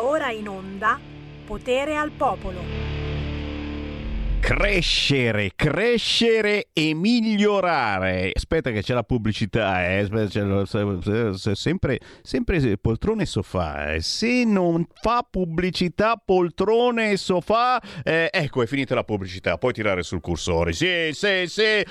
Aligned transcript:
Ora 0.00 0.30
in 0.30 0.48
onda 0.48 0.98
Potere 1.44 1.96
al 1.96 2.10
Popolo. 2.10 2.60
Crescere, 4.38 5.50
crescere 5.56 6.68
e 6.72 6.94
migliorare. 6.94 8.30
Aspetta 8.32 8.70
che 8.70 8.82
c'è 8.82 8.94
la 8.94 9.02
pubblicità, 9.02 9.86
eh. 9.86 10.08
Sempre, 11.54 11.98
sempre 12.22 12.78
poltrone 12.78 13.22
e 13.22 13.26
sofà. 13.26 13.94
Eh. 13.94 14.00
Se 14.00 14.44
non 14.44 14.86
fa 14.92 15.26
pubblicità 15.28 16.20
poltrone 16.24 17.10
e 17.10 17.16
sofà, 17.16 17.82
eh, 18.04 18.28
ecco 18.32 18.62
è 18.62 18.66
finita 18.66 18.94
la 18.94 19.04
pubblicità. 19.04 19.58
Puoi 19.58 19.72
tirare 19.72 20.02
sul 20.02 20.20
cursore. 20.20 20.72
Sì, 20.72 21.10
sì, 21.12 21.46
sì. 21.46 21.84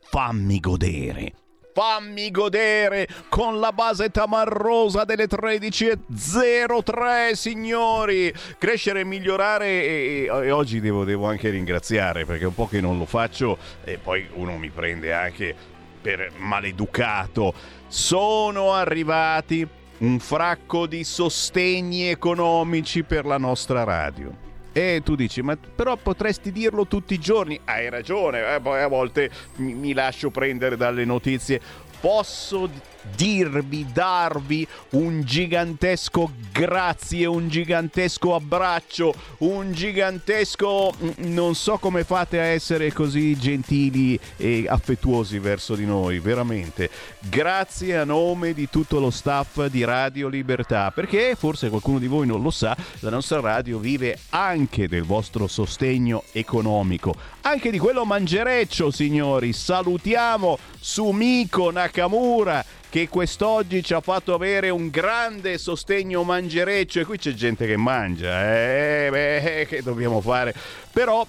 Fammi 0.00 0.60
godere 0.60 1.45
fammi 1.76 2.30
godere 2.30 3.06
con 3.28 3.60
la 3.60 3.70
base 3.70 4.10
tamarrosa 4.10 5.04
delle 5.04 5.26
13.03 5.26 7.34
signori. 7.34 8.32
Crescere 8.56 9.00
e 9.00 9.04
migliorare 9.04 9.66
e, 9.66 10.26
e 10.26 10.50
oggi 10.50 10.80
devo, 10.80 11.04
devo, 11.04 11.26
anche 11.26 11.50
ringraziare 11.50 12.24
perché 12.24 12.46
un 12.46 12.54
po' 12.54 12.66
che 12.66 12.80
non 12.80 12.96
lo 12.96 13.04
faccio 13.04 13.58
e 13.84 13.98
poi 13.98 14.26
uno 14.32 14.56
mi 14.56 14.70
prende 14.70 15.12
anche 15.12 15.54
per 16.00 16.32
maleducato. 16.38 17.52
Sono 17.88 18.72
arrivati 18.72 19.68
un 19.98 20.18
fracco 20.18 20.86
di 20.86 21.04
sostegni 21.04 22.08
economici 22.08 23.02
per 23.02 23.26
la 23.26 23.36
nostra 23.36 23.84
radio 23.84 24.45
e 24.76 25.00
tu 25.02 25.14
dici, 25.14 25.40
ma 25.40 25.56
però 25.56 25.96
potresti 25.96 26.52
dirlo 26.52 26.86
tutti 26.86 27.14
i 27.14 27.18
giorni. 27.18 27.58
Hai 27.64 27.88
ragione, 27.88 28.40
eh, 28.40 28.60
a 28.60 28.88
volte 28.88 29.30
mi, 29.56 29.72
mi 29.72 29.94
lascio 29.94 30.28
prendere 30.28 30.76
dalle 30.76 31.06
notizie. 31.06 31.58
Posso 31.98 32.68
dirvi, 33.14 33.86
darvi 33.92 34.66
un 34.90 35.22
gigantesco 35.22 36.30
grazie, 36.52 37.26
un 37.26 37.48
gigantesco 37.48 38.34
abbraccio, 38.34 39.14
un 39.38 39.72
gigantesco... 39.72 40.94
Mm, 41.02 41.34
non 41.34 41.54
so 41.54 41.78
come 41.78 42.04
fate 42.04 42.38
a 42.38 42.44
essere 42.44 42.92
così 42.92 43.36
gentili 43.38 44.18
e 44.36 44.66
affettuosi 44.68 45.38
verso 45.38 45.74
di 45.74 45.84
noi, 45.84 46.18
veramente. 46.18 46.90
Grazie 47.20 47.98
a 47.98 48.04
nome 48.04 48.54
di 48.54 48.68
tutto 48.70 49.00
lo 49.00 49.10
staff 49.10 49.66
di 49.66 49.84
Radio 49.84 50.28
Libertà, 50.28 50.90
perché 50.90 51.34
forse 51.36 51.68
qualcuno 51.68 51.98
di 51.98 52.06
voi 52.06 52.26
non 52.26 52.42
lo 52.42 52.50
sa, 52.50 52.76
la 53.00 53.10
nostra 53.10 53.40
radio 53.40 53.78
vive 53.78 54.18
anche 54.30 54.88
del 54.88 55.04
vostro 55.04 55.46
sostegno 55.46 56.24
economico, 56.32 57.14
anche 57.42 57.70
di 57.70 57.78
quello 57.78 58.04
mangereccio, 58.04 58.90
signori. 58.90 59.52
Salutiamo 59.52 60.58
Sumiko 60.80 61.70
Nakamura 61.70 62.64
che 62.88 63.08
quest'oggi 63.08 63.82
ci 63.82 63.94
ha 63.94 64.00
fatto 64.00 64.34
avere 64.34 64.70
un 64.70 64.88
grande 64.88 65.58
sostegno 65.58 66.22
mangereccio 66.22 67.00
e 67.00 67.04
qui 67.04 67.18
c'è 67.18 67.32
gente 67.32 67.66
che 67.66 67.76
mangia, 67.76 68.54
eh, 68.54 69.08
beh, 69.10 69.66
che 69.68 69.82
dobbiamo 69.82 70.20
fare? 70.20 70.54
Però 70.92 71.26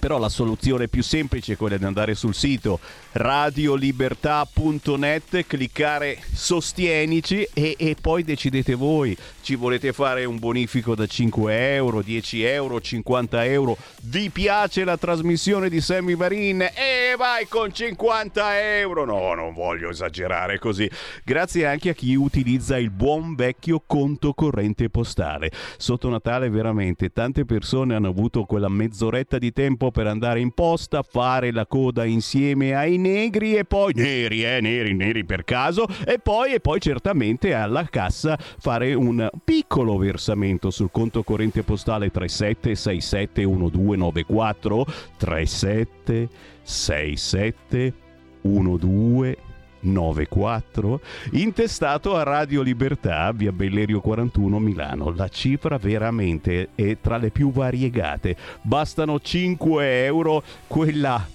però 0.00 0.18
la 0.18 0.30
soluzione 0.30 0.88
più 0.88 1.02
semplice 1.02 1.52
è 1.52 1.56
quella 1.56 1.76
di 1.76 1.84
andare 1.84 2.14
sul 2.14 2.34
sito 2.34 2.80
radiolibertà.net, 3.12 5.46
cliccare 5.46 6.18
sostienici 6.32 7.46
e, 7.52 7.74
e, 7.76 7.96
poi 8.00 8.22
decidete 8.22 8.74
voi. 8.74 9.16
Ci 9.40 9.56
volete 9.56 9.92
fare 9.92 10.24
un 10.24 10.38
bonifico 10.38 10.94
da 10.94 11.06
5 11.06 11.74
euro, 11.74 12.02
10 12.02 12.44
euro, 12.44 12.80
50 12.80 13.44
euro? 13.46 13.76
Vi 14.02 14.30
piace 14.30 14.84
la 14.84 14.96
trasmissione 14.96 15.68
di 15.68 15.80
Sammy 15.80 16.14
Varin? 16.14 16.62
E 16.62 17.16
vai 17.16 17.48
con 17.48 17.72
50 17.72 18.78
euro! 18.78 19.04
No, 19.04 19.34
non 19.34 19.54
voglio 19.54 19.90
esagerare 19.90 20.60
così. 20.60 20.88
Grazie 21.24 21.66
anche 21.66 21.88
a 21.90 21.94
chi 21.94 22.14
utilizza 22.14 22.78
il 22.78 22.90
buon 22.90 23.34
vecchio 23.34 23.82
conto 23.84 24.34
corrente 24.34 24.88
postale. 24.88 25.50
Sotto 25.78 26.08
Natale 26.08 26.48
veramente 26.48 27.12
tante 27.12 27.44
persone 27.44 27.96
hanno 27.96 28.08
avuto 28.08 28.44
quella 28.44 28.68
mezz'oretta 28.68 29.38
di 29.38 29.52
tempo 29.52 29.90
per 29.90 30.06
andare 30.06 30.38
in 30.40 30.52
posta, 30.52 31.02
fare 31.02 31.50
la 31.50 31.66
coda 31.66 32.04
insieme 32.04 32.76
ai 32.76 32.98
negri 33.00 33.56
e 33.56 33.64
poi 33.64 33.92
neri, 33.94 34.44
eh, 34.44 34.60
neri, 34.60 34.92
neri 34.94 35.24
per 35.24 35.44
caso, 35.44 35.86
e 36.06 36.18
poi, 36.18 36.52
e 36.54 36.60
poi 36.60 36.80
certamente 36.80 37.54
alla 37.54 37.84
cassa 37.84 38.36
fare 38.38 38.94
un 38.94 39.30
piccolo 39.42 39.96
versamento 39.96 40.70
sul 40.70 40.90
conto 40.90 41.22
corrente 41.22 41.62
postale 41.62 42.10
37671294 42.12 44.82
3767 45.16 47.94
1294 48.42 49.48
94 49.80 51.00
intestato 51.32 52.16
a 52.16 52.22
Radio 52.22 52.62
Libertà 52.62 53.32
via 53.32 53.52
Bellerio 53.52 54.00
41 54.00 54.58
Milano. 54.58 55.12
La 55.14 55.28
cifra 55.28 55.78
veramente 55.78 56.70
è 56.74 56.98
tra 57.00 57.16
le 57.16 57.30
più 57.30 57.50
variegate. 57.50 58.36
Bastano 58.62 59.20
5 59.20 60.04
euro 60.04 60.42
quella 60.66 61.26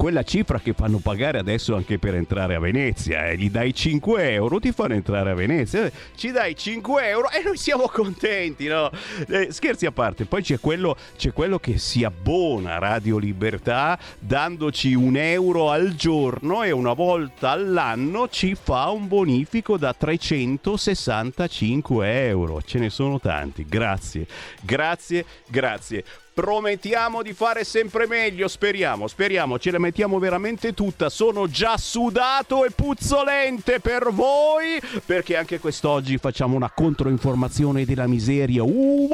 quella 0.00 0.22
cifra 0.22 0.58
che 0.58 0.72
fanno 0.72 0.96
pagare 0.96 1.38
adesso 1.38 1.76
anche 1.76 1.98
per 1.98 2.14
entrare 2.14 2.54
a 2.54 2.58
Venezia. 2.58 3.28
Eh. 3.28 3.36
Gli 3.36 3.50
dai 3.50 3.74
5 3.74 4.32
euro, 4.32 4.58
ti 4.58 4.72
fanno 4.72 4.94
entrare 4.94 5.30
a 5.30 5.34
Venezia. 5.34 5.92
Ci 6.14 6.30
dai 6.30 6.56
5 6.56 7.06
euro 7.06 7.30
e 7.30 7.42
noi 7.44 7.58
siamo 7.58 7.86
contenti, 7.86 8.66
no? 8.66 8.90
Eh, 9.28 9.48
scherzi 9.50 9.84
a 9.84 9.92
parte, 9.92 10.24
poi 10.24 10.40
c'è 10.40 10.58
quello, 10.58 10.96
c'è 11.18 11.34
quello 11.34 11.58
che 11.58 11.76
si 11.76 12.02
abbona 12.02 12.76
a 12.76 12.78
Radio 12.78 13.18
Libertà 13.18 13.98
dandoci 14.18 14.94
un 14.94 15.16
euro 15.16 15.70
al 15.70 15.94
giorno 15.96 16.62
e 16.62 16.70
una 16.70 16.94
volta 16.94 17.50
all'anno 17.50 18.26
ci 18.30 18.54
fa 18.54 18.88
un 18.88 19.06
bonifico 19.06 19.76
da 19.76 19.92
365 19.92 22.26
euro. 22.26 22.62
Ce 22.62 22.78
ne 22.78 22.88
sono 22.88 23.20
tanti. 23.20 23.66
Grazie, 23.68 24.26
grazie, 24.62 25.26
grazie. 25.46 26.04
Promettiamo 26.40 27.20
di 27.20 27.34
fare 27.34 27.64
sempre 27.64 28.06
meglio, 28.06 28.48
speriamo, 28.48 29.06
speriamo, 29.08 29.58
ce 29.58 29.70
la 29.70 29.78
mettiamo 29.78 30.18
veramente 30.18 30.72
tutta. 30.72 31.10
Sono 31.10 31.48
già 31.48 31.76
sudato 31.76 32.64
e 32.64 32.70
puzzolente 32.70 33.78
per 33.78 34.08
voi, 34.10 34.80
perché 35.04 35.36
anche 35.36 35.60
quest'oggi 35.60 36.16
facciamo 36.16 36.56
una 36.56 36.70
controinformazione 36.70 37.84
della 37.84 38.06
miseria. 38.06 38.62
Uh, 38.62 39.10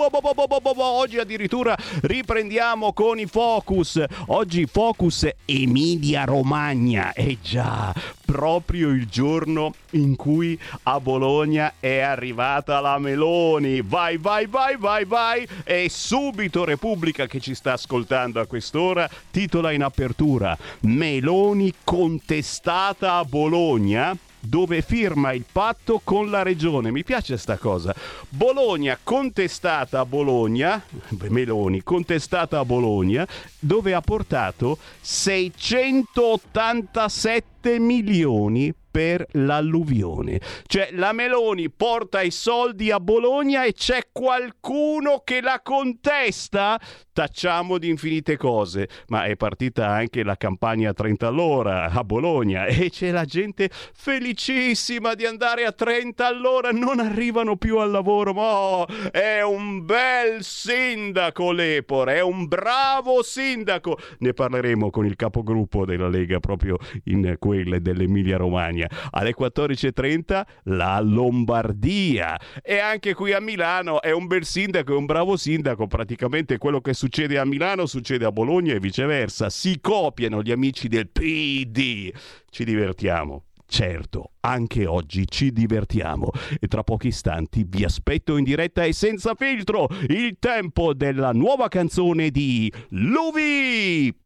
oggi 0.77 1.19
addirittura 1.19 1.77
riprendiamo 2.03 2.93
con 2.93 3.19
i 3.19 3.27
focus. 3.27 4.01
Oggi 4.27 4.67
focus 4.67 5.29
Emilia 5.47 6.23
Romagna. 6.23 7.13
Eh 7.13 7.39
già, 7.43 7.93
proprio 8.25 8.91
il 8.91 9.09
giorno 9.09 9.75
in 9.93 10.15
cui 10.15 10.57
a 10.85 11.01
Bologna 11.01 11.75
è 11.81 11.99
arrivata 11.99 12.79
la 12.81 12.99
Meloni. 12.99 13.83
Vai, 13.83 14.17
vai, 14.17 14.47
vai, 14.47 14.77
vai, 14.77 15.05
vai. 15.05 15.49
E 15.65 15.89
subito 15.91 16.65
Repubblica 16.65 17.16
Repubblica 17.17 17.27
che 17.27 17.41
ci 17.41 17.55
sta 17.55 17.73
ascoltando 17.73 18.39
a 18.41 18.47
quest'ora 18.47 19.09
titola 19.31 19.73
in 19.73 19.83
apertura 19.83 20.55
Meloni 20.81 21.73
contestata 21.83 23.15
a 23.15 23.25
Bologna 23.25 24.15
dove 24.39 24.83
firma 24.83 25.33
il 25.33 25.47
patto 25.51 26.03
con 26.05 26.29
la 26.31 26.43
regione. 26.43 26.91
Mi 26.93 27.03
piace 27.03 27.37
sta 27.37 27.57
cosa. 27.57 27.93
Bologna 28.29 28.97
contestata 29.03 29.99
a 29.99 30.07
Bologna, 30.07 30.81
Meloni 31.29 31.83
contestata 31.83 32.61
a 32.61 32.65
Bologna, 32.65 33.27
dove 33.59 33.93
ha 33.93 34.01
portato 34.01 34.79
687 35.01 37.81
milioni 37.81 38.73
per 38.97 39.27
l'alluvione. 39.33 40.41
Cioè 40.67 40.89
la 40.93 41.13
Meloni 41.13 41.69
porta 41.69 42.23
i 42.23 42.31
soldi 42.31 42.91
a 42.91 42.99
Bologna 42.99 43.65
e 43.65 43.75
c'è 43.75 44.09
qualcuno 44.11 45.21
che 45.23 45.43
la 45.43 45.61
contesta? 45.63 46.81
Tacciamo 47.13 47.77
di 47.77 47.91
infinite 47.91 48.39
cose, 48.39 48.89
ma 49.09 49.25
è 49.25 49.37
partita 49.37 49.89
anche 49.89 50.23
la 50.23 50.37
campagna 50.37 50.95
30 50.95 51.27
all'ora 51.27 51.91
a 51.91 52.05
Bologna 52.05 52.65
e 52.65 52.89
c'è 52.89 53.11
la 53.11 53.25
gente 53.25 53.69
felicissima 53.71 55.15
di 55.15 55.27
andare 55.27 55.65
a 55.65 55.73
30 55.73 56.27
all'ora, 56.27 56.71
non 56.71 56.99
arrivano 56.99 57.57
più 57.57 57.79
al 57.79 57.91
lavoro, 57.91 58.33
ma 58.33 58.43
oh, 58.43 58.87
è 59.11 59.43
un 59.43 59.85
bel 59.85 60.43
sindaco 60.43 61.53
Lepore, 61.53 62.17
è 62.17 62.23
un 62.23 62.47
bravo 62.47 63.23
sindaco. 63.23 63.99
Ne 64.19 64.33
parleremo 64.33 64.89
con 64.89 65.05
il 65.05 65.17
capogruppo 65.17 65.85
della 65.85 66.09
Lega 66.09 66.39
proprio 66.41 66.79
in 67.05 67.37
quelle 67.39 67.83
dell'Emilia 67.83 68.39
Romagna. 68.39 68.86
Alle 69.11 69.35
14.30 69.39 70.43
la 70.65 71.01
Lombardia. 71.01 72.39
E 72.63 72.79
anche 72.79 73.15
qui 73.15 73.33
a 73.33 73.41
Milano 73.41 74.01
è 74.01 74.13
un 74.13 74.27
bel 74.27 74.45
sindaco, 74.45 74.93
è 74.93 74.97
un 74.97 75.07
bravo 75.07 75.37
sindaco. 75.37 75.87
Praticamente 75.87 76.59
quello 76.59 76.81
che 76.81 76.95
succede 76.95 77.39
a 77.39 77.45
Milano 77.45 77.87
succede 77.87 78.25
a 78.25 78.33
Bologna 78.33 78.75
e 78.75 78.81
viceversa. 78.81 79.51
Si 79.51 79.81
copiano 79.81 80.43
gli 80.43 80.53
amici 80.53 80.89
del 80.89 81.09
PD. 81.09 82.13
Ci 82.51 82.65
divertiamo. 82.65 83.45
Certo, 83.69 84.31
anche 84.41 84.87
oggi 84.87 85.27
ci 85.27 85.51
divertiamo 85.51 86.31
e 86.61 86.69
tra 86.69 86.85
pochi 86.85 87.09
istanti 87.09 87.67
vi 87.69 87.85
aspetto 87.85 88.37
in 88.37 88.45
diretta 88.45 88.85
e 88.85 88.93
senza 88.93 89.35
filtro 89.35 89.89
il 90.09 90.37
tempo 90.39 90.95
della 90.95 91.33
nuova 91.33 91.67
canzone 91.69 92.31
di 92.31 92.73
Luvi! 92.91 94.26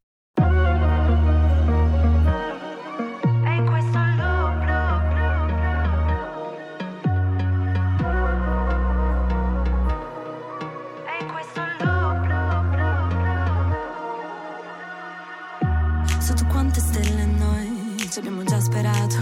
ci 18.10 18.18
abbiamo 18.18 18.42
già 18.42 18.60
sperato. 18.60 19.16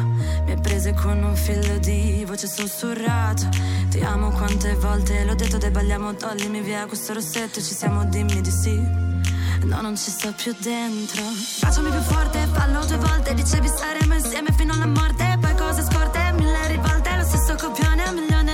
Mi 0.47 0.53
ha 0.53 0.57
preso 0.57 0.93
con 0.95 1.23
un 1.23 1.37
filo 1.37 1.77
di 1.79 2.25
voce 2.27 2.49
sussurrato. 2.49 3.47
Ti 3.91 4.01
amo 4.01 4.31
quante 4.31 4.75
volte 4.77 5.25
l'ho 5.25 5.35
detto, 5.35 5.59
dai 5.59 5.71
balliamo, 5.71 6.15
toglimi 6.15 6.63
via 6.63 6.87
questo 6.87 7.13
rossetto. 7.13 7.61
Ci 7.61 7.75
siamo, 7.75 8.07
dimmi 8.07 8.41
di 8.41 8.51
sì. 8.51 8.77
No, 9.65 9.81
non 9.83 9.95
ci 9.97 10.11
sto 10.11 10.33
più 10.33 10.55
dentro. 10.59 11.23
Facciami 11.23 11.91
più 11.91 12.01
forte, 12.01 12.47
fallo 12.51 12.85
due 12.87 12.97
volte. 12.97 13.35
Dicevi 13.35 13.69
staremo 13.69 14.15
insieme 14.15 14.53
fino 14.57 14.73
alla 14.73 14.87
morte. 14.87 15.37
Poi 15.39 15.55
cose 15.55 15.83
scorte, 15.83 16.33
mille 16.37 16.69
rivolte. 16.69 17.17
Lo 17.17 17.25
stesso 17.25 17.57
copione, 17.57 18.09
un 18.09 18.15
milione 18.15 18.48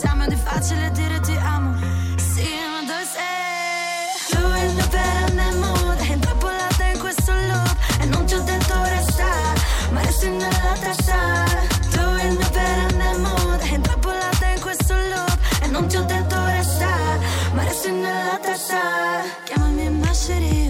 pensiamo 0.00 0.24
È 0.24 0.36
facile 0.36 0.90
dire 0.92 1.20
ti 1.20 1.36
amo, 1.36 1.76
sì, 2.16 2.48
ma 2.72 2.80
dove 2.86 3.04
sei? 3.04 4.30
Tu 4.30 4.38
e 4.38 4.66
il 4.66 4.74
mio 4.74 4.88
perenne 4.88 5.52
mood 5.56 6.00
intrappolata 6.00 6.84
in 6.84 6.98
questo 6.98 7.32
loop. 7.32 7.76
E 8.00 8.04
non 8.06 8.24
ti 8.24 8.34
ho 8.34 8.42
detto 8.42 8.74
resta 8.82 9.26
Ma 9.90 10.00
resti 10.00 10.28
nella 10.28 10.76
testa. 10.80 11.44
Tu 11.90 12.00
e 12.00 12.26
il 12.28 12.36
mio 12.38 12.50
perenne 12.50 13.16
mood 13.18 13.62
intrappolata 13.62 14.46
in 14.54 14.60
questo 14.60 14.94
loop. 14.94 15.38
E 15.62 15.66
non 15.66 15.86
ti 15.86 15.96
ho 15.96 16.04
detto 16.04 16.44
resta 16.46 16.88
Ma 17.52 17.62
resti 17.64 17.90
nella 17.90 18.38
testa. 18.40 18.80
Chiamami 19.44 19.90
Masherin 19.90 20.69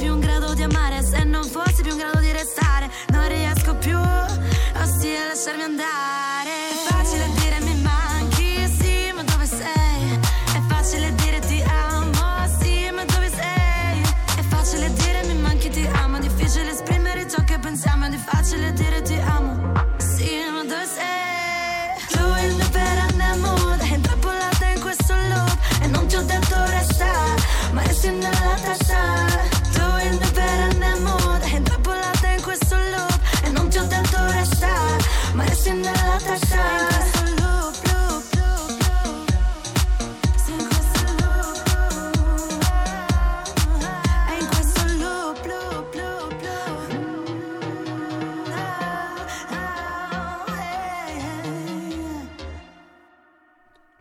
più 0.00 0.14
in 0.14 0.20
grado 0.20 0.54
di 0.54 0.62
amare 0.62 1.02
Se 1.02 1.22
non 1.24 1.44
fossi 1.44 1.82
più 1.82 1.92
in 1.92 1.98
grado 1.98 2.20
di 2.20 2.32
restare 2.32 2.90
Non 3.08 3.28
riesco 3.28 3.74
più 3.76 3.98
Ossia 3.98 5.26
lasciarmi 5.28 5.62
andare 5.62 6.52
È 6.72 6.76
facile 6.88 7.28
dire 7.40 7.60
mi 7.60 7.74
manchi 7.82 8.66
Sì 8.78 9.12
ma 9.14 9.22
dove 9.22 9.44
sei? 9.44 10.18
È 10.54 10.60
facile 10.68 11.14
dire 11.16 11.38
ti 11.40 11.62
amo 11.90 12.48
Sì 12.58 12.90
ma 12.94 13.04
dove 13.04 13.28
sei? 13.28 14.00
È 14.40 14.42
facile 14.48 14.90
dire 14.94 15.22
mi 15.26 15.34
manchi 15.34 15.68
ti 15.68 15.86
amo 15.92 16.18
Difficile 16.18 16.70
esprimere 16.70 17.28
ciò 17.28 17.44
che 17.44 17.58
pensiamo 17.58 18.06
È 18.06 18.16
facile 18.16 18.72
dire 18.72 19.02
ti 19.02 19.18
amo 19.18 19.72
Sì 19.98 20.30
ma 20.50 20.62
dove 20.62 20.86
sei? 20.86 22.08
Tu 22.08 22.46
il 22.46 22.54
mio 22.54 22.68
perenne 22.70 23.36
mood 23.36 23.80
È 23.80 23.94
intrappolata 23.94 24.66
in 24.66 24.80
questo 24.80 25.14
loop 25.14 25.58
E 25.82 25.86
non 25.88 26.06
ti 26.06 26.16
ho 26.16 26.22
detto 26.22 26.56
resta 26.70 27.12
Ma 27.72 27.82
resti 27.82 28.08
nella 28.08 28.54
testa 28.62 29.29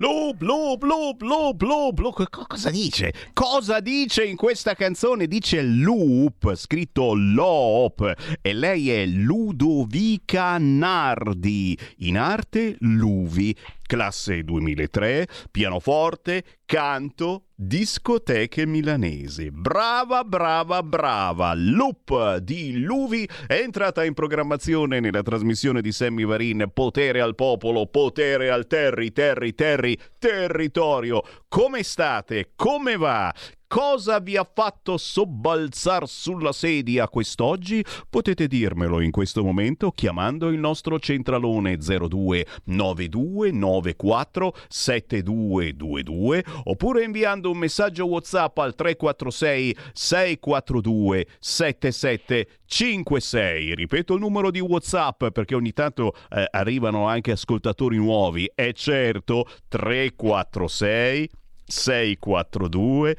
Loop, 0.01 0.41
loop, 0.43 0.83
loop, 0.83 1.21
loop, 1.21 1.61
loop. 1.61 2.13
Co- 2.13 2.45
Cosa 2.47 2.69
dice? 2.69 3.13
Cosa 3.33 3.81
dice 3.81 4.23
in 4.23 4.37
questa 4.37 4.73
canzone? 4.73 5.27
Dice 5.27 5.61
loop, 5.61 6.55
scritto 6.55 7.13
loop. 7.13 8.13
E 8.41 8.53
lei 8.53 8.91
è 8.91 9.05
Ludovica 9.05 10.57
Nardi, 10.57 11.77
in 11.97 12.17
arte 12.17 12.77
Luvi, 12.79 13.53
classe 13.81 14.43
2003, 14.43 15.27
pianoforte, 15.51 16.43
canto, 16.65 17.47
discoteche 17.61 18.65
milanesi. 18.65 19.51
Brava, 19.51 20.23
brava, 20.23 20.81
brava. 20.81 21.51
Loop 21.53 22.37
di 22.37 22.79
Luvi 22.79 23.27
è 23.47 23.55
entrata 23.55 24.05
in 24.05 24.13
programmazione 24.13 25.01
nella 25.01 25.21
trasmissione 25.21 25.81
di 25.81 25.91
Sammy 25.91 26.23
Varin 26.23 26.71
Potere 26.73 27.19
al 27.19 27.35
popolo, 27.35 27.85
potere 27.87 28.49
al 28.49 28.65
terri, 28.65 29.11
terri, 29.11 29.53
terri, 29.55 29.97
territorio. 30.17 31.21
Come 31.49 31.83
state? 31.83 32.51
Come 32.55 32.95
va? 32.95 33.33
Cosa 33.71 34.19
vi 34.19 34.35
ha 34.35 34.49
fatto 34.51 34.97
sobbalzar 34.97 36.07
sulla 36.07 36.51
sedia 36.51 37.07
quest'oggi? 37.07 37.85
Potete 38.09 38.47
dirmelo 38.47 38.99
in 38.99 39.11
questo 39.11 39.43
momento 39.43 39.91
chiamando 39.91 40.47
il 40.47 40.57
nostro 40.57 40.97
centralone 40.97 41.77
02 41.77 42.47
92 42.63 43.51
94 43.51 44.55
7222 44.67 46.43
oppure 46.63 47.03
inviando 47.03 47.51
un 47.51 47.59
messaggio 47.59 48.07
WhatsApp 48.07 48.57
al 48.57 48.73
346 48.73 49.77
642 49.93 51.27
7756. 51.37 53.75
Ripeto 53.75 54.15
il 54.15 54.19
numero 54.19 54.49
di 54.49 54.61
WhatsApp 54.61 55.27
perché 55.27 55.53
ogni 55.53 55.73
tanto 55.73 56.15
eh, 56.31 56.47
arrivano 56.49 57.07
anche 57.07 57.33
ascoltatori 57.33 57.97
nuovi. 57.97 58.51
È 58.51 58.73
certo 58.73 59.45
346 59.67 61.29
642 61.69 63.15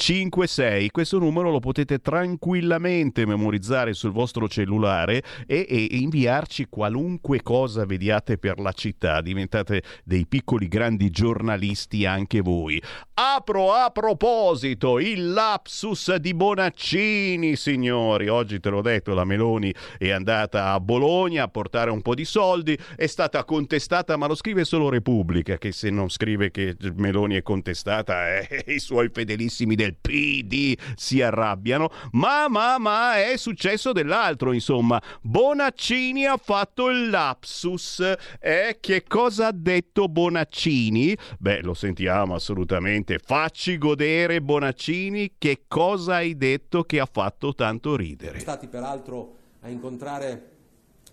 7756 0.00 0.90
questo 0.90 1.18
numero 1.18 1.50
lo 1.50 1.60
potete 1.60 1.98
tranquillamente 1.98 3.26
memorizzare 3.26 3.92
sul 3.92 4.12
vostro 4.12 4.48
cellulare 4.48 5.22
e, 5.46 5.66
e 5.68 5.88
inviarci 5.90 6.68
qualunque 6.70 7.42
cosa 7.42 7.84
vediate 7.84 8.38
per 8.38 8.58
la 8.60 8.72
città. 8.72 9.20
Diventate 9.20 9.82
dei 10.02 10.26
piccoli 10.26 10.68
grandi 10.68 11.10
giornalisti 11.10 12.06
anche 12.06 12.40
voi. 12.40 12.82
Apro 13.14 13.74
a 13.74 13.90
proposito 13.90 14.98
il 14.98 15.32
lapsus 15.32 16.14
di 16.14 16.32
Bonaccini 16.32 17.54
signori. 17.54 18.28
Oggi 18.28 18.58
te 18.58 18.70
l'ho 18.70 18.80
detto 18.80 19.12
la 19.12 19.24
Meloni 19.24 19.72
è 19.98 20.08
andata 20.08 20.72
a 20.72 20.80
Bologna 20.80 21.44
a 21.44 21.48
portare 21.48 21.90
un 21.90 22.00
po' 22.00 22.14
di 22.14 22.24
soldi. 22.24 22.76
È 22.96 23.06
stata 23.06 23.44
contestata 23.44 24.16
ma 24.16 24.26
lo 24.26 24.34
scrive 24.34 24.64
solo 24.64 24.88
Repubblica 24.88 25.58
che 25.58 25.72
se 25.72 25.90
non 25.90 26.08
scrive 26.08 26.50
che 26.50 26.74
Meloni 26.94 27.34
è 27.34 27.42
contestata 27.42 28.38
eh, 28.38 28.64
i 28.72 28.78
suoi 28.78 29.10
fedelissimi 29.12 29.74
del 29.74 29.89
PD 29.94 30.76
si 30.94 31.22
arrabbiano 31.22 31.90
ma 32.12 32.48
ma 32.48 32.78
ma 32.78 33.24
è 33.24 33.36
successo 33.36 33.92
dell'altro 33.92 34.52
insomma. 34.52 35.00
Bonaccini 35.20 36.26
ha 36.26 36.36
fatto 36.36 36.88
il 36.90 37.10
lapsus. 37.10 38.02
Eh, 38.40 38.78
che 38.80 39.04
cosa 39.06 39.48
ha 39.48 39.52
detto 39.52 40.08
Bonaccini? 40.08 41.16
Beh 41.38 41.62
lo 41.62 41.74
sentiamo 41.74 42.34
assolutamente. 42.34 43.18
Facci 43.18 43.78
godere 43.78 44.40
Bonaccini 44.40 45.34
che 45.38 45.64
cosa 45.68 46.16
hai 46.16 46.36
detto 46.36 46.84
che 46.84 47.00
ha 47.00 47.08
fatto 47.10 47.54
tanto 47.54 47.96
ridere? 47.96 48.38
Stati 48.38 48.66
peraltro 48.66 49.36
a 49.60 49.68
incontrare 49.68 50.59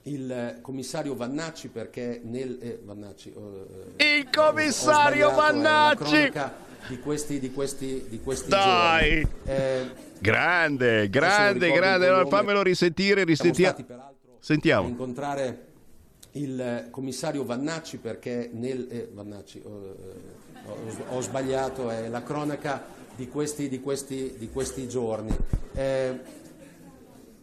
il 0.08 0.32
eh, 0.32 0.62
commissario 0.62 1.16
Vannacci 1.16 1.68
perché 1.68 2.22
nel 2.24 2.58
eh, 2.62 2.80
Vannacci, 2.84 3.34
eh, 3.98 4.18
il 4.18 4.30
commissario 4.30 5.28
ho 5.28 5.32
sbagliato, 5.32 5.52
è 5.52 5.62
la 5.62 5.70
Vannacci 5.94 6.32
cronaca 6.32 6.56
di 6.88 7.00
questi, 7.00 7.40
di 7.40 7.52
questi, 7.52 8.06
di 8.08 8.22
questi 8.22 8.50
Dai! 8.50 9.22
giorni. 9.22 9.32
Eh, 9.46 10.06
grande 10.20 11.10
grande 11.10 11.72
grande 11.72 12.10
nome. 12.10 12.28
fammelo 12.28 12.64
risentire 12.64 13.24
risentiamo 13.24 13.74
stati 13.74 13.84
peraltro 13.84 14.32
a 14.32 14.38
sentiamo 14.40 14.88
incontrare 14.88 15.66
il 16.32 16.60
eh, 16.60 16.88
commissario 16.90 17.44
Vannacci 17.44 17.98
perché 17.98 18.50
nel 18.54 18.88
eh, 18.90 19.10
Vannacci, 19.14 19.62
eh, 19.62 19.68
ho, 19.68 21.16
ho 21.16 21.22
sbagliato, 21.22 21.90
è 21.90 22.08
la 22.08 22.24
cronaca 22.24 22.86
di 23.16 23.28
questi, 23.28 23.68
di 23.68 23.80
questi, 23.80 24.36
di 24.38 24.50
questi 24.50 24.88
giorni. 24.88 25.36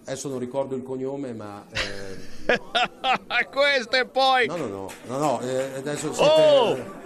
Eh, 0.07 0.11
adesso 0.11 0.29
non 0.29 0.39
ricordo 0.39 0.75
il 0.77 0.83
cognome, 0.83 1.33
ma 1.33 1.65
eh, 1.73 3.49
questo 3.51 3.97
e 3.97 4.05
poi 4.07 4.47
No, 4.47 4.57
no, 4.57 4.67
no, 4.67 4.91
no, 5.07 5.19
no, 5.19 5.41
eh, 5.41 5.77
adesso 5.77 6.13
siete... 6.13 6.31
Oh! 6.31 7.03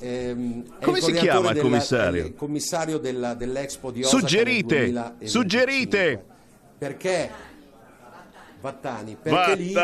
Ehm, 0.00 0.64
è 0.80 0.84
Come 0.84 1.00
si 1.00 1.12
chiama 1.12 1.48
il 1.48 1.54
della- 1.54 1.62
commissario? 1.68 2.26
il 2.26 2.34
commissario 2.34 2.98
della- 2.98 3.34
dell'Expo 3.34 3.90
di 3.90 4.02
Osaka 4.02 4.18
Suggerite, 4.18 4.76
2025. 4.76 5.26
suggerite. 5.28 6.24
Perché 6.76 7.30
Vattani, 8.64 9.14
perché 9.20 9.56
lì 9.56 9.74
noi 9.74 9.82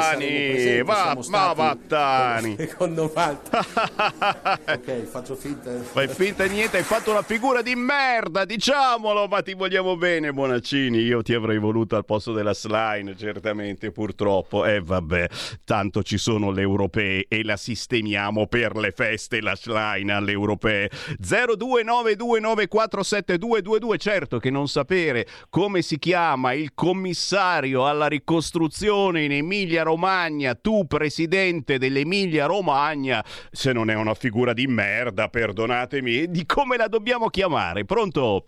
saremo 0.00 0.50
presenti, 0.50 0.82
va, 0.82 1.18
ma 1.28 1.52
Vattani. 1.52 2.56
con- 2.56 2.66
Secondo 2.66 3.12
Malta. 3.14 3.58
ok, 4.66 5.02
faccio 5.02 5.34
finta. 5.34 5.70
Fai 5.82 6.08
finta 6.08 6.46
niente, 6.46 6.78
hai 6.78 6.84
fatto 6.84 7.10
una 7.10 7.20
figura 7.20 7.60
di 7.60 7.74
merda, 7.74 8.46
diciamolo, 8.46 9.26
ma 9.26 9.42
ti 9.42 9.52
vogliamo 9.52 9.98
bene, 9.98 10.32
Bonaccini. 10.32 11.00
Io 11.00 11.20
ti 11.20 11.34
avrei 11.34 11.58
voluto 11.58 11.96
al 11.96 12.06
posto 12.06 12.32
della 12.32 12.54
slime, 12.54 13.14
certamente, 13.14 13.92
purtroppo. 13.92 14.64
E 14.64 14.76
eh, 14.76 14.80
vabbè, 14.80 15.28
tanto 15.64 16.02
ci 16.02 16.16
sono 16.16 16.50
le 16.50 16.62
europee 16.62 17.26
e 17.28 17.44
la 17.44 17.58
sistemiamo 17.58 18.46
per 18.46 18.74
le 18.74 18.92
feste, 18.92 19.42
la 19.42 19.54
slime 19.54 20.14
alle 20.14 20.32
europee. 20.32 20.88
0292947222, 21.20 23.98
certo 23.98 24.38
che 24.38 24.48
non 24.48 24.66
sapere 24.66 25.26
come 25.50 25.82
si 25.82 25.98
chiama 25.98 26.54
il 26.54 26.72
commissario 26.72 27.86
alla 27.86 28.12
ricostruzione 28.14 29.22
in 29.24 29.32
Emilia 29.32 29.82
Romagna, 29.82 30.54
tu 30.54 30.86
presidente 30.86 31.78
dell'Emilia 31.78 32.46
Romagna, 32.46 33.22
se 33.24 33.72
non 33.72 33.90
è 33.90 33.94
una 33.94 34.14
figura 34.14 34.52
di 34.52 34.66
merda, 34.66 35.28
perdonatemi, 35.28 36.30
di 36.30 36.46
come 36.46 36.76
la 36.76 36.86
dobbiamo 36.86 37.28
chiamare. 37.28 37.84
Pronto? 37.84 38.46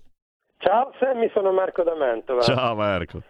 Ciao 0.58 0.92
Sammy, 0.98 1.28
sono 1.34 1.52
Marco 1.52 1.82
da 1.82 1.94
Mantova. 1.94 2.42
Ciao 2.42 2.74
Marco. 2.76 3.22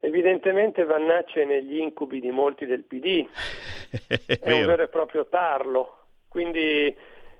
Evidentemente 0.00 0.84
Vannacci 0.84 1.40
è 1.40 1.44
negli 1.44 1.78
incubi 1.78 2.20
di 2.20 2.30
molti 2.30 2.66
del 2.66 2.84
PD, 2.84 3.26
È 4.06 4.38
è 4.42 4.52
un 4.52 4.66
vero. 4.66 4.82
e 4.82 4.88
proprio 4.88 5.26
tarlo, 5.26 5.98
quindi 6.28 6.94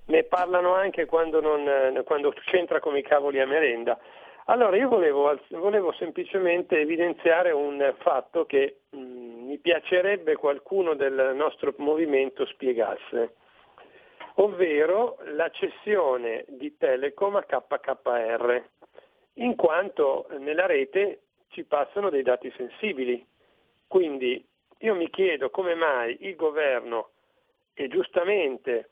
ne 0.06 0.22
parlano 0.24 0.74
anche 0.74 1.04
quando, 1.04 1.40
non, 1.40 2.02
quando 2.04 2.32
c'entra 2.46 2.80
come 2.80 3.00
i 3.00 3.02
cavoli 3.02 3.40
a 3.40 3.46
merenda. 3.46 3.98
Allora 4.48 4.76
io 4.76 4.88
volevo, 4.88 5.36
volevo 5.48 5.92
semplicemente 5.94 6.78
evidenziare 6.78 7.50
un 7.50 7.94
fatto 7.98 8.46
che 8.46 8.82
mh, 8.90 8.98
mi 8.98 9.58
piacerebbe 9.58 10.36
qualcuno 10.36 10.94
del 10.94 11.32
nostro 11.34 11.74
movimento 11.78 12.46
spiegasse, 12.46 13.34
ovvero 14.34 15.18
la 15.34 15.50
cessione 15.50 16.44
di 16.46 16.76
Telecom 16.76 17.34
a 17.34 17.42
KKR, 17.42 18.62
in 19.34 19.56
quanto 19.56 20.28
nella 20.38 20.66
rete 20.66 21.22
ci 21.48 21.64
passano 21.64 22.08
dei 22.08 22.22
dati 22.22 22.52
sensibili. 22.56 23.26
Quindi 23.88 24.46
io 24.78 24.94
mi 24.94 25.10
chiedo 25.10 25.50
come 25.50 25.74
mai 25.74 26.18
il 26.20 26.36
governo, 26.36 27.10
che 27.74 27.88
giustamente 27.88 28.90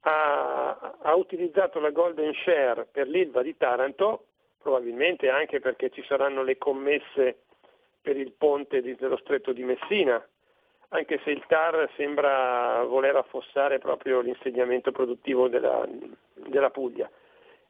ha, 0.00 0.96
ha 1.02 1.14
utilizzato 1.14 1.78
la 1.78 1.90
Golden 1.90 2.32
Share 2.32 2.86
per 2.90 3.06
l'ILVA 3.06 3.42
di 3.42 3.54
Taranto, 3.58 4.28
probabilmente 4.64 5.28
anche 5.28 5.60
perché 5.60 5.90
ci 5.90 6.02
saranno 6.08 6.42
le 6.42 6.56
commesse 6.56 7.42
per 8.00 8.16
il 8.16 8.32
ponte 8.32 8.80
dello 8.80 9.18
stretto 9.18 9.52
di 9.52 9.62
Messina, 9.62 10.26
anche 10.88 11.20
se 11.22 11.30
il 11.30 11.44
TAR 11.46 11.90
sembra 11.96 12.82
voler 12.84 13.14
affossare 13.14 13.78
proprio 13.78 14.20
l'insediamento 14.20 14.90
produttivo 14.90 15.48
della, 15.48 15.86
della 16.34 16.70
Puglia, 16.70 17.10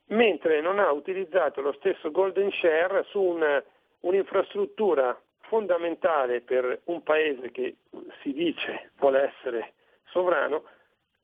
mentre 0.06 0.60
non 0.60 0.78
ha 0.78 0.92
utilizzato 0.92 1.60
lo 1.60 1.72
stesso 1.72 2.12
Golden 2.12 2.52
Share 2.52 3.04
su 3.08 3.20
un- 3.20 3.62
un'infrastruttura 4.00 5.20
fondamentale 5.40 6.42
per 6.42 6.82
un 6.84 7.02
paese 7.02 7.50
che 7.50 7.76
si 8.22 8.32
dice 8.32 8.92
vuole 8.98 9.32
essere 9.34 9.72
sovrano, 10.04 10.62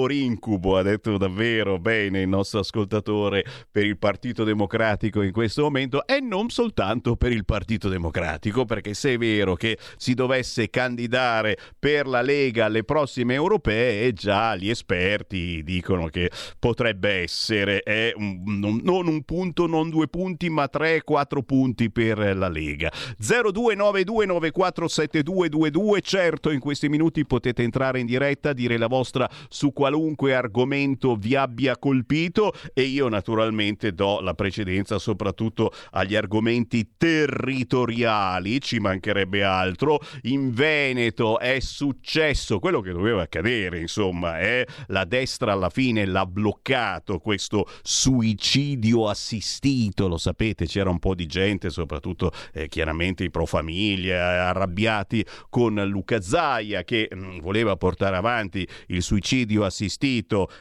peggior 0.00 0.12
incubo, 0.12 0.76
ha 0.76 0.82
detto 0.82 1.16
davvero 1.18 1.78
bene 1.78 2.22
il 2.22 2.28
nostro 2.28 2.60
ascoltatore, 2.60 3.44
per 3.70 3.84
il 3.84 3.98
Partito 3.98 4.44
Democratico 4.44 5.20
in 5.22 5.32
questo 5.32 5.62
momento 5.62 6.06
e 6.06 6.20
non 6.20 6.48
soltanto 6.50 7.16
per 7.16 7.32
il 7.32 7.44
Partito 7.44 7.88
Democratico, 7.88 8.64
perché 8.64 8.94
se 8.94 9.14
è 9.14 9.18
vero 9.18 9.54
che 9.54 9.76
si 9.96 10.14
dovesse 10.14 10.70
candidare 10.70 11.58
per 11.78 12.06
la 12.06 12.22
Lega 12.22 12.66
alle 12.66 12.84
prossime 12.84 13.34
europee, 13.34 14.12
già 14.12 14.54
gli 14.56 14.70
esperti 14.70 15.62
dicono 15.62 16.06
che 16.06 16.30
potrebbe 16.58 17.22
essere 17.22 17.82
eh, 17.82 18.12
un- 18.16 18.80
non, 18.82 19.06
un 19.06 19.22
punto, 19.22 19.66
non 19.66 19.90
due 19.90 20.08
punti, 20.08 20.48
ma 20.48 20.66
tre, 20.68 21.02
quattro 21.02 21.42
punti 21.42 21.90
per 21.90 22.36
la 22.36 22.48
Lega. 22.48 22.90
0292947222, 23.20 26.00
certo 26.00 26.50
in 26.50 26.60
questi 26.60 26.88
minuti 26.88 27.26
potete 27.26 27.62
entrare 27.62 28.00
in 28.00 28.06
diretta, 28.06 28.52
dire 28.52 28.78
la 28.78 28.86
vostra 28.86 29.28
su 29.48 29.72
qualunque 29.90 30.36
argomento 30.36 31.16
vi 31.16 31.34
abbia 31.34 31.76
colpito 31.76 32.52
e 32.72 32.82
io 32.82 33.08
naturalmente 33.08 33.92
do 33.92 34.20
la 34.20 34.34
precedenza 34.34 35.00
soprattutto 35.00 35.72
agli 35.90 36.14
argomenti 36.14 36.90
territoriali, 36.96 38.60
ci 38.60 38.78
mancherebbe 38.78 39.42
altro. 39.42 39.98
In 40.22 40.52
Veneto 40.52 41.40
è 41.40 41.58
successo 41.58 42.60
quello 42.60 42.80
che 42.80 42.92
doveva 42.92 43.22
accadere, 43.22 43.80
insomma, 43.80 44.38
è 44.38 44.64
la 44.86 45.04
destra 45.04 45.52
alla 45.52 45.70
fine 45.70 46.06
l'ha 46.06 46.24
bloccato 46.24 47.18
questo 47.18 47.66
suicidio 47.82 49.08
assistito, 49.08 50.06
lo 50.06 50.18
sapete, 50.18 50.66
c'era 50.66 50.88
un 50.88 51.00
po' 51.00 51.16
di 51.16 51.26
gente, 51.26 51.68
soprattutto 51.68 52.30
eh, 52.52 52.68
chiaramente 52.68 53.24
i 53.24 53.30
pro 53.30 53.44
famiglia, 53.44 54.48
arrabbiati 54.50 55.26
con 55.48 55.74
Luca 55.88 56.20
Zaia 56.20 56.84
che 56.84 57.08
mh, 57.10 57.40
voleva 57.40 57.74
portare 57.74 58.14
avanti 58.14 58.64
il 58.86 59.02
suicidio 59.02 59.64
assistito 59.64 59.78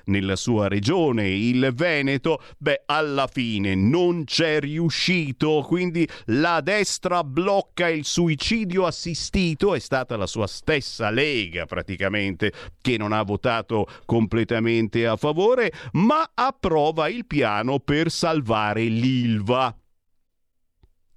nella 0.06 0.36
sua 0.36 0.68
regione, 0.68 1.30
il 1.30 1.72
Veneto, 1.74 2.42
beh, 2.58 2.84
alla 2.86 3.28
fine 3.28 3.76
non 3.76 4.24
c'è 4.24 4.60
riuscito, 4.60 5.64
quindi 5.66 6.08
la 6.26 6.62
destra 6.62 7.24
blocca 7.24 7.90
il 7.90 8.06
suicidio 8.06 8.86
assistito, 8.86 9.76
è 9.76 9.80
stata 9.80 10.16
la 10.16 10.28
sua 10.28 10.48
stessa 10.48 11.10
Lega 11.10 11.66
praticamente 11.66 12.52
che 12.82 12.98
non 12.98 13.12
ha 13.12 13.24
votato 13.24 13.88
completamente 14.06 15.06
a 15.08 15.16
favore, 15.16 15.72
ma 15.94 16.32
approva 16.34 17.08
il 17.10 17.26
piano 17.26 17.80
per 17.80 18.12
salvare 18.12 18.84
l'Ilva 18.84 19.76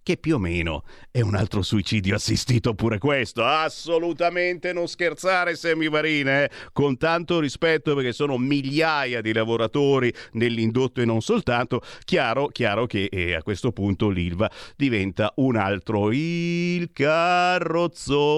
che 0.03 0.17
più 0.17 0.35
o 0.37 0.39
meno 0.39 0.85
è 1.11 1.21
un 1.21 1.35
altro 1.35 1.63
suicidio 1.63 2.15
assistito 2.17 2.75
pure 2.75 2.99
questo. 2.99 3.45
Assolutamente 3.45 4.73
non 4.73 4.89
scherzare, 4.89 5.55
Semivarine, 5.55 6.45
eh? 6.45 6.51
con 6.73 6.97
tanto 6.97 7.39
rispetto 7.41 7.95
perché 7.95 8.13
sono 8.13 8.39
migliaia 8.39 9.21
di 9.21 9.33
lavoratori 9.33 10.13
nell'indotto 10.33 11.01
e 11.01 11.05
non 11.05 11.21
soltanto. 11.21 11.81
Chiaro, 12.05 12.47
chiaro 12.49 12.87
che 12.87 13.09
eh, 13.11 13.35
a 13.35 13.43
questo 13.43 13.73
punto 13.73 14.09
l'Ilva 14.09 14.51
diventa 14.77 15.33
un 15.37 15.57
altro. 15.57 16.11
Il 16.13 16.91
carrozzone 16.93 18.33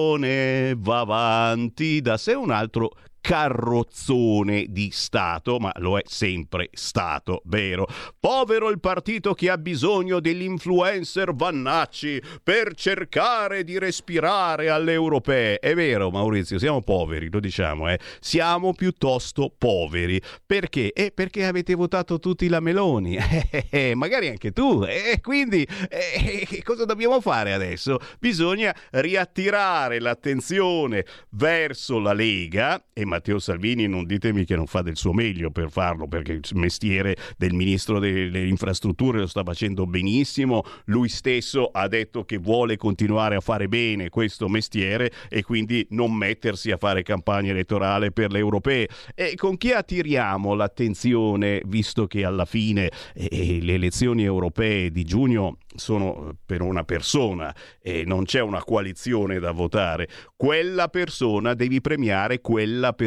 va 0.77 0.99
avanti 0.99 2.01
da 2.01 2.17
sé, 2.17 2.33
un 2.33 2.51
altro 2.51 2.91
carrozzone 3.25 4.67
di 4.69 4.91
Stato, 4.91 5.57
ma 5.57 5.71
lo 5.77 5.97
è 5.97 6.03
sempre 6.05 6.69
stato, 6.73 7.41
vero? 7.45 7.87
Povero 8.19 8.69
il 8.69 8.79
partito 8.79 9.33
che 9.33 9.49
ha 9.49 9.57
bisogno 9.57 10.19
dell'influencer 10.19 11.33
Vannacci 11.33 12.21
per 12.43 12.75
cercare 12.75 13.63
di 13.63 13.79
respirare 13.79 14.69
alle 14.69 14.91
europee. 14.91 15.57
È 15.57 15.73
vero, 15.73 16.11
Maurizio, 16.11 16.59
siamo 16.59 16.81
poveri, 16.81 17.31
lo 17.31 17.39
diciamo, 17.39 17.89
eh? 17.89 17.97
Siamo 18.19 18.73
piuttosto 18.73 19.51
poveri. 19.57 20.21
Perché? 20.45 20.93
Eh, 20.93 21.11
perché 21.11 21.47
avete 21.47 21.73
votato 21.73 22.19
tutti 22.19 22.47
la 22.47 22.59
Meloni. 22.59 23.17
Eh, 23.55 23.67
eh, 23.69 23.95
magari 23.95 24.27
anche 24.27 24.51
tu. 24.51 24.83
E 24.83 25.13
eh, 25.13 25.21
quindi 25.21 25.65
eh, 25.89 26.61
cosa 26.63 26.83
dobbiamo 26.85 27.21
fare 27.21 27.53
adesso? 27.53 27.99
Bisogna 28.19 28.75
riattirare 28.91 29.99
l'attenzione 29.99 31.05
verso 31.31 31.99
la 31.99 32.13
Lega 32.13 32.83
e 32.93 33.05
Matteo 33.15 33.39
Salvini 33.39 33.87
non 33.87 34.05
ditemi 34.05 34.43
che 34.43 34.57
non 34.57 34.67
fa 34.67 34.81
del 34.81 34.97
suo 34.97 35.13
meglio 35.13 35.49
per 35.49 35.71
farlo 35.71 36.05
perché 36.05 36.33
il 36.33 36.43
mestiere 36.55 37.15
del 37.37 37.53
ministro 37.53 37.99
delle 37.99 38.45
infrastrutture 38.45 39.19
lo 39.19 39.27
sta 39.27 39.41
facendo 39.43 39.85
benissimo. 39.85 40.63
Lui 40.85 41.07
stesso 41.07 41.69
ha 41.71 41.87
detto 41.87 42.25
che 42.25 42.37
vuole 42.37 42.75
continuare 42.75 43.35
a 43.35 43.39
fare 43.39 43.69
bene 43.69 44.09
questo 44.09 44.49
mestiere 44.49 45.11
e 45.29 45.43
quindi 45.43 45.87
non 45.91 46.13
mettersi 46.13 46.71
a 46.71 46.77
fare 46.77 47.03
campagna 47.03 47.51
elettorale 47.51 48.11
per 48.11 48.31
le 48.31 48.39
europee. 48.39 48.89
E 49.15 49.35
con 49.35 49.55
chi 49.55 49.71
attiriamo 49.71 50.53
l'attenzione 50.53 51.61
visto 51.65 52.07
che 52.07 52.25
alla 52.25 52.45
fine 52.45 52.91
eh, 53.13 53.59
le 53.61 53.75
elezioni 53.75 54.23
europee 54.25 54.91
di 54.91 55.05
giugno 55.05 55.59
sono 55.75 56.29
eh, 56.29 56.35
per 56.45 56.61
una 56.61 56.83
persona 56.83 57.55
e 57.81 58.03
non 58.05 58.25
c'è 58.25 58.41
una 58.41 58.63
coalizione 58.63 59.39
da 59.39 59.51
votare, 59.51 60.07
quella 60.35 60.89
persona 60.89 61.53
devi 61.53 61.79
premiare 61.79 62.41
quella 62.41 62.91
persona. 62.91 63.03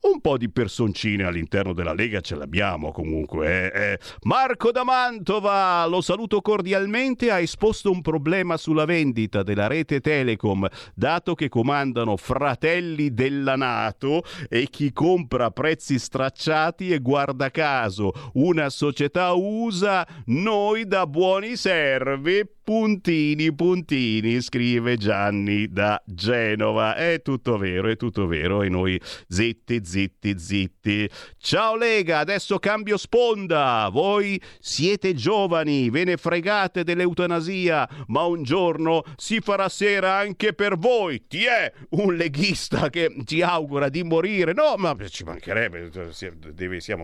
Un 0.00 0.20
po' 0.20 0.38
di 0.38 0.48
personcine 0.48 1.24
all'interno 1.24 1.72
della 1.72 1.92
Lega 1.92 2.20
ce 2.20 2.36
l'abbiamo 2.36 2.92
comunque. 2.92 3.72
Eh, 3.72 3.92
eh. 3.92 3.98
Marco 4.22 4.70
da 4.70 4.84
Mantova, 4.84 5.84
lo 5.86 6.00
saluto 6.00 6.40
cordialmente, 6.40 7.32
ha 7.32 7.40
esposto 7.40 7.90
un 7.90 8.00
problema 8.00 8.56
sulla 8.56 8.84
vendita 8.84 9.42
della 9.42 9.66
rete 9.66 10.00
Telecom, 10.00 10.68
dato 10.94 11.34
che 11.34 11.48
comandano 11.48 12.16
fratelli 12.16 13.12
della 13.12 13.56
Nato 13.56 14.22
e 14.48 14.68
chi 14.70 14.92
compra 14.92 15.46
a 15.46 15.50
prezzi 15.50 15.98
stracciati 15.98 16.92
e 16.92 17.00
guarda 17.00 17.50
caso 17.50 18.12
una 18.34 18.70
società 18.70 19.32
USA, 19.32 20.06
noi 20.26 20.86
da 20.86 21.08
buoni 21.08 21.56
servi 21.56 22.57
Puntini, 22.68 23.50
puntini, 23.54 24.42
scrive 24.42 24.98
Gianni 24.98 25.68
da 25.68 26.02
Genova. 26.04 26.96
È 26.96 27.22
tutto 27.22 27.56
vero, 27.56 27.88
è 27.88 27.96
tutto 27.96 28.26
vero. 28.26 28.62
E 28.62 28.68
noi 28.68 29.00
zitti, 29.26 29.80
zitti, 29.82 30.38
zitti. 30.38 31.08
Ciao 31.38 31.76
Lega, 31.76 32.18
adesso 32.18 32.58
cambio 32.58 32.98
sponda. 32.98 33.88
Voi 33.90 34.38
siete 34.58 35.14
giovani, 35.14 35.88
ve 35.88 36.04
ne 36.04 36.18
fregate 36.18 36.84
dell'eutanasia, 36.84 37.88
ma 38.08 38.24
un 38.24 38.42
giorno 38.42 39.02
si 39.16 39.40
farà 39.40 39.70
sera 39.70 40.18
anche 40.18 40.52
per 40.52 40.76
voi. 40.76 41.26
Ti 41.26 41.44
è 41.44 41.72
un 41.92 42.16
leghista 42.16 42.90
che 42.90 43.16
ti 43.24 43.40
augura 43.40 43.88
di 43.88 44.02
morire. 44.02 44.52
No, 44.52 44.74
ma 44.76 44.94
ci 45.08 45.24
mancherebbe. 45.24 45.90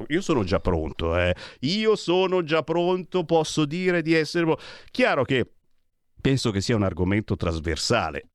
Io 0.08 0.20
sono 0.20 0.44
già 0.44 0.60
pronto, 0.60 1.16
eh. 1.16 1.34
Io 1.60 1.96
sono 1.96 2.44
già 2.44 2.62
pronto, 2.62 3.24
posso 3.24 3.64
dire 3.64 4.02
di 4.02 4.12
essere... 4.12 4.54
Chiaro 4.90 5.24
che 5.24 5.53
penso 6.24 6.50
che 6.50 6.62
sia 6.62 6.74
un 6.74 6.82
argomento 6.84 7.36
trasversale. 7.36 8.30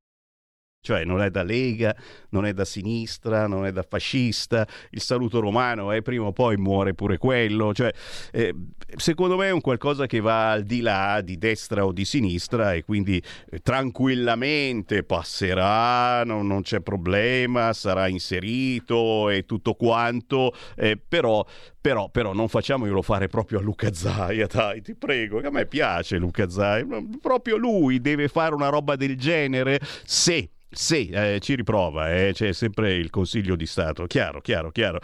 Cioè 0.81 1.03
non 1.03 1.21
è 1.21 1.29
da 1.29 1.43
Lega, 1.43 1.93
non 2.29 2.45
è 2.45 2.53
da 2.53 2.63
sinistra, 2.63 3.47
non 3.47 3.65
è 3.65 3.71
da 3.73 3.83
fascista, 3.83 4.65
il 4.91 5.01
saluto 5.01 5.41
romano 5.41 5.91
è 5.91 6.01
prima 6.01 6.27
o 6.27 6.31
poi 6.31 6.55
muore 6.55 6.93
pure 6.93 7.17
quello. 7.17 7.73
Cioè, 7.73 7.91
eh, 8.31 8.55
secondo 8.95 9.35
me 9.35 9.47
è 9.47 9.51
un 9.51 9.59
qualcosa 9.59 10.05
che 10.05 10.21
va 10.21 10.51
al 10.51 10.63
di 10.63 10.79
là 10.79 11.19
di 11.21 11.37
destra 11.37 11.85
o 11.85 11.91
di 11.91 12.05
sinistra 12.05 12.73
e 12.73 12.85
quindi 12.85 13.21
eh, 13.49 13.59
tranquillamente 13.59 15.03
passerà, 15.03 16.23
non, 16.23 16.47
non, 16.47 16.61
c'è 16.61 16.79
problema, 16.79 17.73
sarà 17.73 18.07
inserito 18.07 19.29
e 19.29 19.45
tutto 19.45 19.73
quanto, 19.73 20.53
eh, 20.77 20.97
però, 20.97 21.45
però, 21.81 22.09
però 22.09 22.31
non 22.31 22.47
facciamolo 22.47 23.01
fare 23.01 23.27
proprio 23.27 23.59
a 23.59 23.61
Luca 23.61 23.93
Zaia, 23.93 24.47
dai, 24.47 24.81
ti 24.81 24.95
prego, 24.95 25.41
che 25.41 25.47
a 25.47 25.51
me 25.51 25.65
piace 25.65 26.15
Luca 26.17 26.49
Zaia, 26.49 26.85
proprio 27.19 27.57
lui 27.57 27.99
deve 27.99 28.29
fare 28.29 28.55
una 28.55 28.69
roba 28.69 28.95
del 28.95 29.17
genere 29.17 29.81
se 30.05 30.51
sì, 30.69 31.09
eh, 31.09 31.39
ci 31.41 31.55
riprova, 31.55 32.13
eh, 32.13 32.31
c'è 32.33 32.53
sempre 32.53 32.93
il 32.93 33.09
Consiglio 33.09 33.55
di 33.55 33.65
Stato, 33.65 34.05
chiaro, 34.05 34.41
chiaro, 34.41 34.71
chiaro. 34.71 34.99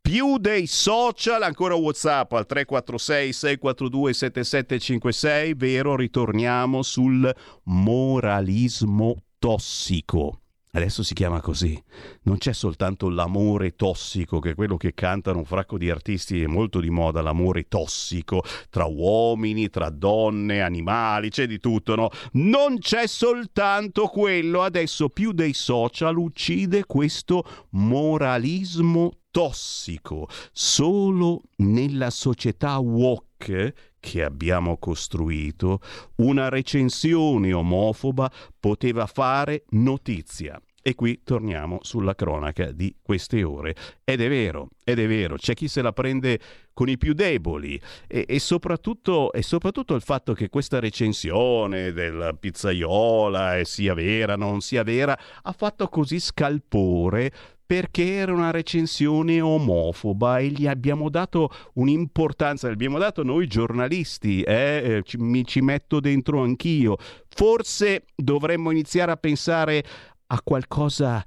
Più 0.00 0.36
dei 0.36 0.66
social, 0.66 1.42
ancora 1.42 1.74
WhatsApp 1.74 2.32
al 2.32 2.44
346 2.44 3.32
642 3.32 4.12
7756, 4.12 5.54
vero, 5.54 5.96
ritorniamo 5.96 6.82
sul 6.82 7.34
moralismo 7.64 9.22
tossico 9.38 10.40
adesso 10.74 11.02
si 11.02 11.14
chiama 11.14 11.40
così. 11.40 11.80
Non 12.22 12.38
c'è 12.38 12.52
soltanto 12.52 13.08
l'amore 13.08 13.74
tossico, 13.74 14.38
che 14.38 14.50
è 14.50 14.54
quello 14.54 14.76
che 14.76 14.94
cantano 14.94 15.38
un 15.38 15.44
fracco 15.44 15.78
di 15.78 15.90
artisti, 15.90 16.42
è 16.42 16.46
molto 16.46 16.80
di 16.80 16.90
moda 16.90 17.22
l'amore 17.22 17.66
tossico 17.68 18.42
tra 18.70 18.84
uomini, 18.84 19.70
tra 19.70 19.90
donne, 19.90 20.60
animali, 20.60 21.30
c'è 21.30 21.46
di 21.46 21.58
tutto, 21.58 21.94
no? 21.94 22.10
Non 22.32 22.78
c'è 22.78 23.06
soltanto 23.06 24.06
quello, 24.06 24.62
adesso 24.62 25.08
più 25.08 25.32
dei 25.32 25.54
social 25.54 26.16
uccide 26.16 26.84
questo 26.84 27.44
moralismo 27.70 29.12
tossico. 29.30 30.28
Solo 30.52 31.42
nella 31.56 32.10
società 32.10 32.78
woke 32.78 33.74
che 34.04 34.22
abbiamo 34.22 34.76
costruito, 34.76 35.80
una 36.16 36.50
recensione 36.50 37.54
omofoba 37.54 38.30
poteva 38.60 39.06
fare 39.06 39.64
notizia. 39.70 40.60
E 40.86 40.94
qui 40.94 41.22
torniamo 41.24 41.78
sulla 41.80 42.14
cronaca 42.14 42.70
di 42.70 42.94
queste 43.00 43.42
ore. 43.42 43.74
Ed 44.04 44.20
è 44.20 44.28
vero, 44.28 44.68
ed 44.84 44.98
è 44.98 45.08
vero, 45.08 45.36
c'è 45.36 45.54
chi 45.54 45.66
se 45.66 45.80
la 45.80 45.94
prende 45.94 46.38
con 46.74 46.90
i 46.90 46.98
più 46.98 47.14
deboli 47.14 47.80
e, 48.06 48.26
e, 48.28 48.38
soprattutto, 48.38 49.32
e 49.32 49.40
soprattutto 49.42 49.94
il 49.94 50.02
fatto 50.02 50.34
che 50.34 50.50
questa 50.50 50.80
recensione 50.80 51.92
della 51.92 52.34
pizzaiola 52.34 53.64
sia 53.64 53.94
vera, 53.94 54.36
non 54.36 54.60
sia 54.60 54.82
vera, 54.82 55.18
ha 55.40 55.52
fatto 55.52 55.88
così 55.88 56.20
scalpore 56.20 57.32
perché 57.66 58.14
era 58.14 58.32
una 58.32 58.50
recensione 58.50 59.40
omofoba 59.40 60.38
e 60.38 60.48
gli 60.48 60.66
abbiamo 60.66 61.08
dato 61.08 61.50
un'importanza, 61.74 62.68
l'abbiamo 62.68 62.98
dato 62.98 63.22
noi 63.22 63.46
giornalisti, 63.46 64.42
eh? 64.42 64.82
eh 64.84 65.02
ci, 65.04 65.16
mi 65.16 65.44
ci 65.44 65.60
metto 65.60 66.00
dentro 66.00 66.42
anch'io. 66.42 66.96
Forse 67.28 68.04
dovremmo 68.14 68.70
iniziare 68.70 69.12
a 69.12 69.16
pensare 69.16 69.82
a 70.26 70.40
qualcosa 70.42 71.24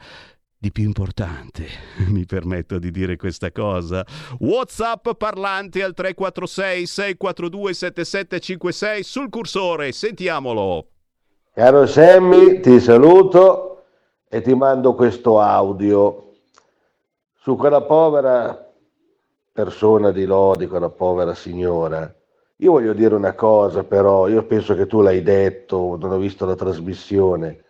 di 0.60 0.72
più 0.72 0.84
importante, 0.84 1.66
mi 2.10 2.26
permetto 2.26 2.78
di 2.80 2.92
dire 2.92 3.16
questa 3.16 3.52
cosa. 3.52 4.06
WhatsApp 4.40 5.10
parlante 5.18 5.84
al 5.84 5.94
346 5.94 6.86
642 6.86 7.74
7756 7.74 9.04
sul 9.04 9.30
cursore, 9.30 9.92
sentiamolo. 9.92 10.88
Caro 11.54 11.88
Sammy, 11.88 12.60
ti 12.60 12.80
saluto 12.80 13.86
e 14.30 14.42
ti 14.42 14.54
mando 14.54 14.94
questo 14.94 15.40
audio 15.40 16.27
su 17.48 17.56
quella 17.56 17.80
povera 17.80 18.70
persona 19.54 20.12
di 20.12 20.26
Lodi, 20.26 20.68
quella 20.68 20.90
povera 20.90 21.34
signora. 21.34 22.14
Io 22.58 22.72
voglio 22.74 22.92
dire 22.92 23.16
una 23.16 23.36
cosa 23.36 23.86
però, 23.86 24.28
io 24.28 24.46
penso 24.46 24.76
che 24.76 24.86
tu 24.86 25.00
l'hai 25.00 25.24
detto, 25.24 25.96
non 25.98 26.12
ho 26.12 26.18
visto 26.18 26.46
la 26.46 26.56
trasmissione, 26.56 27.64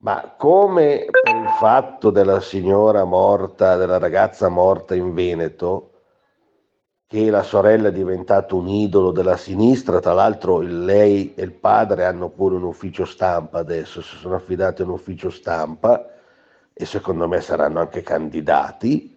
ma 0.00 0.34
come 0.36 1.06
per 1.08 1.36
il 1.36 1.48
fatto 1.58 2.10
della 2.10 2.40
signora 2.40 3.04
morta, 3.04 3.76
della 3.76 3.96
ragazza 3.96 4.50
morta 4.50 4.94
in 4.94 5.14
Veneto, 5.14 5.92
che 7.06 7.30
la 7.30 7.42
sorella 7.42 7.88
è 7.88 7.92
diventata 7.92 8.56
un 8.56 8.68
idolo 8.68 9.10
della 9.10 9.38
sinistra, 9.38 10.00
tra 10.00 10.12
l'altro 10.12 10.60
lei 10.60 11.32
e 11.34 11.44
il 11.44 11.52
padre 11.52 12.04
hanno 12.04 12.28
pure 12.28 12.56
un 12.56 12.64
ufficio 12.64 13.06
stampa 13.06 13.58
adesso, 13.58 14.02
si 14.02 14.18
sono 14.18 14.34
affidati 14.34 14.82
a 14.82 14.84
un 14.84 14.90
ufficio 14.90 15.30
stampa, 15.30 16.10
e 16.78 16.84
secondo 16.84 17.26
me 17.26 17.40
saranno 17.40 17.80
anche 17.80 18.02
candidati, 18.02 19.16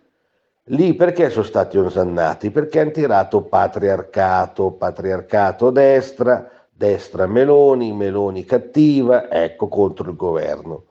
lì 0.67 0.93
perché 0.93 1.29
sono 1.29 1.43
stati 1.43 1.77
osannati? 1.77 2.51
Perché 2.51 2.79
hanno 2.79 2.91
tirato 2.91 3.41
patriarcato, 3.41 4.71
patriarcato 4.71 5.69
destra, 5.69 6.49
destra 6.69 7.27
Meloni, 7.27 7.91
Meloni 7.91 8.45
cattiva, 8.45 9.29
ecco 9.29 9.67
contro 9.67 10.09
il 10.09 10.15
governo. 10.15 10.85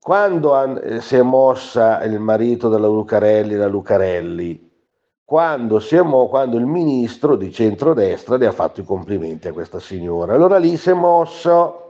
Quando 0.00 0.52
han, 0.54 0.98
si 1.00 1.14
è 1.14 1.22
mossa 1.22 2.02
il 2.02 2.18
marito 2.18 2.68
della 2.68 2.88
Lucarelli, 2.88 3.54
la 3.54 3.68
Lucarelli, 3.68 4.68
quando, 5.24 5.80
mo- 6.02 6.26
quando 6.26 6.56
il 6.56 6.66
ministro 6.66 7.36
di 7.36 7.52
centrodestra 7.52 8.36
le 8.36 8.46
ha 8.46 8.52
fatto 8.52 8.80
i 8.80 8.84
complimenti 8.84 9.46
a 9.46 9.52
questa 9.52 9.78
signora, 9.78 10.34
allora 10.34 10.58
lì 10.58 10.76
si 10.76 10.90
è 10.90 10.94
mosso 10.94 11.83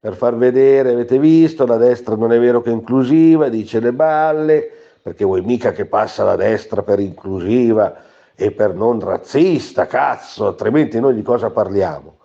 per 0.00 0.14
far 0.14 0.34
vedere, 0.34 0.92
avete 0.92 1.18
visto, 1.18 1.66
la 1.66 1.76
destra 1.76 2.16
non 2.16 2.32
è 2.32 2.40
vero 2.40 2.62
che 2.62 2.70
è 2.70 2.72
inclusiva, 2.72 3.50
dice 3.50 3.80
le 3.80 3.92
balle, 3.92 4.66
perché 5.02 5.26
vuoi 5.26 5.42
mica 5.42 5.72
che 5.72 5.84
passa 5.84 6.24
la 6.24 6.36
destra 6.36 6.82
per 6.82 7.00
inclusiva 7.00 7.96
e 8.34 8.50
per 8.50 8.74
non 8.74 8.98
razzista, 8.98 9.86
cazzo, 9.86 10.46
altrimenti 10.46 10.98
noi 10.98 11.14
di 11.14 11.20
cosa 11.20 11.50
parliamo? 11.50 12.16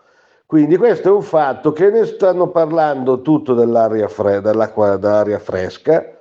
Quindi 0.46 0.78
questo 0.78 1.10
è 1.10 1.12
un 1.12 1.22
fatto 1.22 1.74
che 1.74 1.90
ne 1.90 2.06
stanno 2.06 2.48
parlando 2.48 3.22
tutto 3.22 3.54
dell'aria, 3.54 4.08
fre- 4.08 4.40
dell'aria 4.40 5.40
fresca, 5.40 6.16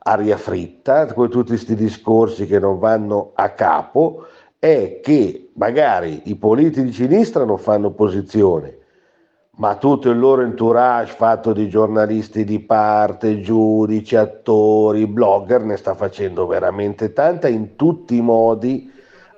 aria 0.00 0.36
fritta, 0.36 1.06
con 1.14 1.30
tutti 1.30 1.50
questi 1.50 1.74
discorsi 1.74 2.44
che 2.46 2.58
non 2.58 2.78
vanno 2.78 3.30
a 3.34 3.50
capo, 3.52 4.26
è 4.58 5.00
che 5.02 5.50
magari 5.54 6.22
i 6.24 6.36
politici 6.36 6.84
di 6.84 6.92
sinistra 6.92 7.44
non 7.44 7.56
fanno 7.56 7.86
opposizione, 7.86 8.80
ma 9.56 9.76
tutto 9.76 10.10
il 10.10 10.18
loro 10.18 10.42
entourage 10.42 11.14
fatto 11.14 11.52
di 11.52 11.68
giornalisti 11.68 12.44
di 12.44 12.60
parte, 12.60 13.40
giudici, 13.40 14.16
attori, 14.16 15.06
blogger 15.06 15.62
ne 15.62 15.76
sta 15.76 15.94
facendo 15.94 16.46
veramente 16.46 17.12
tanta 17.12 17.48
in 17.48 17.76
tutti 17.76 18.16
i 18.16 18.20
modi 18.20 18.92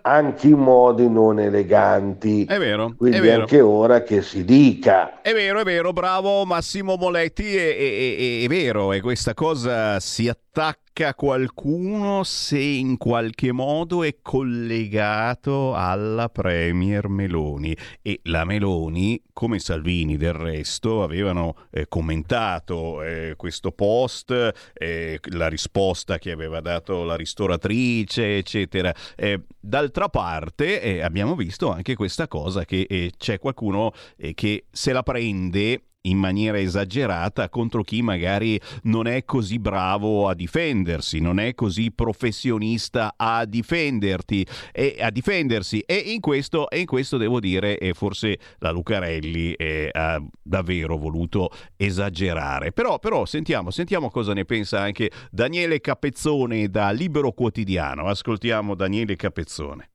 anche 0.06 0.46
in 0.46 0.58
modi 0.58 1.10
non 1.10 1.40
eleganti. 1.40 2.44
È 2.44 2.58
vero. 2.58 2.94
Quindi 2.96 3.18
è 3.18 3.20
vero. 3.20 3.40
anche 3.40 3.60
ora 3.60 4.02
che 4.02 4.22
si 4.22 4.44
dica. 4.44 5.20
È 5.20 5.32
vero, 5.32 5.58
è 5.58 5.64
vero, 5.64 5.92
bravo 5.92 6.44
Massimo 6.44 6.96
Moletti, 6.96 7.56
è, 7.56 7.76
è, 7.76 8.16
è, 8.40 8.44
è 8.44 8.46
vero, 8.46 8.92
e 8.92 9.00
questa 9.00 9.34
cosa 9.34 9.98
si 9.98 10.28
attacca 10.28 10.85
qualcuno 11.14 12.24
se 12.24 12.58
in 12.58 12.96
qualche 12.96 13.52
modo 13.52 14.02
è 14.02 14.16
collegato 14.22 15.74
alla 15.74 16.30
Premier 16.30 17.08
Meloni 17.08 17.76
e 18.00 18.20
la 18.24 18.44
Meloni, 18.46 19.22
come 19.34 19.58
Salvini 19.58 20.16
del 20.16 20.32
resto, 20.32 21.02
avevano 21.02 21.66
eh, 21.70 21.86
commentato 21.86 23.02
eh, 23.02 23.34
questo 23.36 23.72
post, 23.72 24.52
eh, 24.72 25.20
la 25.32 25.48
risposta 25.48 26.16
che 26.18 26.30
aveva 26.30 26.60
dato 26.60 27.04
la 27.04 27.14
ristoratrice, 27.14 28.38
eccetera. 28.38 28.94
Eh, 29.16 29.42
d'altra 29.60 30.08
parte 30.08 30.80
eh, 30.80 31.02
abbiamo 31.02 31.36
visto 31.36 31.70
anche 31.70 31.94
questa 31.94 32.26
cosa 32.26 32.64
che 32.64 32.86
eh, 32.88 33.12
c'è 33.18 33.38
qualcuno 33.38 33.92
che 34.34 34.64
se 34.70 34.92
la 34.92 35.02
prende 35.02 35.85
in 36.06 36.18
maniera 36.18 36.58
esagerata 36.58 37.48
contro 37.48 37.82
chi 37.82 38.02
magari 38.02 38.60
non 38.82 39.06
è 39.06 39.24
così 39.24 39.58
bravo 39.58 40.28
a 40.28 40.34
difendersi, 40.34 41.20
non 41.20 41.38
è 41.38 41.54
così 41.54 41.92
professionista 41.92 43.14
a 43.16 43.44
difenderti 43.44 44.46
e 44.72 44.96
a 45.00 45.10
difendersi 45.10 45.80
e 45.80 45.94
in 45.96 46.20
questo, 46.20 46.70
e 46.70 46.80
in 46.80 46.86
questo 46.86 47.16
devo 47.16 47.40
dire 47.40 47.78
e 47.78 47.94
forse 47.94 48.38
la 48.58 48.70
Lucarelli 48.70 49.52
eh, 49.54 49.90
ha 49.92 50.20
davvero 50.42 50.96
voluto 50.96 51.50
esagerare. 51.76 52.72
Però, 52.72 52.98
però 52.98 53.24
sentiamo, 53.24 53.70
sentiamo 53.70 54.10
cosa 54.10 54.32
ne 54.32 54.44
pensa 54.44 54.80
anche 54.80 55.10
Daniele 55.30 55.80
Capezzone 55.80 56.68
da 56.68 56.90
Libero 56.90 57.32
Quotidiano. 57.32 58.06
Ascoltiamo 58.06 58.74
Daniele 58.74 59.16
Capezzone. 59.16 59.90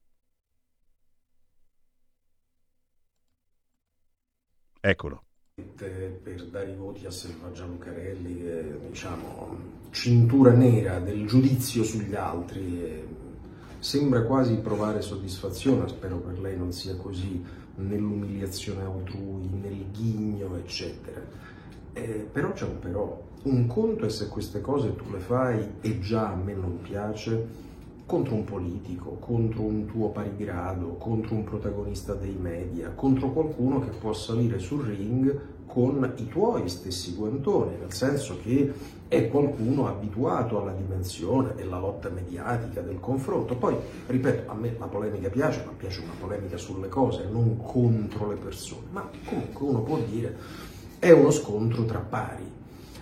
Eccolo 4.84 5.24
per 5.82 6.48
dare 6.50 6.72
i 6.72 6.76
voti 6.76 7.06
a 7.06 7.12
Selvaggia 7.12 7.66
Lucarelli, 7.66 8.46
eh, 8.48 8.80
diciamo, 8.90 9.58
cintura 9.90 10.52
nera 10.52 11.00
del 11.00 11.26
giudizio 11.26 11.84
sugli 11.84 12.16
altri. 12.16 13.20
Sembra 13.80 14.24
quasi 14.24 14.58
provare 14.58 15.02
soddisfazione, 15.02 15.88
spero 15.88 16.18
per 16.18 16.40
lei 16.40 16.56
non 16.56 16.72
sia 16.72 16.96
così, 16.96 17.44
nell'umiliazione 17.76 18.84
altrui, 18.84 19.50
nel 19.60 19.86
ghigno, 19.92 20.56
eccetera. 20.58 21.20
Eh, 21.94 22.28
però 22.32 22.52
c'è 22.52 22.66
un 22.66 22.80
però. 22.80 23.30
Un 23.44 23.66
conto 23.66 24.06
è 24.06 24.10
se 24.10 24.28
queste 24.28 24.62
cose 24.62 24.96
tu 24.96 25.10
le 25.12 25.20
fai 25.20 25.68
e 25.82 26.00
già 26.00 26.30
a 26.30 26.36
me 26.36 26.54
non 26.54 26.80
piace, 26.82 27.70
contro 28.12 28.36
un 28.36 28.44
politico, 28.44 29.12
contro 29.22 29.62
un 29.62 29.86
tuo 29.86 30.10
parigrado, 30.10 30.96
contro 30.98 31.34
un 31.34 31.46
protagonista 31.46 32.14
dei 32.14 32.36
media, 32.38 32.92
contro 32.94 33.32
qualcuno 33.32 33.80
che 33.80 33.92
può 33.92 34.12
salire 34.12 34.60
sul 34.60 34.84
ring 34.84 35.40
con 35.66 36.12
i 36.18 36.28
tuoi 36.28 36.68
stessi 36.68 37.14
guantoni, 37.14 37.78
nel 37.78 37.94
senso 37.94 38.38
che 38.44 38.74
è 39.08 39.30
qualcuno 39.30 39.88
abituato 39.88 40.60
alla 40.60 40.74
dimensione 40.74 41.54
della 41.56 41.80
lotta 41.80 42.10
mediatica, 42.10 42.82
del 42.82 43.00
confronto. 43.00 43.56
Poi, 43.56 43.78
ripeto, 44.08 44.52
a 44.52 44.56
me 44.56 44.76
la 44.78 44.88
polemica 44.88 45.30
piace, 45.30 45.64
ma 45.66 45.72
piace 45.72 46.02
una 46.02 46.16
polemica 46.20 46.58
sulle 46.58 46.90
cose, 46.90 47.30
non 47.32 47.56
contro 47.64 48.28
le 48.28 48.36
persone. 48.36 48.88
Ma 48.92 49.10
comunque 49.24 49.66
uno 49.66 49.84
può 49.84 49.98
dire 50.00 50.36
è 51.00 51.12
uno 51.12 51.32
scontro 51.32 51.86
tra 51.86 52.00
pari. 52.00 52.60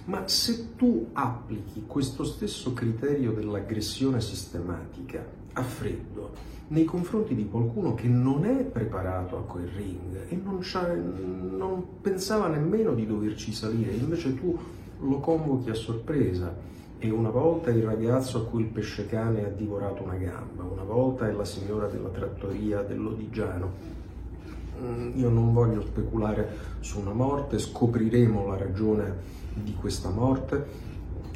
Ma 0.10 0.28
se 0.28 0.76
tu 0.76 1.10
applichi 1.14 1.84
questo 1.86 2.24
stesso 2.24 2.74
criterio 2.74 3.32
dell'aggressione 3.32 4.20
sistematica 4.22 5.24
a 5.54 5.62
freddo 5.62 6.32
nei 6.70 6.84
confronti 6.84 7.36
di 7.36 7.48
qualcuno 7.48 7.94
che 7.94 8.08
non 8.08 8.44
è 8.44 8.64
preparato 8.64 9.38
a 9.38 9.42
quel 9.42 9.68
ring 9.68 10.28
e 10.28 10.36
non, 10.44 10.62
non 11.56 11.86
pensava 12.02 12.48
nemmeno 12.48 12.96
di 12.96 13.06
doverci 13.06 13.54
salire, 13.54 13.92
invece 13.92 14.34
tu 14.34 14.58
lo 15.02 15.20
convochi 15.20 15.70
a 15.70 15.76
sorpresa 15.76 16.56
e 16.98 17.12
una 17.12 17.30
volta 17.30 17.70
il 17.70 17.84
ragazzo 17.84 18.40
a 18.40 18.46
cui 18.46 18.64
il 18.64 18.70
pesce 18.70 19.06
cane 19.06 19.46
ha 19.46 19.50
divorato 19.50 20.02
una 20.02 20.16
gamba, 20.16 20.64
una 20.64 20.84
volta 20.84 21.30
è 21.30 21.32
la 21.32 21.46
signora 21.46 21.86
della 21.86 22.10
trattoria 22.10 22.82
dell'Odigiano. 22.82 23.98
Mm, 24.82 25.20
io 25.20 25.30
non 25.30 25.54
voglio 25.54 25.82
speculare 25.82 26.50
su 26.80 27.00
una 27.00 27.14
morte, 27.14 27.60
scopriremo 27.60 28.48
la 28.48 28.58
ragione 28.58 29.39
di 29.64 29.74
questa 29.74 30.10
morte, 30.10 30.88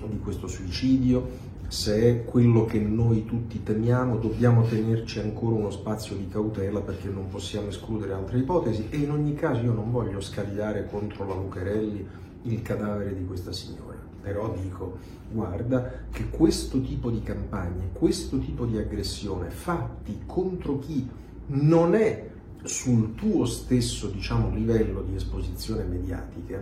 di 0.08 0.20
questo 0.20 0.48
suicidio, 0.48 1.52
se 1.68 1.96
è 1.96 2.24
quello 2.24 2.66
che 2.66 2.80
noi 2.80 3.26
tutti 3.26 3.64
temiamo, 3.64 4.18
dobbiamo 4.18 4.64
tenerci 4.64 5.20
ancora 5.20 5.56
uno 5.56 5.72
spazio 5.72 6.16
di 6.16 6.28
cautela 6.28 6.82
perché 6.82 7.08
non 7.10 7.30
possiamo 7.30 7.70
escludere 7.70 8.14
altre 8.14 8.38
ipotesi. 8.40 8.88
E 8.90 8.98
in 8.98 9.10
ogni 9.10 9.34
caso 9.34 9.62
io 9.62 9.74
non 9.74 9.92
voglio 9.92 10.22
scagliare 10.22 10.88
contro 10.88 11.26
la 11.26 11.34
Lucarelli 11.34 12.08
il 12.44 12.62
cadavere 12.62 13.16
di 13.16 13.26
questa 13.26 13.52
signora, 13.52 13.98
però 14.22 14.54
dico 14.54 14.98
guarda 15.32 15.92
che 16.12 16.30
questo 16.30 16.80
tipo 16.82 17.10
di 17.10 17.24
campagne, 17.24 17.90
questo 17.92 18.38
tipo 18.38 18.66
di 18.66 18.78
aggressione 18.78 19.50
fatti 19.50 20.22
contro 20.28 20.78
chi 20.78 21.10
non 21.48 21.96
è 21.96 22.30
sul 22.64 23.16
tuo 23.16 23.46
stesso 23.46 24.08
diciamo, 24.10 24.54
livello 24.54 25.02
di 25.02 25.16
esposizione 25.16 25.84
mediatica 25.84 26.62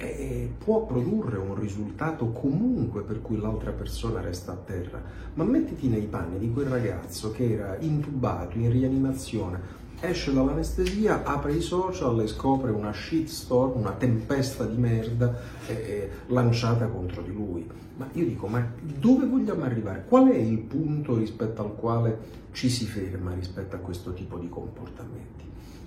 eh, 0.00 0.50
può 0.56 0.86
produrre 0.86 1.36
un 1.36 1.54
risultato 1.54 2.30
comunque 2.30 3.02
per 3.02 3.20
cui 3.20 3.38
l'altra 3.38 3.70
persona 3.72 4.20
resta 4.20 4.52
a 4.52 4.56
terra. 4.56 5.02
Ma 5.34 5.44
mettiti 5.44 5.88
nei 5.88 6.06
panni 6.06 6.38
di 6.38 6.50
quel 6.50 6.66
ragazzo 6.66 7.30
che 7.30 7.52
era 7.52 7.76
intubato, 7.78 8.56
in 8.56 8.70
rianimazione, 8.70 9.78
esce 10.00 10.32
dall'anestesia, 10.32 11.22
apre 11.24 11.52
i 11.52 11.60
social 11.60 12.18
e 12.20 12.26
scopre 12.26 12.70
una 12.70 12.92
shitstorm, 12.92 13.78
una 13.78 13.92
tempesta 13.92 14.64
di 14.64 14.76
merda 14.76 15.38
eh, 15.66 16.10
lanciata 16.28 16.86
contro 16.86 17.20
di 17.20 17.32
lui. 17.32 17.68
Ma 17.96 18.08
io 18.12 18.24
dico, 18.24 18.46
ma 18.46 18.66
dove 18.80 19.26
vogliamo 19.26 19.64
arrivare? 19.64 20.06
Qual 20.08 20.28
è 20.28 20.36
il 20.36 20.58
punto 20.60 21.18
rispetto 21.18 21.62
al 21.62 21.76
quale 21.76 22.38
ci 22.52 22.70
si 22.70 22.86
ferma 22.86 23.34
rispetto 23.34 23.76
a 23.76 23.80
questo 23.80 24.14
tipo 24.14 24.38
di 24.38 24.48
comportamenti? 24.48 25.44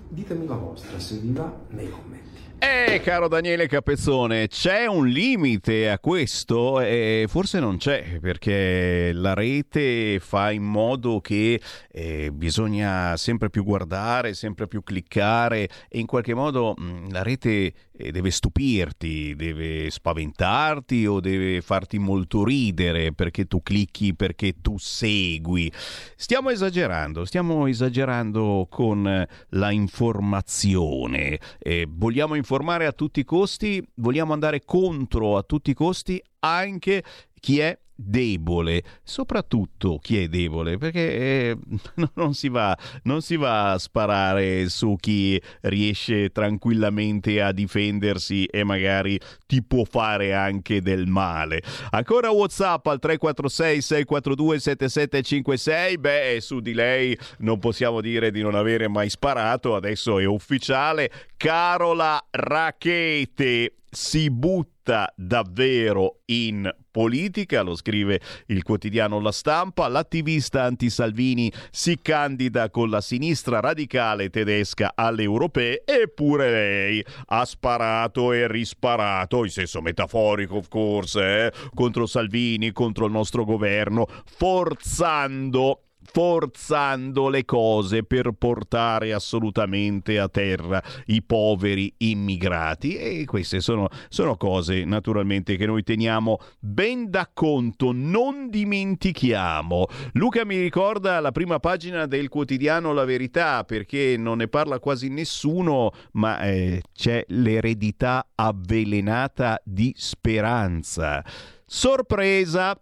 Ditemi 0.08 0.46
la 0.46 0.54
vostra, 0.54 1.00
se 1.00 1.16
vi 1.16 1.32
va, 1.32 1.52
nei 1.70 1.90
commenti. 1.90 2.43
Eh, 2.58 3.00
caro 3.02 3.28
Daniele 3.28 3.66
Capezzone, 3.66 4.46
c'è 4.48 4.86
un 4.86 5.06
limite 5.06 5.90
a 5.90 5.98
questo? 5.98 6.80
Eh, 6.80 7.26
forse 7.28 7.60
non 7.60 7.76
c'è, 7.76 8.18
perché 8.20 9.12
la 9.12 9.34
rete 9.34 10.18
fa 10.20 10.50
in 10.50 10.62
modo 10.62 11.20
che 11.20 11.60
eh, 11.90 12.30
bisogna 12.32 13.16
sempre 13.16 13.50
più 13.50 13.64
guardare, 13.64 14.32
sempre 14.34 14.66
più 14.66 14.82
cliccare 14.82 15.68
e 15.88 15.98
in 15.98 16.06
qualche 16.06 16.34
modo 16.34 16.74
mh, 16.76 17.10
la 17.10 17.22
rete 17.22 17.72
deve 17.96 18.30
stupirti, 18.30 19.34
deve 19.36 19.88
spaventarti 19.88 21.06
o 21.06 21.20
deve 21.20 21.60
farti 21.60 21.98
molto 21.98 22.44
ridere 22.44 23.12
perché 23.12 23.46
tu 23.46 23.62
clicchi, 23.62 24.14
perché 24.14 24.60
tu 24.60 24.76
segui. 24.78 25.70
Stiamo 26.16 26.50
esagerando, 26.50 27.24
stiamo 27.24 27.66
esagerando 27.66 28.66
con 28.68 29.26
la 29.50 29.70
informazione. 29.70 31.38
Eh, 31.58 31.86
vogliamo 31.88 32.34
informare 32.34 32.86
a 32.86 32.92
tutti 32.92 33.20
i 33.20 33.24
costi, 33.24 33.82
vogliamo 33.94 34.32
andare 34.32 34.64
contro 34.64 35.36
a 35.36 35.42
tutti 35.42 35.70
i 35.70 35.74
costi 35.74 36.20
anche 36.40 37.02
chi 37.40 37.58
è 37.60 37.78
debole, 37.94 38.82
soprattutto 39.02 39.98
chi 39.98 40.22
è 40.22 40.28
debole, 40.28 40.78
perché 40.78 41.12
eh, 41.12 41.56
non, 42.14 42.34
si 42.34 42.48
va, 42.48 42.76
non 43.04 43.22
si 43.22 43.36
va 43.36 43.72
a 43.72 43.78
sparare 43.78 44.68
su 44.68 44.96
chi 44.98 45.40
riesce 45.62 46.30
tranquillamente 46.30 47.40
a 47.40 47.52
difendersi 47.52 48.44
e 48.46 48.64
magari 48.64 49.18
ti 49.46 49.62
può 49.62 49.84
fare 49.84 50.34
anche 50.34 50.82
del 50.82 51.06
male. 51.06 51.62
Ancora 51.90 52.30
WhatsApp 52.30 52.86
al 52.86 52.98
346 52.98 53.80
642 53.80 54.58
7756, 54.58 55.98
beh, 55.98 56.38
su 56.40 56.60
di 56.60 56.74
lei 56.74 57.16
non 57.38 57.58
possiamo 57.58 58.00
dire 58.00 58.30
di 58.30 58.42
non 58.42 58.54
avere 58.54 58.88
mai 58.88 59.08
sparato, 59.08 59.74
adesso 59.74 60.18
è 60.18 60.24
ufficiale. 60.24 61.10
Carola 61.36 62.24
Rachete 62.30 63.76
si 63.90 64.30
butta 64.30 65.12
davvero 65.16 66.20
in 66.26 66.68
politica, 66.94 67.62
lo 67.62 67.74
scrive 67.74 68.20
il 68.46 68.62
quotidiano 68.62 69.18
La 69.18 69.32
Stampa, 69.32 69.88
l'attivista 69.88 70.62
anti-Salvini 70.62 71.52
si 71.72 71.98
candida 72.00 72.70
con 72.70 72.88
la 72.88 73.00
sinistra 73.00 73.58
radicale 73.58 74.30
tedesca 74.30 74.92
alle 74.94 75.24
europee, 75.24 75.82
eppure 75.84 76.50
lei 76.52 77.04
ha 77.26 77.44
sparato 77.44 78.32
e 78.32 78.46
risparato, 78.46 79.42
in 79.42 79.50
senso 79.50 79.82
metaforico 79.82 80.58
of 80.58 80.68
course, 80.68 81.46
eh, 81.46 81.52
contro 81.74 82.06
Salvini, 82.06 82.70
contro 82.70 83.06
il 83.06 83.12
nostro 83.12 83.44
governo, 83.44 84.06
forzando 84.24 85.83
forzando 86.04 87.28
le 87.28 87.44
cose 87.44 88.04
per 88.04 88.32
portare 88.32 89.12
assolutamente 89.12 90.18
a 90.18 90.28
terra 90.28 90.82
i 91.06 91.22
poveri 91.22 91.92
immigrati 91.98 92.96
e 92.96 93.24
queste 93.24 93.60
sono, 93.60 93.88
sono 94.08 94.36
cose 94.36 94.84
naturalmente 94.84 95.56
che 95.56 95.66
noi 95.66 95.82
teniamo 95.82 96.38
ben 96.58 97.10
da 97.10 97.28
conto, 97.32 97.92
non 97.92 98.48
dimentichiamo. 98.50 99.86
Luca 100.12 100.44
mi 100.44 100.60
ricorda 100.60 101.20
la 101.20 101.32
prima 101.32 101.58
pagina 101.58 102.06
del 102.06 102.28
quotidiano 102.28 102.92
La 102.92 103.04
Verità 103.04 103.64
perché 103.64 104.16
non 104.18 104.38
ne 104.38 104.48
parla 104.48 104.78
quasi 104.78 105.08
nessuno, 105.08 105.90
ma 106.12 106.40
eh, 106.40 106.82
c'è 106.92 107.24
l'eredità 107.28 108.28
avvelenata 108.34 109.60
di 109.64 109.92
speranza. 109.96 111.24
Sorpresa! 111.66 112.78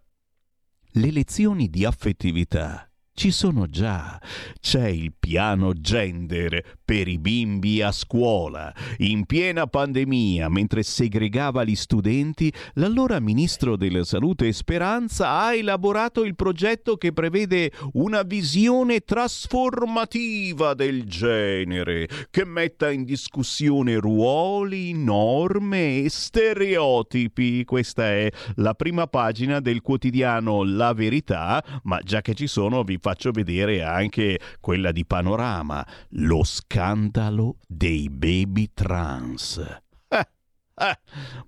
Le 0.94 1.10
lezioni 1.10 1.70
di 1.70 1.86
affettività 1.86 2.91
ci 3.22 3.30
sono 3.30 3.68
già. 3.68 4.20
C'è 4.58 4.88
il 4.88 5.12
piano 5.16 5.74
gender 5.74 6.80
per 6.92 7.08
i 7.08 7.18
bimbi 7.18 7.80
a 7.80 7.90
scuola. 7.90 8.70
In 8.98 9.24
piena 9.24 9.66
pandemia, 9.66 10.50
mentre 10.50 10.82
segregava 10.82 11.64
gli 11.64 11.74
studenti, 11.74 12.52
l'allora 12.74 13.18
ministro 13.18 13.76
della 13.78 14.04
Salute 14.04 14.52
Speranza 14.52 15.30
ha 15.30 15.54
elaborato 15.54 16.22
il 16.22 16.34
progetto 16.34 16.98
che 16.98 17.14
prevede 17.14 17.72
una 17.94 18.20
visione 18.20 19.00
trasformativa 19.00 20.74
del 20.74 21.04
genere, 21.04 22.06
che 22.28 22.44
metta 22.44 22.90
in 22.90 23.04
discussione 23.04 23.96
ruoli, 23.96 24.92
norme 24.92 26.02
e 26.02 26.10
stereotipi. 26.10 27.64
Questa 27.64 28.04
è 28.04 28.30
la 28.56 28.74
prima 28.74 29.06
pagina 29.06 29.60
del 29.60 29.80
quotidiano 29.80 30.62
La 30.62 30.92
Verità, 30.92 31.64
ma 31.84 32.00
già 32.04 32.20
che 32.20 32.34
ci 32.34 32.46
sono 32.46 32.82
vi 32.82 32.98
faccio 33.00 33.30
vedere 33.30 33.82
anche 33.82 34.38
quella 34.60 34.92
di 34.92 35.06
Panorama, 35.06 35.86
lo 36.10 36.42
scandalo 36.82 37.58
dei 37.68 38.10
baby 38.10 38.70
trans. 38.74 39.60
Eh, 40.74 40.98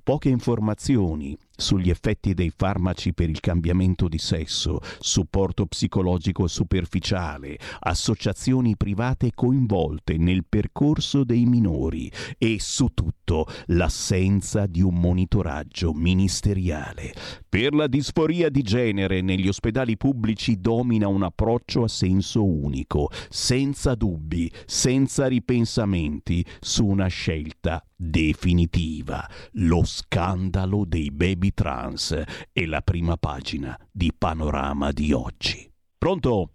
poche 0.05 0.29
informazioni 0.29 1.37
sugli 1.57 1.91
effetti 1.91 2.35
dei 2.35 2.53
farmaci 2.55 3.13
per 3.13 3.29
il 3.29 3.41
cambiamento 3.41 4.09
di 4.09 4.19
sesso, 4.19 4.81
supporto 4.99 5.67
psicologico 5.67 6.47
superficiale, 6.47 7.59
associazioni 7.81 8.77
private 8.77 9.31
coinvolte 9.35 10.17
nel 10.17 10.45
percorso 10.49 11.25
dei 11.25 11.45
minori 11.45 12.11
e 12.39 12.57
su 12.59 12.89
tutto 12.95 13.47
l'assenza 13.67 14.67
di 14.67 14.83
un 14.83 14.95
monitoraggio 14.95 15.93
ministeriale. 15.93 17.15
Per 17.49 17.73
la 17.73 17.87
disforia 17.87 18.49
di 18.49 18.63
genere 18.63 19.21
negli 19.21 19.49
ospedali 19.49 19.97
pubblici 19.97 20.61
domina 20.61 21.07
un 21.07 21.23
approccio 21.23 21.85
a 21.85 21.89
senso 21.89 22.45
unico, 22.45 23.11
senza 23.29 23.95
dubbi, 23.95 24.51
senza 24.67 25.27
ripensamenti, 25.27 26.45
su 26.61 26.85
una 26.85 27.07
scelta 27.07 27.85
definitiva, 27.97 29.29
lo 29.53 29.83
scandalo 29.85 30.85
dei 30.85 31.11
baby 31.11 31.44
baby 31.45 31.53
trans 31.53 32.25
e 32.53 32.67
la 32.67 32.81
prima 32.81 33.17
pagina 33.17 33.77
di 33.93 34.13
Panorama 34.17 34.93
di 34.93 35.13
oggi. 35.13 35.71
Pronto? 35.99 36.51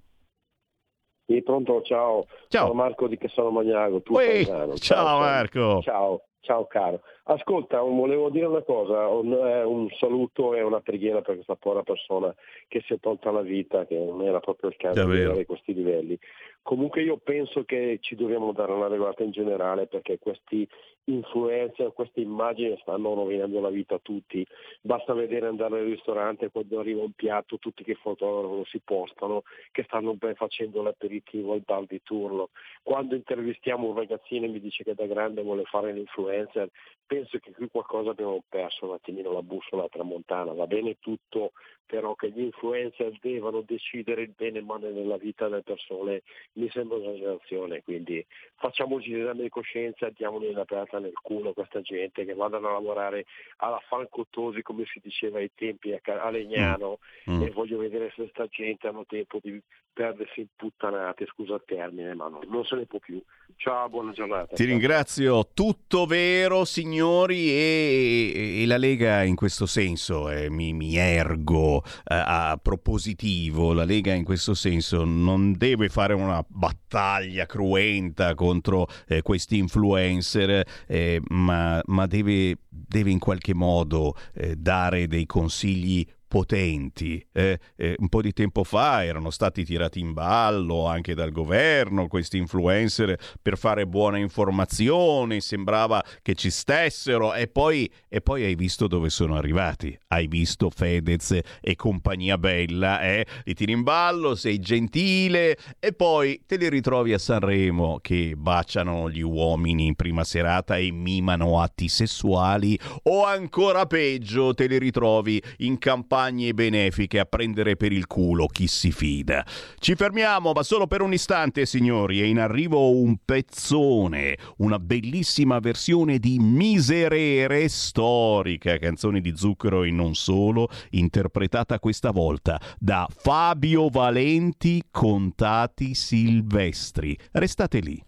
Sì, 1.26 1.44
pronto, 1.44 1.82
ciao. 1.84 2.26
Ciao. 2.48 2.68
Sono 2.68 2.74
Marco 2.74 3.08
di 3.08 3.18
Cassano 3.18 3.52
Magnago. 3.52 4.02
Tu 4.02 4.14
Uè, 4.14 4.46
ciao, 4.46 4.78
ciao 4.78 5.20
Marco. 5.20 5.82
Ciao, 5.82 6.22
ciao 6.40 6.66
caro. 6.66 7.02
Ascolta, 7.26 7.80
volevo 7.82 8.32
dire 8.32 8.48
una 8.48 8.64
cosa, 8.64 9.08
un, 9.08 9.32
eh, 9.32 9.64
un, 9.64 9.88
saluto 10.00 10.56
e 10.56 10.64
una 10.64 10.80
preghiera 10.80 11.22
per 11.22 11.36
questa 11.36 11.56
povera 11.56 11.84
persona 11.84 12.34
che 12.68 12.82
si 12.88 12.94
è 12.94 13.00
tolta 13.00 13.30
la 13.30 13.42
vita, 13.42 13.86
che 13.86 13.96
non 13.96 14.24
era 14.24 14.40
proprio 14.40 14.70
il 14.70 14.76
caso 14.78 15.06
di 15.06 15.22
avere 15.22 15.46
questi 15.46 15.76
livelli. 15.76 16.18
Comunque 16.62 17.02
io 17.02 17.18
penso 17.18 17.64
che 17.64 17.98
ci 18.02 18.16
dobbiamo 18.16 18.52
dare 18.52 18.72
una 18.72 18.88
regolata 18.88 19.24
in 19.24 19.32
generale 19.32 19.88
perché 19.88 20.20
questi 20.20 20.68
influencer, 21.10 21.92
queste 21.94 22.22
immagini 22.22 22.78
stanno 22.82 23.14
rovinando 23.14 23.60
la 23.60 23.70
vita 23.70 23.96
a 23.96 24.00
tutti. 24.02 24.46
Basta 24.82 25.14
vedere 25.14 25.48
andare 25.48 25.80
al 25.80 25.86
ristorante 25.86 26.50
quando 26.50 26.80
arriva 26.80 27.02
un 27.02 27.12
piatto, 27.12 27.58
tutti 27.58 27.84
che 27.84 27.96
fotografano 27.96 28.64
si 28.66 28.80
postano, 28.84 29.44
che 29.72 29.84
stanno 29.84 30.16
facendo 30.36 30.82
l'aperitivo 30.82 31.54
al 31.54 31.64
bar 31.66 31.86
di 31.86 32.02
turno. 32.04 32.50
Quando 32.84 33.16
intervistiamo 33.16 33.88
un 33.88 33.96
ragazzino 33.96 34.46
e 34.46 34.50
mi 34.50 34.60
dice 34.60 34.84
che 34.84 34.94
da 34.94 35.06
grande 35.06 35.42
vuole 35.42 35.64
fare 35.64 35.92
l'influencer, 35.92 36.70
penso 37.06 37.40
che 37.40 37.52
qui 37.52 37.68
qualcosa 37.70 38.12
abbiamo 38.12 38.44
perso 38.48 38.86
un 38.86 38.94
attimino 38.94 39.32
la 39.32 39.42
bussola 39.42 39.88
tramontana. 39.90 40.54
Va 40.54 40.68
bene 40.68 40.98
tutto, 41.00 41.54
però 41.86 42.14
che 42.14 42.30
gli 42.30 42.42
influencer 42.42 43.18
devono 43.20 43.62
decidere 43.62 44.22
il 44.22 44.34
bene 44.36 44.58
e 44.58 44.60
il 44.60 44.66
male 44.66 44.92
nella 44.92 45.18
vita 45.18 45.48
delle 45.48 45.64
persone 45.64 46.22
mi 46.54 46.70
sembra 46.72 46.98
un'esagerazione, 46.98 47.84
quindi 47.84 48.26
facciamoci 48.56 49.12
l'esame 49.12 49.44
di 49.44 49.50
coscienza, 49.50 50.10
diamogli 50.10 50.52
la 50.52 50.66
pedata 50.66 51.00
nel 51.00 51.14
culo 51.22 51.50
a 51.50 51.54
questa 51.54 51.82
gente 51.82 52.26
che 52.26 52.34
vadano 52.34 52.70
a 52.70 52.74
lavorare 52.74 53.26
alla 53.58 53.82
Fancottosi 53.88 54.62
come 54.62 54.86
si 54.86 55.00
diceva 55.02 55.40
ai 55.40 55.52
tempi 55.54 55.94
a 55.94 56.30
Legnano 56.30 57.00
mm. 57.30 57.36
mm. 57.36 57.42
e 57.44 57.50
voglio 57.52 57.78
vedere 57.78 58.12
se 58.16 58.28
sta 58.32 58.48
gente 58.48 58.88
hanno 58.88 59.06
tempo 59.06 59.40
di 59.42 59.62
perdersi 60.00 60.40
in 60.42 60.48
puttanate, 60.56 61.26
scusa 61.26 61.56
il 61.56 61.64
termine, 61.66 62.14
ma 62.16 62.30
no, 62.30 62.40
non 62.48 62.64
se 62.64 62.76
ne 62.76 62.86
può 62.86 63.00
più. 63.00 63.22
Ciao, 63.58 63.90
buona 63.90 64.14
giornata. 64.14 64.56
Ti 64.56 64.64
ringrazio, 64.64 65.50
tutto 65.54 66.06
vero 66.06 66.64
signori 66.64 67.50
e, 67.50 68.62
e 68.62 68.66
la 68.66 68.78
Lega 68.78 69.24
in 69.24 69.36
questo 69.36 69.66
senso, 69.66 70.30
eh, 70.30 70.50
mi, 70.50 70.72
mi, 70.72 70.96
ergo 70.96 71.84
eh, 71.84 72.16
a 72.16 72.58
propositivo, 72.62 73.74
la 73.74 73.84
Lega 73.84 74.14
in 74.14 74.24
questo 74.24 74.54
senso 74.54 75.04
non 75.04 75.58
deve 75.58 75.90
fare 75.90 76.14
una 76.14 76.39
battaglia 76.48 77.46
cruenta 77.46 78.36
contro 78.36 78.88
eh, 79.08 79.22
questi 79.22 79.58
influencer, 79.58 80.66
eh, 80.88 81.22
ma, 81.30 81.82
ma 81.86 82.06
deve, 82.06 82.58
deve, 82.68 83.12
in 83.12 83.20
qualche 83.20 83.54
modo 83.54 84.16
eh, 84.34 84.56
dare 84.56 85.08
dei 85.08 85.26
consigli 85.26 86.06
potenti. 86.30 87.26
Eh, 87.34 87.60
eh, 87.76 87.96
un 87.98 88.08
po' 88.08 88.22
di 88.22 88.32
tempo 88.32 88.64
fa 88.64 89.04
erano 89.04 89.32
stati 89.32 89.66
tirati 89.66 90.00
in 90.00 90.14
ballo 90.14 90.86
anche 90.86 91.16
dal 91.16 91.32
governo 91.32 92.08
questi 92.08 92.38
influencer 92.38 93.18
per 93.42 93.58
fare 93.58 93.88
buona 93.88 94.20
informazione, 94.20 95.42
sembrava 95.42 96.02
che 96.22 96.36
ci 96.36 96.52
stessero 96.52 97.34
e 97.34 97.48
poi, 97.48 97.92
e 98.08 98.22
poi 98.22 98.44
hai 98.44 98.56
visto 98.56 98.88
dove 98.88 99.10
sono 99.10 99.36
arrivati. 99.36 99.98
Hai 100.08 100.28
visto 100.28 100.70
Fedez 100.70 101.40
e 101.60 101.76
compagnia 101.76 102.38
bella, 102.38 103.02
eh? 103.02 103.26
li 103.44 103.54
tiri 103.56 103.72
in 103.72 103.82
ballo, 103.82 104.36
sei 104.36 104.60
gentile 104.60 105.58
e 105.80 105.94
poi 105.94 106.44
te 106.46 106.58
li 106.58 106.70
ritrovi 106.70 107.12
a 107.12 107.18
Sanremo 107.18 107.98
che 108.02 108.36
baciano 108.38 109.10
gli 109.10 109.22
uomini 109.22 109.88
in 109.88 109.96
prima 109.96 110.24
serata 110.24 110.78
e 110.78 110.92
mimano 110.92 111.60
atti 111.60 111.88
sessuali 111.88 112.80
o 113.04 113.26
ancora 113.26 113.88
peggio 113.88 114.54
te 114.54 114.68
li 114.68 114.78
ritrovi 114.78 115.42
in 115.58 115.80
campagna 115.80 116.19
campagne 116.20 116.54
benefiche 116.54 117.20
a 117.20 117.26
prendere 117.26 117.78
per 117.78 117.94
il 117.94 118.06
culo 118.06 118.48
chi 118.48 118.68
si 118.68 118.92
fida. 118.92 119.46
Ci 119.80 119.96
fermiamo, 119.96 120.52
ma 120.52 120.64
solo 120.64 120.86
per 120.86 121.02
un 121.02 121.14
istante, 121.14 121.66
signori. 121.66 122.20
È 122.20 122.26
in 122.26 122.40
arrivo 122.40 122.92
un 122.92 123.18
pezzone, 123.24 124.38
una 124.58 124.80
bellissima 124.80 125.60
versione 125.60 126.20
di 126.20 126.38
Miserere 126.40 127.70
storica, 127.70 128.78
canzone 128.78 129.22
di 129.22 129.34
zucchero 129.36 129.84
e 129.84 129.92
non 129.92 130.14
solo, 130.14 130.68
interpretata 130.92 131.80
questa 131.80 132.12
volta 132.12 132.60
da 132.78 133.08
Fabio 133.10 133.88
Valenti 133.88 134.84
Contati 134.92 135.96
Silvestri. 135.96 137.18
Restate 137.32 137.80
lì. 137.80 138.04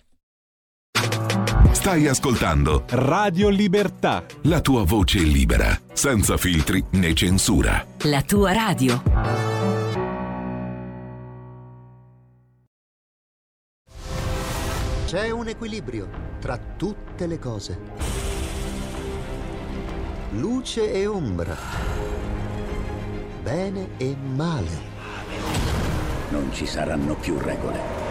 Stai 1.71 2.07
ascoltando 2.07 2.83
Radio 2.89 3.49
Libertà. 3.49 4.23
La 4.43 4.61
tua 4.61 4.83
voce 4.83 5.19
libera, 5.19 5.75
senza 5.93 6.37
filtri 6.37 6.83
né 6.91 7.13
censura. 7.13 7.83
La 8.03 8.21
tua 8.21 8.51
radio. 8.51 9.01
C'è 15.05 15.29
un 15.31 15.47
equilibrio 15.47 16.09
tra 16.39 16.59
tutte 16.77 17.25
le 17.25 17.39
cose. 17.39 17.79
Luce 20.31 20.91
e 20.93 21.07
ombra. 21.07 21.57
Bene 23.41 23.89
e 23.97 24.15
male. 24.15 24.89
Non 26.29 26.53
ci 26.53 26.65
saranno 26.65 27.15
più 27.15 27.37
regole 27.39 28.10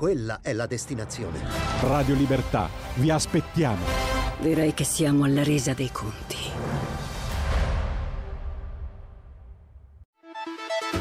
Quella 0.00 0.40
è 0.40 0.54
la 0.54 0.64
destinazione. 0.64 1.42
Radio 1.82 2.14
Libertà, 2.14 2.70
vi 2.94 3.10
aspettiamo. 3.10 3.84
Direi 4.38 4.72
che 4.72 4.84
siamo 4.84 5.24
alla 5.24 5.42
resa 5.42 5.74
dei 5.74 5.90
conti. 5.92 6.36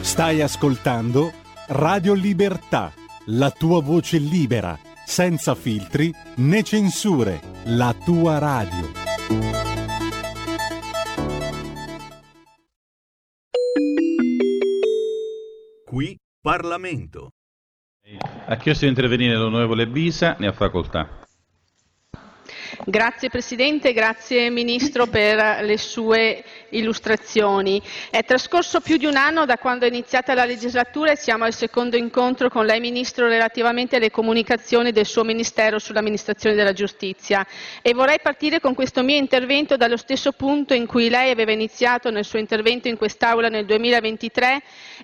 Stai 0.02 0.42
ascoltando 0.42 1.32
Radio 1.68 2.14
Libertà, 2.14 2.92
la 3.28 3.52
tua 3.52 3.82
voce 3.82 4.18
libera, 4.18 4.78
senza 5.06 5.56
filtri 5.56 6.14
né 6.36 6.62
censure, 6.64 7.40
la 7.68 7.96
tua 8.04 8.38
radio. 8.38 8.92
Qui 15.86 16.18
Parlamento. 16.42 17.30
Ha 18.46 18.58
chiesto 18.58 18.86
di 18.86 18.90
intervenire 18.92 19.36
l'onorevole 19.36 19.86
Bisa, 19.86 20.36
ne 20.40 20.48
ha 20.48 20.52
facoltà. 20.52 21.18
Grazie 22.86 23.30
Presidente, 23.30 23.94
grazie 23.94 24.50
Ministro 24.50 25.06
per 25.06 25.64
le 25.64 25.78
sue 25.78 26.44
illustrazioni. 26.70 27.82
È 28.10 28.24
trascorso 28.24 28.80
più 28.80 28.98
di 28.98 29.06
un 29.06 29.16
anno 29.16 29.46
da 29.46 29.58
quando 29.58 29.86
è 29.86 29.90
iniziata 29.90 30.34
la 30.34 30.46
legislatura 30.46 31.12
e 31.12 31.18
siamo 31.18 31.44
al 31.44 31.54
secondo 31.54 31.98
incontro 31.98 32.50
con 32.50 32.66
lei 32.66 32.80
Ministro 32.80 33.28
relativamente 33.28 33.98
alle 33.98 34.10
comunicazioni 34.10 34.92
del 34.92 35.06
suo 35.06 35.24
Ministero 35.24 35.78
sull'amministrazione 35.78 36.56
della 36.56 36.74
giustizia 36.74 37.46
e 37.82 37.94
vorrei 37.94 38.20
partire 38.22 38.60
con 38.60 38.74
questo 38.74 39.04
mio 39.04 39.18
intervento 39.18 39.76
dallo 39.78 39.98
stesso 39.98 40.32
punto 40.32 40.74
in 40.74 40.88
cui 40.88 41.10
lei 41.10 41.32
aveva 41.32 41.52
iniziato 41.52 42.10
nel 42.10 42.26
suo 42.26 42.40
intervento 42.40 42.88
in 42.88 42.98
quest'Aula 42.98 43.50
nel 43.50 43.66
2023 43.66 44.62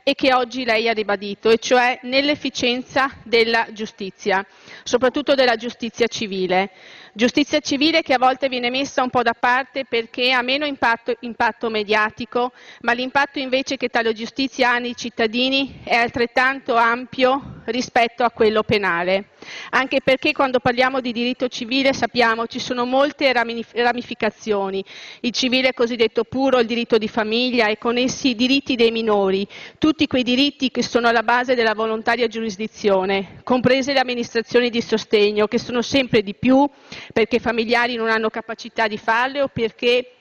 e 0.08 0.14
che 0.14 0.36
oggi 0.36 0.66
lei 0.66 0.88
ha 0.88 0.94
ribadito, 0.94 1.50
e 1.50 1.58
cioè 1.58 1.98
nell'efficienza 2.04 3.10
della 3.24 3.66
giustizia, 3.72 4.46
soprattutto 4.84 5.34
della 5.34 5.56
giustizia 5.56 6.06
civile. 6.06 6.70
Giustizia 7.12 7.60
civile 7.60 8.04
che 8.04 8.14
a 8.14 8.20
volte 8.20 8.48
viene 8.48 8.70
messa 8.70 9.02
un 9.02 9.10
po' 9.10 9.24
da 9.24 9.34
parte 9.34 9.86
perché 9.86 10.32
ha 10.32 10.44
meno 10.44 10.68
impatto, 10.68 11.16
impatto 11.22 11.72
mediatico, 11.72 12.52
ma 12.82 12.92
l'impatto 12.92 13.40
invece 13.40 13.78
che 13.78 13.88
tale 13.88 14.14
giustizia 14.14 14.74
ha 14.74 14.78
nei 14.78 14.96
cittadini 14.96 15.82
è 15.84 15.96
altrettanto 15.96 16.76
ampio 16.76 17.62
rispetto 17.66 18.24
a 18.24 18.30
quello 18.30 18.62
penale. 18.62 19.30
Anche 19.72 20.02
perché 20.02 20.32
quando 20.32 20.60
parliamo 20.60 21.02
di 21.02 21.12
diritto 21.12 21.48
civile 21.48 21.94
sappiamo 21.94 22.48
ci 22.48 22.60
sono 22.60 22.86
molte 22.86 23.32
ramificazioni. 23.34 24.84
Il 25.22 25.32
civile 25.32 25.74
cosiddetto 25.74 26.24
puro, 26.24 26.60
il 26.60 26.66
diritto 26.66 26.98
di 26.98 27.08
famiglia 27.08 27.68
e 27.68 27.78
con 27.78 27.98
essi 27.98 28.30
i 28.30 28.36
diritti 28.36 28.76
dei 28.76 28.92
minori, 28.92 29.48
tutti 29.78 30.08
quei 30.08 30.24
diritti 30.24 30.72
che 30.72 30.84
sono 30.84 31.08
alla 31.08 31.24
base 31.24 31.56
della 31.56 31.74
volontaria 31.74 32.28
giurisdizione, 32.28 33.42
comprese 33.44 33.94
le 33.94 34.00
amministrazioni 34.00 34.70
di 34.70 34.82
sostegno, 34.82 35.48
che 35.48 35.60
sono 35.60 35.82
sempre 35.82 36.22
di 36.22 36.36
più 36.36 36.68
perché 37.14 37.38
i 37.38 37.40
familiari 37.40 37.96
non 37.96 38.10
hanno 38.10 38.30
capacità 38.30 38.88
di 38.88 38.98
farle 38.98 39.42
o 39.42 39.48
perché 39.48 40.12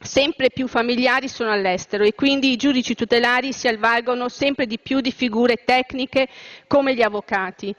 sempre 0.00 0.50
più 0.50 0.68
familiari 0.68 1.28
sono 1.28 1.50
all'estero 1.50 2.04
e 2.04 2.14
quindi 2.14 2.52
i 2.52 2.56
giudici 2.56 2.94
tutelari 2.94 3.52
si 3.52 3.66
avvalgono 3.68 4.28
sempre 4.28 4.66
di 4.66 4.78
più 4.78 5.00
di 5.00 5.10
figure 5.10 5.56
tecniche 5.64 6.28
come 6.66 6.94
gli 6.94 7.02
avvocati. 7.02 7.74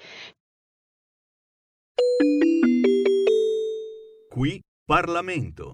Qui 4.30 4.62
Parlamento. 4.86 5.74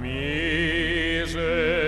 Miserere, 0.00 1.87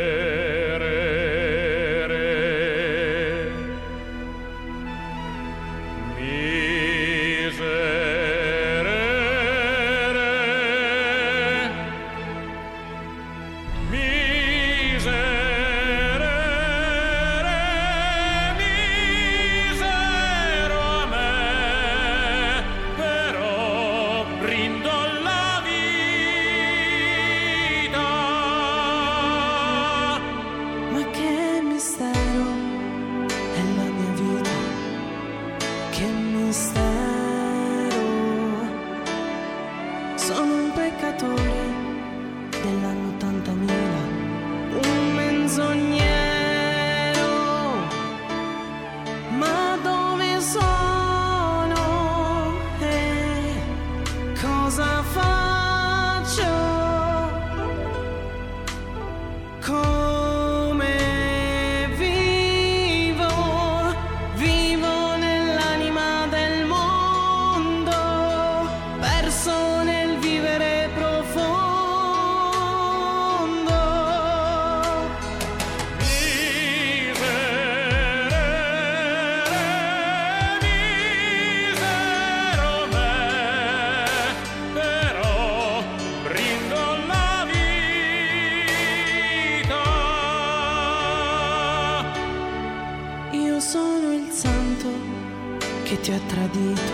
ti 96.02 96.12
ha 96.12 96.20
tradito 96.26 96.92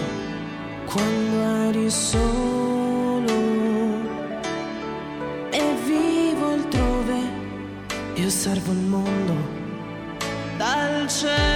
quando 0.84 1.36
eri 1.68 1.90
solo. 1.90 3.34
E 5.50 5.74
vivo 5.84 6.46
altrove 6.52 7.18
e 8.14 8.24
osservo 8.24 8.72
il 8.72 8.78
mondo 8.78 9.34
dal 10.56 11.08
cielo 11.08 11.55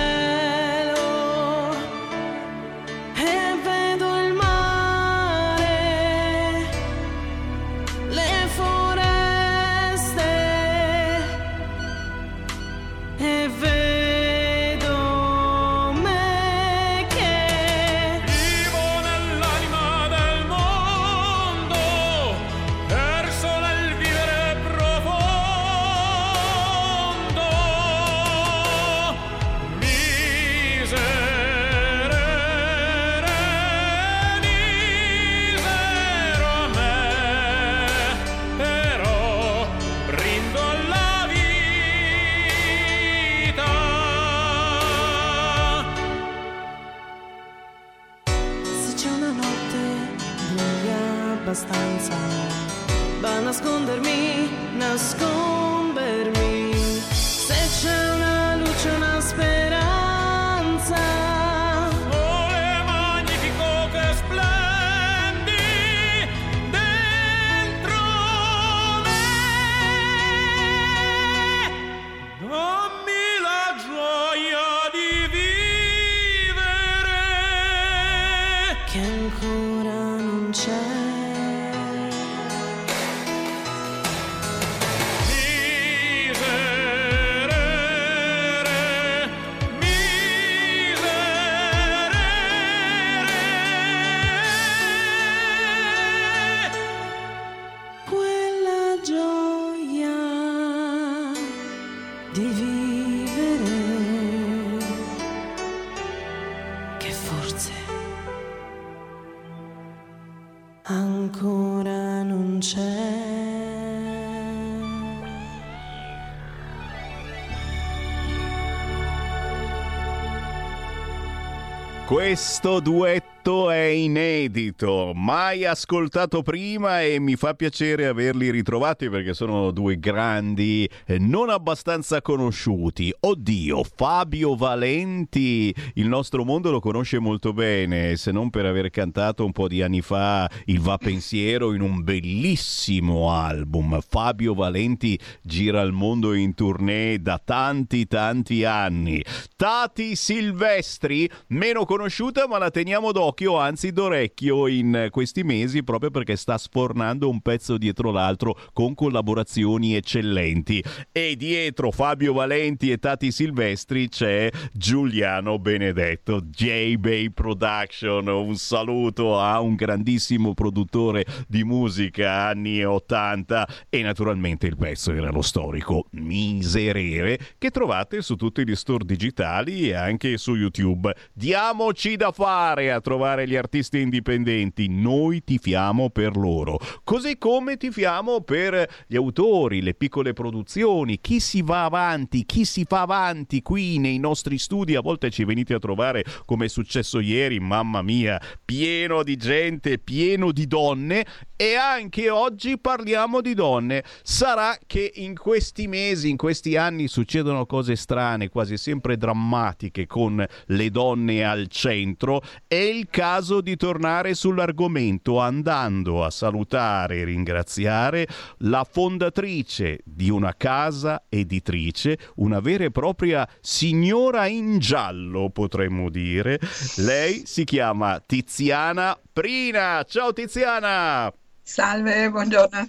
Questo 122.11 122.81
duetto 122.81 123.60
è 123.71 123.85
inedito, 123.85 125.13
mai 125.15 125.65
ascoltato 125.65 126.43
prima 126.43 127.03
e 127.03 127.19
mi 127.19 127.37
fa 127.37 127.55
piacere 127.55 128.07
averli 128.07 128.51
ritrovati 128.51 129.09
perché 129.09 129.35
sono 129.35 129.71
due 129.71 129.99
grandi 129.99 130.89
eh, 131.07 131.19
non 131.19 131.49
abbastanza 131.51 132.21
conosciuti. 132.21 133.15
Oddio, 133.21 133.83
Fabio 133.85 134.57
Valenti, 134.57 135.75
il 135.95 136.09
nostro 136.09 136.45
mondo 136.45 136.71
lo 136.71 136.81
conosce 136.81 137.19
molto 137.19 137.53
bene, 137.53 138.17
se 138.17 138.33
non 138.33 138.51
per 138.51 138.67
aver 138.67 138.91
cantato 138.91 139.45
un 139.45 139.53
po' 139.53 139.69
di 139.69 139.83
anni 139.83 140.01
fa 140.01 140.51
il 140.67 140.81
Va 140.81 140.99
Pensiero 140.99 141.73
in 141.73 141.81
un 141.81 142.03
bellissimo 142.03 143.33
album. 143.33 144.01
Fabio 144.01 144.55
Valenti 144.55 145.19
gira 145.43 145.81
il 145.83 145.93
mondo 145.93 146.35
in 146.35 146.55
tournée 146.55 147.21
da 147.21 147.41
tanti 147.43 148.07
tanti 148.07 148.65
anni. 148.65 149.23
Tati 149.57 150.17
Silvestri, 150.17 151.31
meno 151.49 151.85
conosciuta 151.85 152.49
ma 152.49 152.59
la 152.59 152.71
teniamo 152.71 153.13
d'occhio, 153.13 153.59
anzi 153.61 153.93
d'orecchio 153.93 154.67
in 154.67 155.09
questi 155.11 155.45
mesi 155.45 155.85
proprio 155.85 156.11
perché 156.11 156.37
sta 156.37 156.59
sfornando 156.59 157.29
un 157.29 157.41
pezzo 157.41 157.79
dietro 157.79 158.11
l'altro 158.11 158.59
con 158.73 158.95
collaborazioni 158.95 159.95
eccellenti. 159.95 160.83
E 161.13 161.37
dietro 161.37 161.91
Fabio 161.91 162.33
Valenti 162.33 162.91
e 162.91 162.99
Tati 162.99 163.31
Silvestri 163.31 164.09
c'è 164.09 164.51
Giuliano 164.73 165.59
Benedetto, 165.59 166.41
J-Bay 166.41 167.31
Production. 167.31 168.27
Un 168.27 168.57
saluto 168.57 169.39
a 169.39 169.61
un 169.61 169.75
grandissimo 169.75 170.55
produttore 170.55 171.25
di 171.47 171.65
musica 171.65 172.47
anni 172.47 172.85
80 172.85 173.69
e 173.89 174.03
naturalmente 174.03 174.67
il 174.67 174.77
pezzo 174.77 175.13
era 175.13 175.31
lo 175.31 175.43
storico 175.43 176.07
Miserere 176.13 177.39
che 177.59 177.71
trovate 177.71 178.23
su 178.23 178.37
tutti 178.37 178.67
gli 178.67 178.75
store 178.75 179.05
digitali 179.05 179.89
e 179.89 179.95
anche 179.95 180.39
su 180.39 180.55
YouTube. 180.55 181.15
Diamoci 181.33 182.17
da 182.17 182.33
fare 182.33 182.91
a 182.93 183.01
trovare 183.01 183.47
gli 183.51 183.57
artisti 183.57 183.99
indipendenti, 184.01 184.87
noi 184.89 185.43
tifiamo 185.43 186.11
per 186.11 186.37
loro, 186.37 186.79
così 187.03 187.37
come 187.37 187.77
tifiamo 187.77 188.43
per 188.43 188.89
gli 189.09 189.17
autori, 189.17 189.83
le 189.83 189.95
piccole 189.95 190.33
produzioni, 190.33 191.21
chi 191.21 191.41
si 191.41 191.63
va 191.63 191.85
avanti, 191.85 192.47
chi 192.47 192.65
si 192.65 192.85
fa 192.87 193.01
avanti 193.01 193.61
qui 193.61 193.99
nei 193.99 194.19
nostri 194.19 194.57
studi, 194.57 194.95
a 194.95 195.01
volte 195.01 195.31
ci 195.31 195.45
venite 195.45 195.75
a 195.75 195.81
trovare 195.81 196.25
come 196.45 196.67
è 196.67 196.69
successo 196.69 197.19
ieri, 197.19 197.59
mamma 197.59 198.03
mia, 198.03 198.41
pieno 198.65 199.25
di 199.25 199.37
gente, 199.37 199.99
pieno 199.99 200.53
di 200.53 200.69
donne 200.69 201.27
e 201.61 201.75
anche 201.75 202.31
oggi 202.31 202.79
parliamo 202.79 203.43
di 203.43 203.53
donne. 203.53 204.03
Sarà 204.23 204.79
che 204.87 205.13
in 205.17 205.37
questi 205.37 205.89
mesi, 205.89 206.31
in 206.31 206.39
questi 206.39 206.79
anni 206.79 207.07
succedono 207.07 207.67
cose 207.67 207.97
strane, 207.97 208.49
quasi 208.49 208.79
sempre 208.79 209.19
drammatiche 209.19 210.07
con 210.07 210.43
le 210.65 210.91
donne 210.91 211.45
al 211.45 211.67
centro. 211.69 212.41
È 212.67 212.77
il 212.77 213.09
caso 213.11 213.61
di 213.61 213.77
tornare 213.77 214.33
sull'argomento 214.33 215.39
andando 215.39 216.25
a 216.25 216.31
salutare 216.31 217.19
e 217.19 217.25
ringraziare 217.25 218.27
la 218.61 218.87
fondatrice 218.91 220.01
di 220.03 220.31
una 220.31 220.55
casa 220.57 221.25
editrice, 221.29 222.19
una 222.37 222.61
vera 222.61 222.85
e 222.85 222.91
propria 222.91 223.47
signora 223.61 224.47
in 224.47 224.79
giallo, 224.79 225.51
potremmo 225.51 226.09
dire. 226.09 226.59
Lei 226.97 227.43
si 227.45 227.65
chiama 227.65 228.19
Tiziana 228.25 229.15
Prina. 229.31 230.03
Ciao 230.09 230.33
Tiziana! 230.33 231.31
Salve, 231.73 232.29
buongiorno 232.31 232.79
a 232.79 232.85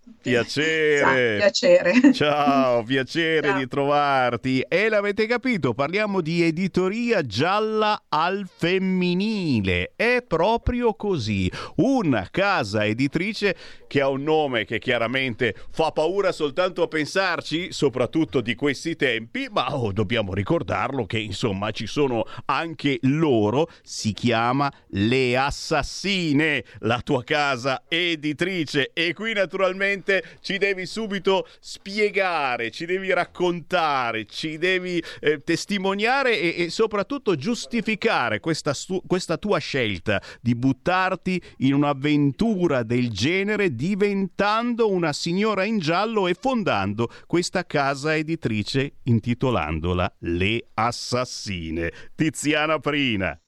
tutti. 0.00 0.21
Piacere. 0.30 1.36
Piacere. 1.36 2.12
Ciao, 2.14 2.82
piacere 2.84 3.48
Ciao. 3.48 3.58
di 3.58 3.66
trovarti. 3.66 4.64
E 4.68 4.88
l'avete 4.88 5.26
capito, 5.26 5.74
parliamo 5.74 6.20
di 6.20 6.42
editoria 6.42 7.22
gialla 7.22 8.04
al 8.08 8.48
femminile. 8.48 9.92
È 9.96 10.24
proprio 10.26 10.94
così. 10.94 11.50
Una 11.76 12.28
casa 12.30 12.86
editrice 12.86 13.56
che 13.88 14.00
ha 14.00 14.08
un 14.08 14.22
nome 14.22 14.64
che 14.64 14.78
chiaramente 14.78 15.54
fa 15.70 15.90
paura 15.90 16.32
soltanto 16.32 16.82
a 16.82 16.88
pensarci, 16.88 17.72
soprattutto 17.72 18.40
di 18.40 18.54
questi 18.54 18.96
tempi, 18.96 19.48
ma 19.50 19.74
oh, 19.76 19.92
dobbiamo 19.92 20.32
ricordarlo 20.32 21.04
che 21.04 21.18
insomma 21.18 21.72
ci 21.72 21.86
sono 21.86 22.24
anche 22.46 22.98
loro. 23.02 23.68
Si 23.82 24.12
chiama 24.12 24.72
Le 24.90 25.36
Assassine, 25.36 26.64
la 26.80 27.00
tua 27.02 27.24
casa 27.24 27.82
editrice. 27.88 28.92
E 28.94 29.12
qui 29.12 29.32
naturalmente 29.32 30.11
ci 30.40 30.58
devi 30.58 30.86
subito 30.86 31.46
spiegare, 31.60 32.70
ci 32.70 32.84
devi 32.84 33.12
raccontare, 33.12 34.26
ci 34.26 34.58
devi 34.58 35.02
eh, 35.20 35.42
testimoniare 35.42 36.38
e, 36.38 36.64
e 36.64 36.70
soprattutto 36.70 37.36
giustificare 37.36 38.40
questa, 38.40 38.74
stu- 38.74 39.02
questa 39.06 39.36
tua 39.36 39.58
scelta 39.58 40.20
di 40.40 40.54
buttarti 40.54 41.40
in 41.58 41.74
un'avventura 41.74 42.82
del 42.82 43.10
genere 43.10 43.74
diventando 43.74 44.90
una 44.90 45.12
signora 45.12 45.64
in 45.64 45.78
giallo 45.78 46.26
e 46.26 46.34
fondando 46.38 47.10
questa 47.26 47.64
casa 47.64 48.16
editrice 48.16 48.96
intitolandola 49.04 50.16
Le 50.20 50.66
Assassine. 50.74 51.92
Tiziana 52.14 52.78
Prina. 52.78 53.41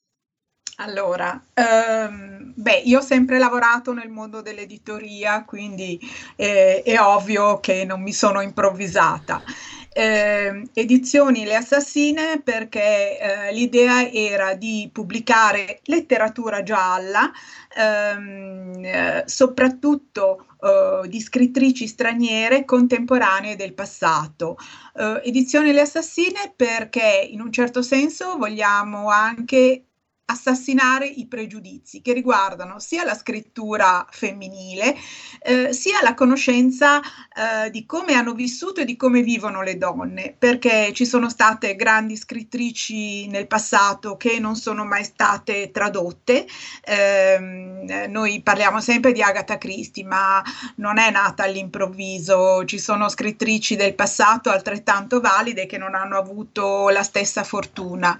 Allora, 0.78 1.40
ehm, 1.54 2.52
beh, 2.56 2.82
io 2.84 2.98
ho 2.98 3.02
sempre 3.02 3.38
lavorato 3.38 3.92
nel 3.92 4.08
mondo 4.08 4.42
dell'editoria, 4.42 5.44
quindi 5.44 6.00
eh, 6.34 6.82
è 6.82 6.98
ovvio 7.00 7.60
che 7.60 7.84
non 7.84 8.02
mi 8.02 8.12
sono 8.12 8.40
improvvisata. 8.40 9.44
Eh, 9.92 10.68
edizioni 10.72 11.44
Le 11.44 11.54
Assassine 11.54 12.40
perché 12.42 13.18
eh, 13.20 13.52
l'idea 13.52 14.10
era 14.10 14.54
di 14.54 14.90
pubblicare 14.92 15.78
letteratura 15.84 16.64
gialla, 16.64 17.30
ehm, 17.76 18.84
eh, 18.84 19.22
soprattutto 19.26 20.46
eh, 20.60 21.08
di 21.08 21.20
scrittrici 21.20 21.86
straniere 21.86 22.64
contemporanee 22.64 23.54
del 23.54 23.74
passato. 23.74 24.56
Eh, 24.96 25.20
edizioni 25.24 25.72
Le 25.72 25.82
Assassine 25.82 26.52
perché 26.56 27.28
in 27.30 27.40
un 27.40 27.52
certo 27.52 27.80
senso 27.80 28.36
vogliamo 28.36 29.08
anche 29.10 29.84
assassinare 30.26 31.06
i 31.06 31.26
pregiudizi 31.26 32.00
che 32.00 32.14
riguardano 32.14 32.78
sia 32.78 33.04
la 33.04 33.14
scrittura 33.14 34.06
femminile 34.10 34.96
eh, 35.40 35.72
sia 35.74 35.98
la 36.02 36.14
conoscenza 36.14 37.00
eh, 37.00 37.70
di 37.70 37.84
come 37.84 38.14
hanno 38.14 38.32
vissuto 38.32 38.80
e 38.80 38.84
di 38.86 38.96
come 38.96 39.20
vivono 39.20 39.62
le 39.62 39.76
donne, 39.76 40.34
perché 40.36 40.92
ci 40.94 41.04
sono 41.04 41.28
state 41.28 41.76
grandi 41.76 42.16
scrittrici 42.16 43.26
nel 43.26 43.46
passato 43.46 44.16
che 44.16 44.38
non 44.38 44.56
sono 44.56 44.84
mai 44.86 45.04
state 45.04 45.70
tradotte, 45.70 46.46
eh, 46.82 48.06
noi 48.08 48.40
parliamo 48.40 48.80
sempre 48.80 49.12
di 49.12 49.20
Agatha 49.20 49.58
Christie, 49.58 50.04
ma 50.04 50.42
non 50.76 50.98
è 50.98 51.10
nata 51.10 51.42
all'improvviso, 51.42 52.64
ci 52.64 52.78
sono 52.78 53.10
scrittrici 53.10 53.76
del 53.76 53.94
passato 53.94 54.48
altrettanto 54.48 55.20
valide 55.20 55.66
che 55.66 55.76
non 55.76 55.94
hanno 55.94 56.16
avuto 56.16 56.88
la 56.88 57.02
stessa 57.02 57.44
fortuna. 57.44 58.18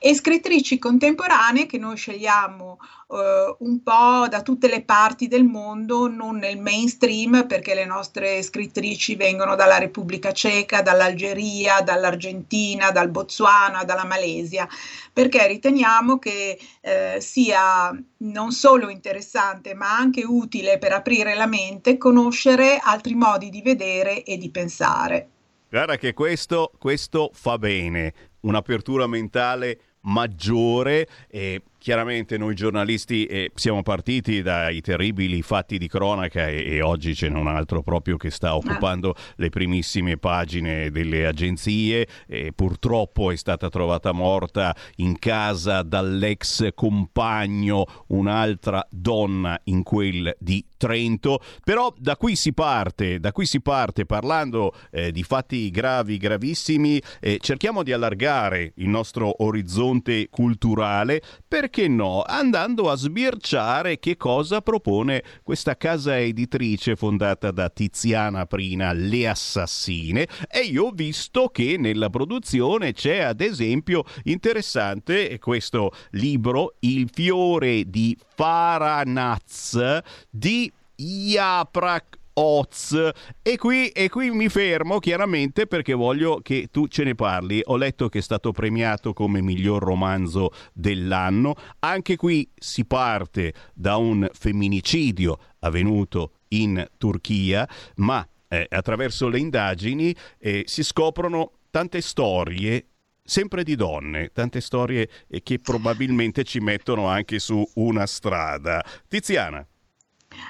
E 0.00 0.14
scrittrici 0.14 0.78
contemporanee 0.78 1.35
che 1.66 1.78
noi 1.78 1.96
scegliamo 1.96 2.78
uh, 3.08 3.16
un 3.58 3.82
po' 3.82 4.26
da 4.28 4.40
tutte 4.42 4.68
le 4.68 4.82
parti 4.82 5.28
del 5.28 5.44
mondo, 5.44 6.08
non 6.08 6.38
nel 6.38 6.58
mainstream, 6.58 7.46
perché 7.46 7.74
le 7.74 7.84
nostre 7.84 8.42
scrittrici 8.42 9.16
vengono 9.16 9.54
dalla 9.54 9.78
Repubblica 9.78 10.32
Ceca, 10.32 10.80
dall'Algeria, 10.80 11.82
dall'Argentina, 11.82 12.90
dal 12.90 13.10
Botswana, 13.10 13.84
dalla 13.84 14.04
Malesia, 14.06 14.66
perché 15.12 15.46
riteniamo 15.46 16.18
che 16.18 16.58
eh, 16.80 17.18
sia 17.20 17.94
non 18.18 18.52
solo 18.52 18.88
interessante, 18.88 19.74
ma 19.74 19.94
anche 19.94 20.24
utile 20.24 20.78
per 20.78 20.92
aprire 20.92 21.34
la 21.34 21.46
mente 21.46 21.98
conoscere 21.98 22.80
altri 22.82 23.14
modi 23.14 23.50
di 23.50 23.60
vedere 23.60 24.22
e 24.22 24.38
di 24.38 24.50
pensare. 24.50 25.28
Guarda 25.68 25.96
che 25.98 26.14
questo, 26.14 26.72
questo 26.78 27.30
fa 27.34 27.58
bene, 27.58 28.14
un'apertura 28.40 29.06
mentale 29.06 29.95
maggiore 30.06 31.08
e 31.28 31.62
Chiaramente 31.86 32.36
noi 32.36 32.56
giornalisti 32.56 33.26
eh, 33.26 33.52
siamo 33.54 33.84
partiti 33.84 34.42
dai 34.42 34.80
terribili 34.80 35.40
fatti 35.42 35.78
di 35.78 35.86
cronaca 35.86 36.48
e, 36.48 36.64
e, 36.68 36.82
oggi 36.82 37.14
ce 37.14 37.28
n'è 37.28 37.38
un 37.38 37.46
altro 37.46 37.84
proprio 37.84 38.16
che 38.16 38.28
sta 38.30 38.56
occupando 38.56 39.10
ah. 39.10 39.20
le 39.36 39.50
primissime 39.50 40.16
pagine 40.16 40.90
delle 40.90 41.26
agenzie. 41.26 42.08
E 42.26 42.50
purtroppo 42.52 43.30
è 43.30 43.36
stata 43.36 43.68
trovata 43.68 44.10
morta 44.10 44.74
in 44.96 45.16
casa 45.20 45.82
dall'ex 45.82 46.70
compagno 46.74 47.86
un'altra 48.08 48.84
donna 48.90 49.56
in 49.66 49.84
quel 49.84 50.34
di 50.40 50.66
Trento. 50.76 51.40
Però 51.64 51.94
da 51.96 52.16
qui 52.16 52.34
si 52.34 52.52
parte, 52.52 53.20
da 53.20 53.30
qui 53.32 53.46
si 53.46 53.60
parte 53.60 54.04
parlando 54.06 54.74
eh, 54.90 55.12
di 55.12 55.22
fatti 55.22 55.70
gravi, 55.70 56.16
gravissimi. 56.18 57.00
Eh, 57.20 57.38
cerchiamo 57.40 57.84
di 57.84 57.92
allargare 57.92 58.72
il 58.74 58.88
nostro 58.88 59.44
orizzonte 59.44 60.28
culturale 60.28 61.22
perché 61.46 61.75
perché 61.76 61.88
no, 61.88 62.22
andando 62.22 62.90
a 62.90 62.96
sbirciare 62.96 63.98
che 63.98 64.16
cosa 64.16 64.62
propone 64.62 65.22
questa 65.42 65.76
casa 65.76 66.18
editrice 66.18 66.96
fondata 66.96 67.50
da 67.50 67.68
Tiziana 67.68 68.46
Prina, 68.46 68.94
Le 68.94 69.28
Assassine, 69.28 70.26
e 70.50 70.60
io 70.60 70.86
ho 70.86 70.90
visto 70.90 71.48
che 71.48 71.76
nella 71.76 72.08
produzione 72.08 72.94
c'è 72.94 73.18
ad 73.18 73.42
esempio 73.42 74.04
interessante 74.22 75.38
questo 75.38 75.92
libro, 76.12 76.76
Il 76.80 77.10
fiore 77.12 77.84
di 77.84 78.16
Faranaz 78.34 79.98
di 80.30 80.72
Iaprak 80.94 82.16
Oz. 82.38 83.10
E 83.42 83.56
qui, 83.56 83.88
e 83.88 84.08
qui 84.08 84.30
mi 84.30 84.48
fermo 84.48 84.98
chiaramente 84.98 85.66
perché 85.66 85.94
voglio 85.94 86.40
che 86.42 86.68
tu 86.70 86.86
ce 86.86 87.04
ne 87.04 87.14
parli. 87.14 87.62
Ho 87.64 87.76
letto 87.76 88.08
che 88.08 88.18
è 88.18 88.22
stato 88.22 88.52
premiato 88.52 89.12
come 89.12 89.40
miglior 89.40 89.82
romanzo 89.82 90.50
dell'anno. 90.72 91.54
Anche 91.78 92.16
qui 92.16 92.50
si 92.54 92.84
parte 92.84 93.54
da 93.72 93.96
un 93.96 94.28
femminicidio 94.32 95.38
avvenuto 95.60 96.32
in 96.48 96.86
Turchia, 96.98 97.66
ma 97.96 98.26
eh, 98.48 98.66
attraverso 98.68 99.28
le 99.28 99.38
indagini 99.38 100.14
eh, 100.38 100.64
si 100.66 100.82
scoprono 100.82 101.52
tante 101.70 102.00
storie 102.00 102.86
sempre 103.22 103.64
di 103.64 103.74
donne, 103.74 104.30
tante 104.32 104.60
storie 104.60 105.08
eh, 105.28 105.42
che 105.42 105.58
probabilmente 105.58 106.44
ci 106.44 106.60
mettono 106.60 107.06
anche 107.06 107.38
su 107.38 107.66
una 107.74 108.06
strada. 108.06 108.84
Tiziana. 109.08 109.66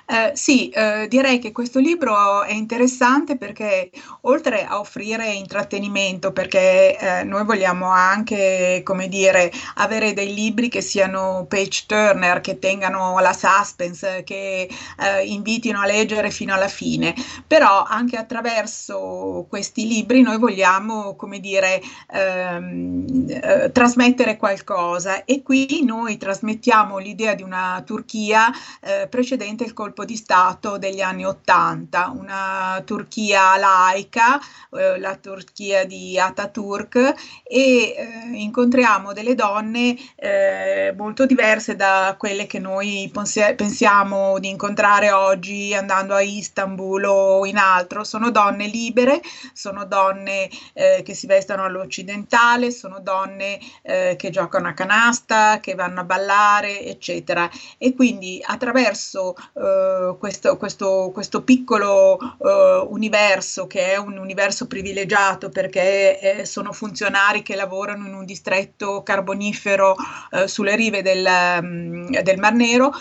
Eh, 0.08 0.32
sì, 0.34 0.68
eh, 0.68 1.06
direi 1.08 1.38
che 1.38 1.50
questo 1.52 1.80
libro 1.80 2.42
è 2.44 2.52
interessante 2.52 3.36
perché 3.36 3.90
oltre 4.22 4.64
a 4.64 4.78
offrire 4.78 5.32
intrattenimento, 5.32 6.32
perché 6.32 6.96
eh, 6.96 7.24
noi 7.24 7.44
vogliamo 7.44 7.90
anche, 7.90 8.82
come 8.84 9.08
dire, 9.08 9.50
avere 9.76 10.12
dei 10.12 10.32
libri 10.32 10.68
che 10.68 10.80
siano 10.80 11.46
page 11.48 11.84
turner, 11.86 12.40
che 12.40 12.58
tengano 12.58 13.18
la 13.18 13.32
suspense, 13.32 14.22
che 14.24 14.68
eh, 14.98 15.24
invitino 15.24 15.80
a 15.80 15.86
leggere 15.86 16.30
fino 16.30 16.54
alla 16.54 16.68
fine, 16.68 17.14
però 17.46 17.82
anche 17.82 18.16
attraverso 18.16 19.46
questi 19.48 19.86
libri 19.86 20.22
noi 20.22 20.38
vogliamo, 20.38 21.16
come 21.16 21.40
dire, 21.40 21.80
ehm, 22.12 23.26
eh, 23.28 23.72
trasmettere 23.72 24.36
qualcosa. 24.36 25.24
E 25.24 25.42
qui 25.42 25.82
noi 25.84 26.16
trasmettiamo 26.16 26.98
l'idea 26.98 27.34
di 27.34 27.42
una 27.42 27.82
Turchia 27.84 28.50
eh, 28.80 29.08
precedente 29.08 29.64
il 29.64 29.72
colpo 29.76 30.06
di 30.06 30.16
Stato 30.16 30.78
degli 30.78 31.02
anni 31.02 31.26
Ottanta, 31.26 32.08
una 32.08 32.82
Turchia 32.84 33.58
laica, 33.58 34.40
eh, 34.72 34.98
la 34.98 35.16
Turchia 35.16 35.84
di 35.84 36.18
Ataturk 36.18 37.14
e 37.44 37.94
eh, 37.94 37.94
incontriamo 38.32 39.12
delle 39.12 39.34
donne 39.34 39.94
eh, 40.16 40.94
molto 40.96 41.26
diverse 41.26 41.76
da 41.76 42.16
quelle 42.18 42.46
che 42.46 42.58
noi 42.58 43.10
ponse- 43.12 43.54
pensiamo 43.54 44.38
di 44.38 44.48
incontrare 44.48 45.10
oggi 45.10 45.74
andando 45.74 46.14
a 46.14 46.22
Istanbul 46.22 47.04
o 47.04 47.44
in 47.44 47.58
altro. 47.58 48.02
Sono 48.02 48.30
donne 48.30 48.66
libere, 48.68 49.20
sono 49.52 49.84
donne 49.84 50.48
eh, 50.72 51.02
che 51.04 51.12
si 51.12 51.26
vestono 51.26 51.64
all'occidentale, 51.64 52.70
sono 52.70 53.00
donne 53.00 53.58
eh, 53.82 54.16
che 54.16 54.30
giocano 54.30 54.68
a 54.68 54.72
canasta, 54.72 55.60
che 55.60 55.74
vanno 55.74 56.00
a 56.00 56.04
ballare, 56.04 56.80
eccetera. 56.80 57.50
E 57.76 57.94
quindi 57.94 58.42
attraverso 58.42 59.34
eh, 59.66 60.16
questo, 60.18 60.56
questo, 60.56 61.10
questo, 61.12 61.42
piccolo 61.42 62.16
uh, 62.16 62.86
universo 62.88 63.66
che 63.66 63.92
è 63.92 63.96
un 63.96 64.16
universo 64.16 64.66
privilegiato 64.66 65.48
perché 65.48 66.20
eh, 66.20 66.44
sono 66.44 66.72
funzionari 66.72 67.42
che 67.42 67.56
lavorano 67.56 68.06
in 68.06 68.14
un 68.14 68.24
distretto 68.24 69.02
carbonifero 69.02 69.94
uh, 70.30 70.46
sulle 70.46 70.76
rive 70.76 71.02
del, 71.02 71.26
um, 71.60 72.10
del 72.20 72.38
Mar 72.38 72.54
Nero, 72.54 72.92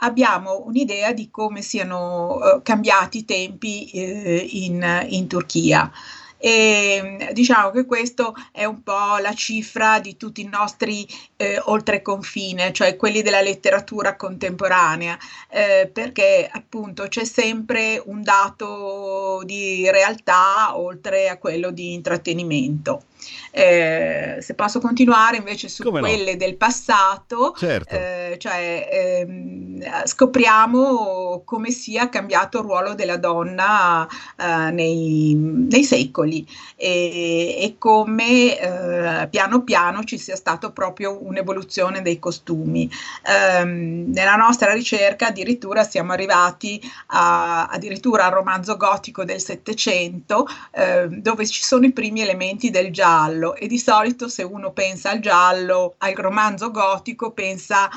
abbiamo 0.00 0.62
un'idea 0.64 1.12
di 1.12 1.30
come 1.30 1.62
siano 1.62 2.60
cambiati 2.62 3.18
i 3.18 3.24
tempi 3.24 4.64
in, 4.64 5.06
in 5.08 5.26
Turchia. 5.26 5.90
E 6.42 7.28
diciamo 7.32 7.70
che 7.70 7.84
questo 7.84 8.34
è 8.50 8.64
un 8.64 8.82
po' 8.82 9.18
la 9.20 9.34
cifra 9.34 10.00
di 10.00 10.16
tutti 10.16 10.40
i 10.40 10.48
nostri 10.48 11.06
eh, 11.36 11.60
oltreconfine, 11.62 12.72
cioè 12.72 12.96
quelli 12.96 13.20
della 13.20 13.42
letteratura 13.42 14.16
contemporanea, 14.16 15.18
eh, 15.50 15.90
perché 15.92 16.48
appunto 16.50 17.08
c'è 17.08 17.24
sempre 17.24 18.02
un 18.06 18.22
dato 18.22 19.42
di 19.44 19.90
realtà 19.90 20.78
oltre 20.78 21.28
a 21.28 21.36
quello 21.36 21.70
di 21.70 21.92
intrattenimento. 21.92 23.04
Eh, 23.52 24.38
se 24.40 24.54
posso 24.54 24.80
continuare 24.80 25.36
invece 25.36 25.68
su 25.68 25.82
Come 25.82 26.00
quelle 26.00 26.32
no? 26.32 26.36
del 26.38 26.56
passato, 26.56 27.52
certo. 27.56 27.94
eh, 27.94 28.36
cioè, 28.38 28.88
ehm, 28.90 30.06
scopriamo 30.06 31.42
come 31.44 31.70
sia 31.70 32.08
cambiato 32.08 32.58
il 32.58 32.64
ruolo 32.64 32.94
della 32.94 33.16
donna 33.16 34.06
eh, 34.36 34.70
nei, 34.70 35.34
nei, 35.34 35.84
secoli 35.84 36.46
e, 36.76 37.56
e 37.60 37.74
come 37.78 38.58
eh, 38.58 39.28
piano 39.28 39.62
piano 39.62 40.04
ci 40.04 40.16
sia 40.16 40.36
stato 40.36 40.70
proprio 40.70 41.18
un'evoluzione 41.24 42.02
dei 42.02 42.18
costumi. 42.18 42.88
Ehm, 43.26 44.12
nella 44.12 44.36
nostra 44.36 44.72
ricerca 44.72 45.28
addirittura 45.28 45.82
siamo 45.82 46.12
arrivati 46.12 46.80
a, 47.08 47.66
addirittura 47.66 48.26
al 48.26 48.32
romanzo 48.32 48.76
gotico 48.76 49.24
del 49.24 49.40
Settecento, 49.40 50.46
ehm, 50.70 51.20
dove 51.20 51.46
ci 51.46 51.62
sono 51.62 51.84
i 51.84 51.92
primi 51.92 52.20
elementi 52.20 52.70
del 52.70 52.92
giallo 52.92 53.08
giallo 53.10 53.56
e 53.56 53.66
di 53.66 53.78
solito 53.78 54.28
se 54.28 54.42
uno 54.42 54.72
pensa 54.72 55.10
al 55.10 55.18
giallo, 55.18 55.94
al 55.98 56.14
romanzo 56.14 56.70
gotico, 56.70 57.32
pensa 57.32 57.88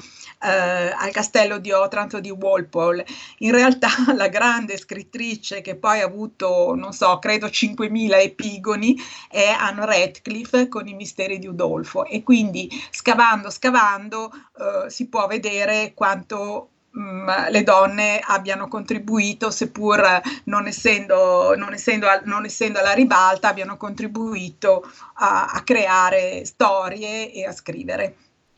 eh, 0.42 0.92
al 0.92 1.12
castello 1.12 1.60
di 1.60 1.72
Otranto 1.72 2.20
di 2.20 2.32
Walpole. 2.32 3.06
In 3.40 3.52
realtà 3.52 3.90
la 4.16 4.28
grande 4.28 4.78
scrittrice 4.78 5.62
che 5.62 5.76
poi 5.76 6.02
ha 6.02 6.06
avuto, 6.06 6.74
non 6.76 6.94
so, 6.94 7.20
credo 7.20 7.48
5.000 7.48 8.22
epigoni 8.22 8.96
è 9.30 9.48
Anne 9.48 9.86
Radcliffe 9.86 10.68
con 10.68 10.88
i 10.88 10.94
misteri 10.94 11.38
di 11.38 11.48
Udolfo 11.48 12.06
e 12.06 12.24
quindi 12.24 12.70
scavando, 12.90 13.50
scavando 13.50 14.32
eh, 14.58 14.90
si 14.90 15.08
può 15.08 15.28
vedere 15.28 15.94
quanto 15.94 16.70
mm, 16.98 17.30
le 17.50 17.64
donne 17.64 18.20
abbiano 18.24 18.68
contribuito, 18.68 19.52
seppur 19.52 20.22
non 20.46 20.68
essendo, 20.68 21.56
non 21.56 21.74
essendo, 21.74 22.08
non 22.26 22.46
essendo 22.46 22.80
alla 22.80 22.94
ribalta, 22.94 23.50
abbiano 23.50 23.78
contribuito 23.78 24.90
a, 25.16 25.48
a 25.48 25.64
creare 25.64 26.46
storie 26.46 27.32
e 27.32 27.46
a 27.46 27.52
scrivere. 27.52 28.16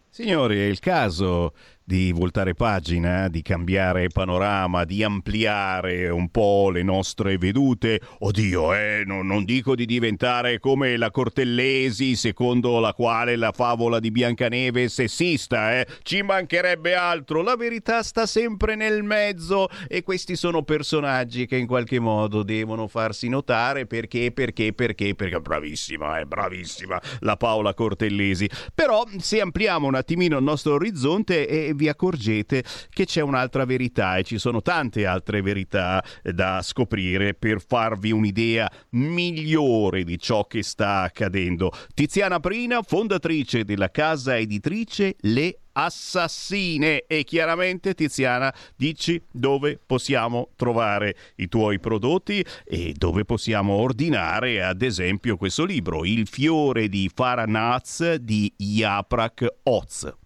Signori, 0.09 0.59
è 0.59 0.63
il 0.63 0.79
caso 0.79 1.53
di 1.87 2.11
voltare 2.11 2.55
pagina, 2.55 3.27
di 3.27 3.43
cambiare 3.43 4.07
panorama, 4.07 4.85
di 4.85 5.03
ampliare 5.03 6.09
un 6.09 6.29
po' 6.29 6.71
le 6.71 6.81
nostre 6.81 7.37
vedute. 7.37 8.01
Oddio, 8.19 8.73
eh, 8.73 9.03
no, 9.05 9.21
non 9.21 9.45
dico 9.45 9.75
di 9.75 9.85
diventare 9.85 10.59
come 10.59 10.97
la 10.97 11.11
Cortellesi, 11.11 12.15
secondo 12.15 12.79
la 12.79 12.93
quale 12.93 13.35
la 13.35 13.51
favola 13.51 13.99
di 13.99 14.09
Biancaneve 14.09 14.85
è 14.85 14.87
sessista, 14.87 15.79
eh. 15.79 15.85
Ci 16.01 16.23
mancherebbe 16.23 16.95
altro. 16.95 17.43
La 17.43 17.55
verità 17.55 18.01
sta 18.01 18.25
sempre 18.25 18.73
nel 18.75 19.03
mezzo 19.03 19.67
e 19.87 20.01
questi 20.01 20.35
sono 20.35 20.63
personaggi 20.63 21.45
che 21.45 21.57
in 21.57 21.67
qualche 21.67 21.99
modo 21.99 22.41
devono 22.41 22.87
farsi 22.87 23.29
notare 23.29 23.85
perché, 23.85 24.31
perché, 24.31 24.73
perché, 24.73 25.13
perché 25.13 25.39
bravissima, 25.39 26.17
eh, 26.19 26.25
bravissima 26.25 26.99
la 27.19 27.37
Paola 27.37 27.75
Cortellesi. 27.75 28.49
Però 28.73 29.03
se 29.19 29.39
ampliamo 29.39 29.85
un 29.85 29.93
attimino 29.93 30.37
il 30.37 30.43
nostro 30.43 30.73
orizzonte 30.73 31.47
e 31.47 31.73
vi 31.75 31.87
accorgete 31.87 32.63
che 32.89 33.05
c'è 33.05 33.21
un'altra 33.21 33.65
verità 33.65 34.17
e 34.17 34.23
ci 34.23 34.37
sono 34.37 34.61
tante 34.61 35.05
altre 35.05 35.41
verità 35.41 36.03
da 36.23 36.61
scoprire 36.61 37.33
per 37.33 37.61
farvi 37.65 38.11
un'idea 38.11 38.69
migliore 38.91 40.03
di 40.03 40.17
ciò 40.17 40.45
che 40.45 40.63
sta 40.63 41.01
accadendo. 41.01 41.71
Tiziana 41.93 42.39
Prina, 42.39 42.81
fondatrice 42.81 43.63
della 43.63 43.91
casa 43.91 44.37
editrice 44.37 45.15
Le 45.21 45.59
assassine 45.77 47.03
e 47.05 47.23
chiaramente 47.23 47.93
Tiziana 47.93 48.53
dici 48.75 49.21
dove 49.31 49.79
possiamo 49.85 50.49
trovare 50.55 51.15
i 51.35 51.47
tuoi 51.47 51.79
prodotti 51.79 52.43
e 52.63 52.93
dove 52.95 53.25
possiamo 53.25 53.73
ordinare 53.73 54.63
ad 54.63 54.81
esempio 54.81 55.37
questo 55.37 55.65
libro 55.65 56.05
Il 56.05 56.27
fiore 56.27 56.87
di 56.87 57.09
Faranaz 57.13 58.15
di 58.15 58.51
Yaprak 58.57 59.45
Oz. 59.63 60.24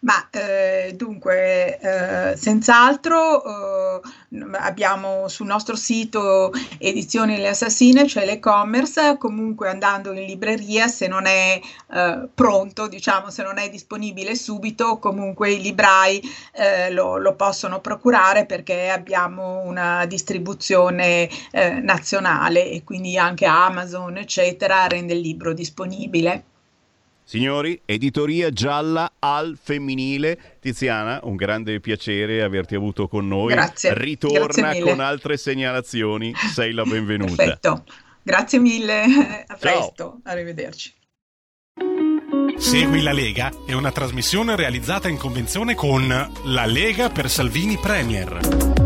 Ma 0.00 0.28
eh, 0.30 0.92
dunque, 0.94 1.78
eh, 1.80 2.36
senz'altro 2.36 4.00
eh, 4.00 4.00
abbiamo 4.52 5.26
sul 5.28 5.46
nostro 5.46 5.74
sito 5.74 6.52
Edizioni 6.78 7.38
Le 7.38 7.48
Assassine, 7.48 8.06
cioè 8.06 8.24
l'e-commerce, 8.26 9.16
comunque 9.18 9.68
andando 9.68 10.12
in 10.12 10.24
libreria 10.24 10.86
se 10.86 11.08
non 11.08 11.26
è 11.26 11.60
eh, 11.92 12.28
pronto, 12.32 12.88
diciamo 12.88 13.30
se 13.30 13.42
non 13.42 13.58
è 13.58 13.68
disponibile 13.70 14.34
subito, 14.36 14.98
comunque 14.98 15.52
i 15.52 15.60
librai 15.60 16.20
eh, 16.52 16.90
lo, 16.90 17.16
lo, 17.16 17.34
possono 17.34 17.80
procurare 17.80 18.46
perché 18.46 18.90
abbiamo 18.90 19.62
una 19.64 20.04
distribuzione 20.06 21.28
eh, 21.50 21.70
nazionale 21.80 22.70
e 22.70 22.84
quindi 22.84 23.18
anche 23.18 23.46
Amazon 23.46 24.18
eccetera 24.18 24.86
rende 24.86 25.14
il 25.14 25.20
libro 25.20 25.52
disponibile. 25.52 26.44
Signori, 27.28 27.80
editoria 27.84 28.50
gialla 28.50 29.14
al 29.18 29.58
femminile. 29.60 30.58
Tiziana, 30.60 31.18
un 31.24 31.34
grande 31.34 31.80
piacere 31.80 32.40
averti 32.40 32.76
avuto 32.76 33.08
con 33.08 33.26
noi. 33.26 33.52
Grazie. 33.52 33.94
Ritorna 33.94 34.68
Grazie 34.68 34.82
con 34.82 35.00
altre 35.00 35.36
segnalazioni. 35.36 36.32
Sei 36.54 36.72
la 36.72 36.84
benvenuta. 36.84 37.34
Perfetto. 37.34 37.84
Grazie 38.22 38.60
mille. 38.60 39.44
A 39.44 39.56
presto. 39.56 39.94
Ciao. 39.96 40.20
Arrivederci. 40.22 40.94
Segui 42.58 43.02
la 43.02 43.12
Lega 43.12 43.52
è 43.66 43.72
una 43.72 43.90
trasmissione 43.90 44.54
realizzata 44.54 45.08
in 45.08 45.16
convenzione 45.16 45.74
con 45.74 46.06
La 46.44 46.64
Lega 46.64 47.10
per 47.10 47.28
Salvini 47.28 47.76
Premier. 47.76 48.85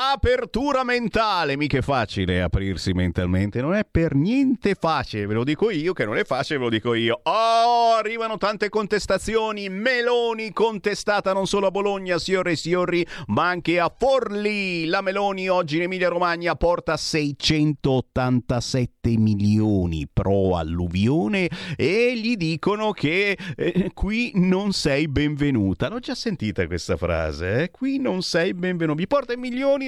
Apertura 0.00 0.84
mentale, 0.84 1.56
mica 1.56 1.78
è 1.78 1.82
facile 1.82 2.40
aprirsi 2.40 2.92
mentalmente, 2.92 3.60
non 3.60 3.74
è 3.74 3.84
per 3.84 4.14
niente 4.14 4.76
facile, 4.78 5.26
ve 5.26 5.34
lo 5.34 5.42
dico 5.42 5.70
io 5.70 5.92
che 5.92 6.04
non 6.04 6.16
è 6.16 6.22
facile, 6.22 6.60
ve 6.60 6.64
lo 6.66 6.70
dico 6.70 6.94
io. 6.94 7.18
Oh, 7.24 7.94
arrivano 7.94 8.38
tante 8.38 8.68
contestazioni, 8.68 9.68
Meloni 9.68 10.52
contestata 10.52 11.32
non 11.32 11.48
solo 11.48 11.66
a 11.66 11.72
Bologna, 11.72 12.16
signore 12.20 12.52
e 12.52 12.56
signori, 12.56 13.04
ma 13.26 13.48
anche 13.48 13.80
a 13.80 13.92
Forlì. 13.92 14.86
La 14.86 15.00
Meloni 15.00 15.48
oggi 15.48 15.78
in 15.78 15.82
Emilia 15.82 16.10
Romagna 16.10 16.54
porta 16.54 16.96
687 16.96 19.18
milioni 19.18 20.08
pro 20.12 20.56
alluvione 20.56 21.50
e 21.74 22.16
gli 22.16 22.36
dicono 22.36 22.92
che 22.92 23.36
eh, 23.56 23.90
qui 23.94 24.30
non 24.36 24.70
sei 24.70 25.08
benvenuta. 25.08 25.88
L'ho 25.88 25.98
già 25.98 26.14
sentita 26.14 26.68
questa 26.68 26.96
frase, 26.96 27.62
eh? 27.62 27.72
qui 27.72 27.98
non 27.98 28.22
sei 28.22 28.54
benvenuta. 28.54 28.96
Vi 28.96 29.08
porta 29.08 29.32
i 29.32 29.36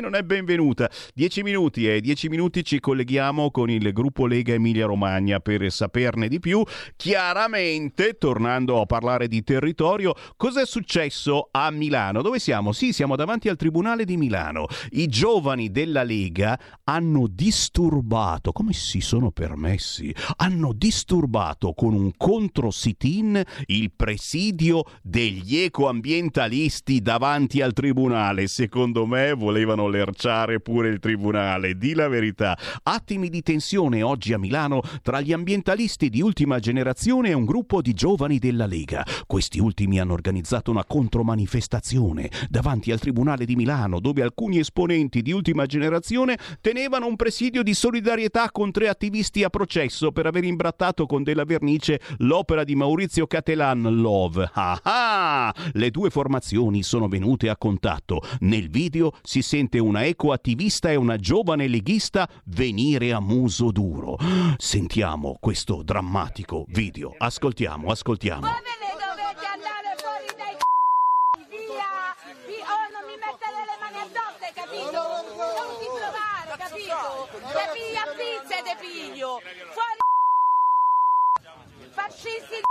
non 0.00 0.14
è 0.14 0.22
benvenuta. 0.22 0.90
Dieci 1.14 1.42
minuti 1.42 1.88
e 1.88 2.00
dieci 2.00 2.28
minuti 2.28 2.64
ci 2.64 2.80
colleghiamo 2.80 3.50
con 3.50 3.70
il 3.70 3.92
gruppo 3.92 4.26
Lega 4.26 4.54
Emilia 4.54 4.86
Romagna 4.86 5.40
per 5.40 5.70
saperne 5.70 6.28
di 6.28 6.40
più. 6.40 6.62
Chiaramente, 6.96 8.14
tornando 8.14 8.80
a 8.80 8.86
parlare 8.86 9.28
di 9.28 9.42
territorio, 9.42 10.14
cos'è 10.36 10.64
successo 10.64 11.48
a 11.50 11.70
Milano? 11.70 12.22
Dove 12.22 12.38
siamo? 12.38 12.72
Sì, 12.72 12.92
siamo 12.92 13.16
davanti 13.16 13.48
al 13.48 13.56
Tribunale 13.56 14.04
di 14.04 14.16
Milano. 14.16 14.66
I 14.90 15.06
giovani 15.06 15.70
della 15.70 16.02
Lega 16.02 16.58
hanno 16.84 17.26
disturbato, 17.28 18.52
come 18.52 18.72
si 18.72 19.00
sono 19.00 19.30
permessi? 19.30 20.14
Hanno 20.36 20.72
disturbato 20.72 21.72
con 21.74 21.92
un 21.92 22.12
contro 22.16 22.70
sit-in 22.70 23.42
il 23.66 23.92
presidio 23.94 24.84
degli 25.02 25.58
ecoambientalisti 25.58 27.02
davanti 27.02 27.60
al 27.60 27.72
Tribunale. 27.74 28.46
Secondo 28.46 29.06
me 29.06 29.34
volevano 29.34 29.88
lerciare 29.90 30.60
pure 30.60 30.88
il 30.88 30.98
tribunale. 30.98 31.76
Di 31.76 31.92
la 31.94 32.08
verità. 32.08 32.56
Attimi 32.84 33.28
di 33.28 33.42
tensione 33.42 34.02
oggi 34.02 34.32
a 34.32 34.38
Milano 34.38 34.80
tra 35.02 35.20
gli 35.20 35.32
ambientalisti 35.32 36.08
di 36.08 36.22
ultima 36.22 36.58
generazione 36.58 37.30
e 37.30 37.34
un 37.34 37.44
gruppo 37.44 37.82
di 37.82 37.92
giovani 37.92 38.38
della 38.38 38.66
Lega. 38.66 39.04
Questi 39.26 39.58
ultimi 39.58 40.00
hanno 40.00 40.12
organizzato 40.12 40.70
una 40.70 40.84
contromanifestazione 40.84 42.30
davanti 42.48 42.92
al 42.92 43.00
tribunale 43.00 43.44
di 43.44 43.56
Milano 43.56 44.00
dove 44.00 44.22
alcuni 44.22 44.58
esponenti 44.58 45.20
di 45.20 45.32
ultima 45.32 45.66
generazione 45.66 46.38
tenevano 46.60 47.06
un 47.06 47.16
presidio 47.16 47.62
di 47.62 47.74
solidarietà 47.74 48.50
con 48.50 48.70
tre 48.70 48.88
attivisti 48.88 49.42
a 49.42 49.50
processo 49.50 50.12
per 50.12 50.26
aver 50.26 50.44
imbrattato 50.44 51.06
con 51.06 51.22
della 51.22 51.44
vernice 51.44 52.00
l'opera 52.18 52.64
di 52.64 52.76
Maurizio 52.76 53.26
Catelan 53.26 53.82
Love. 54.00 54.50
Ah 54.54 54.80
ah! 54.82 55.54
Le 55.72 55.90
due 55.90 56.10
formazioni 56.10 56.82
sono 56.82 57.08
venute 57.08 57.48
a 57.48 57.56
contatto. 57.56 58.22
Nel 58.40 58.68
video 58.70 59.12
si 59.22 59.42
sente 59.42 59.78
una 59.80 60.04
ecoattivista 60.04 60.90
e 60.90 60.94
una 60.96 61.16
giovane 61.16 61.66
leghista 61.66 62.28
venire 62.44 63.12
a 63.12 63.18
muso 63.20 63.72
duro. 63.72 64.16
Sentiamo 64.56 65.36
questo 65.40 65.82
drammatico 65.82 66.64
video. 66.68 67.14
Ascoltiamo, 67.18 67.90
ascoltiamo. 67.90 68.40
Voi 68.42 68.50
ve 68.50 68.76
ne 68.78 68.92
dovete 68.94 69.44
andare 69.46 69.96
fuori 69.96 70.26
dai 70.36 70.54
c***i, 70.54 71.44
via! 71.50 72.14
Oh, 72.62 72.86
non 72.94 73.02
mi 73.10 73.16
mettere 73.18 73.64
le 73.66 73.76
mani 73.80 73.98
addosso, 74.06 74.44
hai 74.44 74.54
capito? 74.54 74.94
Non 74.94 75.74
ti 75.80 75.88
provare, 75.90 76.54
capito? 76.56 77.26
Te 77.50 77.64
pigli 77.74 77.96
a 77.96 78.06
pizza 78.14 78.54
e 78.54 78.62
te 78.62 78.76
piglio! 78.78 79.40
Fuori 79.74 79.98
fascisti 81.90 82.54
di 82.54 82.68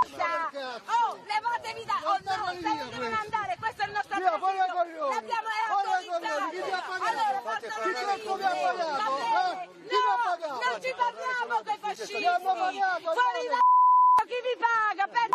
Oh, 0.00 1.18
levatevi 1.26 1.84
da... 1.84 2.00
Oh 2.04 2.16
no, 2.24 2.52
se 2.52 2.60
ne 2.60 2.88
devono 2.88 3.16
andare, 3.20 3.56
questo 3.58 3.82
è 3.82 3.86
il 3.86 3.92
nostro 3.92 4.16
presidio! 4.16 5.08
L'abbiamo 5.10 5.48
autorizzato! 5.68 6.90
Allora, 7.04 7.40
portalo 7.42 7.82
via! 7.92 8.72
Va 8.96 9.10
bene! 9.10 9.68
No, 9.90 10.08
non 10.40 10.80
ci 10.80 10.94
parliamo 10.96 11.62
con 11.62 11.74
i 11.74 11.78
fascisti! 11.80 12.16
Fuori 12.16 13.46
da 13.48 13.60
chi 14.24 14.40
vi 14.40 14.56
paga, 14.56 15.06
per 15.06 15.28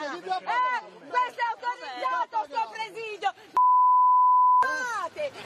eh, 0.00 0.20
questo 1.08 1.40
è 1.40 1.48
autorizzato, 1.50 2.36
sto 2.46 2.62
presidio! 2.70 3.34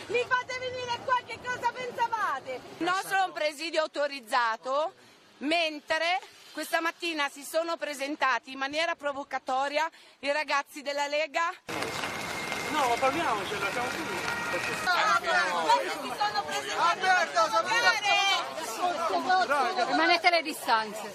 Mi 0.07 0.25
fate 0.27 0.59
venire 0.59 0.99
qua, 1.05 1.17
che 1.25 1.39
cosa 1.45 1.73
pensavate? 1.73 2.61
Il 2.79 2.85
nostro 2.85 3.19
è 3.19 3.23
un 3.23 3.33
presidio 3.33 3.83
autorizzato, 3.83 4.95
mentre 5.39 6.21
questa 6.55 6.81
mattina 6.81 7.29
si 7.29 7.43
sono 7.43 7.77
presentati 7.77 8.53
in 8.53 8.59
maniera 8.59 8.95
provocatoria 8.95 9.91
i 10.21 10.31
ragazzi 10.31 10.83
della 10.83 11.09
Lega. 11.09 11.53
No, 12.71 12.95
parliamoci, 13.01 13.59
lasciamo 13.59 13.89
qui. 13.89 14.05
si 14.61 14.73
sono 16.17 16.43
presentati 16.47 17.01
Rimanete 19.91 20.31
le 20.31 20.43
distanze. 20.43 21.13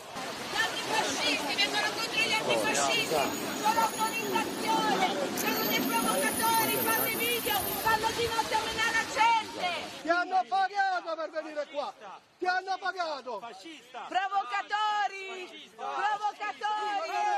Gli 0.51 0.57
antifascisti 0.57 1.55
vengono 1.55 1.87
contro 1.95 2.19
gli 2.19 2.33
antifascisti 2.33 3.15
con 3.61 3.73
l'autorizzazione, 3.75 5.07
sono 5.37 5.63
dei 5.69 5.79
provocatori, 5.79 6.77
fanno 6.83 7.07
i 7.07 7.15
video, 7.15 7.59
fanno 7.81 8.07
di 8.17 8.27
notte 8.27 8.55
a 8.55 8.61
menare 8.65 8.91
la 8.91 9.05
gente. 9.07 9.98
Ti 10.09 10.15
hanno 10.15 10.43
pagato 10.49 11.15
per 11.15 11.29
venire 11.29 11.67
qua! 11.71 11.93
Ti 12.39 12.45
hanno 12.47 12.77
pagato! 12.79 13.37
Provocatori! 14.07 15.69
Provocatori! 15.75 17.37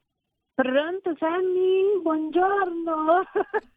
Pronto 0.61 1.15
Sammy? 1.17 2.01
Buongiorno. 2.01 3.23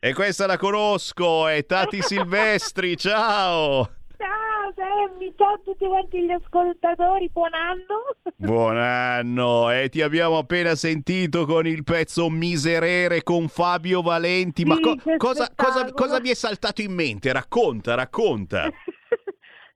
E 0.01 0.12
questa 0.14 0.47
la 0.47 0.57
conosco, 0.57 1.47
è 1.47 1.64
Tati 1.64 2.03
Silvestri, 2.03 2.97
ciao! 2.97 3.89
Ciao 4.16 4.72
Sammy, 4.74 5.33
ciao 5.39 5.53
a 5.53 5.61
tutti 5.62 5.87
quanti 5.87 6.24
gli 6.24 6.33
ascoltatori, 6.33 7.30
buon 7.33 7.55
anno. 7.55 8.16
Buon 8.35 8.78
anno, 8.78 9.70
e 9.70 9.91
ti 9.91 10.03
abbiamo 10.03 10.39
appena 10.39 10.74
sentito 10.74 11.47
con 11.47 11.68
il 11.68 11.85
pezzo 11.85 12.28
Miserere 12.28 13.22
con 13.22 13.47
Fabio 13.47 14.03
Valenti, 14.03 14.64
ma 14.64 14.74
Sì, 14.74 14.80
co- 14.80 14.97
che 14.97 15.16
cosa, 15.18 15.53
cosa, 15.55 15.89
cosa 15.93 16.20
mi 16.20 16.30
è 16.30 16.35
saltato 16.35 16.83
in 16.83 16.95
mente? 16.95 17.33
Racconta, 17.33 17.95
racconta. 17.95 18.68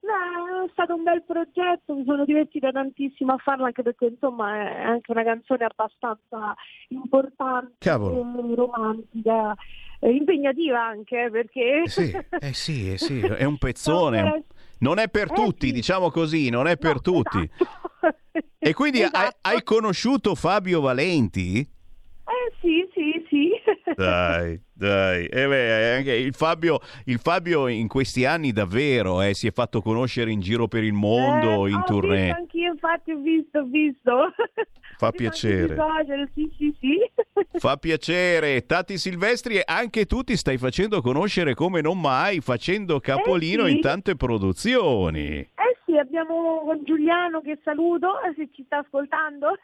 No, 0.07 0.63
è 0.65 0.69
stato 0.71 0.95
un 0.95 1.03
bel 1.03 1.21
progetto, 1.23 1.93
mi 1.93 2.05
sono 2.05 2.23
divertita 2.23 2.71
tantissimo 2.71 3.33
a 3.33 3.37
farlo 3.37 3.65
anche 3.65 3.81
perché 3.83 4.05
insomma 4.05 4.55
è 4.55 4.81
anche 4.83 5.11
una 5.11 5.23
canzone 5.23 5.65
abbastanza 5.65 6.55
importante, 6.89 7.73
Cavolo. 7.79 8.21
eh, 8.21 8.55
romantica, 8.55 9.53
eh, 9.99 10.11
impegnativa 10.11 10.81
anche 10.81 11.25
eh, 11.25 11.29
perché... 11.29 11.81
Sì, 11.87 12.15
eh 12.39 12.53
sì, 12.53 12.93
eh 12.93 12.97
sì, 12.97 13.19
è 13.19 13.43
un 13.43 13.57
pezzone. 13.57 14.45
Non 14.79 14.99
è 14.99 15.09
per 15.09 15.31
Eh 15.31 15.33
tutti, 15.33 15.67
sì. 15.67 15.73
diciamo 15.73 16.09
così, 16.09 16.49
non 16.49 16.67
è 16.67 16.77
per 16.77 17.01
tutti. 17.01 17.49
E 18.59 18.73
quindi 18.73 19.01
hai- 19.01 19.07
Esatto. 19.07 19.37
hai 19.41 19.63
conosciuto 19.63 20.35
Fabio 20.35 20.79
Valenti? 20.79 21.59
Eh 21.59 22.53
sì. 22.61 22.86
Dai, 23.97 24.61
dai. 24.73 25.25
E 25.25 25.47
beh, 25.47 25.95
anche 25.95 26.13
il, 26.13 26.35
Fabio, 26.35 26.79
il 27.05 27.17
Fabio 27.17 27.67
in 27.67 27.87
questi 27.87 28.25
anni 28.25 28.51
davvero 28.51 29.23
eh, 29.23 29.33
si 29.33 29.47
è 29.47 29.51
fatto 29.51 29.81
conoscere 29.81 30.29
in 30.29 30.39
giro 30.39 30.67
per 30.67 30.83
il 30.83 30.93
mondo, 30.93 31.65
Eh, 31.65 31.71
in 31.71 31.77
ho 31.77 31.83
tournée. 31.83 32.25
visto 32.25 32.37
anch'io, 32.39 32.71
infatti 32.73 33.11
ho 33.11 33.17
visto, 33.17 33.57
ho 33.59 33.63
visto. 33.63 34.33
Fa 34.99 35.07
Ho 35.07 35.11
piacere. 35.11 35.75
social, 35.75 36.29
sì, 36.35 36.51
sì, 36.57 36.75
sì. 36.79 36.97
Fa 37.57 37.77
piacere. 37.77 38.65
Tati 38.67 38.99
Silvestri, 38.99 39.57
e 39.57 39.63
anche 39.65 40.05
tu 40.05 40.21
ti 40.21 40.35
stai 40.37 40.59
facendo 40.59 41.01
conoscere 41.01 41.55
come 41.55 41.81
non 41.81 41.99
mai, 41.99 42.39
facendo 42.39 42.99
capolino 42.99 43.63
Eh 43.65 43.69
sì. 43.69 43.75
in 43.77 43.81
tante 43.81 44.15
produzioni. 44.15 45.37
Eh 45.39 45.77
sì, 45.85 45.97
abbiamo 45.97 46.61
con 46.65 46.83
Giuliano 46.83 47.41
che 47.41 47.57
saluto, 47.63 48.21
eh, 48.21 48.33
se 48.35 48.49
ci 48.53 48.63
sta 48.65 48.77
ascoltando, 48.77 49.57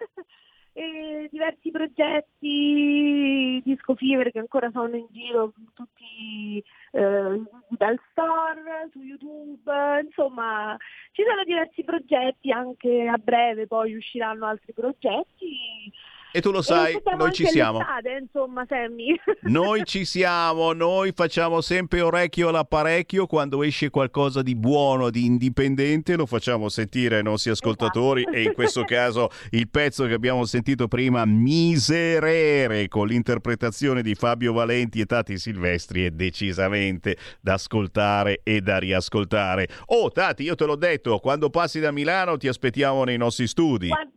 e 0.73 1.29
diversi 1.31 1.69
progetti, 1.69 3.61
disco 3.63 3.95
fever 3.95 4.31
che 4.31 4.39
ancora 4.39 4.71
sono 4.71 4.95
in 4.95 5.05
giro 5.11 5.53
tutti 5.75 6.63
eh, 6.91 7.41
dal 7.69 7.99
store, 8.09 8.89
su 8.91 8.99
YouTube, 9.01 9.71
insomma 10.03 10.75
ci 11.11 11.23
sono 11.27 11.43
diversi 11.43 11.83
progetti, 11.83 12.51
anche 12.51 13.07
a 13.07 13.17
breve 13.17 13.67
poi 13.67 13.95
usciranno 13.95 14.47
altri 14.47 14.73
progetti. 14.73 15.91
E 16.35 16.41
tu 16.41 16.49
lo 16.49 16.63
sai, 16.63 16.99
noi 17.15 17.31
ci 17.31 17.45
siamo. 17.45 17.79
insomma, 18.19 18.65
Sammy. 18.67 19.15
Noi 19.43 19.83
ci 19.85 20.03
siamo, 20.03 20.73
noi 20.73 21.11
facciamo 21.13 21.61
sempre 21.61 22.01
orecchio 22.01 22.47
all'apparecchio 22.49 23.27
quando 23.27 23.61
esce 23.61 23.91
qualcosa 23.91 24.41
di 24.41 24.55
buono, 24.55 25.11
di 25.11 25.25
indipendente, 25.25 26.15
lo 26.15 26.25
facciamo 26.25 26.69
sentire 26.69 27.17
ai 27.17 27.23
nostri 27.23 27.51
ascoltatori 27.51 28.21
Esatto. 28.21 28.35
e 28.35 28.43
in 28.43 28.53
questo 28.53 28.83
caso 28.85 29.29
il 29.51 29.69
pezzo 29.69 30.07
che 30.07 30.13
abbiamo 30.13 30.43
sentito 30.45 30.87
prima, 30.87 31.23
Miserere, 31.25 32.87
con 32.87 33.07
l'interpretazione 33.07 34.01
di 34.01 34.15
Fabio 34.15 34.53
Valenti 34.53 35.01
e 35.01 35.05
Tati 35.05 35.37
Silvestri, 35.37 36.05
è 36.05 36.09
decisamente 36.09 37.15
da 37.41 37.53
ascoltare 37.53 38.39
e 38.43 38.61
da 38.61 38.79
riascoltare. 38.79 39.67
Oh 39.87 40.09
Tati, 40.09 40.41
io 40.43 40.55
te 40.55 40.65
l'ho 40.65 40.77
detto, 40.77 41.19
quando 41.19 41.51
passi 41.51 41.79
da 41.79 41.91
Milano 41.91 42.37
ti 42.37 42.47
aspettiamo 42.47 43.03
nei 43.03 43.17
nostri 43.17 43.45
studi. 43.45 43.89
Gua- 43.89 44.07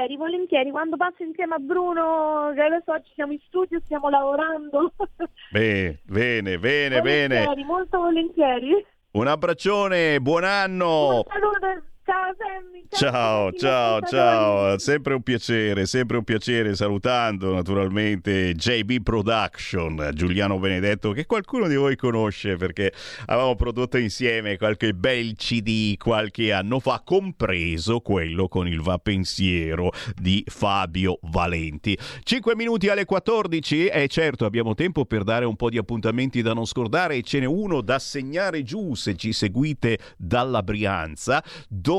Volentieri, 0.00 0.16
volentieri, 0.16 0.70
quando 0.70 0.96
passo 0.96 1.22
insieme 1.22 1.56
a 1.56 1.58
Bruno, 1.58 2.52
che 2.54 2.62
adesso 2.62 2.92
oggi 2.92 3.10
siamo 3.14 3.32
in 3.32 3.40
studio, 3.46 3.80
stiamo 3.84 4.08
lavorando. 4.08 4.92
Beh, 5.52 5.98
bene, 6.04 6.58
bene, 6.58 7.02
bene. 7.02 7.44
volentieri, 7.44 7.64
molto 7.64 7.98
volentieri. 7.98 8.86
Un 9.12 9.26
abbraccione, 9.26 10.18
buon 10.20 10.44
anno! 10.44 11.24
Saluto, 11.28 11.89
ciao 12.10 12.34
Sammy. 12.36 12.80
Ciao, 12.90 13.52
ciao, 13.52 13.96
ascoltatori. 13.98 14.10
ciao, 14.10 14.78
sempre 14.78 15.14
un 15.14 15.22
piacere, 15.22 15.86
sempre 15.86 16.16
un 16.16 16.24
piacere 16.24 16.74
salutando 16.74 17.54
naturalmente 17.54 18.52
JB 18.52 19.02
Production, 19.02 20.10
Giuliano 20.12 20.58
Benedetto, 20.58 21.12
che 21.12 21.24
qualcuno 21.24 21.68
di 21.68 21.76
voi 21.76 21.94
conosce 21.94 22.56
perché 22.56 22.92
avevamo 23.26 23.54
prodotto 23.54 23.96
insieme 23.96 24.58
qualche 24.58 24.92
bel 24.92 25.34
CD 25.36 25.96
qualche 25.96 26.52
anno 26.52 26.80
fa, 26.80 27.00
compreso 27.04 28.00
quello 28.00 28.48
con 28.48 28.66
il 28.66 28.80
va 28.80 28.98
pensiero 28.98 29.92
di 30.16 30.42
Fabio 30.48 31.20
Valenti. 31.22 31.96
5 32.24 32.56
minuti 32.56 32.88
alle 32.88 33.04
14 33.04 33.86
e 33.86 34.08
certo 34.08 34.44
abbiamo 34.44 34.74
tempo 34.74 35.04
per 35.04 35.22
dare 35.22 35.44
un 35.44 35.54
po' 35.54 35.70
di 35.70 35.78
appuntamenti 35.78 36.42
da 36.42 36.54
non 36.54 36.66
scordare 36.66 37.16
e 37.16 37.22
ce 37.22 37.38
n'è 37.38 37.46
uno 37.46 37.82
da 37.82 38.00
segnare 38.00 38.64
giù 38.64 38.94
se 38.94 39.14
ci 39.14 39.32
seguite 39.32 39.98
dalla 40.16 40.64
Brianza. 40.64 41.42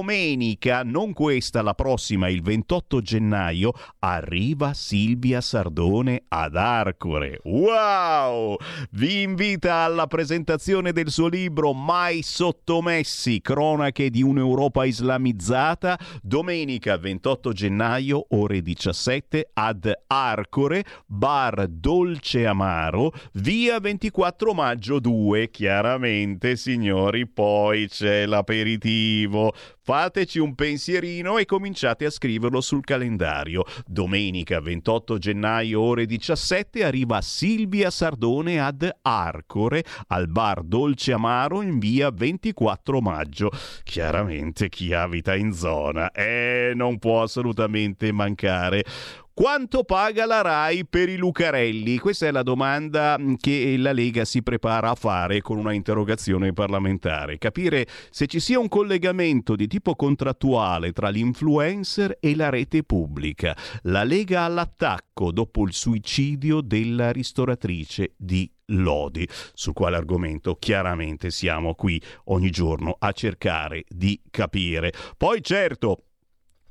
Domenica, 0.02 0.82
non 0.82 1.14
questa, 1.14 1.62
la 1.62 1.76
prossima, 1.76 2.28
il 2.28 2.42
28 2.42 3.02
gennaio, 3.02 3.72
arriva 4.00 4.74
Silvia 4.74 5.42
Sardone 5.42 6.24
ad 6.28 6.56
Arcore. 6.56 7.40
Wow! 7.44 8.56
Vi 8.90 9.22
invita 9.22 9.76
alla 9.76 10.08
presentazione 10.08 10.92
del 10.92 11.12
suo 11.12 11.28
libro 11.28 11.74
Mai 11.74 12.24
sottomessi, 12.24 13.42
cronache 13.42 14.10
di 14.10 14.24
un'Europa 14.24 14.86
islamizzata, 14.86 16.00
domenica 16.24 16.98
28 16.98 17.54
gennaio, 17.54 18.26
ore 18.30 18.64
17, 18.64 19.52
ad 19.54 19.88
Arcore, 20.08 20.84
bar 21.06 21.68
Dolce 21.68 22.48
Amaro, 22.48 23.14
via 23.34 23.80
24 23.80 24.54
maggio 24.56 25.00
2. 25.00 25.52
Chiaramente, 25.52 26.56
signori, 26.56 27.28
poi 27.28 27.88
c'è 27.88 28.26
l'aperitivo. 28.26 29.54
Fateci 29.92 30.40
un 30.40 30.56
pensierino 30.56 31.38
e 31.38 31.44
cominciate 31.44 32.06
a 32.06 32.10
scriverlo 32.10 32.62
sul 32.62 32.82
calendario. 32.82 33.66
Domenica 33.86 34.62
28 34.62 35.18
gennaio 35.18 35.82
ore 35.82 36.06
17 36.06 36.86
arriva 36.86 37.20
Silvia 37.20 37.90
Sardone 37.90 38.62
ad 38.62 38.90
Arcore 39.02 39.84
al 40.08 40.30
bar 40.30 40.64
Dolce 40.64 41.12
Amaro 41.12 41.62
in 41.62 41.78
via 41.78 42.10
24 42.10 43.02
maggio. 43.02 43.52
Chiaramente 43.84 44.70
chi 44.70 44.94
abita 44.94 45.36
in 45.36 45.52
zona 45.52 46.10
eh, 46.12 46.72
non 46.74 46.98
può 46.98 47.24
assolutamente 47.24 48.14
mancare. 48.14 48.86
Quanto 49.34 49.86
paga 49.86 50.26
la 50.26 50.42
RAI 50.42 50.86
per 50.86 51.08
i 51.08 51.16
Lucarelli? 51.16 51.98
Questa 52.00 52.28
è 52.28 52.32
la 52.32 52.44
domanda 52.44 53.18
mm, 53.18 53.36
che 53.40 53.76
la 53.78 53.94
Lega 53.94 54.26
si 54.26 54.44
prepara 54.44 54.90
a 54.90 54.96
fare 54.96 55.40
con 55.40 55.58
una 55.58 55.72
interrogazione 55.72 56.52
parlamentare. 56.52 57.38
Capire 57.38 57.88
se 58.10 58.28
ci 58.28 58.42
sia 58.42 58.60
un 58.60 58.68
collegamento 58.68 59.56
di 59.56 59.68
tipo 59.68 59.96
contrattuale 59.96 60.92
tra 60.92 61.08
l'influencer 61.08 62.18
e 62.20 62.36
la 62.36 62.50
rete 62.50 62.84
pubblica. 62.84 63.56
La 63.84 64.04
Lega 64.04 64.42
all'attacco 64.42 65.32
dopo 65.32 65.64
il 65.64 65.72
suicidio 65.72 66.60
della 66.60 67.14
ristoratrice 67.14 68.16
di 68.18 68.52
lodi, 68.74 69.26
sul 69.54 69.74
quale 69.74 69.96
argomento 69.96 70.56
chiaramente 70.56 71.32
siamo 71.32 71.74
qui 71.74 72.02
ogni 72.26 72.50
giorno 72.50 72.98
a 73.00 73.14
cercare 73.14 73.86
di 73.88 74.22
capire. 74.30 74.92
Poi 75.16 75.42
certo, 75.42 76.04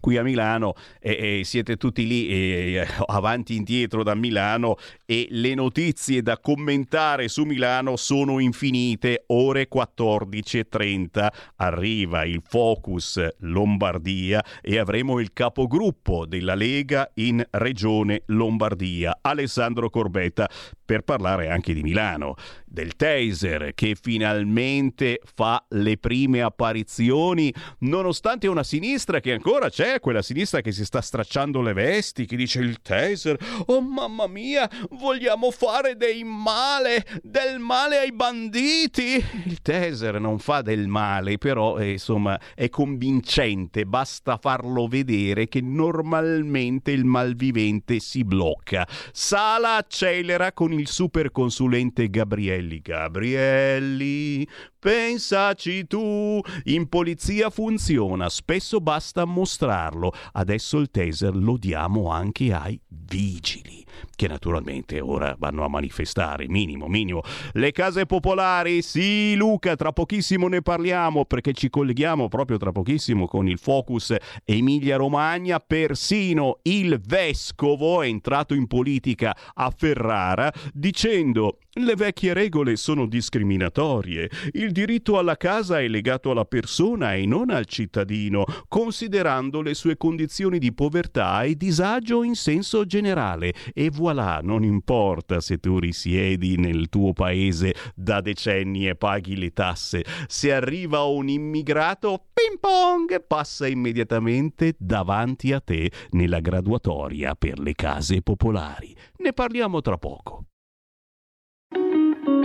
qui 0.01 0.17
a 0.17 0.23
Milano 0.23 0.75
e, 0.99 1.39
e 1.41 1.45
siete 1.45 1.77
tutti 1.77 2.07
lì 2.07 2.29
e, 2.29 2.87
avanti 3.07 3.53
e 3.53 3.57
indietro 3.57 4.03
da 4.03 4.15
Milano 4.15 4.77
e 5.05 5.29
le 5.31 5.55
notizie 5.55 6.23
da 6.23 6.39
commentare 6.39 7.29
su 7.29 7.45
Milano 7.45 7.97
sono 7.97 8.39
infinite. 8.39 9.25
Ore 9.29 9.69
14.30 9.73 11.29
arriva 11.57 12.25
il 12.25 12.43
Focus 12.45 13.29
Lombardia 13.39 14.45
e 14.61 14.79
avremo 14.79 15.21
il 15.21 15.33
capogruppo 15.33 16.27
della 16.27 16.55
Lega 16.55 17.11
in 17.15 17.45
Regione 17.51 18.23
Lombardia 18.27 19.19
Alessandro 19.21 19.91
Corbetta 19.91 20.49
per 20.85 21.03
parlare 21.03 21.49
anche 21.51 21.73
di 21.73 21.83
Milano 21.83 22.35
del 22.71 22.95
taser 22.95 23.73
che 23.75 23.97
finalmente 24.01 25.21
fa 25.35 25.65
le 25.71 25.99
prime 25.99 26.41
apparizioni 26.41 27.53
nonostante 27.81 28.47
una 28.47 28.63
sinistra 28.63 29.19
che 29.19 29.33
ancora 29.33 29.69
c'è 29.69 29.99
quella 29.99 30.23
sinistra 30.23 30.61
che 30.61 30.71
si 30.71 30.85
sta 30.85 31.01
stracciando 31.01 31.61
le 31.63 31.73
vesti 31.73 32.27
che 32.27 32.37
dice 32.37 32.61
il 32.61 32.81
taser 32.81 33.37
oh 33.67 33.81
mamma 33.81 34.29
mia 34.29 34.71
vogliamo 34.91 35.51
fare 35.51 35.97
dei 35.97 36.23
male 36.23 37.05
del 37.23 37.59
male 37.59 37.99
ai 37.99 38.13
banditi! 38.13 39.23
Il 39.47 39.61
taser 39.63 40.21
non 40.21 40.39
fa 40.39 40.63
del 40.63 40.87
male 40.87 41.39
però 41.39 41.77
eh, 41.77 41.93
insomma 41.93 42.39
è 42.55 42.69
convincente 42.69 43.85
basta 43.85 44.39
farlo 44.41 44.87
vedere 44.87 45.49
che 45.49 45.61
normalmente 45.61 46.93
il 46.93 47.05
malvivente 47.05 47.99
si 47.99 48.25
blocca. 48.25 48.87
Sala 49.13 49.77
accelera 49.77 50.53
con 50.53 50.73
il 50.73 50.87
superconsulente 50.87 52.09
Gabriele 52.09 52.60
Gabrielli, 52.61 52.81
Gabrielli, 52.81 54.47
pensaci 54.79 55.87
tu. 55.87 56.41
In 56.65 56.89
polizia 56.89 57.51
funziona, 57.51 58.29
spesso 58.29 58.81
basta 58.81 59.25
mostrarlo. 59.25 60.13
Adesso 60.33 60.79
il 60.79 60.91
taser 60.91 61.35
lo 61.35 61.57
diamo 61.57 62.11
anche 62.11 62.53
ai 62.53 62.81
vigili 62.89 63.85
che 64.21 64.29
naturalmente 64.29 65.01
ora 65.01 65.35
vanno 65.39 65.65
a 65.65 65.69
manifestare, 65.69 66.47
minimo, 66.47 66.89
minimo. 66.89 67.23
Le 67.53 67.73
case 67.73 68.05
popolari, 68.05 68.83
sì 68.83 69.35
Luca, 69.35 69.77
tra 69.77 69.93
pochissimo 69.93 70.47
ne 70.47 70.61
parliamo 70.61 71.25
perché 71.25 71.55
ci 71.55 71.71
colleghiamo 71.71 72.29
proprio 72.29 72.59
tra 72.59 72.71
pochissimo 72.71 73.27
con 73.27 73.49
il 73.49 73.59
Focus 73.59 74.15
Emilia 74.45 74.97
Romagna, 74.97 75.59
persino 75.59 76.59
il 76.65 77.01
vescovo 77.01 78.03
è 78.03 78.09
entrato 78.09 78.53
in 78.53 78.67
politica 78.67 79.35
a 79.55 79.73
Ferrara 79.75 80.53
dicendo 80.75 81.57
le 81.75 81.95
vecchie 81.95 82.33
regole 82.33 82.75
sono 82.75 83.07
discriminatorie, 83.07 84.29
il 84.55 84.73
diritto 84.73 85.19
alla 85.19 85.37
casa 85.37 85.81
è 85.81 85.87
legato 85.87 86.33
alla 86.33 86.45
persona 86.45 87.15
e 87.15 87.27
non 87.27 87.49
al 87.49 87.67
cittadino, 87.67 88.45
considerando 88.67 89.63
le 89.63 89.75
sue 89.75 89.97
condizioni 89.97 90.59
di 90.59 90.75
povertà 90.75 91.45
e 91.45 91.55
disagio 91.55 92.25
in 92.25 92.35
senso 92.35 92.85
generale. 92.85 93.55
E 93.73 93.89
vuole 93.89 94.10
voilà, 94.13 94.41
non 94.43 94.65
importa 94.65 95.41
se 95.41 95.59
tu 95.59 95.79
risiedi 95.79 96.57
nel 96.57 96.89
tuo 96.89 97.13
paese 97.13 97.75
da 97.95 98.21
decenni 98.21 98.89
e 98.89 98.97
paghi 98.97 99.37
le 99.37 99.53
tasse, 99.53 100.05
se 100.27 100.53
arriva 100.53 101.05
un 101.05 101.29
immigrato, 101.29 102.27
ping 102.33 102.59
pong, 102.59 103.25
passa 103.25 103.69
immediatamente 103.69 104.75
davanti 104.79 105.53
a 105.53 105.61
te 105.61 105.91
nella 106.11 106.41
graduatoria 106.41 107.35
per 107.35 107.61
le 107.61 107.75
case 107.75 108.21
popolari. 108.23 108.95
Ne 109.19 109.33
parliamo 109.33 109.81
tra 109.81 109.97
poco. 109.97 110.47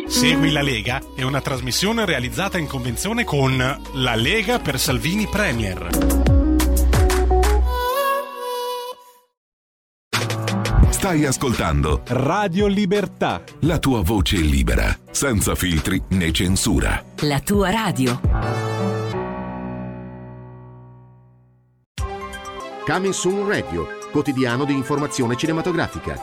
Segui 0.05 0.51
la 0.51 0.61
Lega 0.61 1.01
è 1.15 1.23
una 1.23 1.41
trasmissione 1.41 2.05
realizzata 2.05 2.59
in 2.59 2.67
convenzione 2.67 3.23
con 3.23 3.57
La 3.57 4.15
Lega 4.15 4.59
per 4.59 4.77
Salvini 4.77 5.27
Premier. 5.27 6.24
Stai 11.05 11.23
ascoltando 11.23 12.01
Radio 12.07 12.65
Libertà. 12.65 13.43
La 13.59 13.77
tua 13.77 14.01
voce 14.01 14.37
libera, 14.37 14.87
senza 15.11 15.53
filtri 15.53 16.01
né 16.09 16.31
censura. 16.31 16.99
La 17.19 17.39
tua 17.41 17.69
radio. 17.69 18.19
Coming 22.87 23.13
Soon 23.13 23.47
Radio, 23.47 23.87
quotidiano 24.11 24.65
di 24.65 24.73
informazione 24.73 25.35
cinematografica. 25.35 26.19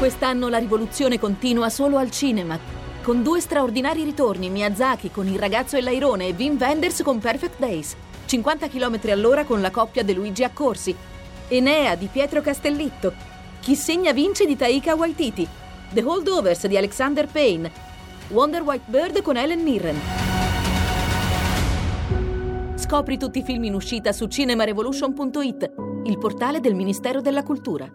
Quest'anno 0.00 0.48
la 0.48 0.58
rivoluzione 0.58 1.20
continua 1.20 1.70
solo 1.70 1.96
al 1.96 2.10
cinema. 2.10 2.58
Con 3.04 3.22
due 3.22 3.38
straordinari 3.40 4.02
ritorni, 4.02 4.50
Miyazaki 4.50 5.12
con 5.12 5.28
Il 5.28 5.38
ragazzo 5.38 5.76
e 5.76 5.80
l'airone 5.80 6.26
e 6.26 6.34
Wim 6.36 6.56
Wenders 6.58 7.02
con 7.04 7.20
Perfect 7.20 7.60
Days. 7.60 7.94
50 8.24 8.66
km 8.66 8.98
all'ora 9.10 9.44
con 9.44 9.60
la 9.60 9.70
coppia 9.70 10.02
De 10.02 10.12
Luigi 10.12 10.42
Accorsi 10.42 10.96
Enea 11.48 11.94
di 11.96 12.06
Pietro 12.06 12.40
Castellitto, 12.40 13.12
Chi 13.60 13.76
segna 13.76 14.12
vince 14.12 14.46
di 14.46 14.56
Taika 14.56 14.94
Waititi, 14.94 15.46
The 15.92 16.02
Holdovers 16.02 16.66
di 16.66 16.76
Alexander 16.76 17.26
Payne, 17.26 17.70
Wonder 18.28 18.62
White 18.62 18.84
Bird 18.86 19.22
con 19.22 19.36
Helen 19.36 19.62
Mirren. 19.62 20.00
Scopri 22.74 23.18
tutti 23.18 23.38
i 23.38 23.42
film 23.44 23.64
in 23.64 23.74
uscita 23.74 24.12
su 24.12 24.26
cinemarevolution.it, 24.26 25.72
il 26.04 26.18
portale 26.18 26.60
del 26.60 26.74
Ministero 26.74 27.20
della 27.20 27.42
Cultura. 27.42 27.88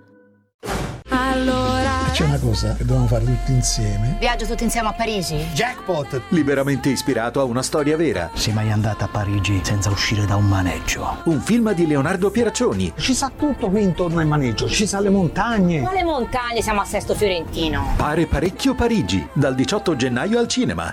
Allora. 1.10 2.10
C'è 2.12 2.24
una 2.24 2.40
cosa 2.40 2.74
che 2.74 2.84
dobbiamo 2.84 3.08
fare 3.08 3.26
tutti 3.26 3.52
insieme. 3.52 4.18
Viaggio 4.20 4.46
tutti 4.46 4.64
insieme 4.64 4.88
a 4.88 4.94
Parigi? 4.94 5.36
Jackpot! 5.54 6.22
Liberamente 6.30 6.90
ispirato 6.90 7.40
a 7.40 7.44
una 7.44 7.62
storia 7.62 7.96
vera. 7.96 8.30
Sei 8.34 8.54
mai 8.54 8.72
andata 8.72 9.06
a 9.06 9.08
Parigi 9.08 9.60
senza 9.64 9.90
uscire 9.90 10.26
da 10.26 10.36
un 10.36 10.48
maneggio? 10.48 11.18
Un 11.26 11.40
film 11.40 11.74
di 11.74 11.86
Leonardo 11.86 12.32
Pieraccioni. 12.32 12.94
Ci 12.98 13.14
sa 13.14 13.32
tutto 13.38 13.70
qui 13.70 13.84
intorno 13.84 14.20
al 14.20 14.28
maneggio, 14.28 14.68
ci 14.68 14.88
sa 14.88 15.00
le 15.00 15.10
montagne. 15.10 15.82
Quale 15.82 16.04
montagne? 16.04 16.62
Siamo 16.62 16.82
a 16.82 16.86
Sesto 16.86 17.14
Fiorentino. 17.14 17.94
Pare 17.96 18.26
parecchio 18.26 18.74
Parigi, 18.74 19.26
dal 19.34 19.54
18 19.54 19.96
gennaio 19.96 20.40
al 20.40 20.48
cinema. 20.48 20.92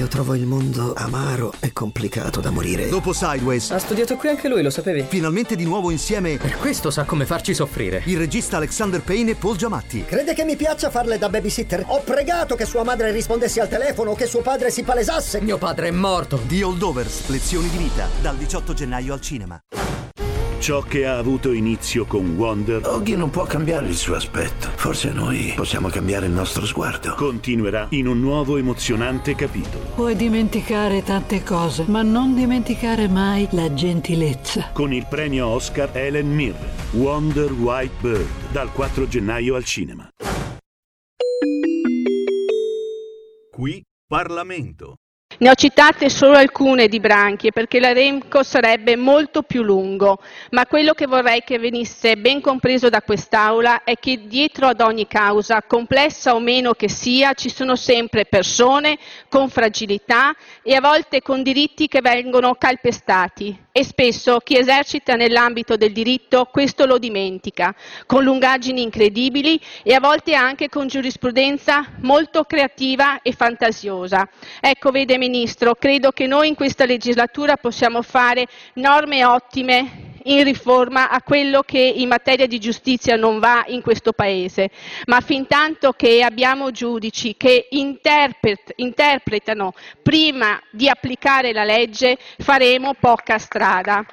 Io 0.00 0.08
trovo 0.08 0.34
il 0.34 0.46
mondo 0.46 0.94
amaro 0.96 1.52
e 1.60 1.74
complicato 1.74 2.40
da 2.40 2.48
morire. 2.48 2.88
Dopo 2.88 3.12
Sideways. 3.12 3.70
Ha 3.70 3.78
studiato 3.78 4.16
qui 4.16 4.30
anche 4.30 4.48
lui, 4.48 4.62
lo 4.62 4.70
sapevi? 4.70 5.04
Finalmente 5.06 5.56
di 5.56 5.64
nuovo 5.64 5.90
insieme. 5.90 6.38
Per 6.38 6.56
questo 6.56 6.90
sa 6.90 7.04
come 7.04 7.26
farci 7.26 7.52
soffrire. 7.52 8.00
Il 8.06 8.16
regista 8.16 8.56
Alexander 8.56 9.02
Payne 9.02 9.32
e 9.32 9.34
Paul 9.34 9.58
Giamatti. 9.58 10.06
Crede 10.06 10.32
che 10.32 10.44
mi 10.44 10.56
piaccia 10.56 10.88
farle 10.88 11.18
da 11.18 11.28
babysitter? 11.28 11.84
Ho 11.88 12.00
pregato 12.00 12.54
che 12.54 12.64
sua 12.64 12.82
madre 12.82 13.12
rispondesse 13.12 13.60
al 13.60 13.68
telefono 13.68 14.12
o 14.12 14.14
che 14.14 14.24
suo 14.24 14.40
padre 14.40 14.70
si 14.70 14.84
palesasse. 14.84 15.42
Mio 15.42 15.58
padre 15.58 15.88
è 15.88 15.90
morto. 15.90 16.40
The 16.46 16.64
Holdovers, 16.64 17.28
lezioni 17.28 17.68
di 17.68 17.76
vita, 17.76 18.08
dal 18.22 18.36
18 18.36 18.72
gennaio 18.72 19.12
al 19.12 19.20
cinema. 19.20 19.60
Ciò 20.60 20.82
che 20.82 21.06
ha 21.06 21.16
avuto 21.16 21.52
inizio 21.52 22.04
con 22.04 22.36
Wonder 22.36 22.86
Oggi 22.86 23.16
non 23.16 23.30
può 23.30 23.44
cambiare 23.44 23.86
il 23.86 23.96
suo 23.96 24.14
aspetto. 24.14 24.68
Forse 24.76 25.10
noi 25.10 25.54
possiamo 25.56 25.88
cambiare 25.88 26.26
il 26.26 26.32
nostro 26.32 26.66
sguardo. 26.66 27.14
continuerà 27.14 27.86
in 27.92 28.06
un 28.06 28.20
nuovo 28.20 28.58
emozionante 28.58 29.34
capitolo. 29.34 29.84
Puoi 29.94 30.14
dimenticare 30.14 31.02
tante 31.02 31.42
cose, 31.42 31.84
ma 31.86 32.02
non 32.02 32.34
dimenticare 32.34 33.08
mai 33.08 33.48
la 33.52 33.72
gentilezza. 33.72 34.72
Con 34.74 34.92
il 34.92 35.06
premio 35.08 35.46
Oscar 35.46 35.96
Helen 35.96 36.30
Mirren, 36.30 36.68
Wonder 36.90 37.50
White 37.52 37.94
Bird, 38.02 38.28
dal 38.52 38.70
4 38.70 39.08
gennaio 39.08 39.54
al 39.54 39.64
cinema. 39.64 40.10
Qui 43.50 43.82
Parlamento. 44.06 44.96
Ne 45.40 45.48
ho 45.48 45.54
citate 45.54 46.10
solo 46.10 46.36
alcune 46.36 46.86
di 46.86 47.00
branchie 47.00 47.50
perché 47.50 47.80
l'elenco 47.80 48.42
sarebbe 48.42 48.94
molto 48.94 49.40
più 49.40 49.62
lungo, 49.62 50.18
ma 50.50 50.66
quello 50.66 50.92
che 50.92 51.06
vorrei 51.06 51.42
che 51.42 51.58
venisse 51.58 52.18
ben 52.18 52.42
compreso 52.42 52.90
da 52.90 53.00
quest'Aula 53.00 53.82
è 53.82 53.94
che 53.94 54.26
dietro 54.26 54.66
ad 54.66 54.82
ogni 54.82 55.06
causa, 55.06 55.62
complessa 55.62 56.34
o 56.34 56.40
meno 56.40 56.74
che 56.74 56.90
sia, 56.90 57.32
ci 57.32 57.48
sono 57.48 57.74
sempre 57.74 58.26
persone 58.26 58.98
con 59.30 59.48
fragilità 59.48 60.36
e 60.62 60.74
a 60.74 60.80
volte 60.82 61.22
con 61.22 61.42
diritti 61.42 61.88
che 61.88 62.02
vengono 62.02 62.56
calpestati 62.56 63.68
e 63.72 63.84
spesso 63.84 64.40
chi 64.40 64.58
esercita 64.58 65.14
nell'ambito 65.14 65.76
del 65.76 65.92
diritto 65.92 66.48
questo 66.52 66.84
lo 66.84 66.98
dimentica, 66.98 67.74
con 68.04 68.24
lungaggini 68.24 68.82
incredibili 68.82 69.58
e 69.82 69.94
a 69.94 70.00
volte 70.00 70.34
anche 70.34 70.68
con 70.68 70.86
giurisprudenza 70.86 71.86
molto 72.00 72.44
creativa 72.44 73.22
e 73.22 73.32
fantasiosa. 73.32 74.28
Ecco, 74.60 74.90
vede 74.90 75.16
Ministro, 75.30 75.76
credo 75.76 76.10
che 76.10 76.26
noi 76.26 76.48
in 76.48 76.56
questa 76.56 76.84
legislatura 76.84 77.56
possiamo 77.56 78.02
fare 78.02 78.48
norme 78.74 79.24
ottime 79.24 80.08
in 80.24 80.42
riforma 80.42 81.08
a 81.08 81.22
quello 81.22 81.62
che 81.62 81.78
in 81.78 82.08
materia 82.08 82.48
di 82.48 82.58
giustizia 82.58 83.14
non 83.14 83.38
va 83.38 83.64
in 83.68 83.80
questo 83.80 84.12
Paese, 84.12 84.70
ma 85.06 85.20
fin 85.20 85.46
tanto 85.46 85.92
che 85.92 86.22
abbiamo 86.22 86.72
giudici 86.72 87.36
che 87.36 87.68
interpret- 87.70 88.72
interpretano 88.76 89.72
prima 90.02 90.60
di 90.72 90.88
applicare 90.88 91.52
la 91.52 91.64
legge 91.64 92.18
faremo 92.38 92.94
poca 92.98 93.38
strada. 93.38 94.04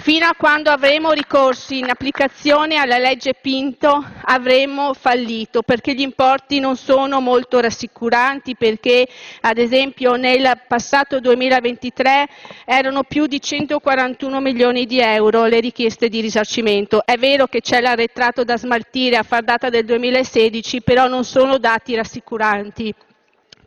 Fino 0.00 0.26
a 0.26 0.34
quando 0.36 0.70
avremo 0.70 1.10
ricorsi 1.10 1.78
in 1.78 1.90
applicazione 1.90 2.76
alla 2.76 2.98
legge 2.98 3.34
Pinto 3.34 4.02
avremo 4.22 4.94
fallito 4.94 5.62
perché 5.62 5.92
gli 5.92 6.00
importi 6.02 6.60
non 6.60 6.76
sono 6.76 7.20
molto 7.20 7.58
rassicuranti 7.58 8.54
perché 8.54 9.08
ad 9.40 9.58
esempio 9.58 10.14
nel 10.14 10.62
passato 10.68 11.18
2023 11.18 12.28
erano 12.64 13.02
più 13.02 13.26
di 13.26 13.40
141 13.40 14.40
milioni 14.40 14.86
di 14.86 15.00
euro 15.00 15.46
le 15.46 15.58
richieste 15.58 16.08
di 16.08 16.20
risarcimento. 16.20 17.04
È 17.04 17.16
vero 17.16 17.48
che 17.48 17.60
c'è 17.60 17.80
l'arretrato 17.80 18.44
da 18.44 18.56
smaltire 18.56 19.16
a 19.16 19.24
far 19.24 19.42
data 19.42 19.68
del 19.68 19.84
2016, 19.84 20.80
però 20.80 21.08
non 21.08 21.24
sono 21.24 21.58
dati 21.58 21.96
rassicuranti. 21.96 22.94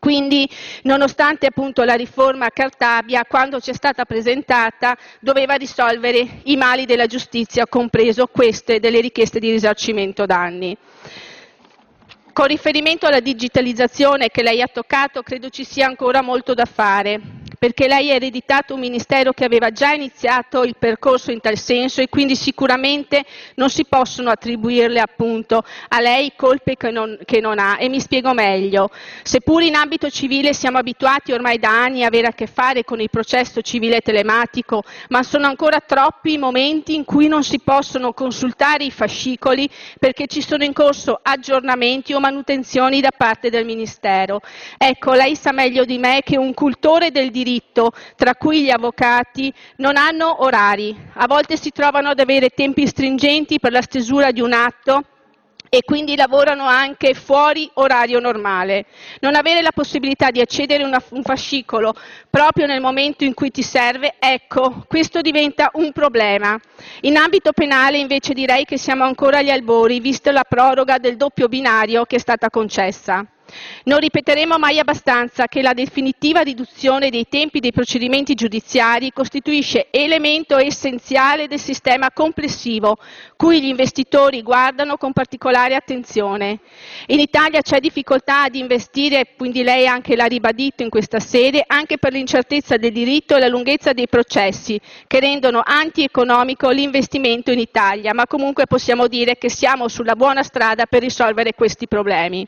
Quindi, 0.02 0.50
nonostante 0.82 1.46
appunto 1.46 1.84
la 1.84 1.94
riforma 1.94 2.50
Cartabia, 2.50 3.24
quando 3.24 3.60
ci 3.60 3.70
è 3.70 3.74
stata 3.76 4.04
presentata, 4.04 4.98
doveva 5.20 5.54
risolvere 5.54 6.40
i 6.46 6.58
mali 6.58 6.88
della 6.88 7.06
giustizia, 7.06 7.68
compreso 7.68 8.26
queste 8.26 8.80
delle 8.80 9.00
richieste 9.00 9.38
di 9.38 9.52
risarcimento 9.52 10.26
danni. 10.26 10.76
Con 12.34 12.48
riferimento 12.48 13.06
alla 13.06 13.20
digitalizzazione 13.20 14.30
che 14.30 14.42
lei 14.42 14.64
ha 14.64 14.68
toccato, 14.74 15.22
credo 15.22 15.50
ci 15.50 15.64
sia 15.64 15.86
ancora 15.86 16.24
molto 16.24 16.56
da 16.56 16.66
fare 16.66 17.41
perché 17.62 17.88
lei 17.88 18.10
ha 18.10 18.16
ereditato 18.16 18.74
un 18.74 18.80
Ministero 18.80 19.34
che 19.34 19.46
aveva 19.46 19.70
già 19.70 19.92
iniziato 19.92 20.64
il 20.64 20.78
percorso 20.80 21.30
in 21.30 21.42
tal 21.42 21.60
senso 21.60 22.02
e 22.02 22.10
quindi 22.10 22.36
sicuramente 22.36 23.24
non 23.54 23.70
si 23.70 23.86
possono 23.86 24.32
attribuirle 24.32 25.00
appunto 25.00 25.64
a 25.90 26.00
lei 26.00 26.34
colpe 26.36 26.76
che 26.76 26.90
non, 26.90 27.20
che 27.24 27.40
non 27.40 27.60
ha. 27.60 27.78
E 27.78 27.88
mi 27.88 28.00
spiego 28.00 28.34
meglio. 28.34 28.90
Seppur 29.22 29.62
in 29.62 29.76
ambito 29.76 30.10
civile 30.10 30.56
siamo 30.56 30.80
abituati 30.80 31.34
ormai 31.34 31.60
da 31.60 31.70
anni 31.70 32.04
a 32.04 32.08
avere 32.08 32.26
a 32.26 32.32
che 32.32 32.48
fare 32.48 32.84
con 32.84 33.00
il 33.00 33.12
processo 33.12 33.62
civile 33.62 34.02
telematico, 34.02 34.82
ma 35.10 35.22
sono 35.22 35.46
ancora 35.46 35.82
troppi 35.86 36.34
i 36.34 36.38
momenti 36.40 36.96
in 36.96 37.06
cui 37.06 37.28
non 37.28 37.44
si 37.44 37.60
possono 37.60 38.14
consultare 38.14 38.86
i 38.86 38.92
fascicoli 38.92 39.70
perché 40.00 40.26
ci 40.26 40.42
sono 40.42 40.64
in 40.64 40.74
corso 40.74 41.20
aggiornamenti 41.22 42.14
o 42.14 42.20
manutenzioni 42.20 43.02
da 43.02 43.12
parte 43.16 43.52
del 43.52 43.66
Ministero. 43.66 44.42
Ecco, 44.80 45.14
lei 45.14 45.36
sa 45.36 45.52
meglio 45.52 45.86
di 45.86 46.00
me 46.00 46.22
che 46.24 46.40
un 46.40 46.56
cultore 46.56 47.12
del 47.12 47.30
diritto 47.30 47.50
diritto, 47.52 47.92
tra 48.16 48.36
cui 48.36 48.64
gli 48.64 48.70
avvocati, 48.70 49.54
non 49.78 49.98
hanno 49.98 50.44
orari. 50.44 50.96
A 51.14 51.28
volte 51.28 51.58
si 51.58 51.72
trovano 51.72 52.10
ad 52.10 52.20
avere 52.20 52.50
tempi 52.50 52.88
stringenti 52.88 53.60
per 53.60 53.72
la 53.72 53.82
stesura 53.82 54.32
di 54.32 54.42
un 54.42 54.54
atto 54.54 55.04
e 55.74 55.84
quindi 55.86 56.18
lavorano 56.18 56.66
anche 56.66 57.14
fuori 57.14 57.70
orario 57.76 58.20
normale. 58.20 58.86
Non 59.22 59.36
avere 59.36 59.62
la 59.62 59.72
possibilità 59.72 60.30
di 60.30 60.42
accedere 60.42 60.84
a 60.84 61.04
un 61.12 61.24
fascicolo 61.24 61.94
proprio 62.30 62.66
nel 62.66 62.82
momento 62.82 63.24
in 63.24 63.34
cui 63.34 63.52
ti 63.52 63.64
serve, 63.64 64.16
ecco, 64.20 64.84
questo 64.88 65.22
diventa 65.22 65.70
un 65.76 65.94
problema. 65.94 66.60
In 67.02 67.16
ambito 67.16 67.54
penale 67.54 67.98
invece 67.98 68.34
direi 68.34 68.66
che 68.66 68.78
siamo 68.78 69.06
ancora 69.06 69.38
agli 69.38 69.50
albori, 69.50 70.02
visto 70.02 70.30
la 70.32 70.44
proroga 70.48 70.98
del 70.98 71.16
doppio 71.16 71.48
binario 71.48 72.04
che 72.04 72.18
è 72.18 72.20
stata 72.20 72.50
concessa. 72.50 73.26
Non 73.84 74.00
ripeteremo 74.00 74.58
mai 74.58 74.80
abbastanza 74.80 75.48
che 75.48 75.62
la 75.62 75.74
definitiva 75.74 76.42
riduzione 76.42 77.10
dei 77.10 77.26
tempi 77.30 77.60
dei 77.60 77.72
procedimenti 77.72 78.34
giudiziari 78.34 79.12
costituisce 79.12 79.88
elemento 79.92 80.58
essenziale 80.58 81.48
del 81.48 81.60
sistema 81.60 82.12
complessivo 82.12 82.98
cui 83.36 83.62
gli 83.62 83.68
investitori 83.68 84.42
guardano 84.44 84.98
con 84.98 85.14
particolare 85.14 85.76
attenzione. 85.76 86.60
In 87.08 87.20
Italia 87.20 87.62
c'è 87.62 87.80
difficoltà 87.80 88.44
ad 88.44 88.56
investire, 88.56 89.30
quindi 89.36 89.64
lei 89.64 89.88
anche 89.88 90.16
l'ha 90.16 90.26
ribadito 90.26 90.84
in 90.84 90.90
questa 90.90 91.20
sede, 91.20 91.64
anche 91.66 91.98
per 91.98 92.14
l'incertezza 92.14 92.78
del 92.78 92.92
diritto 92.92 93.36
e 93.36 93.40
la 93.40 93.48
lunghezza 93.48 93.94
dei 93.94 94.08
processi 94.08 94.80
che 95.08 95.20
rendono 95.20 95.62
antieconomico 95.66 96.70
l'investimento 96.70 97.52
in 97.52 97.60
Italia, 97.60 98.14
ma 98.14 98.28
comunque 98.28 98.68
possiamo 98.68 99.08
dire 99.08 99.38
che 99.38 99.50
siamo 99.50 99.88
sulla 99.88 100.16
buona 100.16 100.44
strada 100.44 100.86
per 100.86 101.02
risolvere 101.02 101.54
questi 101.54 101.88
problemi. 101.88 102.46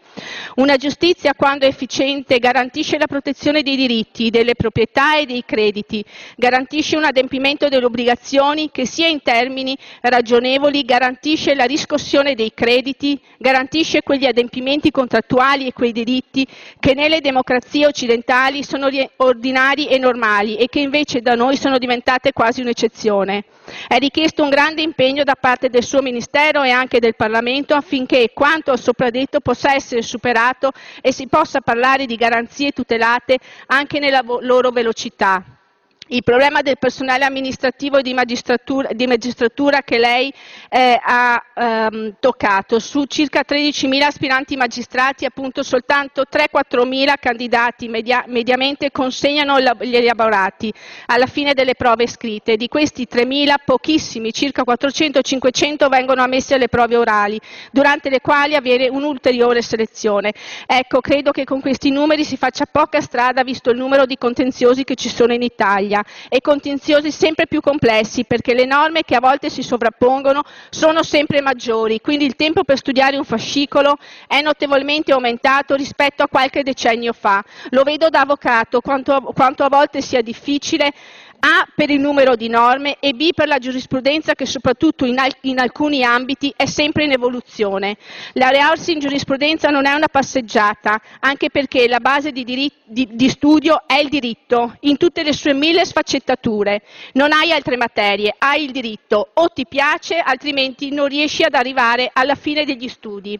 Una 0.55 0.75
giustizia, 0.93 1.33
quando 1.33 1.65
efficiente, 1.65 2.37
garantisce 2.37 2.99
la 2.99 3.07
protezione 3.07 3.63
dei 3.63 3.75
diritti, 3.75 4.29
delle 4.29 4.53
proprietà 4.53 5.17
e 5.17 5.25
dei 5.25 5.43
crediti, 5.43 6.05
garantisce 6.35 6.95
un 6.95 7.03
adempimento 7.03 7.67
delle 7.67 7.85
obbligazioni 7.85 8.69
che 8.71 8.85
sia 8.85 9.07
in 9.07 9.23
termini 9.23 9.75
ragionevoli 10.01 10.83
garantisce 10.83 11.55
la 11.55 11.63
riscossione 11.63 12.35
dei 12.35 12.53
crediti, 12.53 13.19
garantisce 13.39 14.03
quegli 14.03 14.25
adempimenti 14.25 14.91
contrattuali 14.91 15.65
e 15.65 15.73
quei 15.73 15.91
diritti 15.91 16.45
che 16.79 16.93
nelle 16.93 17.21
democrazie 17.21 17.87
occidentali 17.87 18.63
sono 18.63 18.87
ordinari 19.17 19.87
e 19.87 19.97
normali 19.97 20.57
e 20.57 20.67
che 20.67 20.79
invece 20.79 21.21
da 21.21 21.33
noi 21.33 21.57
sono 21.57 21.79
diventate 21.79 22.33
quasi 22.33 22.61
un'eccezione. 22.61 23.43
È 23.87 23.97
richiesto 23.97 24.43
un 24.43 24.49
grande 24.49 24.81
impegno 24.81 25.23
da 25.23 25.35
parte 25.35 25.69
del 25.69 25.83
suo 25.83 26.01
Ministero 26.01 26.63
e 26.63 26.69
anche 26.69 26.99
del 26.99 27.15
Parlamento 27.15 27.73
affinché 27.73 28.31
quanto 28.33 28.75
sopra 28.75 29.09
detto 29.09 29.39
possa 29.39 29.73
essere 29.73 30.01
superato 30.01 30.71
e 31.01 31.13
si 31.13 31.27
possa 31.27 31.61
parlare 31.61 32.05
di 32.05 32.15
garanzie 32.15 32.71
tutelate 32.71 33.37
anche 33.67 33.99
nella 33.99 34.23
loro 34.41 34.71
velocità. 34.71 35.43
Il 36.07 36.21
problema 36.21 36.61
del 36.61 36.77
personale 36.77 37.23
amministrativo 37.23 37.97
e 37.97 38.01
di 38.01 38.13
magistratura, 38.13 38.89
di 38.91 39.07
magistratura 39.07 39.83
che 39.83 39.97
lei 39.97 40.33
eh, 40.69 40.99
ha 41.01 41.41
ehm, 41.55 42.15
toccato, 42.19 42.77
su 42.79 43.05
circa 43.05 43.43
13.000 43.47 44.01
aspiranti 44.01 44.57
magistrati, 44.57 45.23
appunto 45.23 45.63
soltanto 45.63 46.23
3-4.000 46.29 47.13
candidati 47.21 47.87
media, 47.87 48.25
mediamente 48.27 48.91
consegnano 48.91 49.61
gli 49.61 49.95
elaborati 49.95 50.73
alla 51.05 51.25
fine 51.25 51.53
delle 51.53 51.75
prove 51.75 52.05
scritte. 52.05 52.57
Di 52.57 52.67
questi 52.67 53.07
3.000, 53.09 53.53
pochissimi, 53.63 54.33
circa 54.33 54.63
400-500, 54.67 55.87
vengono 55.87 56.21
ammessi 56.21 56.53
alle 56.53 56.67
prove 56.67 56.97
orali, 56.97 57.39
durante 57.71 58.09
le 58.09 58.19
quali 58.19 58.55
avere 58.55 58.89
un'ulteriore 58.89 59.61
selezione. 59.61 60.33
Ecco, 60.67 60.99
credo 60.99 61.31
che 61.31 61.45
con 61.45 61.61
questi 61.61 61.91
numeri 61.91 62.25
si 62.25 62.35
faccia 62.35 62.65
poca 62.69 62.99
strada 62.99 63.43
visto 63.43 63.69
il 63.69 63.77
numero 63.77 64.05
di 64.05 64.17
contenziosi 64.17 64.83
che 64.83 64.95
ci 64.95 65.07
sono 65.07 65.31
in 65.33 65.41
Italia 65.41 65.91
Italia 65.93 66.03
e 66.29 66.41
contenziosi 66.41 67.11
sempre 67.11 67.45
più 67.45 67.61
complessi 67.61 68.25
perché 68.25 68.53
le 68.53 68.65
norme 68.65 69.03
che 69.03 69.15
a 69.15 69.19
volte 69.19 69.49
si 69.49 69.61
sovrappongono 69.61 70.41
sono 70.69 71.03
sempre 71.03 71.41
maggiori, 71.41 72.01
quindi 72.01 72.25
il 72.25 72.35
tempo 72.35 72.63
per 72.63 72.77
studiare 72.77 73.17
un 73.17 73.23
fascicolo 73.23 73.97
è 74.27 74.41
notevolmente 74.41 75.11
aumentato 75.11 75.75
rispetto 75.75 76.23
a 76.23 76.27
qualche 76.27 76.63
decennio 76.63 77.13
fa. 77.13 77.43
Lo 77.69 77.83
vedo 77.83 78.09
da 78.09 78.21
avvocato 78.21 78.81
quanto, 78.81 79.21
quanto 79.35 79.63
a 79.63 79.69
volte 79.69 80.01
sia 80.01 80.21
difficile 80.21 80.91
a 81.45 81.67
per 81.75 81.89
il 81.89 81.99
numero 81.99 82.35
di 82.35 82.47
norme 82.47 82.97
e 82.99 83.13
B 83.13 83.33
per 83.33 83.47
la 83.47 83.57
giurisprudenza 83.57 84.33
che 84.33 84.45
soprattutto 84.45 85.05
in, 85.05 85.19
al- 85.19 85.35
in 85.41 85.59
alcuni 85.59 86.03
ambiti 86.03 86.53
è 86.55 86.65
sempre 86.65 87.03
in 87.03 87.11
evoluzione. 87.11 87.97
Laurearsi 88.33 88.93
in 88.93 88.99
giurisprudenza 88.99 89.69
non 89.69 89.85
è 89.85 89.93
una 89.93 90.07
passeggiata, 90.07 91.01
anche 91.19 91.49
perché 91.49 91.87
la 91.89 91.99
base 91.99 92.31
di, 92.31 92.45
diritt- 92.45 92.83
di, 92.85 93.09
di 93.11 93.29
studio 93.29 93.83
è 93.85 93.99
il 93.99 94.07
diritto, 94.07 94.77
in 94.81 94.95
tutte 94.95 95.23
le 95.23 95.33
sue 95.33 95.53
mille 95.53 95.83
sfaccettature. 95.83 96.81
Non 97.13 97.33
hai 97.33 97.51
altre 97.51 97.75
materie, 97.75 98.33
hai 98.37 98.63
il 98.63 98.71
diritto, 98.71 99.31
o 99.33 99.47
ti 99.49 99.65
piace, 99.67 100.19
altrimenti 100.19 100.91
non 100.91 101.07
riesci 101.07 101.43
ad 101.43 101.55
arrivare 101.55 102.09
alla 102.13 102.35
fine 102.35 102.63
degli 102.63 102.87
studi. 102.87 103.37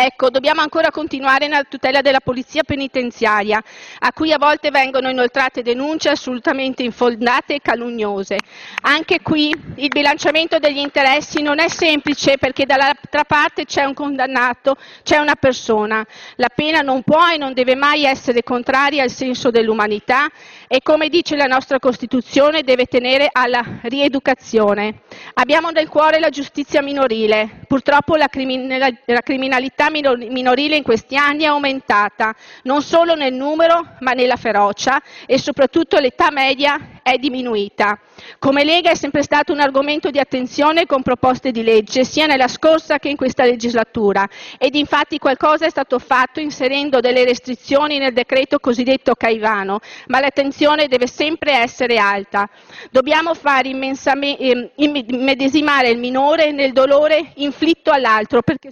Ecco, 0.00 0.30
dobbiamo 0.30 0.60
ancora 0.60 0.92
continuare 0.92 1.48
nella 1.48 1.64
tutela 1.64 2.02
della 2.02 2.20
polizia 2.20 2.62
penitenziaria, 2.62 3.60
a 3.98 4.12
cui 4.12 4.32
a 4.32 4.38
volte 4.38 4.70
vengono 4.70 5.10
inoltrate 5.10 5.60
denunce 5.60 6.08
assolutamente 6.08 6.84
infondate 6.84 7.54
e 7.54 7.60
calunniose. 7.60 8.36
Anche 8.82 9.20
qui 9.22 9.52
il 9.74 9.88
bilanciamento 9.88 10.60
degli 10.60 10.78
interessi 10.78 11.42
non 11.42 11.58
è 11.58 11.68
semplice 11.68 12.38
perché 12.38 12.64
dall'altra 12.64 13.24
parte 13.24 13.64
c'è 13.64 13.82
un 13.82 13.94
condannato, 13.94 14.76
c'è 15.02 15.16
una 15.18 15.34
persona. 15.34 16.06
La 16.36 16.48
pena 16.54 16.78
non 16.78 17.02
può 17.02 17.28
e 17.32 17.36
non 17.36 17.52
deve 17.52 17.74
mai 17.74 18.04
essere 18.04 18.44
contraria 18.44 19.02
al 19.02 19.10
senso 19.10 19.50
dell'umanità 19.50 20.28
e, 20.68 20.80
come 20.82 21.08
dice 21.08 21.34
la 21.34 21.46
nostra 21.46 21.78
Costituzione, 21.78 22.62
deve 22.62 22.84
tenere 22.84 23.28
alla 23.32 23.80
rieducazione. 23.82 25.00
Abbiamo 25.34 25.70
nel 25.70 25.88
cuore 25.88 26.20
la 26.20 26.28
giustizia 26.28 26.82
minorile. 26.82 27.62
Purtroppo 27.66 28.16
la, 28.16 28.28
criminalità 28.28 29.90
minorile 29.90 30.76
in 30.76 30.82
questi 30.82 31.16
anni 31.16 31.44
è 31.44 31.46
aumentata, 31.46 32.34
non 32.64 32.82
solo 32.82 33.14
nel 33.14 33.32
numero 33.32 33.96
ma 34.00 34.12
nella 34.12 34.36
ferocia 34.36 35.02
e 35.26 35.38
soprattutto 35.38 35.98
l'età 35.98 36.30
media 36.30 36.97
è 37.10 37.18
diminuita. 37.18 37.98
Come 38.38 38.64
Lega 38.64 38.90
è 38.90 38.94
sempre 38.94 39.22
stato 39.22 39.52
un 39.52 39.60
argomento 39.60 40.10
di 40.10 40.18
attenzione 40.18 40.86
con 40.86 41.02
proposte 41.02 41.50
di 41.50 41.62
legge 41.62 42.04
sia 42.04 42.26
nella 42.26 42.48
scorsa 42.48 42.98
che 42.98 43.08
in 43.08 43.16
questa 43.16 43.44
legislatura 43.44 44.28
ed 44.58 44.74
infatti 44.74 45.18
qualcosa 45.18 45.66
è 45.66 45.70
stato 45.70 45.98
fatto 45.98 46.40
inserendo 46.40 47.00
delle 47.00 47.24
restrizioni 47.24 47.98
nel 47.98 48.12
decreto 48.12 48.58
cosiddetto 48.58 49.14
Caivano, 49.14 49.80
ma 50.06 50.20
l'attenzione 50.20 50.88
deve 50.88 51.06
sempre 51.06 51.52
essere 51.52 51.98
alta. 51.98 52.48
Dobbiamo 52.90 53.34
far 53.34 53.66
ehm, 53.66 54.70
immedesimare 54.76 55.90
il 55.90 55.98
minore 55.98 56.52
nel 56.52 56.72
dolore 56.72 57.32
inflitto 57.36 57.90
all'altro 57.90 58.42
perché 58.42 58.70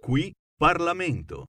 Qui 0.00 0.32
Parlamento. 0.56 1.44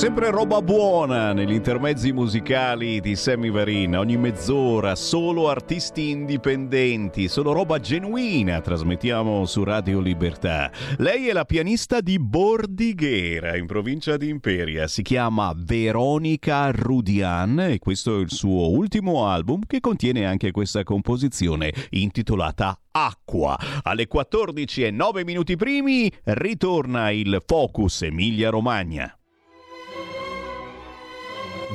Sempre 0.00 0.30
roba 0.30 0.62
buona 0.62 1.34
negli 1.34 1.52
intermezzi 1.52 2.10
musicali 2.10 3.00
di 3.00 3.14
Sammy 3.14 3.50
Varin, 3.50 3.98
ogni 3.98 4.16
mezz'ora, 4.16 4.94
solo 4.94 5.50
artisti 5.50 6.08
indipendenti, 6.08 7.28
solo 7.28 7.52
roba 7.52 7.78
genuina 7.80 8.62
trasmettiamo 8.62 9.44
su 9.44 9.62
Radio 9.62 10.00
Libertà. 10.00 10.70
Lei 10.96 11.28
è 11.28 11.34
la 11.34 11.44
pianista 11.44 12.00
di 12.00 12.18
Bordighera, 12.18 13.58
in 13.58 13.66
provincia 13.66 14.16
di 14.16 14.30
Imperia, 14.30 14.88
si 14.88 15.02
chiama 15.02 15.52
Veronica 15.54 16.70
Rudian 16.70 17.60
e 17.60 17.78
questo 17.78 18.16
è 18.16 18.22
il 18.22 18.30
suo 18.30 18.70
ultimo 18.70 19.28
album 19.28 19.66
che 19.66 19.80
contiene 19.80 20.24
anche 20.24 20.50
questa 20.50 20.82
composizione 20.82 21.74
intitolata 21.90 22.74
Acqua. 22.90 23.54
Alle 23.82 24.06
14 24.06 24.82
e 24.84 24.90
9 24.90 25.24
minuti 25.24 25.56
primi 25.56 26.10
ritorna 26.24 27.10
il 27.10 27.42
Focus 27.44 28.00
Emilia 28.00 28.48
Romagna. 28.48 29.14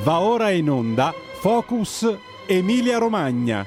Va 0.03 0.19
ora 0.19 0.51
in 0.51 0.69
onda 0.69 1.13
Focus 1.39 2.17
Emilia 2.47 2.97
Romagna. 2.97 3.65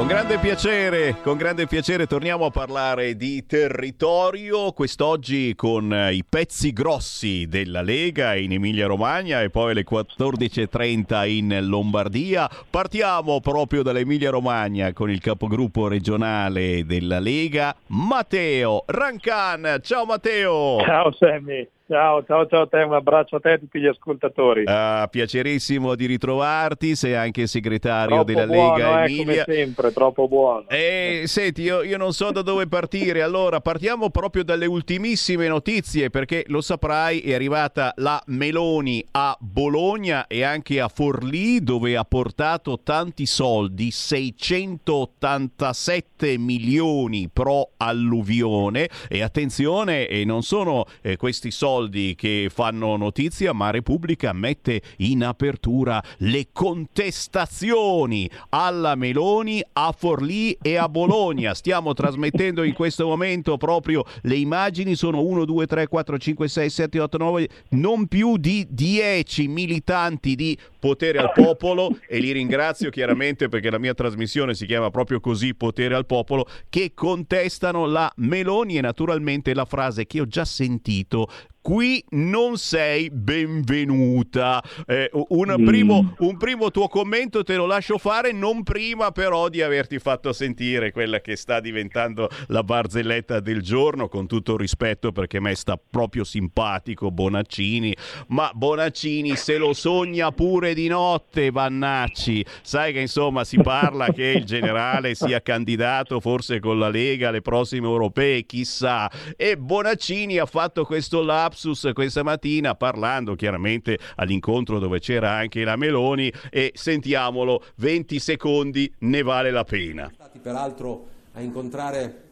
Con 0.00 0.08
grande 0.08 0.38
piacere, 0.38 1.16
con 1.22 1.36
grande 1.36 1.66
piacere 1.66 2.06
torniamo 2.06 2.46
a 2.46 2.50
parlare 2.50 3.16
di 3.16 3.44
territorio, 3.44 4.72
quest'oggi 4.72 5.54
con 5.54 5.92
eh, 5.92 6.14
i 6.14 6.24
pezzi 6.26 6.72
grossi 6.72 7.46
della 7.46 7.82
Lega 7.82 8.34
in 8.34 8.52
Emilia 8.52 8.86
Romagna 8.86 9.42
e 9.42 9.50
poi 9.50 9.72
alle 9.72 9.84
14.30 9.84 11.28
in 11.28 11.66
Lombardia. 11.68 12.48
Partiamo 12.70 13.40
proprio 13.40 13.82
dall'Emilia 13.82 14.30
Romagna 14.30 14.94
con 14.94 15.10
il 15.10 15.20
capogruppo 15.20 15.86
regionale 15.86 16.86
della 16.86 17.18
Lega, 17.18 17.76
Matteo 17.88 18.84
Rancan. 18.86 19.80
Ciao 19.82 20.06
Matteo! 20.06 20.80
Ciao 20.80 21.12
Sammy! 21.12 21.68
Ciao, 21.90 22.22
ciao, 22.24 22.46
ciao 22.46 22.62
a 22.62 22.66
te, 22.68 22.82
un 22.82 22.94
abbraccio 22.94 23.34
a 23.34 23.40
te 23.40 23.48
e 23.48 23.52
a 23.54 23.58
tutti 23.58 23.80
gli 23.80 23.88
ascoltatori. 23.88 24.62
Ah, 24.66 25.08
piacerissimo 25.10 25.96
di 25.96 26.06
ritrovarti, 26.06 26.94
sei 26.94 27.16
anche 27.16 27.48
segretario 27.48 28.14
troppo 28.14 28.30
della 28.30 28.46
buono, 28.46 28.76
Lega 28.76 29.02
eh, 29.02 29.06
Emilia. 29.06 29.24
come 29.24 29.42
sempre, 29.56 29.92
troppo 29.92 30.28
buono. 30.28 30.68
Eh, 30.68 31.24
senti, 31.26 31.62
io, 31.62 31.82
io 31.82 31.96
non 31.96 32.12
so 32.12 32.30
da 32.30 32.42
dove 32.42 32.68
partire. 32.68 33.22
Allora, 33.22 33.60
partiamo 33.60 34.08
proprio 34.10 34.44
dalle 34.44 34.66
ultimissime 34.66 35.48
notizie, 35.48 36.10
perché 36.10 36.44
lo 36.46 36.60
saprai, 36.60 37.22
è 37.22 37.34
arrivata 37.34 37.92
la 37.96 38.22
Meloni 38.26 39.04
a 39.10 39.36
Bologna 39.40 40.28
e 40.28 40.44
anche 40.44 40.80
a 40.80 40.86
Forlì, 40.86 41.60
dove 41.60 41.96
ha 41.96 42.04
portato 42.04 42.78
tanti 42.84 43.26
soldi, 43.26 43.90
687 43.90 46.38
milioni 46.38 47.28
pro 47.32 47.70
alluvione. 47.78 48.88
E 49.08 49.22
attenzione, 49.22 50.06
e 50.06 50.24
non 50.24 50.42
sono 50.42 50.84
eh, 51.02 51.16
questi 51.16 51.50
soldi 51.50 51.78
soldi 51.80 52.14
che 52.14 52.48
fanno 52.52 52.96
notizia, 52.96 53.52
ma 53.52 53.70
Repubblica 53.70 54.32
mette 54.32 54.82
in 54.98 55.24
apertura 55.24 56.02
le 56.18 56.48
contestazioni 56.52 58.28
alla 58.50 58.94
Meloni, 58.94 59.62
a 59.72 59.94
Forlì 59.96 60.56
e 60.60 60.76
a 60.76 60.88
Bologna. 60.88 61.54
Stiamo 61.54 61.94
trasmettendo 61.94 62.62
in 62.62 62.74
questo 62.74 63.06
momento 63.06 63.56
proprio 63.56 64.04
le 64.22 64.36
immagini, 64.36 64.94
sono 64.94 65.22
1, 65.22 65.44
2, 65.46 65.66
3, 65.66 65.86
4, 65.88 66.18
5, 66.18 66.48
6, 66.48 66.70
7, 66.70 67.00
8, 67.00 67.18
9, 67.18 67.48
non 67.70 68.06
più 68.06 68.36
di 68.36 68.66
10 68.68 69.48
militanti 69.48 70.34
di 70.34 70.56
potere 70.78 71.18
al 71.18 71.32
popolo 71.32 71.96
e 72.08 72.18
li 72.18 72.32
ringrazio 72.32 72.90
chiaramente 72.90 73.48
perché 73.48 73.70
la 73.70 73.78
mia 73.78 73.94
trasmissione 73.94 74.54
si 74.54 74.66
chiama 74.66 74.90
proprio 74.90 75.20
così, 75.20 75.54
potere 75.54 75.94
al 75.94 76.06
popolo, 76.06 76.46
che 76.68 76.92
contestano 76.94 77.86
la 77.86 78.10
Meloni 78.16 78.76
e 78.76 78.80
naturalmente 78.80 79.54
la 79.54 79.64
frase 79.64 80.06
che 80.06 80.20
ho 80.20 80.26
già 80.26 80.44
sentito 80.44 81.28
qui 81.70 82.04
non 82.10 82.56
sei 82.56 83.10
benvenuta. 83.10 84.60
Eh, 84.88 85.08
un, 85.12 85.54
Mm. 85.56 85.64
primo, 85.64 86.14
un 86.18 86.36
primo 86.36 86.72
tuo 86.72 86.88
commento 86.88 87.44
te 87.44 87.54
lo 87.54 87.64
lascio 87.64 87.96
fare, 87.96 88.32
non 88.32 88.64
prima 88.64 89.12
però 89.12 89.48
di 89.48 89.62
averti 89.62 90.00
fatto 90.00 90.32
sentire 90.32 90.90
quella 90.90 91.20
che 91.20 91.36
sta 91.36 91.60
diventando 91.60 92.28
la 92.48 92.64
barzelletta 92.64 93.38
del 93.38 93.62
giorno, 93.62 94.08
con 94.08 94.26
tutto 94.26 94.56
rispetto 94.56 95.12
perché 95.12 95.36
a 95.36 95.42
me 95.42 95.54
sta 95.54 95.78
proprio 95.78 96.24
simpatico 96.24 97.12
Bonaccini, 97.12 97.94
ma 98.28 98.50
Bonaccini 98.52 99.36
se 99.36 99.56
lo 99.56 99.72
sogna 99.72 100.32
pure 100.32 100.74
di 100.74 100.88
notte, 100.88 101.52
Vannacci. 101.52 102.44
Sai 102.62 102.92
che 102.92 102.98
insomma 103.00 103.44
si 103.44 103.58
parla 103.58 104.08
che 104.12 104.24
il 104.38 104.44
generale 104.44 105.14
sia 105.14 105.40
candidato 105.40 106.18
forse 106.18 106.58
con 106.58 106.80
la 106.80 106.88
Lega 106.88 107.28
alle 107.28 107.42
prossime 107.42 107.86
europee, 107.86 108.44
chissà. 108.44 109.08
E 109.36 109.56
Bonaccini 109.56 110.38
ha 110.38 110.46
fatto 110.46 110.84
questo 110.84 111.22
lapsus 111.60 111.90
questa 111.92 112.22
mattina 112.22 112.74
parlando 112.74 113.34
chiaramente 113.34 113.98
all'incontro 114.16 114.78
dove 114.78 114.98
c'era 114.98 115.32
anche 115.32 115.62
la 115.62 115.76
Meloni 115.76 116.32
e 116.50 116.72
sentiamolo, 116.74 117.62
20 117.76 118.18
secondi 118.18 118.90
ne 119.00 119.22
vale 119.22 119.50
la 119.50 119.64
pena. 119.64 120.10
stati 120.14 120.38
peraltro 120.38 121.06
a 121.34 121.40
incontrare 121.40 122.28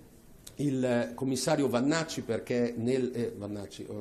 il 0.57 0.83
eh, 0.83 1.13
commissario 1.15 1.69
Vannacci 1.69 2.23
perché 2.23 2.73
nel... 2.77 3.13
eh, 3.15 3.35
Vannacci, 3.37 3.83
eh, 3.83 3.93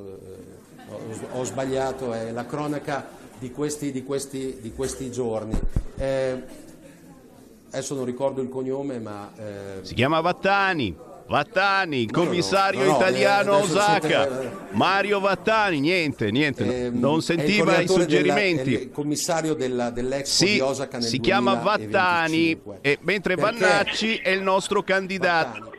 ho, 0.90 1.40
ho 1.40 1.44
sbagliato, 1.44 2.14
è 2.14 2.32
la 2.32 2.46
cronaca 2.46 3.08
di 3.38 3.52
questi, 3.52 3.92
di 3.92 4.04
questi, 4.04 4.58
di 4.62 4.72
questi 4.74 5.12
giorni. 5.12 5.60
Eh, 5.98 6.42
adesso 7.70 7.94
non 7.96 8.06
ricordo 8.06 8.42
il 8.42 8.50
cognome, 8.50 8.98
ma... 9.00 9.32
eh, 9.38 9.80
Si 9.84 9.94
chiama 9.94 10.20
Vattani. 10.22 10.96
Vattani, 11.28 12.08
commissario 12.08 12.84
no, 12.84 12.92
no, 12.92 12.96
italiano 12.98 13.52
a 13.54 13.58
eh, 13.58 13.60
adesso 13.62 13.74
Osaka. 13.78 14.00
siete- 14.08 14.52
Mario 14.72 15.20
Vattani, 15.20 15.80
niente, 15.80 16.32
niente, 16.32 16.86
ehm, 16.86 17.00
non 17.00 17.22
sentiva 17.22 17.80
i 17.80 17.88
suggerimenti. 17.88 18.64
della- 18.72 18.84
il 18.84 18.92
commissario 18.92 19.54
della, 19.54 19.90
dell'Expo 19.90 20.46
Sì, 20.46 20.54
di 20.54 20.60
Osaka 20.62 20.98
nel 21.00 21.08
si 21.08 21.20
chiama 21.20 21.56
2025. 21.56 22.64
Vattani, 22.64 22.80
e 22.82 22.98
mentre 23.02 23.36
Perché? 23.36 23.60
Vannacci 23.60 24.16
è 24.18 24.30
il 24.30 24.42
nostro 24.42 24.84
candidato. 24.84 25.72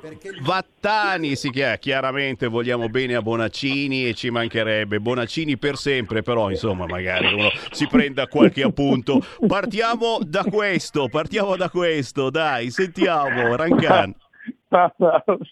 Vattani 0.42 1.34
si 1.36 1.50
chiama, 1.50 1.76
chiaramente 1.76 2.46
vogliamo 2.46 2.88
bene 2.88 3.14
a 3.14 3.22
Bonaccini 3.22 4.06
e 4.08 4.14
ci 4.14 4.30
mancherebbe 4.30 5.00
Bonaccini 5.00 5.56
per 5.56 5.76
sempre, 5.76 6.22
però 6.22 6.50
insomma 6.50 6.86
magari 6.86 7.32
uno 7.32 7.50
si 7.70 7.86
prenda 7.86 8.26
qualche 8.26 8.62
appunto. 8.62 9.24
Partiamo 9.46 10.18
da 10.22 10.44
questo, 10.44 11.08
partiamo 11.08 11.56
da 11.56 11.70
questo, 11.70 12.30
dai, 12.30 12.70
sentiamo 12.70 13.54
Rancan. 13.56 14.14
Ma- 14.70 14.92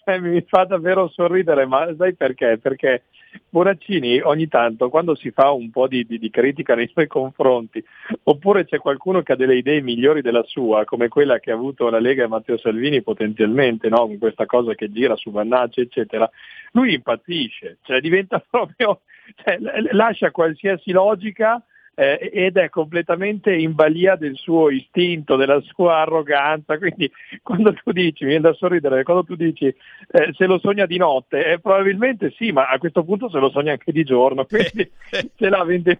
sai, 0.03 0.21
mi 0.21 0.41
fa 0.47 0.65
davvero 0.65 1.07
sorridere, 1.09 1.65
ma 1.65 1.87
sai 1.97 2.13
perché? 2.13 2.59
Perché 2.61 3.03
Bonaccini 3.49 4.19
ogni 4.21 4.47
tanto 4.47 4.89
quando 4.89 5.15
si 5.15 5.31
fa 5.31 5.51
un 5.51 5.71
po' 5.71 5.87
di, 5.87 6.05
di- 6.05 6.19
di 6.19 6.29
critica 6.29 6.75
nei 6.75 6.87
suoi 6.87 7.07
confronti, 7.07 7.83
oppure 8.23 8.65
c'è 8.65 8.77
qualcuno 8.77 9.21
che 9.23 9.33
ha 9.33 9.35
delle 9.35 9.55
idee 9.55 9.81
migliori 9.81 10.21
della 10.21 10.43
sua, 10.43 10.85
come 10.85 11.07
quella 11.07 11.39
che 11.39 11.51
ha 11.51 11.55
avuto 11.55 11.89
la 11.89 11.99
Lega 11.99 12.23
e 12.23 12.27
Matteo 12.27 12.57
Salvini 12.57 13.01
potenzialmente, 13.01 13.89
no? 13.89 14.05
con 14.05 14.17
questa 14.19 14.45
cosa 14.45 14.75
che 14.75 14.91
gira 14.91 15.15
su 15.15 15.31
Vannacci, 15.31 15.81
eccetera, 15.81 16.29
lui 16.71 16.93
impazzisce, 16.93 17.77
cioè 17.81 17.99
diventa 17.99 18.43
proprio, 18.47 19.01
cioè, 19.43 19.57
lascia 19.91 20.29
qualsiasi 20.31 20.91
logica 20.91 21.63
eh, 21.99 22.29
ed 22.31 22.57
è 22.57 22.69
completamente 22.69 23.51
in 23.55 23.73
balia 23.73 24.15
del 24.15 24.35
suo 24.35 24.69
istinto, 24.69 25.35
della 25.35 25.59
sua 25.61 25.97
arroganza. 26.01 26.77
Quindi 26.77 27.11
quando 27.41 27.73
tu 27.73 27.91
dici, 27.91 28.23
mi 28.23 28.29
viene 28.29 28.49
da 28.49 28.53
sorridere, 28.53 29.01
quando 29.01 29.23
tu 29.23 29.35
dici 29.35 29.65
eh, 29.65 30.33
se 30.33 30.45
lo 30.45 30.59
sogna 30.59 30.85
di 30.85 30.97
notte, 30.97 31.43
eh, 31.43 31.59
probabilmente 31.59 32.31
sì, 32.37 32.51
ma 32.51 32.67
a 32.67 32.77
questo 32.77 33.03
punto 33.03 33.29
se 33.29 33.39
lo 33.39 33.49
sogna 33.49 33.71
anche 33.71 33.91
di 33.91 34.03
giorno, 34.03 34.45
quindi 34.45 34.89
ce 35.35 35.49
l'ha, 35.49 35.63
20 35.63 35.99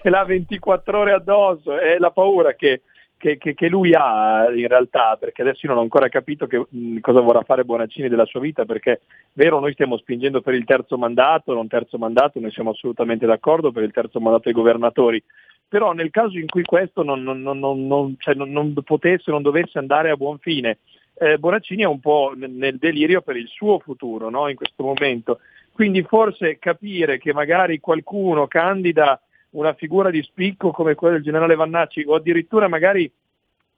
ce 0.00 0.10
l'ha 0.10 0.24
24 0.24 0.98
ore 0.98 1.12
addosso, 1.12 1.76
è 1.76 1.98
la 1.98 2.12
paura 2.12 2.54
che, 2.54 2.82
che- 3.18 3.38
che- 3.38 3.54
che 3.54 3.68
lui 3.68 3.92
ha 3.94 4.46
in 4.54 4.68
realtà, 4.68 5.16
perché 5.18 5.42
adesso 5.42 5.60
io 5.64 5.70
non 5.70 5.78
ho 5.78 5.82
ancora 5.82 6.08
capito 6.08 6.46
che, 6.46 6.64
mh, 6.68 6.98
cosa 7.00 7.20
vorrà 7.20 7.42
fare 7.42 7.64
Bonaccini 7.64 8.08
della 8.08 8.26
sua 8.26 8.40
vita, 8.40 8.64
perché 8.64 9.00
vero 9.32 9.58
noi 9.58 9.72
stiamo 9.72 9.96
spingendo 9.96 10.40
per 10.40 10.54
il 10.54 10.64
terzo 10.64 10.98
mandato, 10.98 11.54
non 11.54 11.68
terzo 11.68 11.98
mandato, 11.98 12.38
noi 12.40 12.50
siamo 12.50 12.70
assolutamente 12.70 13.26
d'accordo 13.26 13.72
per 13.72 13.82
il 13.84 13.92
terzo 13.92 14.20
mandato 14.20 14.44
dei 14.44 14.52
governatori, 14.52 15.22
però 15.68 15.92
nel 15.92 16.10
caso 16.10 16.38
in 16.38 16.46
cui 16.46 16.62
questo 16.62 17.02
non, 17.02 17.22
non- 17.22 17.40
non- 17.42 17.58
non- 17.86 18.14
cioè 18.18 18.34
non- 18.34 18.74
potesse, 18.84 19.30
non 19.30 19.42
dovesse 19.42 19.78
andare 19.78 20.10
a 20.10 20.16
buon 20.16 20.38
fine, 20.38 20.78
eh, 21.18 21.38
Bonaccini 21.38 21.82
è 21.82 21.86
un 21.86 22.00
po' 22.00 22.34
nel 22.36 22.76
delirio 22.76 23.22
per 23.22 23.36
il 23.36 23.48
suo 23.48 23.78
futuro 23.78 24.28
no? 24.28 24.48
in 24.48 24.56
questo 24.56 24.82
momento. 24.84 25.40
Quindi 25.72 26.02
forse 26.02 26.58
capire 26.58 27.18
che 27.18 27.32
magari 27.32 27.80
qualcuno 27.80 28.46
candida 28.46 29.20
una 29.50 29.74
figura 29.74 30.10
di 30.10 30.22
spicco 30.22 30.70
come 30.70 30.94
quella 30.94 31.14
del 31.14 31.22
generale 31.22 31.54
Vannacci 31.54 32.04
o 32.06 32.14
addirittura 32.14 32.68
magari 32.68 33.10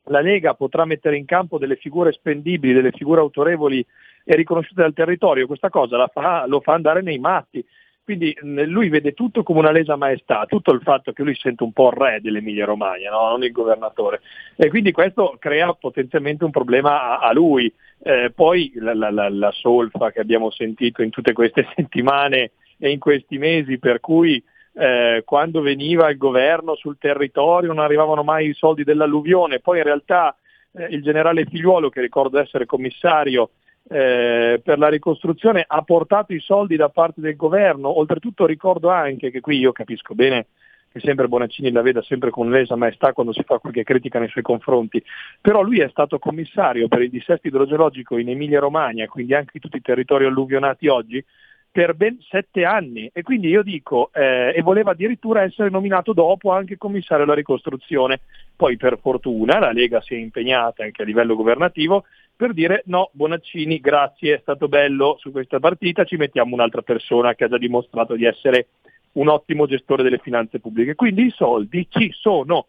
la 0.05 0.21
Lega 0.21 0.55
potrà 0.55 0.85
mettere 0.85 1.17
in 1.17 1.25
campo 1.27 1.59
delle 1.59 1.77
figure 1.77 2.13
spendibili, 2.13 2.73
delle 2.73 2.93
figure 2.93 3.21
autorevoli 3.21 3.85
e 4.25 4.37
riconosciute 4.37 4.83
dal 4.83 4.93
territorio, 4.95 5.47
questa 5.47 5.69
cosa 5.71 6.07
fa- 6.09 6.47
lo 6.47 6.61
fa 6.61 6.73
andare 6.75 7.03
nei 7.03 7.19
matti. 7.19 7.65
Quindi 8.09 8.35
lui 8.41 8.89
vede 8.89 9.13
tutto 9.13 9.43
come 9.43 9.59
una 9.59 9.71
lesa 9.71 9.95
maestà, 9.97 10.47
tutto 10.47 10.73
il 10.73 10.81
fatto 10.81 11.13
che 11.13 11.23
lui 11.23 11.35
sente 11.35 11.63
un 11.63 11.73
po' 11.73 11.89
il 11.91 11.97
re 11.99 12.21
dell'Emilia 12.23 12.65
Romagna, 12.65 13.11
no? 13.11 13.29
non 13.29 13.43
il 13.45 13.53
governatore. 13.53 14.23
E 14.57 14.71
quindi 14.71 14.93
questo 14.93 15.37
crea 15.39 15.75
potenzialmente 15.75 16.43
un 16.43 16.51
problema 16.51 17.19
a, 17.21 17.29
a 17.29 17.33
lui. 17.35 17.71
Eh, 18.03 18.33
poi 18.35 18.73
la, 18.77 18.95
la- 18.95 19.11
la- 19.11 19.29
la 19.29 19.51
solfa 19.53 20.11
che 20.11 20.21
abbiamo 20.21 20.51
sentito 20.51 21.03
in 21.03 21.11
tutte 21.11 21.35
queste 21.35 21.67
settimane 21.77 22.53
e 22.79 22.91
in 22.91 22.99
questi 22.99 23.37
mesi, 23.37 23.79
per 23.79 24.01
cui 24.01 24.43
eh, 24.79 25.23
quando 25.25 25.61
veniva 25.61 26.09
il 26.09 26.17
governo 26.17 26.77
sul 26.77 26.99
territorio 26.99 27.73
non 27.73 27.83
arrivavano 27.83 28.23
mai 28.23 28.49
i 28.49 28.55
soldi 28.55 28.85
dell'alluvione, 28.85 29.59
poi 29.59 29.79
in 29.79 29.85
realtà 29.85 30.37
eh, 30.73 30.85
il 30.91 31.03
generale 31.03 31.47
Figliuolo, 31.47 31.89
che 31.89 32.01
ricordo 32.01 32.39
essere 32.39 32.65
commissario 32.65 33.51
eh, 33.89 34.61
per 34.63 34.79
la 34.79 34.89
ricostruzione, 34.89 35.65
ha 35.67 35.83
portato 35.83 36.33
i 36.33 36.39
soldi 36.39 36.77
da 36.77 36.91
parte 36.91 37.21
del 37.21 37.35
governo, 37.35 37.99
oltretutto 37.99 38.47
ricordo 38.47 38.89
anche 38.89 39.33
che 39.33 39.41
qui 39.41 39.59
io 39.59 39.73
capisco 39.73 40.15
bene 40.15 40.47
che 40.91 41.01
sempre 41.01 41.29
Bonaccini 41.29 41.71
la 41.71 41.83
veda 41.83 42.01
sempre 42.01 42.31
con 42.31 42.49
lesa 42.49 42.75
maestà 42.75 43.13
quando 43.13 43.33
si 43.33 43.43
fa 43.45 43.59
qualche 43.59 43.83
critica 43.83 44.19
nei 44.19 44.29
suoi 44.29 44.43
confronti, 44.45 45.03
però 45.41 45.61
lui 45.61 45.81
è 45.81 45.89
stato 45.89 46.19
commissario 46.19 46.89
per 46.89 47.03
il 47.03 47.11
dissesto 47.11 47.49
idrogeologico 47.49 48.17
in 48.17 48.31
Emilia 48.31 48.61
Romagna, 48.61 49.07
quindi 49.07 49.35
anche 49.35 49.59
tutti 49.59 49.77
i 49.77 49.83
territori 49.83 50.25
alluvionati 50.25 50.87
oggi, 50.87 51.23
per 51.71 51.95
ben 51.95 52.19
sette 52.29 52.65
anni 52.65 53.11
e 53.13 53.23
quindi 53.23 53.49
io 53.49 53.63
dico, 53.63 54.11
eh, 54.13 54.53
e 54.55 54.63
voleva 54.63 54.93
addirittura 54.93 55.43
essere 55.43 55.71
nominato 55.71 56.13
dopo 56.13 56.51
anche 56.51 56.77
commissario 56.77 57.25
alla 57.25 57.35
ricostruzione. 57.35 58.21
Poi 58.57 58.77
per 58.77 58.99
fortuna 59.01 59.59
la 59.59 59.73
Lega 59.73 60.01
si 60.01 60.15
è 60.15 60.19
impegnata 60.19 60.83
anche 60.83 61.03
a 61.03 61.05
livello 61.05 61.37
governativo 61.37 62.05
per 62.39 62.53
dire 62.53 62.83
no, 62.87 63.11
Bonaccini, 63.15 63.81
grazie, 63.81 64.37
è 64.37 64.39
stato 64.39 64.69
bello 64.69 65.17
su 65.19 65.33
questa 65.33 65.59
partita, 65.59 66.05
ci 66.05 66.15
mettiamo 66.15 66.55
un'altra 66.55 66.83
persona 66.83 67.35
che 67.35 67.43
ha 67.43 67.49
già 67.49 67.59
dimostrato 67.59 68.15
di 68.15 68.25
essere 68.25 68.69
un 69.15 69.27
ottimo 69.27 69.67
gestore 69.67 70.05
delle 70.05 70.19
finanze 70.19 70.61
pubbliche. 70.61 70.95
Quindi 70.95 71.25
i 71.25 71.31
soldi 71.31 71.89
ci 71.91 72.13
sono, 72.13 72.67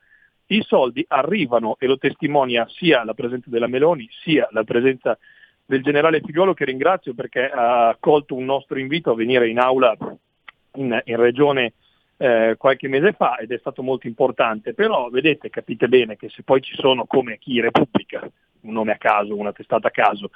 i 0.48 0.64
soldi 0.64 1.06
arrivano 1.08 1.76
e 1.78 1.86
lo 1.86 2.00
testimonia 2.00 2.68
sia 2.68 3.04
la 3.04 3.14
presenza 3.14 3.52
della 3.52 3.68
Meloni 3.68 4.10
sia 4.24 4.48
la 4.50 4.64
presenza 4.64 5.16
del 5.70 5.84
generale 5.84 6.20
Figliuolo 6.22 6.56
che 6.56 6.66
ringrazio 6.66 7.14
perché 7.14 7.48
ha 7.48 7.90
accolto 7.90 8.34
un 8.34 8.44
nostro 8.44 8.80
invito 8.80 9.12
a 9.12 9.16
venire 9.16 9.48
in 9.48 9.60
aula 9.60 9.96
in, 10.74 11.00
in 11.04 11.16
regione 11.16 11.74
eh, 12.18 12.56
qualche 12.58 12.88
mese 12.88 13.12
fa 13.14 13.38
ed 13.38 13.52
è 13.52 13.58
stato 13.60 13.84
molto 13.84 14.08
importante, 14.08 14.74
però 14.74 15.10
vedete, 15.10 15.52
capite 15.52 15.88
bene 15.88 16.18
che 16.18 16.28
se 16.30 16.42
poi 16.42 16.60
ci 16.62 16.74
sono 16.74 17.06
come 17.06 17.38
chi 17.38 17.62
Repubblica, 17.62 18.28
un 18.62 18.74
nome 18.74 18.94
a 18.94 18.98
caso, 18.98 19.38
una 19.38 19.54
testata 19.54 19.90
a 19.90 19.92
caso, 19.92 20.32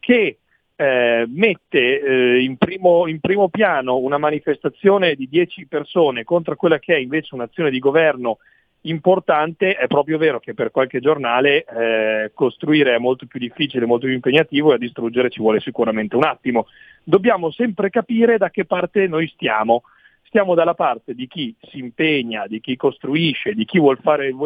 che 0.00 0.38
eh, 0.74 1.24
mette 1.28 2.00
eh, 2.00 2.42
in, 2.42 2.56
primo, 2.56 3.06
in 3.06 3.20
primo 3.20 3.48
piano 3.50 3.98
una 3.98 4.18
manifestazione 4.18 5.14
di 5.14 5.28
10 5.28 5.66
persone 5.68 6.24
contro 6.24 6.56
quella 6.56 6.80
che 6.80 6.96
è 6.96 6.98
invece 6.98 7.36
un'azione 7.36 7.70
di 7.70 7.78
governo 7.78 8.38
importante, 8.86 9.74
è 9.76 9.86
proprio 9.86 10.18
vero 10.18 10.40
che 10.40 10.54
per 10.54 10.70
qualche 10.70 11.00
giornale 11.00 11.64
eh, 11.64 12.30
costruire 12.34 12.94
è 12.94 12.98
molto 12.98 13.26
più 13.26 13.38
difficile, 13.38 13.86
molto 13.86 14.06
più 14.06 14.14
impegnativo 14.14 14.72
e 14.72 14.74
a 14.74 14.78
distruggere 14.78 15.30
ci 15.30 15.40
vuole 15.40 15.60
sicuramente 15.60 16.16
un 16.16 16.24
attimo. 16.24 16.66
Dobbiamo 17.02 17.50
sempre 17.50 17.90
capire 17.90 18.38
da 18.38 18.50
che 18.50 18.64
parte 18.64 19.06
noi 19.06 19.28
stiamo. 19.28 19.82
Stiamo 20.22 20.54
dalla 20.54 20.74
parte 20.74 21.14
di 21.14 21.28
chi 21.28 21.54
si 21.70 21.78
impegna, 21.78 22.46
di 22.48 22.60
chi 22.60 22.74
costruisce, 22.74 23.54
di 23.54 23.64
chi 23.64 23.78
vuole, 23.78 24.00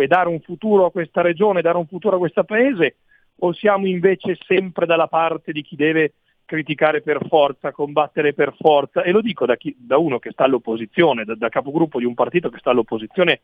dare 0.06 0.28
un 0.28 0.40
futuro 0.40 0.85
a 0.85 0.90
questa 0.90 1.23
regione, 1.23 1.62
dare 1.62 1.78
un 1.78 1.86
futuro 1.86 2.16
a 2.16 2.19
questo 2.19 2.44
paese, 2.44 2.97
o 3.39 3.52
siamo 3.55 3.86
invece 3.86 4.36
sempre 4.47 4.85
dalla 4.85 5.06
parte 5.06 5.51
di 5.51 5.62
chi 5.62 5.77
deve 5.77 6.12
criticare 6.44 7.01
per 7.01 7.27
forza, 7.27 7.73
combattere 7.73 8.35
per 8.35 8.55
forza? 8.59 9.02
E 9.02 9.12
lo 9.12 9.23
dico 9.23 9.47
da, 9.47 9.56
chi, 9.56 9.74
da 9.78 9.97
uno 9.97 10.19
che 10.19 10.31
sta 10.31 10.44
all'opposizione, 10.44 11.24
da, 11.24 11.35
da 11.35 11.48
capogruppo 11.48 11.98
di 11.98 12.05
un 12.05 12.15
partito 12.15 12.51
che 12.51 12.59
sta 12.59 12.70
all'opposizione 12.70 13.40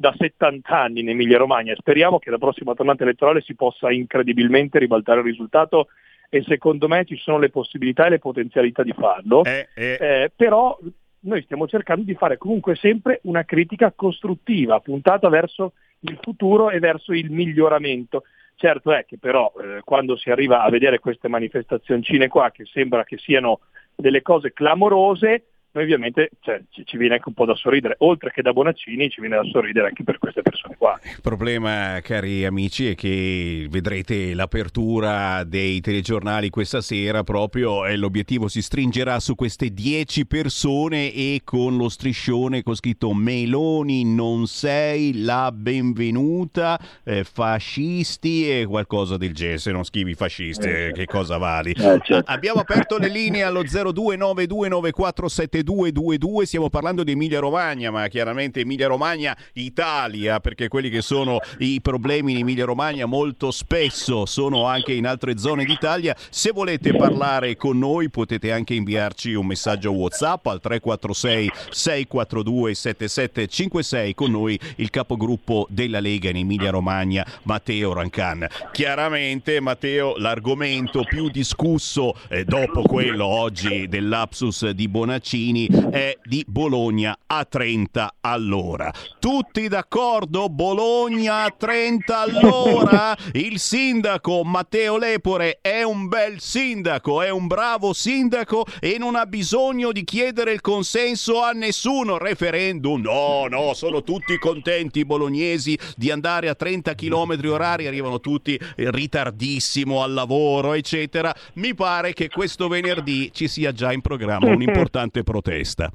da 0.00 0.14
70 0.16 0.80
anni 0.80 1.00
in 1.00 1.08
Emilia 1.08 1.38
Romagna. 1.38 1.74
Speriamo 1.74 2.20
che 2.20 2.30
la 2.30 2.38
prossima 2.38 2.72
tornata 2.72 3.02
elettorale 3.02 3.40
si 3.40 3.56
possa 3.56 3.90
incredibilmente 3.90 4.78
ribaltare 4.78 5.18
il 5.18 5.26
risultato 5.26 5.88
e 6.30 6.44
secondo 6.46 6.86
me 6.86 7.04
ci 7.04 7.16
sono 7.16 7.38
le 7.38 7.50
possibilità 7.50 8.06
e 8.06 8.10
le 8.10 8.20
potenzialità 8.20 8.84
di 8.84 8.92
farlo. 8.92 9.42
Eh, 9.42 9.68
eh. 9.74 9.98
Eh, 10.00 10.32
però 10.36 10.78
noi 11.20 11.42
stiamo 11.42 11.66
cercando 11.66 12.04
di 12.04 12.14
fare 12.14 12.38
comunque 12.38 12.76
sempre 12.76 13.18
una 13.24 13.42
critica 13.42 13.92
costruttiva, 13.92 14.78
puntata 14.78 15.28
verso 15.28 15.72
il 16.00 16.16
futuro 16.22 16.70
e 16.70 16.78
verso 16.78 17.12
il 17.12 17.32
miglioramento. 17.32 18.22
Certo 18.54 18.92
è 18.92 19.04
che 19.04 19.18
però 19.18 19.52
eh, 19.60 19.80
quando 19.82 20.16
si 20.16 20.30
arriva 20.30 20.62
a 20.62 20.70
vedere 20.70 21.00
queste 21.00 21.26
manifestazioncine 21.26 22.28
qua 22.28 22.52
che 22.52 22.64
sembra 22.66 23.02
che 23.02 23.16
siano 23.18 23.62
delle 23.96 24.22
cose 24.22 24.52
clamorose, 24.52 25.46
noi 25.78 25.84
ovviamente 25.84 26.30
cioè, 26.40 26.60
ci, 26.70 26.84
ci, 26.84 26.96
viene 26.96 27.14
anche 27.14 27.28
un 27.28 27.34
po' 27.34 27.44
da 27.44 27.54
sorridere, 27.54 27.94
oltre 27.98 28.32
che 28.32 28.42
da 28.42 28.52
Bonaccini 28.52 29.08
ci 29.08 29.20
viene 29.20 29.36
da 29.36 29.44
sorridere 29.44 29.86
anche 29.88 30.02
per 30.02 30.18
queste 30.18 30.42
persone 30.42 30.74
qua. 30.76 30.98
Il 31.02 31.20
problema, 31.22 32.00
cari 32.02 32.44
amici, 32.44 32.90
è 32.90 32.96
che 32.96 33.68
vedrete 33.70 34.34
l'apertura 34.34 35.44
dei 35.44 35.80
telegiornali 35.80 36.50
questa 36.50 36.80
sera 36.80 37.22
proprio 37.22 37.86
e 37.86 37.96
l'obiettivo 37.96 38.48
si 38.48 38.60
stringerà 38.60 39.20
su 39.20 39.36
queste 39.36 39.72
10 39.72 40.26
persone 40.26 41.12
e 41.12 41.42
con 41.44 41.76
lo 41.76 41.88
striscione 41.88 42.62
con 42.62 42.74
scritto 42.74 43.14
Meloni 43.14 44.04
non 44.04 44.46
sei 44.46 45.22
la 45.22 45.52
benvenuta, 45.52 46.78
eh, 47.04 47.22
fascisti 47.24 48.50
e 48.50 48.66
qualcosa 48.66 49.16
del 49.16 49.32
genere, 49.32 49.58
se 49.58 49.70
non 49.70 49.84
scrivi 49.84 50.14
fascisti 50.14 50.66
eh, 50.66 50.90
che 50.92 51.04
cosa 51.04 51.38
vali? 51.38 51.70
Eh, 51.70 52.00
certo. 52.02 52.22
Abbiamo 52.24 52.58
aperto 52.60 52.98
le 52.98 53.08
linee 53.08 53.42
allo 53.42 53.62
02929472 53.62 55.67
7222, 55.68 56.46
stiamo 56.46 56.70
parlando 56.70 57.04
di 57.04 57.12
Emilia 57.12 57.40
Romagna, 57.40 57.90
ma 57.90 58.08
chiaramente 58.08 58.60
Emilia 58.60 58.86
Romagna 58.86 59.36
Italia, 59.54 60.40
perché 60.40 60.68
quelli 60.68 60.88
che 60.88 61.02
sono 61.02 61.40
i 61.58 61.80
problemi 61.82 62.32
in 62.32 62.38
Emilia 62.38 62.64
Romagna 62.64 63.04
molto 63.04 63.50
spesso 63.50 64.24
sono 64.24 64.64
anche 64.64 64.94
in 64.94 65.06
altre 65.06 65.36
zone 65.36 65.66
d'Italia. 65.66 66.16
Se 66.30 66.52
volete 66.52 66.96
parlare 66.96 67.56
con 67.56 67.78
noi 67.78 68.08
potete 68.08 68.50
anche 68.50 68.72
inviarci 68.72 69.34
un 69.34 69.46
messaggio 69.46 69.92
WhatsApp 69.92 70.46
al 70.46 70.60
346 70.60 71.50
642 71.70 72.74
7756 72.74 74.14
con 74.14 74.30
noi 74.30 74.58
il 74.76 74.88
capogruppo 74.88 75.66
della 75.68 76.00
Lega 76.00 76.30
in 76.30 76.36
Emilia 76.36 76.70
Romagna, 76.70 77.26
Matteo 77.42 77.92
Rancan. 77.92 78.46
Chiaramente 78.72 79.60
Matteo 79.60 80.16
l'argomento 80.16 81.04
più 81.04 81.28
discusso 81.28 82.14
eh, 82.28 82.44
dopo 82.44 82.82
quello 82.82 83.26
oggi 83.26 83.86
dell'Apsus 83.86 84.70
di 84.70 84.88
Bonaccini 84.88 85.47
Salvini 85.48 85.66
è 85.90 86.16
di 86.24 86.44
Bologna 86.46 87.16
a 87.26 87.44
30 87.44 88.16
all'ora. 88.20 88.92
Tutti 89.18 89.68
d'accordo? 89.68 90.48
Bologna 90.48 91.44
a 91.44 91.54
30 91.56 92.18
all'ora? 92.18 93.16
Il 93.32 93.58
sindaco 93.58 94.42
Matteo 94.44 94.98
Lepore 94.98 95.58
è 95.60 95.82
un 95.82 96.08
bel 96.08 96.40
sindaco, 96.40 97.22
è 97.22 97.30
un 97.30 97.46
bravo 97.46 97.92
sindaco 97.92 98.66
e 98.80 98.96
non 98.98 99.16
ha 99.16 99.26
bisogno 99.26 99.92
di 99.92 100.04
chiedere 100.04 100.52
il 100.52 100.60
consenso 100.60 101.42
a 101.42 101.52
nessuno. 101.52 102.18
Referendum? 102.18 103.00
No, 103.00 103.46
no, 103.48 103.72
sono 103.74 104.02
tutti 104.02 104.38
contenti 104.38 105.00
i 105.00 105.04
bolognesi 105.04 105.78
di 105.96 106.10
andare 106.10 106.48
a 106.48 106.54
30 106.54 106.94
km 106.94 107.38
orari, 107.44 107.86
arrivano 107.86 108.20
tutti 108.20 108.58
ritardissimo 108.76 110.02
al 110.02 110.12
lavoro, 110.12 110.74
eccetera. 110.74 111.34
Mi 111.54 111.74
pare 111.74 112.12
che 112.12 112.28
questo 112.28 112.68
venerdì 112.68 113.30
ci 113.32 113.48
sia 113.48 113.72
già 113.72 113.92
in 113.92 114.00
programma 114.00 114.48
un 114.48 114.62
importante 114.62 115.22
protesta. 115.38 115.90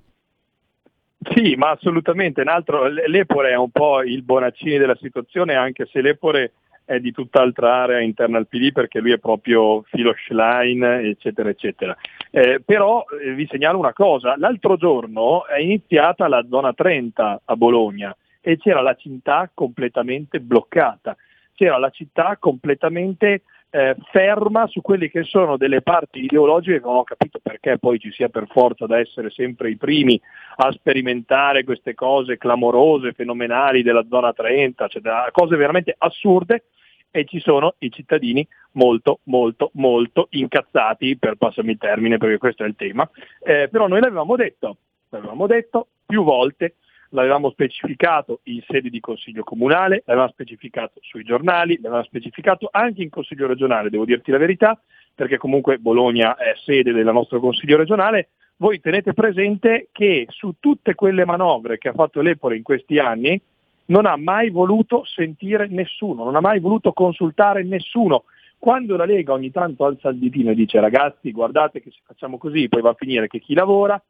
Sì, 1.33 1.55
ma 1.55 1.71
assolutamente. 1.71 2.41
Un 2.41 2.49
altro, 2.49 2.87
L'Epore 2.87 3.51
è 3.51 3.55
un 3.55 3.69
po' 3.69 4.01
il 4.01 4.23
Bonaccini 4.23 4.77
della 4.77 4.97
situazione, 4.99 5.55
anche 5.55 5.87
se 5.91 6.01
l'Epore 6.01 6.53
è 6.85 6.99
di 6.99 7.11
tutt'altra 7.11 7.83
area 7.83 8.01
interna 8.01 8.37
al 8.37 8.47
PD 8.47 8.73
perché 8.73 8.99
lui 8.99 9.13
è 9.13 9.17
proprio 9.17 9.83
filo 9.83 10.13
Schlein, 10.25 10.83
eccetera, 10.83 11.49
eccetera. 11.49 11.95
Eh, 12.29 12.61
però 12.63 13.05
eh, 13.21 13.33
vi 13.33 13.47
segnalo 13.49 13.77
una 13.77 13.93
cosa, 13.93 14.35
l'altro 14.37 14.75
giorno 14.75 15.45
è 15.47 15.59
iniziata 15.59 16.27
la 16.27 16.45
zona 16.49 16.73
30 16.73 17.41
a 17.45 17.55
Bologna 17.55 18.15
e 18.41 18.57
c'era 18.57 18.81
la 18.81 18.95
città 18.95 19.49
completamente 19.53 20.41
bloccata, 20.41 21.15
c'era 21.55 21.77
la 21.77 21.89
città 21.89 22.35
completamente 22.37 23.43
eh, 23.75 23.95
ferma 24.11 24.67
su 24.67 24.81
quelle 24.81 25.09
che 25.09 25.23
sono 25.23 25.57
delle 25.57 25.81
parti 25.81 26.23
ideologiche 26.23 26.79
che 26.79 26.85
non 26.85 26.97
ho 26.97 27.03
capito 27.03 27.39
perché 27.41 27.79
poi 27.79 27.97
ci 27.97 28.11
sia 28.11 28.29
per 28.29 28.45
forza 28.47 28.85
da 28.85 28.99
essere 28.99 29.31
sempre 29.31 29.71
i 29.71 29.77
primi 29.77 30.21
a 30.57 30.71
sperimentare 30.71 31.63
queste 31.63 31.95
cose 31.95 32.37
clamorose, 32.37 33.13
fenomenali 33.13 33.81
della 33.81 34.05
zona 34.07 34.31
30, 34.31 34.87
cioè 34.89 35.01
cose 35.31 35.55
veramente 35.55 35.95
assurde 35.97 36.65
e 37.09 37.25
ci 37.25 37.39
sono 37.39 37.73
i 37.79 37.89
cittadini 37.89 38.47
molto 38.73 39.21
molto 39.23 39.71
molto 39.73 40.27
incazzati 40.31 41.17
per 41.17 41.35
passarmi 41.37 41.71
il 41.71 41.77
termine 41.79 42.17
perché 42.17 42.37
questo 42.37 42.63
è 42.63 42.67
il 42.67 42.75
tema. 42.75 43.09
Eh, 43.43 43.69
però 43.71 43.87
noi 43.87 44.01
l'avevamo 44.01 44.35
detto 44.35 44.77
l'avevamo 45.09 45.47
detto 45.47 45.87
più 46.05 46.23
volte 46.23 46.75
l'avevamo 47.13 47.51
specificato 47.51 48.41
in 48.43 48.61
sede 48.67 48.89
di 48.89 48.99
consiglio 48.99 49.43
comunale, 49.43 50.03
l'avevamo 50.05 50.31
specificato 50.31 50.99
sui 51.01 51.23
giornali, 51.23 51.75
l'avevamo 51.75 52.03
specificato 52.03 52.67
anche 52.71 53.03
in 53.03 53.09
consiglio 53.09 53.47
regionale, 53.47 53.89
devo 53.89 54.05
dirti 54.05 54.31
la 54.31 54.37
verità, 54.37 54.79
perché 55.15 55.37
comunque 55.37 55.77
Bologna 55.77 56.35
è 56.35 56.53
sede 56.65 56.91
del 56.91 57.05
nostro 57.05 57.39
consiglio 57.39 57.77
regionale. 57.77 58.29
Voi 58.57 58.79
tenete 58.79 59.13
presente 59.13 59.89
che 59.91 60.25
su 60.29 60.55
tutte 60.59 60.95
quelle 60.95 61.25
manovre 61.25 61.77
che 61.77 61.89
ha 61.89 61.93
fatto 61.93 62.21
l'Epore 62.21 62.57
in 62.57 62.63
questi 62.63 62.97
anni 62.97 63.39
non 63.85 64.05
ha 64.05 64.15
mai 64.15 64.49
voluto 64.49 65.03
sentire 65.05 65.67
nessuno, 65.67 66.23
non 66.23 66.35
ha 66.35 66.41
mai 66.41 66.59
voluto 66.59 66.93
consultare 66.93 67.63
nessuno. 67.63 68.23
Quando 68.57 68.95
la 68.95 69.05
Lega 69.05 69.33
ogni 69.33 69.51
tanto 69.51 69.85
alza 69.85 70.09
il 70.09 70.17
ditino 70.17 70.51
e 70.51 70.55
dice 70.55 70.79
ragazzi 70.79 71.31
guardate 71.31 71.81
che 71.81 71.91
se 71.91 71.99
facciamo 72.05 72.37
così 72.37 72.69
poi 72.69 72.81
va 72.81 72.91
a 72.91 72.95
finire 72.97 73.27
che 73.27 73.39
chi 73.39 73.53
lavora, 73.53 74.01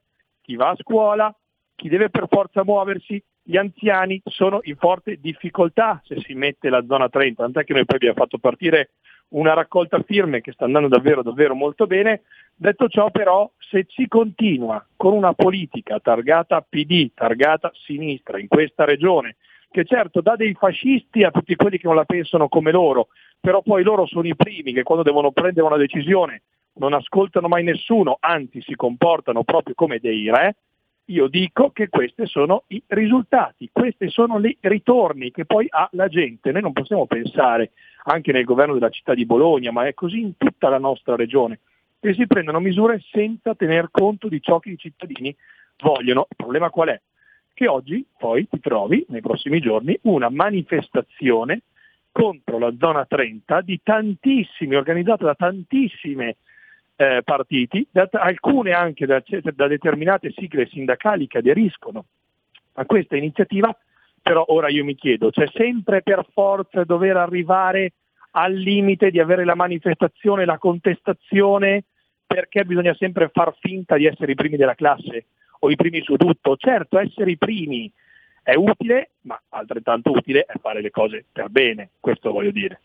chi 0.42 0.56
va 0.56 0.70
a 0.70 0.76
scuola, 0.76 1.36
chi 1.76 1.90
deve 1.90 2.10
per 2.10 2.28
forza 2.30 2.64
muoversi, 2.64 3.22
gli 3.42 3.58
anziani 3.58 4.22
sono 4.26 4.60
in 4.64 4.78
forte 4.78 5.18
difficoltà 5.20 6.02
se 6.06 6.20
si 6.22 6.34
mette 6.34 6.70
la 6.70 6.84
zona 6.88 7.10
30, 7.10 7.44
tant'è 7.44 7.64
che 7.66 7.74
noi 7.74 7.86
poi 7.86 7.98
abbiamo 7.98 8.16
fatto 8.16 8.38
partire 8.38 8.92
una 9.30 9.54
raccolta 9.54 10.02
firme 10.02 10.42
che 10.42 10.52
sta 10.52 10.66
andando 10.66 10.88
davvero 10.88 11.24
davvero 11.24 11.56
molto 11.56 11.88
bene. 11.88 12.22
Detto 12.56 12.88
ciò 12.88 13.10
però, 13.10 13.50
se 13.58 13.86
si 13.90 14.08
continua 14.08 14.86
con 14.96 15.14
una 15.14 15.34
politica 15.34 16.00
targata 16.00 16.62
PD, 16.62 17.12
targata 17.14 17.72
sinistra 17.74 18.40
in 18.40 18.48
questa 18.48 18.86
regione, 18.86 19.36
che 19.72 19.86
certo 19.86 20.22
dà 20.22 20.36
dei 20.36 20.54
fascisti 20.54 21.24
a 21.24 21.32
tutti 21.32 21.56
quelli 21.56 21.80
che 21.80 21.88
non 21.88 21.96
la 21.96 22.06
pensano 22.06 22.48
come 22.48 22.72
loro, 22.72 23.08
però 23.40 23.62
poi 23.62 23.84
loro 23.84 24.06
sono 24.06 24.28
i 24.28 24.36
primi 24.36 24.72
che 24.72 24.84
quando 24.84 25.04
devono 25.04 25.32
prendere 25.32 25.66
una 25.66 25.78
decisione 25.78 26.44
non 26.76 26.94
ascoltano 26.94 27.48
mai 27.48 27.64
nessuno, 27.64 28.18
anzi 28.20 28.62
si 28.62 28.76
comportano 28.76 29.44
proprio 29.44 29.76
come 29.76 30.00
dei 30.00 30.30
re, 30.30 30.56
io 31.06 31.28
dico 31.28 31.72
che 31.72 31.90
questi 31.90 32.26
sono 32.28 32.64
i 32.68 32.82
risultati, 32.88 33.70
questi 33.72 34.10
sono 34.10 34.40
i 34.40 34.58
ritorni 34.62 35.32
che 35.32 35.46
poi 35.46 35.68
ha 35.70 35.88
la 35.94 36.08
gente. 36.08 36.52
Noi 36.52 36.62
non 36.62 36.74
possiamo 36.74 37.06
pensare 37.08 37.72
anche 38.06 38.32
nel 38.32 38.46
governo 38.46 38.74
della 38.74 38.90
città 38.90 39.14
di 39.14 39.26
Bologna, 39.26 39.72
ma 39.72 39.86
è 39.86 39.94
così 39.94 40.22
in 40.22 40.38
tutta 40.38 40.70
la 40.70 40.78
nostra 40.78 41.16
regione, 41.16 41.60
che 42.00 42.14
si 42.14 42.26
prendono 42.26 42.60
misure 42.60 43.02
senza 43.12 43.54
tener 43.56 43.90
conto 43.92 44.30
di 44.30 44.42
ciò 44.42 44.60
che 44.60 44.70
i 44.70 44.78
cittadini 44.78 45.36
vogliono. 45.82 46.28
Il 46.30 46.36
problema 46.38 46.70
qual 46.70 46.90
è? 46.90 47.02
Che 47.54 47.68
oggi 47.68 48.06
poi 48.18 48.48
ti 48.48 48.60
trovi 48.60 49.06
nei 49.10 49.22
prossimi 49.22 49.60
giorni 49.60 49.98
una 50.04 50.30
manifestazione 50.30 51.64
contro 52.12 52.60
la 52.60 52.74
zona 52.80 53.06
30 53.06 53.62
di 53.62 53.80
tantissimi, 53.84 54.76
organizzata 54.76 55.26
da 55.26 55.36
tantissime 55.36 56.38
eh, 56.96 57.22
partiti, 57.24 57.86
da, 57.92 58.08
alcune 58.12 58.72
anche 58.72 59.06
da, 59.06 59.22
da 59.56 59.68
determinate 59.68 60.32
sigle 60.32 60.68
sindacali 60.68 61.28
che 61.28 61.40
aderiscono 61.40 62.06
a 62.74 62.86
questa 62.86 63.16
iniziativa, 63.16 63.76
però 64.22 64.44
ora 64.48 64.70
io 64.70 64.84
mi 64.84 64.96
chiedo, 64.96 65.30
c'è 65.30 65.48
sempre 65.54 66.02
per 66.02 66.26
forza 66.32 66.84
dover 66.84 67.18
arrivare 67.18 67.94
al 68.32 68.54
limite 68.54 69.12
di 69.12 69.20
avere 69.20 69.46
la 69.46 69.56
manifestazione, 69.56 70.46
la 70.46 70.58
contestazione, 70.58 71.84
perché 72.26 72.66
bisogna 72.66 72.96
sempre 72.96 73.30
far 73.30 73.56
finta 73.60 73.96
di 73.96 74.06
essere 74.06 74.32
i 74.32 74.36
primi 74.36 74.58
della 74.58 74.76
classe 74.76 75.26
o 75.60 75.70
i 75.70 75.76
primi 75.76 76.02
su 76.02 76.16
tutto. 76.16 76.56
Certo, 76.56 76.98
essere 76.98 77.32
i 77.32 77.38
primi 77.38 77.92
È 78.42 78.56
utile, 78.56 79.12
ma 79.22 79.40
altrettanto 79.50 80.12
utile 80.12 80.44
è 80.46 80.58
fare 80.60 80.82
le 80.82 80.90
cose 80.90 81.24
per 81.32 81.50
bene, 81.50 81.92
questo 82.00 82.32
voglio 82.32 82.52
dire. 82.52 82.80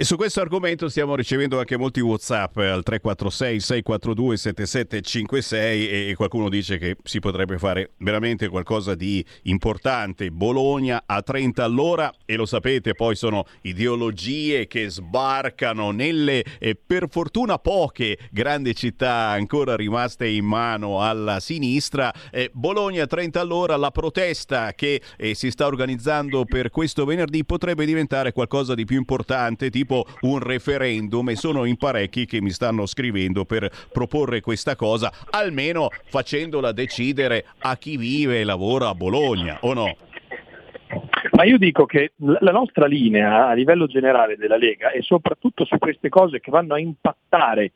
E 0.00 0.04
su 0.04 0.14
questo 0.14 0.40
argomento 0.40 0.88
stiamo 0.88 1.16
ricevendo 1.16 1.58
anche 1.58 1.76
molti 1.76 1.98
WhatsApp 1.98 2.56
al 2.58 2.84
346 2.84 3.58
642 3.58 4.36
7756 4.36 6.10
e 6.10 6.14
qualcuno 6.14 6.48
dice 6.48 6.78
che 6.78 6.96
si 7.02 7.18
potrebbe 7.18 7.58
fare 7.58 7.94
veramente 7.96 8.46
qualcosa 8.46 8.94
di 8.94 9.24
importante. 9.42 10.30
Bologna 10.30 11.02
a 11.04 11.20
30 11.20 11.64
all'ora 11.64 12.14
e 12.24 12.36
lo 12.36 12.46
sapete, 12.46 12.94
poi 12.94 13.16
sono 13.16 13.44
ideologie 13.62 14.68
che 14.68 14.88
sbarcano 14.88 15.90
nelle 15.90 16.44
eh, 16.60 16.76
per 16.76 17.08
fortuna 17.10 17.58
poche 17.58 18.18
grandi 18.30 18.76
città 18.76 19.30
ancora 19.30 19.74
rimaste 19.74 20.28
in 20.28 20.44
mano 20.44 21.02
alla 21.02 21.40
sinistra. 21.40 22.14
Eh, 22.30 22.50
Bologna 22.52 23.02
a 23.02 23.06
30 23.08 23.40
all'ora, 23.40 23.74
la 23.74 23.90
protesta 23.90 24.74
che 24.74 25.02
eh, 25.16 25.34
si 25.34 25.50
sta 25.50 25.66
organizzando 25.66 26.44
per 26.44 26.70
questo 26.70 27.04
venerdì 27.04 27.44
potrebbe 27.44 27.84
diventare 27.84 28.30
qualcosa 28.30 28.76
di 28.76 28.84
più 28.84 28.96
importante, 28.96 29.70
tipo 29.70 29.86
tipo 29.88 30.04
un 30.20 30.38
referendum 30.38 31.30
e 31.30 31.36
sono 31.36 31.64
in 31.64 31.78
parecchi 31.78 32.26
che 32.26 32.42
mi 32.42 32.50
stanno 32.50 32.84
scrivendo 32.84 33.46
per 33.46 33.70
proporre 33.90 34.42
questa 34.42 34.76
cosa, 34.76 35.10
almeno 35.30 35.88
facendola 36.04 36.72
decidere 36.72 37.46
a 37.60 37.76
chi 37.78 37.96
vive 37.96 38.40
e 38.40 38.44
lavora 38.44 38.88
a 38.88 38.94
Bologna, 38.94 39.56
o 39.62 39.72
no? 39.72 39.96
Ma 41.32 41.44
io 41.44 41.56
dico 41.56 41.86
che 41.86 42.12
la 42.16 42.52
nostra 42.52 42.86
linea 42.86 43.48
a 43.48 43.52
livello 43.54 43.86
generale 43.86 44.36
della 44.36 44.56
Lega 44.56 44.90
e 44.90 45.00
soprattutto 45.00 45.64
su 45.64 45.78
queste 45.78 46.10
cose 46.10 46.40
che 46.40 46.50
vanno 46.50 46.74
a 46.74 46.78
impattare 46.78 47.72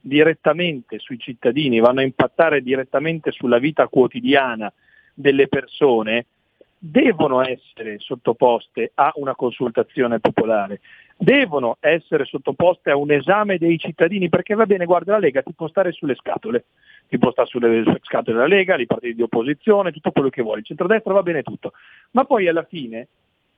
direttamente 0.00 0.98
sui 0.98 1.18
cittadini, 1.18 1.80
vanno 1.80 2.00
a 2.00 2.04
impattare 2.04 2.62
direttamente 2.62 3.32
sulla 3.32 3.58
vita 3.58 3.88
quotidiana 3.88 4.72
delle 5.14 5.48
persone, 5.48 6.26
devono 6.84 7.42
essere 7.42 8.00
sottoposte 8.00 8.90
a 8.94 9.12
una 9.14 9.36
consultazione 9.36 10.18
popolare, 10.18 10.80
devono 11.22 11.76
essere 11.78 12.24
sottoposte 12.24 12.90
a 12.90 12.96
un 12.96 13.12
esame 13.12 13.56
dei 13.56 13.78
cittadini, 13.78 14.28
perché 14.28 14.54
va 14.54 14.66
bene, 14.66 14.86
guarda, 14.86 15.12
la 15.12 15.18
Lega 15.18 15.42
ti 15.42 15.52
può 15.54 15.68
stare 15.68 15.92
sulle 15.92 16.16
scatole, 16.16 16.64
ti 17.08 17.16
può 17.16 17.30
stare 17.30 17.48
sulle 17.48 17.84
scatole 18.02 18.36
della 18.36 18.48
Lega, 18.48 18.76
i 18.76 18.86
partiti 18.86 19.14
di 19.14 19.22
opposizione, 19.22 19.92
tutto 19.92 20.10
quello 20.10 20.30
che 20.30 20.42
vuoi, 20.42 20.58
il 20.58 20.64
centrodestra 20.64 21.12
va 21.12 21.22
bene 21.22 21.42
tutto, 21.42 21.72
ma 22.12 22.24
poi 22.24 22.48
alla 22.48 22.64
fine 22.64 23.06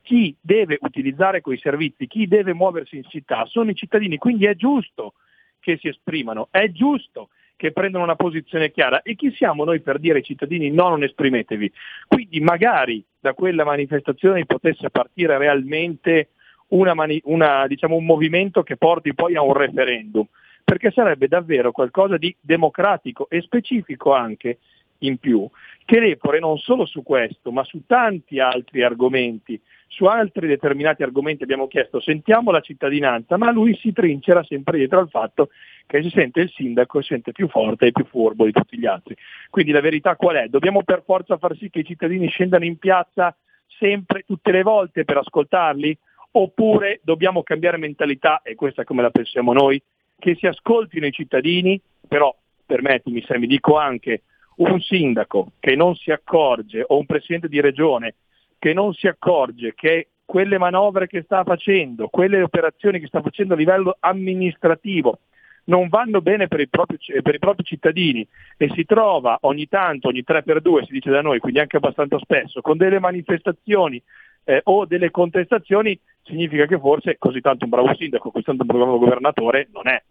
chi 0.03 0.35
deve 0.39 0.77
utilizzare 0.81 1.41
quei 1.41 1.57
servizi, 1.57 2.05
chi 2.05 2.27
deve 2.27 2.53
muoversi 2.53 2.97
in 2.97 3.05
città 3.05 3.45
sono 3.47 3.71
i 3.71 3.75
cittadini, 3.75 4.17
quindi 4.17 4.45
è 4.45 4.55
giusto 4.55 5.13
che 5.59 5.77
si 5.77 5.87
esprimano, 5.87 6.49
è 6.51 6.69
giusto 6.69 7.29
che 7.55 7.71
prendono 7.71 8.03
una 8.03 8.15
posizione 8.15 8.69
chiara. 8.69 9.01
E 9.01 9.15
chi 9.15 9.31
siamo 9.31 9.63
noi 9.63 9.79
per 9.79 9.97
dire 9.97 10.17
ai 10.17 10.23
cittadini 10.23 10.69
no, 10.69 10.89
non 10.89 11.01
esprimetevi? 11.01 11.71
Quindi 12.07 12.39
magari 12.41 13.03
da 13.19 13.33
quella 13.33 13.63
manifestazione 13.63 14.45
potesse 14.45 14.91
partire 14.91 15.39
realmente 15.39 16.29
una 16.69 16.93
mani- 16.93 17.21
una, 17.25 17.67
diciamo, 17.67 17.95
un 17.95 18.05
movimento 18.05 18.63
che 18.63 18.77
porti 18.77 19.13
poi 19.13 19.35
a 19.35 19.41
un 19.41 19.53
referendum, 19.53 20.25
perché 20.63 20.91
sarebbe 20.91 21.27
davvero 21.27 21.71
qualcosa 21.71 22.17
di 22.17 22.35
democratico 22.39 23.27
e 23.29 23.41
specifico 23.41 24.13
anche 24.13 24.59
in 24.99 25.17
più, 25.17 25.47
che 25.83 25.99
Lepore 25.99 26.39
non 26.39 26.57
solo 26.57 26.85
su 26.85 27.03
questo, 27.03 27.51
ma 27.51 27.63
su 27.63 27.81
tanti 27.85 28.39
altri 28.39 28.81
argomenti, 28.81 29.59
su 29.87 30.05
altri 30.05 30.47
determinati 30.47 31.03
argomenti 31.03 31.43
abbiamo 31.43 31.67
chiesto 31.67 31.99
sentiamo 31.99 32.51
la 32.51 32.61
cittadinanza, 32.61 33.37
ma 33.37 33.51
lui 33.51 33.75
si 33.75 33.93
trincera 33.93 34.43
sempre 34.43 34.77
dietro 34.77 34.99
al 34.99 35.09
fatto 35.09 35.49
che 35.85 36.01
si 36.01 36.09
sente 36.09 36.41
il 36.41 36.49
sindaco 36.49 37.01
si 37.01 37.09
sente 37.09 37.31
più 37.31 37.47
forte 37.47 37.87
e 37.87 37.91
più 37.91 38.05
furbo 38.05 38.45
di 38.45 38.51
tutti 38.51 38.77
gli 38.77 38.85
altri. 38.85 39.15
Quindi 39.49 39.71
la 39.71 39.81
verità 39.81 40.15
qual 40.15 40.37
è? 40.37 40.47
Dobbiamo 40.47 40.83
per 40.83 41.03
forza 41.05 41.37
far 41.37 41.55
sì 41.55 41.69
che 41.69 41.79
i 41.79 41.85
cittadini 41.85 42.27
scendano 42.27 42.65
in 42.65 42.77
piazza 42.77 43.35
sempre, 43.77 44.23
tutte 44.25 44.51
le 44.51 44.63
volte 44.63 45.05
per 45.05 45.17
ascoltarli? 45.17 45.97
Oppure 46.37 46.99
dobbiamo 47.01 47.43
cambiare 47.43 47.77
mentalità, 47.77 48.41
e 48.43 48.55
questa 48.55 48.81
è 48.81 48.85
come 48.85 49.01
la 49.01 49.09
pensiamo 49.09 49.53
noi, 49.53 49.81
che 50.19 50.35
si 50.35 50.47
ascoltino 50.47 51.05
i 51.05 51.11
cittadini, 51.11 51.79
però 52.07 52.35
permettimi 52.65 53.23
se 53.25 53.37
mi 53.37 53.47
dico 53.47 53.77
anche 53.77 54.23
un 54.57 54.79
sindaco 54.81 55.51
che 55.59 55.75
non 55.75 55.95
si 55.95 56.11
accorge 56.11 56.83
o 56.85 56.97
un 56.97 57.05
presidente 57.05 57.47
di 57.47 57.61
regione 57.61 58.15
che 58.59 58.73
non 58.73 58.93
si 58.93 59.07
accorge 59.07 59.73
che 59.75 60.09
quelle 60.25 60.57
manovre 60.57 61.07
che 61.07 61.21
sta 61.23 61.43
facendo, 61.43 62.07
quelle 62.07 62.41
operazioni 62.41 62.99
che 62.99 63.07
sta 63.07 63.21
facendo 63.21 63.53
a 63.53 63.57
livello 63.57 63.95
amministrativo 63.99 65.19
non 65.65 65.87
vanno 65.87 66.21
bene 66.21 66.47
per 66.47 66.59
i, 66.59 66.67
propri, 66.67 66.97
per 67.21 67.35
i 67.35 67.39
propri 67.39 67.63
cittadini 67.63 68.27
e 68.57 68.69
si 68.73 68.85
trova 68.85 69.37
ogni 69.41 69.67
tanto, 69.67 70.09
ogni 70.09 70.23
3x2 70.25 70.85
si 70.85 70.91
dice 70.91 71.11
da 71.11 71.21
noi, 71.21 71.39
quindi 71.39 71.59
anche 71.59 71.77
abbastanza 71.77 72.19
spesso, 72.19 72.61
con 72.61 72.77
delle 72.77 72.99
manifestazioni 72.99 74.01
eh, 74.45 74.61
o 74.65 74.85
delle 74.85 75.11
contestazioni, 75.11 75.99
significa 76.25 76.65
che 76.65 76.79
forse 76.79 77.17
così 77.17 77.39
tanto 77.39 77.65
un 77.65 77.69
bravo 77.69 77.95
sindaco, 77.95 78.31
così 78.31 78.43
tanto 78.43 78.63
un 78.63 78.67
bravo 78.67 78.97
governatore 78.97 79.69
non 79.71 79.87
è. 79.87 80.03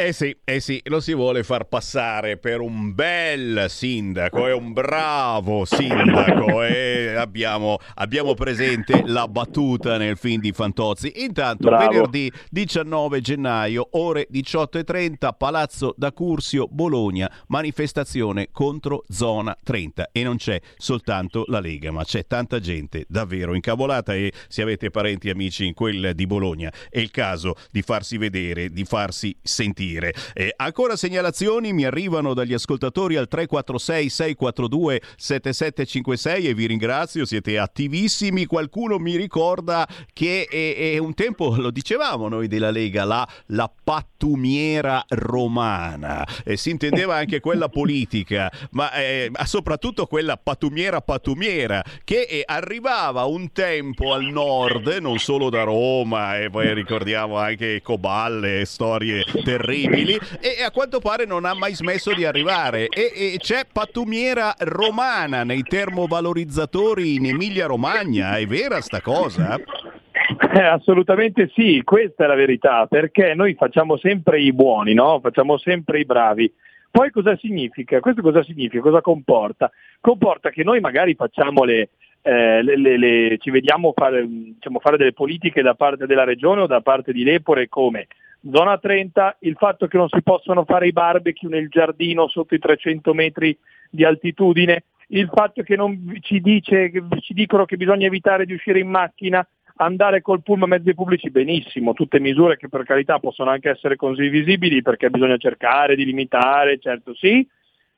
Eh 0.00 0.12
sì, 0.12 0.32
eh 0.44 0.60
sì, 0.60 0.80
lo 0.84 1.00
si 1.00 1.12
vuole 1.12 1.42
far 1.42 1.64
passare 1.64 2.36
per 2.36 2.60
un 2.60 2.94
bel 2.94 3.66
sindaco, 3.68 4.46
è 4.46 4.52
un 4.52 4.72
bravo 4.72 5.64
sindaco 5.64 6.62
e 6.62 7.16
abbiamo, 7.16 7.78
abbiamo, 7.94 8.34
presente 8.34 9.02
la 9.06 9.26
battuta 9.26 9.96
nel 9.96 10.16
film 10.16 10.40
di 10.40 10.52
Fantozzi. 10.52 11.14
Intanto 11.16 11.66
Bravo. 11.66 11.88
venerdì 11.88 12.30
19 12.48 13.20
gennaio, 13.20 13.88
ore 13.90 14.28
18.30, 14.32 15.30
Palazzo 15.36 15.92
da 15.96 16.12
Cursio, 16.12 16.68
Bologna, 16.70 17.28
manifestazione 17.48 18.50
contro 18.52 19.02
Zona 19.08 19.56
30 19.60 20.10
e 20.12 20.22
non 20.22 20.36
c'è 20.36 20.60
soltanto 20.76 21.42
la 21.48 21.58
Lega, 21.58 21.90
ma 21.90 22.04
c'è 22.04 22.24
tanta 22.24 22.60
gente 22.60 23.04
davvero 23.08 23.52
incavolata 23.52 24.14
e 24.14 24.32
se 24.46 24.62
avete 24.62 24.90
parenti 24.90 25.26
e 25.26 25.32
amici 25.32 25.66
in 25.66 25.74
quel 25.74 26.12
di 26.14 26.26
Bologna 26.28 26.72
è 26.88 27.00
il 27.00 27.10
caso 27.10 27.56
di 27.72 27.82
farsi 27.82 28.16
vedere, 28.16 28.70
di 28.70 28.84
farsi 28.84 29.36
sentire 29.42 29.86
dire. 29.88 30.14
Eh, 30.34 30.52
ancora 30.56 30.96
segnalazioni 30.96 31.72
mi 31.72 31.84
arrivano 31.84 32.34
dagli 32.34 32.52
ascoltatori 32.52 33.16
al 33.16 33.28
346 33.28 34.08
642 34.08 35.02
7756 35.16 36.48
e 36.48 36.54
vi 36.54 36.66
ringrazio, 36.66 37.24
siete 37.24 37.58
attivissimi. 37.58 38.46
Qualcuno 38.46 38.98
mi 38.98 39.16
ricorda 39.16 39.86
che 40.12 40.46
è, 40.48 40.94
è 40.94 40.98
un 40.98 41.14
tempo, 41.14 41.54
lo 41.56 41.70
dicevamo 41.70 42.28
noi 42.28 42.48
della 42.48 42.70
Lega, 42.70 43.04
la, 43.04 43.26
la 43.46 43.70
pattumiera 43.82 45.04
romana. 45.08 46.26
Eh, 46.44 46.56
si 46.56 46.70
intendeva 46.70 47.16
anche 47.16 47.40
quella 47.40 47.68
politica, 47.68 48.50
ma, 48.72 48.92
eh, 48.92 49.28
ma 49.30 49.46
soprattutto 49.46 50.06
quella 50.06 50.36
pattumiera 50.36 51.00
pattumiera 51.00 51.82
che 52.04 52.22
eh, 52.22 52.42
arrivava 52.44 53.24
un 53.24 53.52
tempo 53.52 54.12
al 54.12 54.24
nord, 54.24 54.88
non 55.00 55.18
solo 55.18 55.50
da 55.50 55.62
Roma, 55.62 56.38
e 56.38 56.50
poi 56.50 56.74
ricordiamo 56.74 57.36
anche 57.38 57.80
Coballe, 57.82 58.64
storie 58.64 59.24
terribili 59.44 59.77
terribili 59.82 60.18
e 60.40 60.62
a 60.64 60.70
quanto 60.70 61.00
pare 61.00 61.24
non 61.24 61.44
ha 61.44 61.54
mai 61.54 61.74
smesso 61.74 62.12
di 62.14 62.24
arrivare 62.24 62.88
e, 62.88 63.12
e 63.14 63.36
c'è 63.38 63.62
pattumiera 63.70 64.54
romana 64.58 65.44
nei 65.44 65.62
termovalorizzatori 65.62 67.14
in 67.14 67.26
Emilia 67.26 67.66
Romagna, 67.66 68.36
è 68.36 68.46
vera 68.46 68.80
sta 68.80 69.00
cosa? 69.00 69.56
Eh, 69.56 70.62
assolutamente 70.62 71.50
sì, 71.54 71.82
questa 71.84 72.24
è 72.24 72.26
la 72.26 72.34
verità, 72.34 72.86
perché 72.86 73.34
noi 73.34 73.54
facciamo 73.54 73.96
sempre 73.96 74.40
i 74.40 74.52
buoni, 74.52 74.94
no? 74.94 75.20
facciamo 75.20 75.58
sempre 75.58 76.00
i 76.00 76.04
bravi. 76.04 76.52
Poi 76.90 77.10
cosa 77.10 77.36
significa? 77.36 78.00
Questo 78.00 78.22
cosa 78.22 78.42
significa? 78.42 78.82
Cosa 78.82 79.00
comporta? 79.00 79.70
Comporta 80.00 80.50
che 80.50 80.64
noi 80.64 80.80
magari 80.80 81.14
facciamo 81.14 81.64
le, 81.64 81.90
eh, 82.22 82.62
le, 82.62 82.76
le, 82.76 82.98
le, 82.98 83.38
ci 83.38 83.50
vediamo 83.50 83.92
fare, 83.94 84.26
diciamo, 84.26 84.80
fare, 84.80 84.96
delle 84.96 85.12
politiche 85.12 85.62
da 85.62 85.74
parte 85.74 86.06
della 86.06 86.24
regione 86.24 86.62
o 86.62 86.66
da 86.66 86.80
parte 86.80 87.12
di 87.12 87.24
Lepore 87.24 87.68
come 87.68 88.06
Zona 88.50 88.78
30, 88.78 89.38
il 89.40 89.56
fatto 89.56 89.86
che 89.86 89.96
non 89.96 90.08
si 90.08 90.22
possono 90.22 90.64
fare 90.64 90.86
i 90.86 90.92
barbecue 90.92 91.48
nel 91.48 91.68
giardino 91.68 92.28
sotto 92.28 92.54
i 92.54 92.58
300 92.58 93.12
metri 93.12 93.56
di 93.90 94.04
altitudine, 94.04 94.84
il 95.08 95.28
fatto 95.32 95.62
che 95.62 95.76
non 95.76 96.18
ci, 96.20 96.40
dice, 96.40 96.90
ci 97.20 97.34
dicono 97.34 97.64
che 97.64 97.76
bisogna 97.76 98.06
evitare 98.06 98.44
di 98.44 98.52
uscire 98.52 98.78
in 98.78 98.88
macchina, 98.88 99.46
andare 99.76 100.22
col 100.22 100.42
pullman 100.42 100.68
mezzi 100.68 100.94
pubblici, 100.94 101.30
benissimo, 101.30 101.94
tutte 101.94 102.20
misure 102.20 102.56
che 102.56 102.68
per 102.68 102.84
carità 102.84 103.18
possono 103.18 103.50
anche 103.50 103.70
essere 103.70 103.96
condivisibili 103.96 104.82
perché 104.82 105.10
bisogna 105.10 105.36
cercare 105.36 105.96
di 105.96 106.04
limitare, 106.04 106.78
certo 106.78 107.14
sì, 107.14 107.46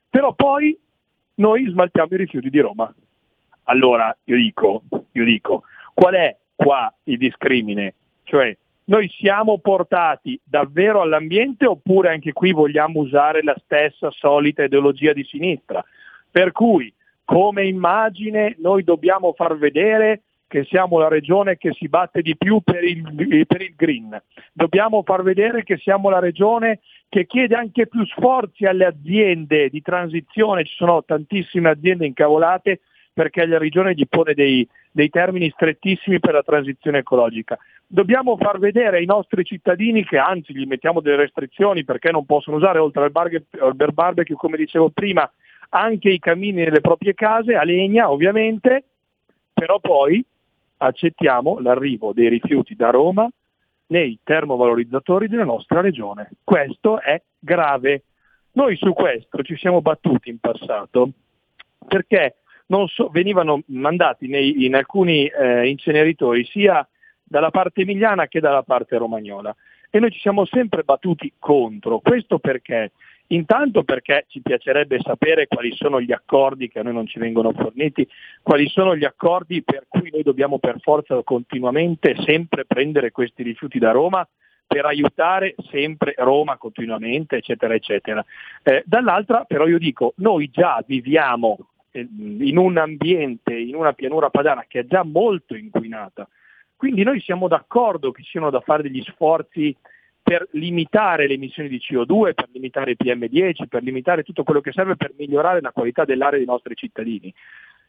però 0.08 0.34
poi 0.34 0.78
noi 1.36 1.68
smaltiamo 1.68 2.08
i 2.12 2.16
rifiuti 2.16 2.50
di 2.50 2.60
Roma. 2.60 2.92
Allora 3.64 4.14
io 4.24 4.36
dico, 4.36 4.82
io 5.12 5.24
dico, 5.24 5.62
qual 5.94 6.14
è 6.14 6.36
qua 6.54 6.92
il 7.04 7.18
discrimine? 7.18 7.94
Cioè 8.24 8.56
noi 8.90 9.08
siamo 9.08 9.58
portati 9.58 10.38
davvero 10.42 11.00
all'ambiente 11.00 11.64
oppure 11.64 12.10
anche 12.10 12.32
qui 12.32 12.52
vogliamo 12.52 12.98
usare 12.98 13.40
la 13.42 13.54
stessa 13.62 14.10
solita 14.10 14.64
ideologia 14.64 15.12
di 15.12 15.22
sinistra? 15.22 15.82
Per 16.28 16.50
cui 16.50 16.92
come 17.24 17.66
immagine 17.66 18.56
noi 18.58 18.82
dobbiamo 18.82 19.32
far 19.32 19.56
vedere 19.56 20.22
che 20.48 20.64
siamo 20.64 20.98
la 20.98 21.06
regione 21.06 21.56
che 21.56 21.72
si 21.72 21.86
batte 21.86 22.20
di 22.20 22.36
più 22.36 22.60
per 22.62 22.82
il, 22.82 23.44
per 23.46 23.62
il, 23.62 23.74
green. 23.76 24.20
Dobbiamo 24.52 25.04
far 25.04 25.22
vedere 25.22 25.62
che 25.62 25.76
siamo 25.76 26.10
la 26.10 26.18
regione 26.18 26.80
che 27.08 27.26
chiede 27.26 27.54
anche 27.54 27.86
più 27.86 28.04
sforzi 28.06 28.64
alle 28.64 28.86
aziende 28.86 29.68
di 29.68 29.80
transizione, 29.82 30.64
ci 30.64 30.74
sono 30.74 31.04
tantissime 31.04 31.70
aziende 31.70 32.06
incavolate 32.06 32.80
perché 33.12 33.46
la 33.46 33.58
regione 33.58 33.94
gli 33.94 34.08
pone 34.08 34.34
dei, 34.34 34.66
dei 34.90 35.08
termini 35.08 35.50
strettissimi 35.50 36.18
per 36.18 36.34
la 36.34 36.42
transizione 36.42 36.98
ecologica. 36.98 37.56
Dobbiamo 37.86 38.36
far 38.36 38.58
vedere 38.58 38.98
ai 38.98 39.06
nostri 39.06 39.44
cittadini 39.44 40.04
che 40.04 40.18
anzi 40.18 40.54
gli 40.54 40.66
mettiamo 40.66 41.00
delle 41.00 41.16
restrizioni 41.16 41.84
perché 41.84 42.10
non 42.10 42.26
possono 42.26 42.56
usare 42.56 42.78
oltre 42.78 43.04
al, 43.04 43.10
barbe- 43.10 43.44
al 43.60 43.74
barbecue, 43.74 44.34
come 44.36 44.56
dicevo 44.56 44.90
prima, 44.90 45.30
anche 45.70 46.10
i 46.10 46.18
camini 46.18 46.64
nelle 46.64 46.80
proprie 46.80 47.14
case, 47.14 47.54
a 47.54 47.62
legna 47.62 48.10
ovviamente, 48.10 48.84
però 49.52 49.78
poi 49.80 50.24
accettiamo 50.78 51.58
l'arrivo 51.60 52.12
dei 52.12 52.28
rifiuti 52.28 52.74
da 52.74 52.90
Roma 52.90 53.28
nei 53.88 54.18
termovalorizzatori 54.22 55.28
della 55.28 55.44
nostra 55.44 55.80
regione. 55.80 56.30
Questo 56.42 57.00
è 57.00 57.20
grave. 57.38 58.04
Noi 58.52 58.76
su 58.76 58.92
questo 58.92 59.42
ci 59.42 59.56
siamo 59.56 59.80
battuti 59.80 60.30
in 60.30 60.38
passato 60.38 61.10
perché 61.86 62.36
so, 62.88 63.08
venivano 63.08 63.62
mandati 63.66 64.28
nei, 64.28 64.64
in 64.64 64.74
alcuni 64.74 65.26
eh, 65.26 65.68
inceneritori 65.68 66.44
sia 66.44 66.86
dalla 67.22 67.50
parte 67.50 67.82
emiliana 67.82 68.28
che 68.28 68.40
dalla 68.40 68.62
parte 68.62 68.96
romagnola 68.96 69.54
e 69.90 69.98
noi 69.98 70.10
ci 70.10 70.20
siamo 70.20 70.44
sempre 70.44 70.84
battuti 70.84 71.32
contro. 71.38 71.98
Questo 71.98 72.38
perché? 72.38 72.92
Intanto 73.28 73.84
perché 73.84 74.24
ci 74.28 74.40
piacerebbe 74.40 74.98
sapere 75.00 75.46
quali 75.46 75.72
sono 75.72 76.00
gli 76.00 76.12
accordi 76.12 76.68
che 76.68 76.80
a 76.80 76.82
noi 76.82 76.94
non 76.94 77.06
ci 77.06 77.20
vengono 77.20 77.52
forniti, 77.52 78.08
quali 78.42 78.68
sono 78.68 78.96
gli 78.96 79.04
accordi 79.04 79.62
per 79.62 79.84
cui 79.88 80.10
noi 80.10 80.22
dobbiamo 80.22 80.58
per 80.58 80.80
forza 80.80 81.20
continuamente 81.22 82.16
sempre 82.24 82.64
prendere 82.64 83.12
questi 83.12 83.44
rifiuti 83.44 83.78
da 83.78 83.92
Roma 83.92 84.26
per 84.66 84.84
aiutare 84.84 85.54
sempre 85.70 86.14
Roma 86.16 86.56
continuamente, 86.56 87.36
eccetera, 87.36 87.74
eccetera. 87.74 88.24
Eh, 88.62 88.82
dall'altra 88.86 89.44
però 89.44 89.66
io 89.66 89.78
dico, 89.78 90.14
noi 90.16 90.48
già 90.50 90.82
viviamo 90.86 91.58
in 91.92 92.56
un 92.56 92.76
ambiente, 92.78 93.54
in 93.54 93.74
una 93.74 93.92
pianura 93.92 94.30
padana 94.30 94.64
che 94.68 94.80
è 94.80 94.86
già 94.86 95.02
molto 95.02 95.54
inquinata, 95.54 96.28
quindi 96.76 97.02
noi 97.02 97.20
siamo 97.20 97.46
d'accordo 97.46 98.10
che 98.10 98.22
siano 98.22 98.48
da 98.48 98.60
fare 98.60 98.82
degli 98.82 99.02
sforzi 99.02 99.76
per 100.22 100.48
limitare 100.52 101.26
le 101.26 101.34
emissioni 101.34 101.68
di 101.68 101.78
CO2, 101.78 102.34
per 102.34 102.48
limitare 102.52 102.92
il 102.92 102.96
PM10, 103.02 103.66
per 103.68 103.82
limitare 103.82 104.22
tutto 104.22 104.44
quello 104.44 104.60
che 104.60 104.72
serve 104.72 104.96
per 104.96 105.12
migliorare 105.16 105.60
la 105.60 105.72
qualità 105.72 106.04
dell'aria 106.04 106.38
dei 106.38 106.46
nostri 106.46 106.74
cittadini. 106.74 107.34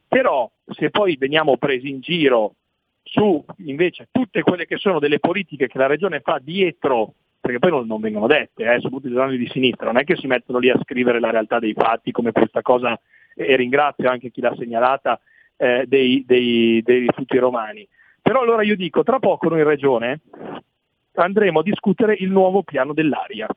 Però 0.08 0.52
se 0.66 0.90
poi 0.90 1.16
veniamo 1.16 1.56
presi 1.58 1.90
in 1.90 2.02
giro 2.02 2.56
su 3.04 3.44
invece 3.60 4.08
tutte 4.12 4.42
quelle 4.42 4.66
che 4.66 4.78
sono 4.78 5.00
delle 5.00 5.20
politiche 5.20 5.68
che 5.68 5.78
la 5.78 5.88
Regione 5.88 6.20
fa 6.20 6.40
dietro, 6.42 7.14
perché 7.40 7.60
poi 7.60 7.72
non, 7.72 7.88
non 7.88 8.02
vengono 8.02 8.28
dette, 8.28 8.64
eh, 8.64 8.80
soprattutto 8.82 9.08
i 9.08 9.12
giornali 9.12 9.38
di 9.38 9.48
sinistra, 9.48 9.86
non 9.86 9.98
è 9.98 10.04
che 10.04 10.18
si 10.18 10.28
mettono 10.28 10.60
lì 10.60 10.70
a 10.70 10.80
scrivere 10.82 11.20
la 11.20 11.32
realtà 11.32 11.60
dei 11.60 11.74
fatti 11.74 12.12
come 12.12 12.32
questa 12.32 12.62
cosa, 12.62 13.00
e 13.34 13.56
ringrazio 13.56 14.10
anche 14.10 14.32
chi 14.32 14.42
l'ha 14.42 14.56
segnalata, 14.58 15.20
eh, 15.58 15.86
dei, 15.88 16.24
dei, 16.26 16.82
dei 16.84 17.00
rifiuti 17.00 17.38
romani. 17.38 17.88
Però 18.22 18.42
allora 18.42 18.64
io 18.64 18.76
dico, 18.76 19.04
tra 19.04 19.20
poco 19.20 19.50
noi 19.50 19.60
in 19.60 19.68
Regione 19.68 20.22
andremo 21.16 21.60
a 21.60 21.64
discutere 21.64 22.16
il 22.20 22.30
nuovo 22.30 22.64
piano 22.64 22.94
dell'aria. 22.94 23.48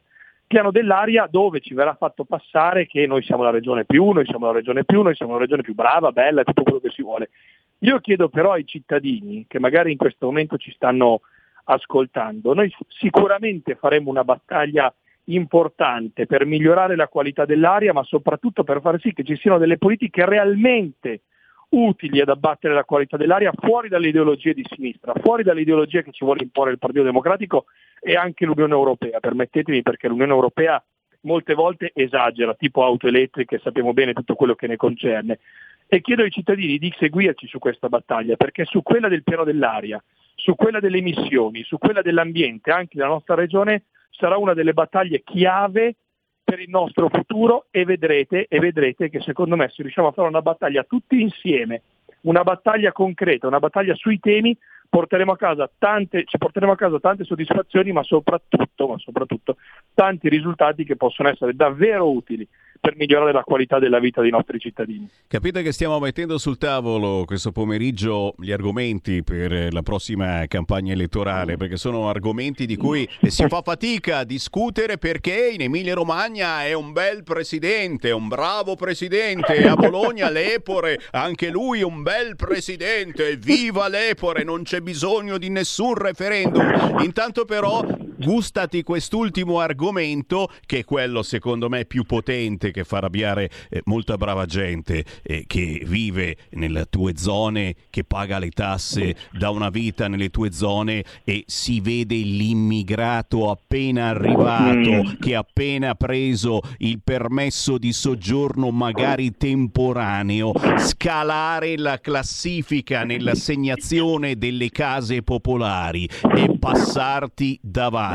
Piano 0.47 0.71
dell'aria 0.71 1.27
dove 1.31 1.61
ci 1.61 1.75
verrà 1.75 1.95
fatto 1.95 2.25
passare 2.25 2.87
che 2.87 3.07
noi 3.07 3.23
siamo 3.23 3.43
la 3.43 3.51
regione 3.51 3.85
più, 3.85 4.11
noi 4.11 4.27
siamo 4.27 4.47
la 4.47 4.53
regione 4.53 4.85
più, 4.85 5.03
noi 5.03 5.15
siamo 5.15 5.33
la 5.33 5.39
regione 5.39 5.63
più 5.63 5.75
brava, 5.75 6.13
bella, 6.13 6.45
tutto 6.45 6.63
quello 6.63 6.81
che 6.81 6.91
si 6.91 7.03
vuole. 7.03 7.31
Io 7.79 7.99
chiedo 8.01 8.29
però 8.29 8.53
ai 8.53 8.67
cittadini 8.67 9.47
che 9.49 9.59
magari 9.59 9.91
in 9.91 9.99
questo 9.99 10.27
momento 10.27 10.57
ci 10.57 10.71
stanno 10.73 11.21
ascoltando, 11.65 12.53
noi 12.53 12.73
sicuramente 12.89 13.75
faremo 13.75 14.11
una 14.11 14.25
battaglia 14.25 14.93
importante 15.27 16.27
per 16.27 16.45
migliorare 16.45 16.97
la 16.97 17.09
qualità 17.09 17.45
dell'aria, 17.45 17.93
ma 17.93 18.03
soprattutto 18.03 18.65
per 18.65 18.81
far 18.81 19.01
sì 19.01 19.13
che 19.13 19.25
ci 19.25 19.37
siano 19.37 19.59
delle 19.59 19.79
politiche 19.79 20.25
realmente 20.27 21.23
utili 21.71 22.21
ad 22.21 22.29
abbattere 22.29 22.75
la 22.75 22.85
qualità 22.85 23.17
dell'aria 23.17 23.53
fuori 23.57 23.89
dalle 23.89 24.09
ideologie 24.09 24.55
di 24.55 24.65
sinistra, 24.69 25.13
fuori 25.23 25.43
dalle 25.43 25.63
ideologie 25.63 26.03
che 26.03 26.13
ci 26.13 26.25
vuole 26.25 26.43
imporre 26.43 26.71
il 26.71 26.79
Partito 26.79 27.03
Democratico 27.03 27.65
e 28.01 28.17
anche 28.17 28.45
l'Unione 28.45 28.75
Europea, 28.75 29.19
permettetemi 29.19 29.83
perché 29.83 30.09
l'Unione 30.09 30.33
Europea 30.33 30.83
molte 31.23 31.55
volte 31.55 31.91
esagera, 31.95 32.55
tipo 32.55 32.85
auto 32.85 33.09
elettriche, 33.09 33.59
sappiamo 33.59 33.93
bene 33.93 34.13
tutto 34.13 34.35
quello 34.35 34.55
che 34.55 34.67
ne 34.67 34.77
concerne. 34.77 35.39
E 35.87 36.01
chiedo 36.01 36.23
ai 36.23 36.31
cittadini 36.31 36.79
di 36.79 36.93
seguirci 36.97 37.47
su 37.47 37.59
questa 37.59 37.89
battaglia, 37.89 38.37
perché 38.37 38.65
su 38.65 38.83
quella 38.83 39.09
del 39.09 39.23
piano 39.23 39.45
dell'aria, 39.45 40.03
su 40.35 40.55
quella 40.55 40.81
delle 40.81 40.99
emissioni, 40.99 41.63
su 41.63 41.79
quella 41.79 42.03
dell'ambiente, 42.03 42.71
anche 42.71 42.99
la 42.99 43.07
nostra 43.07 43.35
regione 43.35 43.85
sarà 44.17 44.37
una 44.37 44.55
delle 44.55 44.73
battaglie 44.73 45.23
chiave 45.23 45.97
per 46.43 46.61
il 46.61 46.69
nostro 46.69 47.09
futuro 47.09 47.67
e 47.71 47.85
vedrete, 47.85 48.47
e 48.49 48.59
vedrete 48.59 49.09
che 49.09 49.21
secondo 49.21 49.57
me 49.57 49.69
se 49.71 49.83
riusciamo 49.83 50.09
a 50.09 50.13
fare 50.13 50.29
una 50.29 50.43
battaglia 50.43 50.85
tutti 50.85 51.21
insieme, 51.21 51.83
una 52.23 52.43
battaglia 52.43 52.93
concreta, 52.93 53.47
una 53.47 53.59
battaglia 53.59 53.95
sui 53.95 54.21
temi, 54.21 54.57
porteremo 54.89 55.37
tante, 55.79 56.25
ci 56.25 56.39
porteremo 56.39 56.73
a 56.73 56.77
casa 56.77 57.01
tante 57.01 57.25
soddisfazioni, 57.25 57.93
ma 57.93 58.03
soprattutto, 58.03 58.87
ma 58.87 58.99
soprattutto 58.99 59.57
tanti 59.95 60.29
risultati 60.29 60.85
che 60.85 60.97
possono 60.97 61.31
essere 61.31 61.55
davvero 61.55 62.11
utili 62.11 62.47
per 62.85 62.97
migliorare 62.97 63.33
la 63.33 63.45
qualità 63.45 63.79
della 63.79 63.99
vita 63.99 64.21
dei 64.21 64.29
nostri 64.29 64.59
cittadini. 64.59 65.09
Capite 65.27 65.63
che 65.63 65.73
stiamo 65.73 65.99
mettendo 65.99 66.37
sul 66.37 66.59
tavolo 66.59 67.25
questo 67.25 67.51
pomeriggio 67.51 68.35
gli 68.37 68.53
argomenti 68.53 69.23
per 69.23 69.73
la 69.73 69.81
prossima 69.81 70.45
campagna 70.49 70.93
elettorale, 70.93 71.57
perché 71.57 71.79
sono 71.79 72.11
argomenti 72.11 72.67
di 72.67 72.77
cui 72.77 73.09
si 73.23 73.47
fa 73.49 73.63
fatica 73.63 74.19
a 74.19 74.25
discutere 74.25 74.99
perché 74.99 75.49
in 75.55 75.63
Emilia 75.63 75.95
Romagna 75.95 76.63
è 76.63 76.75
un 76.75 76.93
bel 76.93 77.23
presidente, 77.23 78.11
un 78.11 78.29
bravo 78.29 78.77
presidente, 78.77 79.67
a 79.67 79.77
Bologna 79.77 80.29
l'Epore, 80.29 81.01
anche 81.13 81.49
lui 81.49 81.83
un 81.83 82.03
bel 82.03 82.37
presidente, 82.37 83.39
viva 83.39 83.89
l'Epore, 83.89 84.45
non 84.45 84.63
c'è 84.63 84.81
bisogno 84.81 85.39
di 85.39 85.49
nessun 85.49 85.95
referendum. 85.95 86.99
Intanto 87.01 87.47
però 87.47 87.83
gustati 88.25 88.83
quest'ultimo 88.83 89.61
argomento 89.61 90.51
che 90.67 90.81
è 90.81 90.85
quello 90.85 91.23
secondo 91.23 91.69
me 91.69 91.85
più 91.85 92.05
potente 92.05 92.71
che 92.71 92.85
fa 92.85 92.97
arrabbiare 92.99 93.51
eh, 93.69 93.83
molta 93.85 94.17
brava 94.17 94.47
gente 94.47 95.05
eh, 95.23 95.45
che 95.47 95.83
vive 95.85 96.37
nelle 96.51 96.87
tue 96.89 97.17
zone, 97.17 97.75
che 97.91 98.05
paga 98.05 98.39
le 98.39 98.51
tasse 98.51 99.15
da 99.33 99.51
una 99.51 99.71
vita 99.71 100.09
nelle 100.09 100.31
tue 100.31 100.53
zone 100.53 101.05
e 101.25 101.45
si 101.47 101.81
vede 101.81 102.17
l'immigrato 102.17 103.51
appena 103.51 104.09
arrivato 104.09 105.05
mm. 105.05 105.13
che 105.21 105.35
ha 105.35 105.41
appena 105.41 105.95
preso 105.95 106.61
il 106.79 107.01
permesso 107.03 107.79
di 107.79 107.93
soggiorno 107.93 108.71
magari 108.71 109.37
temporaneo 109.37 110.53
scalare 110.79 111.77
la 111.77 112.01
classifica 112.01 113.05
nell'assegnazione 113.05 114.37
delle 114.37 114.71
case 114.71 115.23
popolari 115.23 116.09
e 116.35 116.57
passarti 116.59 117.59
davanti. 117.63 118.14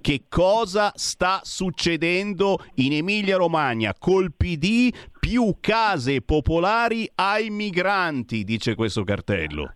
Che 0.00 0.22
cosa 0.28 0.92
sta 0.94 1.40
succedendo 1.42 2.58
in 2.76 2.92
Emilia 2.92 3.36
Romagna? 3.36 3.46
Romagna 3.48 3.94
col 3.98 4.32
PD 4.36 4.94
più 5.18 5.56
case 5.60 6.22
popolari 6.22 7.10
ai 7.16 7.50
migranti, 7.50 8.44
dice 8.44 8.74
questo 8.74 9.04
cartello. 9.04 9.74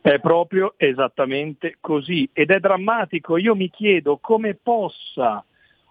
È 0.00 0.18
proprio 0.18 0.74
esattamente 0.76 1.76
così 1.80 2.28
ed 2.32 2.50
è 2.50 2.58
drammatico. 2.58 3.36
Io 3.36 3.54
mi 3.54 3.68
chiedo 3.70 4.18
come 4.18 4.54
possa 4.54 5.44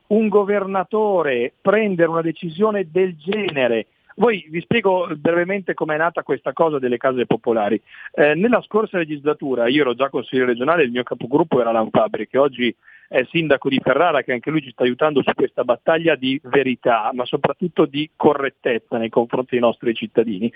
un 0.08 0.28
governatore 0.28 1.54
prendere 1.62 2.10
una 2.10 2.22
decisione 2.22 2.90
del 2.90 3.16
genere. 3.16 3.88
Voi 4.20 4.46
vi 4.50 4.60
spiego 4.60 5.08
brevemente 5.16 5.74
com'è 5.74 5.96
nata 5.96 6.24
questa 6.24 6.52
cosa 6.52 6.78
delle 6.78 6.98
case 6.98 7.26
popolari. 7.26 7.82
Eh, 8.12 8.36
nella 8.36 8.62
scorsa 8.64 8.98
legislatura 8.98 9.70
io 9.70 9.80
ero 9.80 9.94
già 9.94 10.10
consigliere 10.10 10.48
regionale, 10.48 10.84
il 10.84 10.92
mio 10.92 11.04
capogruppo 11.04 11.62
era 11.62 11.70
Alan 11.70 11.90
Fabri, 11.90 12.28
che 12.28 12.38
oggi 12.38 12.76
è 13.08 13.26
sindaco 13.30 13.70
di 13.70 13.80
Ferrara 13.82 14.22
che 14.22 14.34
anche 14.34 14.50
lui 14.50 14.62
ci 14.62 14.72
sta 14.72 14.84
aiutando 14.84 15.24
su 15.24 15.32
questa 15.34 15.64
battaglia 15.64 16.16
di 16.16 16.38
verità, 16.44 17.12
ma 17.14 17.24
soprattutto 17.24 17.86
di 17.86 18.10
correttezza 18.14 18.98
nei 18.98 19.08
confronti 19.08 19.52
dei 19.52 19.62
nostri 19.62 19.94
cittadini, 19.94 20.52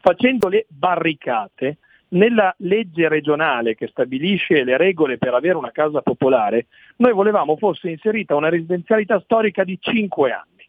facendo 0.00 0.48
le 0.48 0.66
barricate 0.68 1.78
nella 2.08 2.52
legge 2.58 3.06
regionale 3.06 3.76
che 3.76 3.86
stabilisce 3.86 4.64
le 4.64 4.76
regole 4.76 5.18
per 5.18 5.34
avere 5.34 5.56
una 5.56 5.70
casa 5.70 6.00
popolare, 6.00 6.66
noi 6.96 7.12
volevamo 7.12 7.56
fosse 7.58 7.90
inserita 7.90 8.34
una 8.34 8.48
residenzialità 8.48 9.20
storica 9.20 9.62
di 9.62 9.78
5 9.80 10.32
anni. 10.32 10.68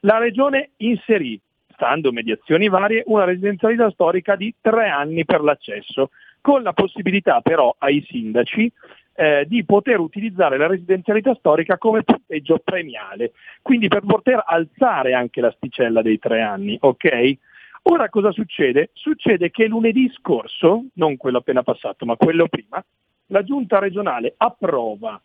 La 0.00 0.18
regione 0.18 0.72
inserì, 0.76 1.40
stando 1.76 2.10
mediazioni 2.10 2.68
varie, 2.68 3.04
una 3.06 3.24
residenzialità 3.24 3.90
storica 3.90 4.34
di 4.34 4.52
3 4.60 4.88
anni 4.88 5.24
per 5.26 5.42
l'accesso, 5.42 6.10
con 6.40 6.62
la 6.62 6.72
possibilità 6.72 7.40
però 7.42 7.74
ai 7.78 8.04
sindaci 8.08 8.72
eh, 9.14 9.44
di 9.46 9.64
poter 9.64 9.98
utilizzare 9.98 10.56
la 10.56 10.66
residenzialità 10.66 11.34
storica 11.34 11.78
come 11.78 12.02
punteggio 12.02 12.60
premiale, 12.62 13.32
quindi 13.62 13.88
per 13.88 14.02
poter 14.06 14.42
alzare 14.44 15.14
anche 15.14 15.40
l'asticella 15.40 16.02
dei 16.02 16.18
tre 16.18 16.42
anni. 16.42 16.76
Okay? 16.80 17.38
Ora 17.84 18.08
cosa 18.08 18.32
succede? 18.32 18.90
Succede 18.92 19.50
che 19.50 19.66
lunedì 19.66 20.10
scorso, 20.16 20.86
non 20.94 21.16
quello 21.16 21.38
appena 21.38 21.62
passato, 21.62 22.04
ma 22.04 22.16
quello 22.16 22.48
prima, 22.48 22.82
la 23.26 23.42
giunta 23.42 23.78
regionale 23.78 24.34
approva 24.36 25.20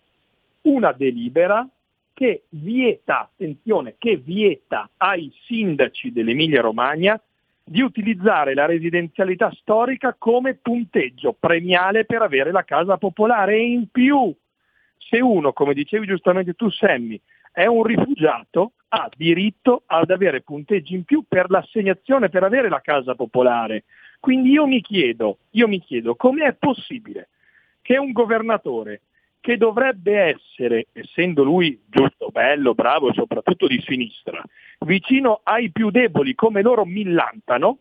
una 0.63 0.91
delibera 0.91 1.67
che 2.13 2.43
vieta, 2.49 3.21
attenzione, 3.21 3.95
che 3.97 4.17
vieta 4.17 4.89
ai 4.97 5.31
sindaci 5.45 6.11
dell'Emilia 6.11 6.61
Romagna 6.61 7.19
di 7.63 7.81
utilizzare 7.81 8.53
la 8.53 8.65
residenzialità 8.65 9.51
storica 9.51 10.15
come 10.17 10.55
punteggio 10.55 11.35
premiale 11.39 12.05
per 12.05 12.21
avere 12.21 12.51
la 12.51 12.63
casa 12.63 12.97
popolare 12.97 13.55
e 13.55 13.63
in 13.63 13.87
più 13.89 14.33
se 15.11 15.19
uno, 15.19 15.51
come 15.51 15.73
dicevi 15.73 16.05
giustamente 16.05 16.53
tu 16.53 16.69
Sammy, 16.69 17.19
è 17.51 17.65
un 17.65 17.83
rifugiato, 17.83 18.73
ha 18.89 19.09
diritto 19.15 19.83
ad 19.85 20.09
avere 20.09 20.41
punteggi 20.41 20.93
in 20.93 21.03
più 21.03 21.25
per 21.27 21.49
l'assegnazione, 21.49 22.29
per 22.29 22.43
avere 22.43 22.69
la 22.69 22.79
casa 22.79 23.13
popolare. 23.13 23.83
Quindi 24.21 24.51
io 24.51 24.65
mi 24.65 24.81
chiedo, 24.81 25.39
io 25.51 25.67
mi 25.67 25.79
chiedo 25.79 26.15
come 26.15 26.45
è 26.45 26.53
possibile 26.53 27.29
che 27.81 27.97
un 27.97 28.11
governatore 28.11 29.01
che 29.41 29.57
dovrebbe 29.57 30.17
essere, 30.17 30.85
essendo 30.93 31.43
lui 31.43 31.81
giusto, 31.89 32.29
bello, 32.29 32.75
bravo 32.75 33.09
e 33.09 33.13
soprattutto 33.13 33.67
di 33.67 33.81
sinistra, 33.81 34.41
vicino 34.85 35.41
ai 35.43 35.71
più 35.71 35.89
deboli 35.89 36.35
come 36.35 36.61
loro 36.61 36.85
millantano, 36.85 37.79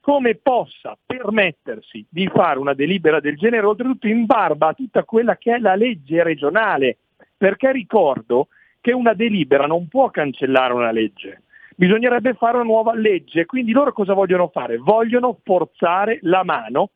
come 0.00 0.34
possa 0.34 0.98
permettersi 1.06 2.04
di 2.08 2.26
fare 2.28 2.58
una 2.58 2.74
delibera 2.74 3.20
del 3.20 3.36
genere, 3.36 3.66
oltretutto 3.66 4.08
in 4.08 4.26
barba 4.26 4.68
a 4.68 4.74
tutta 4.74 5.04
quella 5.04 5.36
che 5.36 5.54
è 5.54 5.58
la 5.58 5.76
legge 5.76 6.22
regionale, 6.22 6.98
perché 7.36 7.70
ricordo 7.70 8.48
che 8.80 8.92
una 8.92 9.14
delibera 9.14 9.66
non 9.66 9.86
può 9.86 10.10
cancellare 10.10 10.72
una 10.72 10.90
legge, 10.90 11.42
bisognerebbe 11.76 12.34
fare 12.34 12.56
una 12.56 12.64
nuova 12.64 12.94
legge, 12.94 13.46
quindi 13.46 13.70
loro 13.70 13.92
cosa 13.92 14.14
vogliono 14.14 14.48
fare? 14.48 14.78
Vogliono 14.78 15.38
forzare 15.44 16.18
la 16.22 16.42
mano 16.42 16.90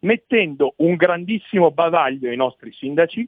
mettendo 0.00 0.74
un 0.78 0.96
grandissimo 0.96 1.70
bavaglio 1.70 2.28
ai 2.28 2.36
nostri 2.36 2.70
sindaci, 2.72 3.26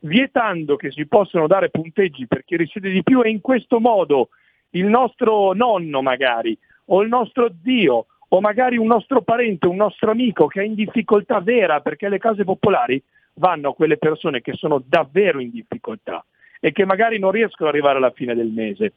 vietando 0.00 0.76
che 0.76 0.90
si 0.90 1.06
possano 1.06 1.46
dare 1.46 1.70
punteggi 1.70 2.26
per 2.26 2.44
chi 2.44 2.56
risiede 2.56 2.90
di 2.90 3.02
più 3.02 3.22
e 3.22 3.30
in 3.30 3.40
questo 3.40 3.80
modo 3.80 4.28
il 4.70 4.86
nostro 4.86 5.52
nonno 5.52 6.02
magari 6.02 6.56
o 6.86 7.02
il 7.02 7.08
nostro 7.08 7.52
zio 7.62 8.06
o 8.28 8.40
magari 8.40 8.76
un 8.76 8.86
nostro 8.86 9.22
parente, 9.22 9.66
un 9.66 9.76
nostro 9.76 10.10
amico 10.10 10.46
che 10.46 10.60
è 10.60 10.64
in 10.64 10.74
difficoltà 10.74 11.40
vera 11.40 11.80
perché 11.80 12.08
le 12.08 12.18
case 12.18 12.44
popolari 12.44 13.02
vanno 13.34 13.70
a 13.70 13.74
quelle 13.74 13.96
persone 13.96 14.40
che 14.40 14.54
sono 14.54 14.82
davvero 14.84 15.40
in 15.40 15.50
difficoltà 15.50 16.24
e 16.60 16.72
che 16.72 16.84
magari 16.84 17.18
non 17.18 17.30
riescono 17.30 17.68
ad 17.68 17.74
arrivare 17.74 17.98
alla 17.98 18.10
fine 18.10 18.34
del 18.34 18.48
mese. 18.48 18.92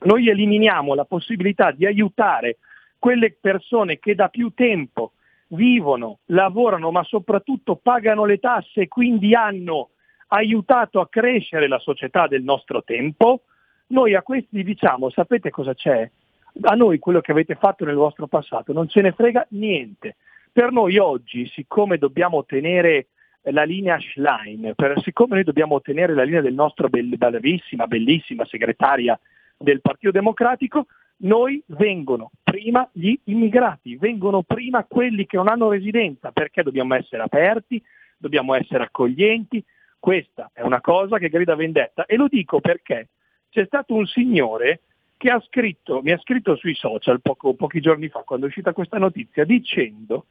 Noi 0.00 0.28
eliminiamo 0.28 0.94
la 0.94 1.04
possibilità 1.04 1.70
di 1.70 1.86
aiutare 1.86 2.58
quelle 2.98 3.34
persone 3.40 3.98
che 3.98 4.14
da 4.14 4.28
più 4.28 4.52
tempo 4.54 5.12
vivono, 5.48 6.18
lavorano, 6.26 6.90
ma 6.90 7.02
soprattutto 7.04 7.76
pagano 7.76 8.24
le 8.24 8.38
tasse 8.38 8.82
e 8.82 8.88
quindi 8.88 9.34
hanno 9.34 9.90
aiutato 10.28 11.00
a 11.00 11.08
crescere 11.08 11.68
la 11.68 11.78
società 11.78 12.26
del 12.26 12.42
nostro 12.42 12.82
tempo, 12.82 13.42
noi 13.88 14.14
a 14.14 14.22
questi 14.22 14.62
diciamo, 14.62 15.10
sapete 15.10 15.50
cosa 15.50 15.74
c'è? 15.74 16.10
A 16.62 16.74
noi 16.74 16.98
quello 16.98 17.20
che 17.20 17.32
avete 17.32 17.54
fatto 17.54 17.84
nel 17.84 17.94
vostro 17.94 18.26
passato 18.26 18.72
non 18.72 18.88
ce 18.88 19.00
ne 19.00 19.12
frega 19.12 19.46
niente. 19.50 20.16
Per 20.52 20.72
noi 20.72 20.98
oggi, 20.98 21.46
siccome 21.46 21.98
dobbiamo 21.98 22.44
tenere 22.44 23.08
la 23.42 23.62
linea 23.62 23.98
Schlein, 24.00 24.72
per, 24.74 25.00
siccome 25.02 25.36
noi 25.36 25.44
dobbiamo 25.44 25.76
ottenere 25.76 26.14
la 26.14 26.24
linea 26.24 26.40
del 26.40 26.54
nostro 26.54 26.88
bell- 26.88 27.16
bellissima, 27.16 27.86
bellissima 27.86 28.44
segretaria 28.44 29.18
del 29.56 29.80
Partito 29.80 30.10
Democratico, 30.10 30.86
noi 31.20 31.62
vengono 31.66 32.30
prima 32.42 32.88
gli 32.92 33.14
immigrati, 33.24 33.96
vengono 33.96 34.42
prima 34.42 34.84
quelli 34.84 35.26
che 35.26 35.36
non 35.36 35.48
hanno 35.48 35.70
residenza, 35.70 36.30
perché 36.32 36.62
dobbiamo 36.62 36.94
essere 36.94 37.22
aperti, 37.22 37.82
dobbiamo 38.16 38.54
essere 38.54 38.84
accoglienti. 38.84 39.64
Questa 39.98 40.50
è 40.52 40.62
una 40.62 40.80
cosa 40.80 41.18
che 41.18 41.28
grida 41.28 41.54
vendetta 41.54 42.06
e 42.06 42.16
lo 42.16 42.28
dico 42.28 42.60
perché 42.60 43.08
c'è 43.50 43.64
stato 43.66 43.94
un 43.94 44.06
signore 44.06 44.82
che 45.16 45.30
ha 45.30 45.40
scritto, 45.40 46.00
mi 46.02 46.12
ha 46.12 46.18
scritto 46.18 46.54
sui 46.56 46.74
social 46.74 47.20
poco, 47.20 47.54
pochi 47.54 47.80
giorni 47.80 48.08
fa, 48.08 48.20
quando 48.20 48.46
è 48.46 48.48
uscita 48.48 48.72
questa 48.72 48.98
notizia, 48.98 49.44
dicendo 49.44 50.26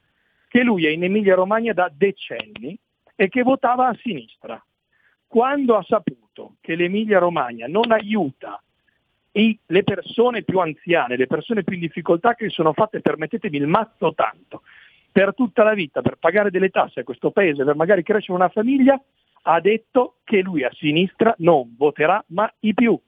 che 0.48 0.62
lui 0.62 0.86
è 0.86 0.90
in 0.90 1.04
Emilia 1.04 1.34
Romagna 1.34 1.74
da 1.74 1.90
decenni 1.94 2.76
e 3.14 3.28
che 3.28 3.42
votava 3.42 3.88
a 3.88 3.98
sinistra. 4.02 4.62
Quando 5.26 5.76
ha 5.76 5.82
saputo 5.82 6.54
che 6.60 6.74
l'Emilia 6.74 7.18
Romagna 7.18 7.66
non 7.66 7.92
aiuta 7.92 8.62
i, 9.32 9.58
le 9.66 9.82
persone 9.84 10.42
più 10.42 10.58
anziane, 10.58 11.16
le 11.16 11.26
persone 11.26 11.62
più 11.62 11.74
in 11.74 11.80
difficoltà 11.80 12.34
che 12.34 12.48
sono 12.48 12.72
fatte, 12.72 13.02
permettetemi, 13.02 13.58
il 13.58 13.66
mazzo 13.66 14.14
tanto, 14.14 14.62
per 15.12 15.34
tutta 15.34 15.62
la 15.64 15.74
vita, 15.74 16.00
per 16.00 16.16
pagare 16.16 16.50
delle 16.50 16.70
tasse 16.70 17.00
a 17.00 17.04
questo 17.04 17.30
paese, 17.30 17.64
per 17.64 17.76
magari 17.76 18.02
crescere 18.02 18.38
una 18.38 18.48
famiglia, 18.48 18.98
ha 19.50 19.60
detto 19.60 20.16
che 20.24 20.42
lui 20.42 20.62
a 20.62 20.70
sinistra 20.74 21.34
non 21.38 21.74
voterà 21.76 22.22
mai 22.28 22.74
più 22.74 22.98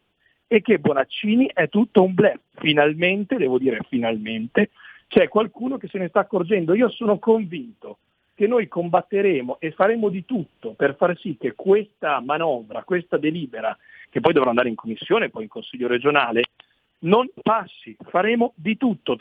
e 0.46 0.62
che 0.62 0.78
Bonaccini 0.78 1.50
è 1.52 1.68
tutto 1.68 2.02
un 2.02 2.14
blef. 2.14 2.40
Finalmente, 2.54 3.36
devo 3.36 3.58
dire 3.58 3.80
finalmente, 3.88 4.70
c'è 5.06 5.28
qualcuno 5.28 5.76
che 5.76 5.88
se 5.88 5.98
ne 5.98 6.08
sta 6.08 6.20
accorgendo. 6.20 6.72
Io 6.72 6.88
sono 6.88 7.18
convinto 7.18 7.98
che 8.34 8.46
noi 8.46 8.68
combatteremo 8.68 9.58
e 9.60 9.70
faremo 9.72 10.08
di 10.08 10.24
tutto 10.24 10.72
per 10.72 10.96
far 10.96 11.16
sì 11.18 11.36
che 11.38 11.52
questa 11.54 12.20
manovra, 12.20 12.84
questa 12.84 13.18
delibera 13.18 13.76
che 14.08 14.20
poi 14.20 14.32
dovrà 14.32 14.48
andare 14.48 14.70
in 14.70 14.76
commissione, 14.76 15.28
poi 15.28 15.42
in 15.42 15.50
consiglio 15.50 15.88
regionale, 15.88 16.44
non 17.00 17.28
passi, 17.42 17.94
faremo 18.08 18.54
di 18.56 18.78
tutto, 18.78 19.18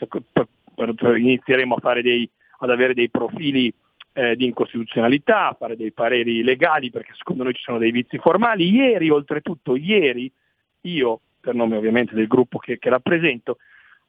inizieremo 1.16 1.76
dei, 2.00 2.28
ad 2.60 2.70
avere 2.70 2.94
dei 2.94 3.10
profili 3.10 3.72
eh, 4.12 4.36
di 4.36 4.44
incostituzionalità, 4.46 5.54
fare 5.58 5.76
dei 5.76 5.92
pareri 5.92 6.42
legali 6.42 6.90
perché 6.90 7.12
secondo 7.16 7.44
noi 7.44 7.54
ci 7.54 7.62
sono 7.62 7.78
dei 7.78 7.90
vizi 7.90 8.18
formali. 8.18 8.68
Ieri, 8.68 9.10
oltretutto, 9.10 9.76
ieri, 9.76 10.30
io, 10.82 11.20
per 11.40 11.54
nome 11.54 11.76
ovviamente 11.76 12.14
del 12.14 12.26
gruppo 12.26 12.58
che, 12.58 12.78
che 12.78 12.90
rappresento, 12.90 13.58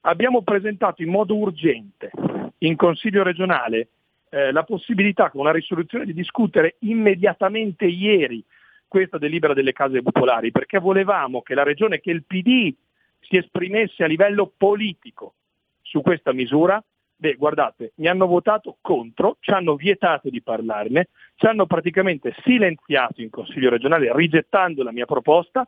abbiamo 0.02 0.42
presentato 0.42 1.02
in 1.02 1.10
modo 1.10 1.36
urgente 1.36 2.12
in 2.60 2.76
Consiglio 2.76 3.24
regionale 3.24 3.90
eh, 4.30 4.52
la 4.52 4.64
possibilità 4.64 5.30
con 5.30 5.42
una 5.42 5.52
risoluzione 5.52 6.06
di 6.06 6.14
discutere 6.14 6.76
immediatamente 6.80 7.86
ieri 7.86 8.44
questa 8.88 9.18
delibera 9.18 9.54
delle 9.54 9.72
case 9.72 10.02
popolari, 10.02 10.52
perché 10.52 10.80
volevamo 10.80 11.42
che 11.42 11.54
la 11.54 11.64
regione, 11.64 12.02
che 12.02 12.12
il 12.12 12.26
PD 12.26 12.74
si 13.22 13.38
esprimesse 13.38 14.04
a 14.04 14.08
livello 14.08 14.52
politico 14.56 15.36
su 15.82 16.02
questa 16.02 16.34
misura. 16.34 16.84
Beh, 17.22 17.36
guardate, 17.36 17.92
mi 17.98 18.08
hanno 18.08 18.26
votato 18.26 18.78
contro, 18.82 19.38
ci 19.42 19.52
hanno 19.52 19.76
vietato 19.76 20.28
di 20.32 20.42
parlarne, 20.42 21.10
ci 21.36 21.46
hanno 21.46 21.68
praticamente 21.68 22.34
silenziato 22.42 23.22
in 23.22 23.30
Consiglio 23.30 23.70
regionale 23.70 24.12
rigettando 24.16 24.82
la 24.82 24.92
mia 24.92 25.06
proposta 25.06 25.68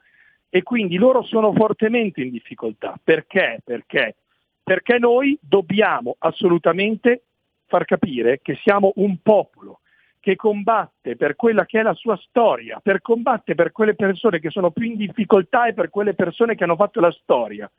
e 0.50 0.64
quindi 0.64 0.96
loro 0.96 1.22
sono 1.22 1.54
fortemente 1.54 2.24
in 2.24 2.32
difficoltà. 2.32 3.00
Perché? 3.04 3.62
Perché? 3.64 4.16
Perché 4.64 4.98
noi 4.98 5.38
dobbiamo 5.40 6.16
assolutamente 6.18 7.22
far 7.68 7.86
capire 7.86 8.40
che 8.42 8.58
siamo 8.64 8.92
un 8.96 9.18
popolo 9.22 9.82
che 10.20 10.36
combatte 10.36 11.16
per 11.16 11.36
quella 11.36 11.68
che 11.68 11.82
è 11.82 11.84
la 11.84 11.94
sua 11.94 12.18
storia, 12.18 12.80
per 12.82 13.00
combatte 13.02 13.54
per 13.54 13.72
quelle 13.72 13.94
persone 13.94 14.40
che 14.40 14.50
sono 14.50 14.72
più 14.72 14.86
in 14.86 14.96
difficoltà 14.96 15.68
e 15.68 15.74
per 15.74 15.92
quelle 15.92 16.16
persone 16.16 16.56
che 16.56 16.64
hanno 16.64 16.78
fatto 16.78 17.00
la 17.00 17.12
storia 17.12 17.70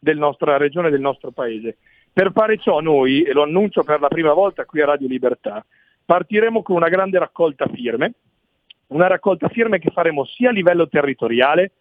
della 0.00 0.18
nostra 0.18 0.56
regione 0.56 0.90
del 0.90 1.00
nostro 1.00 1.30
paese. 1.30 1.76
Per 2.12 2.32
fare 2.32 2.58
ciò 2.58 2.80
noi, 2.80 3.22
e 3.22 3.32
lo 3.32 3.42
annuncio 3.42 3.82
per 3.82 4.00
la 4.00 4.08
prima 4.08 4.32
volta 4.32 4.64
qui 4.64 4.80
a 4.80 4.86
Radio 4.86 5.08
Libertà, 5.08 5.64
partiremo 6.04 6.62
con 6.62 6.76
una 6.76 6.88
grande 6.88 7.18
raccolta 7.18 7.66
firme, 7.68 8.14
una 8.88 9.06
raccolta 9.06 9.48
firme 9.48 9.78
che 9.78 9.90
faremo 9.90 10.24
sia 10.24 10.50
a 10.50 10.52
livello 10.52 10.88
territoriale, 10.88 11.72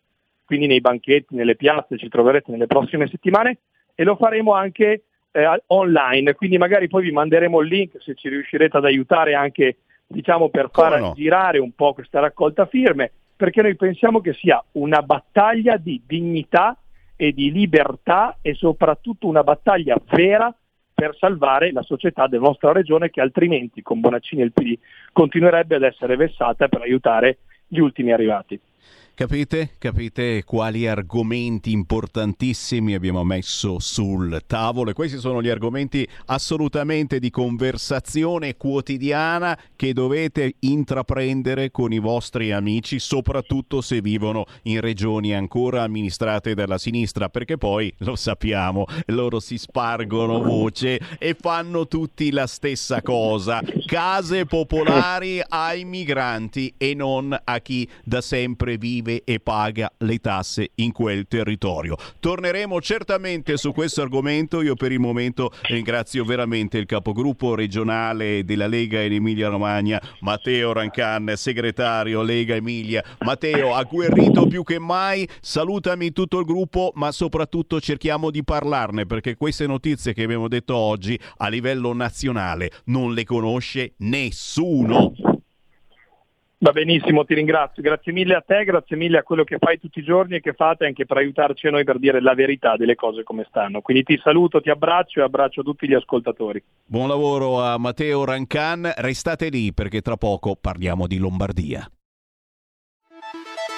quindi 0.46 0.68
nei 0.68 0.82
banchetti, 0.82 1.36
nelle 1.36 1.56
piazze, 1.56 1.98
ci 1.98 2.10
troverete 2.10 2.52
nelle 2.52 2.68
prossime 2.68 3.08
settimane, 3.08 3.58
e 3.96 4.04
lo 4.04 4.16
faremo 4.16 4.54
anche 4.54 5.04
eh, 5.32 5.64
online, 5.68 6.36
quindi 6.36 6.58
magari 6.58 6.88
poi 6.88 7.04
vi 7.04 7.12
manderemo 7.12 7.60
il 7.62 7.68
link 7.68 8.02
se 8.02 8.16
ci 8.16 8.30
riuscirete 8.30 8.78
ad 8.78 8.86
aiutare 8.86 9.34
anche 9.34 9.78
diciamo, 10.08 10.50
per 10.50 10.70
far 10.72 11.00
no? 11.00 11.14
girare 11.16 11.60
un 11.60 11.72
po' 11.74 11.94
questa 11.94 12.20
raccolta 12.20 12.66
firme, 12.66 13.12
perché 13.36 13.62
noi 13.62 13.76
pensiamo 13.76 14.22
che 14.22 14.34
sia 14.34 14.64
una 14.74 15.02
battaglia 15.02 15.78
di 15.78 16.02
dignità 16.06 16.78
e 17.22 17.34
di 17.34 17.52
libertà 17.52 18.38
e 18.42 18.54
soprattutto 18.54 19.28
una 19.28 19.44
battaglia 19.44 20.00
vera 20.06 20.56
per 20.94 21.18
salvare 21.18 21.74
la 21.74 21.82
società 21.82 22.28
della 22.28 22.46
nostra 22.46 22.72
regione 22.72 23.10
che 23.10 23.20
altrimenti 23.20 23.82
con 23.82 24.00
Bonaccini 24.00 24.42
e 24.42 24.46
il 24.46 24.54
PD 24.54 24.78
continuerebbe 25.12 25.76
ad 25.76 25.84
essere 25.84 26.16
vessata 26.16 26.70
per 26.70 26.80
aiutare 26.80 27.40
gli 27.68 27.80
ultimi 27.80 28.14
arrivati. 28.14 28.58
Capite? 29.20 29.72
Capite 29.80 30.46
quali 30.46 30.88
argomenti 30.88 31.74
importantissimi 31.74 32.94
abbiamo 32.94 33.26
messo 33.26 33.78
sul 33.78 34.42
tavolo? 34.48 34.92
E 34.92 34.94
questi 34.94 35.18
sono 35.18 35.42
gli 35.42 35.50
argomenti 35.50 36.08
assolutamente 36.28 37.20
di 37.20 37.30
conversazione 37.30 38.56
quotidiana 38.56 39.60
che 39.76 39.92
dovete 39.92 40.56
intraprendere 40.60 41.70
con 41.70 41.92
i 41.92 42.00
vostri 42.00 42.54
amici, 42.54 42.98
soprattutto 42.98 43.82
se 43.82 44.00
vivono 44.00 44.46
in 44.64 44.80
regioni 44.80 45.36
ancora 45.36 45.84
amministrate 45.84 46.54
dalla 46.54 46.78
sinistra, 46.78 47.28
perché 47.28 47.58
poi 47.58 47.94
lo 47.98 48.16
sappiamo, 48.16 48.86
loro 49.08 49.42
si 49.42 49.58
spargono 49.58 50.42
voce 50.42 50.98
e 51.20 51.36
fanno 51.38 51.90
tutti 51.90 52.32
la 52.32 52.48
stessa 52.48 53.02
cosa. 53.02 53.62
Case 53.86 54.46
popolari 54.46 55.42
ai 55.46 55.84
migranti 55.84 56.74
e 56.78 56.94
non 56.94 57.38
a 57.44 57.60
chi 57.60 57.86
da 58.06 58.22
sempre 58.22 58.78
vive 58.78 59.08
vive 59.10 59.24
e 59.26 59.40
paga 59.40 59.92
le 60.00 60.20
tasse 60.20 60.72
in 60.76 60.92
quel 60.92 61.28
territorio. 61.28 61.96
Torneremo 62.20 62.80
certamente 62.82 63.58
su 63.58 63.74
questo 63.74 64.02
argomento. 64.02 64.62
Io 64.62 64.76
per 64.76 64.92
il 64.92 65.00
momento 65.00 65.52
ringrazio 65.64 66.24
veramente 66.24 66.78
il 66.78 66.86
capogruppo 66.86 67.56
regionale 67.56 68.44
della 68.44 68.68
Lega 68.68 69.02
in 69.02 69.14
Emilia 69.14 69.50
Romagna, 69.50 70.02
Matteo 70.22 70.72
Rancan, 70.74 71.34
segretario 71.36 72.22
Lega 72.22 72.56
Emilia. 72.56 73.04
Matteo, 73.20 73.76
agguerrito 73.76 74.48
più 74.48 74.64
che 74.64 74.80
mai, 74.80 75.28
salutami 75.42 76.12
tutto 76.12 76.40
il 76.40 76.46
gruppo, 76.46 76.92
ma 76.96 77.12
soprattutto 77.12 77.80
cerchiamo 77.80 78.30
di 78.30 78.44
parlarne 78.44 79.06
perché 79.06 79.36
queste 79.36 79.66
notizie 79.66 80.14
che 80.14 80.24
abbiamo 80.24 80.48
detto 80.48 80.76
oggi 80.76 81.20
a 81.38 81.48
livello 81.48 81.94
nazionale 81.94 82.72
non 82.86 83.14
le 83.14 83.24
conosce 83.24 83.94
nessuno. 83.98 85.14
Va 86.62 86.72
benissimo, 86.72 87.24
ti 87.24 87.36
ringrazio. 87.36 87.82
Grazie 87.82 88.12
mille 88.12 88.36
a 88.36 88.44
te, 88.46 88.66
grazie 88.66 88.98
mille 88.98 89.20
a 89.20 89.24
quello 89.24 89.46
che 89.46 89.58
fai 89.58 89.80
tutti 89.80 90.00
i 90.00 90.04
giorni 90.04 90.36
e 90.36 90.42
che 90.42 90.52
fate 90.52 90.86
anche 90.86 91.06
per 91.06 91.16
aiutarci 91.16 91.68
a 91.68 91.72
noi 91.72 91.86
per 91.86 92.00
dire 92.00 92.20
la 92.20 92.34
verità 92.34 92.76
delle 92.76 92.96
cose 92.96 93.24
come 93.24 93.46
stanno. 93.48 93.80
Quindi 93.80 94.04
ti 94.04 94.20
saluto, 94.22 94.60
ti 94.60 94.70
abbraccio 94.70 95.22
e 95.22 95.24
abbraccio 95.24 95.64
tutti 95.64 95.88
gli 95.88 95.94
ascoltatori. 95.94 96.62
Buon 96.86 97.08
lavoro 97.08 97.62
a 97.62 97.78
Matteo 97.78 98.26
Rancan, 98.26 98.92
restate 98.98 99.48
lì 99.48 99.74
perché 99.74 100.02
tra 100.02 100.18
poco 100.18 100.58
parliamo 100.60 101.08
di 101.08 101.18
Lombardia. 101.18 101.90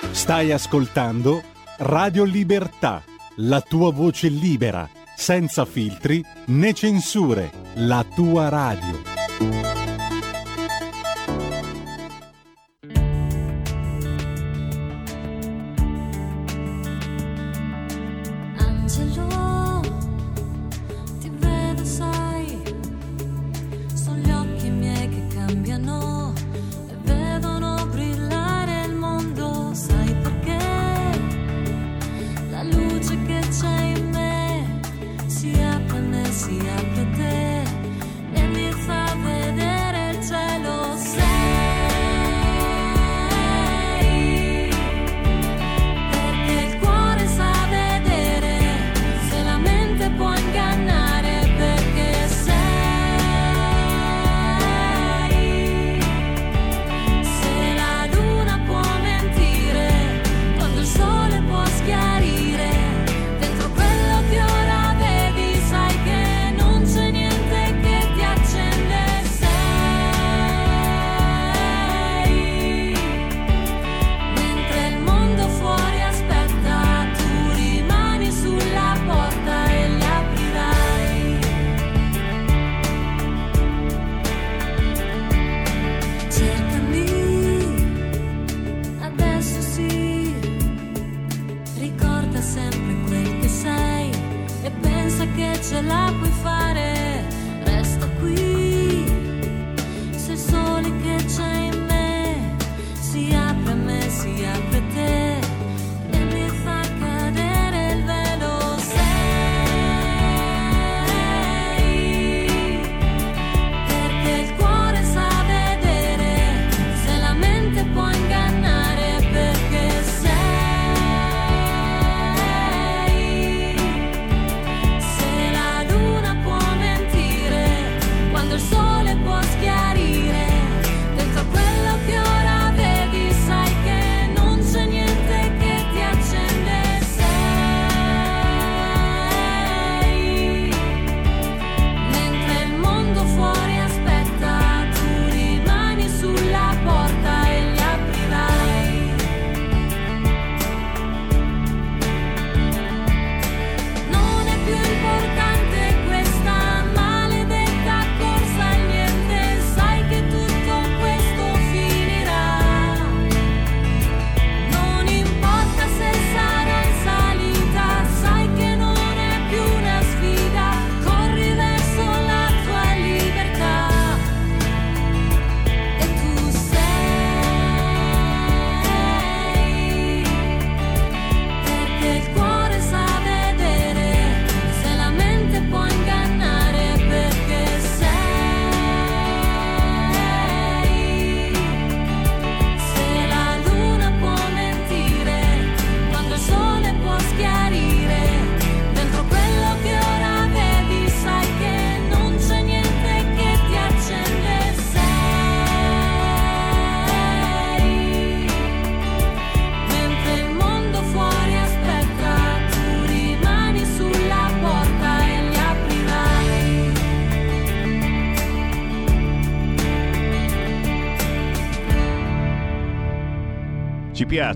Stai 0.09 0.51
ascoltando 0.51 1.41
Radio 1.77 2.23
Libertà, 2.23 3.03
la 3.37 3.61
tua 3.61 3.91
voce 3.91 4.27
libera, 4.27 4.89
senza 5.15 5.65
filtri 5.65 6.19
né 6.47 6.73
censure, 6.73 7.51
la 7.75 8.03
tua 8.15 8.49
radio. 8.49 9.80
Pensa 95.61 95.69
che 95.69 95.75
ce 95.75 95.81
la 95.81 96.11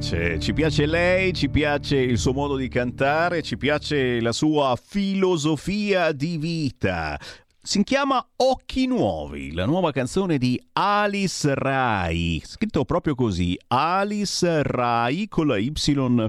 piace, 0.06 0.40
ci 0.40 0.54
piace 0.54 0.86
lei, 0.86 1.34
ci 1.34 1.50
piace 1.50 1.98
il 1.98 2.20
suo 2.20 2.34
modo 2.34 2.56
di 2.56 2.68
cantare, 2.68 3.42
ci 3.42 3.58
piace 3.58 4.20
la 4.22 4.32
sua 4.32 4.78
filosofia 4.82 6.12
di 6.12 6.38
vita. 6.38 7.20
Si 7.66 7.82
chiama 7.84 8.24
Occhi 8.36 8.86
Nuovi, 8.86 9.52
la 9.52 9.66
nuova 9.66 9.92
canzone 9.92 10.38
di 10.38 10.62
Alice 10.74 11.52
Rai, 11.56 12.40
scritto 12.46 12.86
proprio 12.86 13.16
così, 13.16 13.58
Alice 13.70 14.62
Rai 14.62 15.28
con 15.28 15.48
la 15.48 15.58
Y 15.58 15.72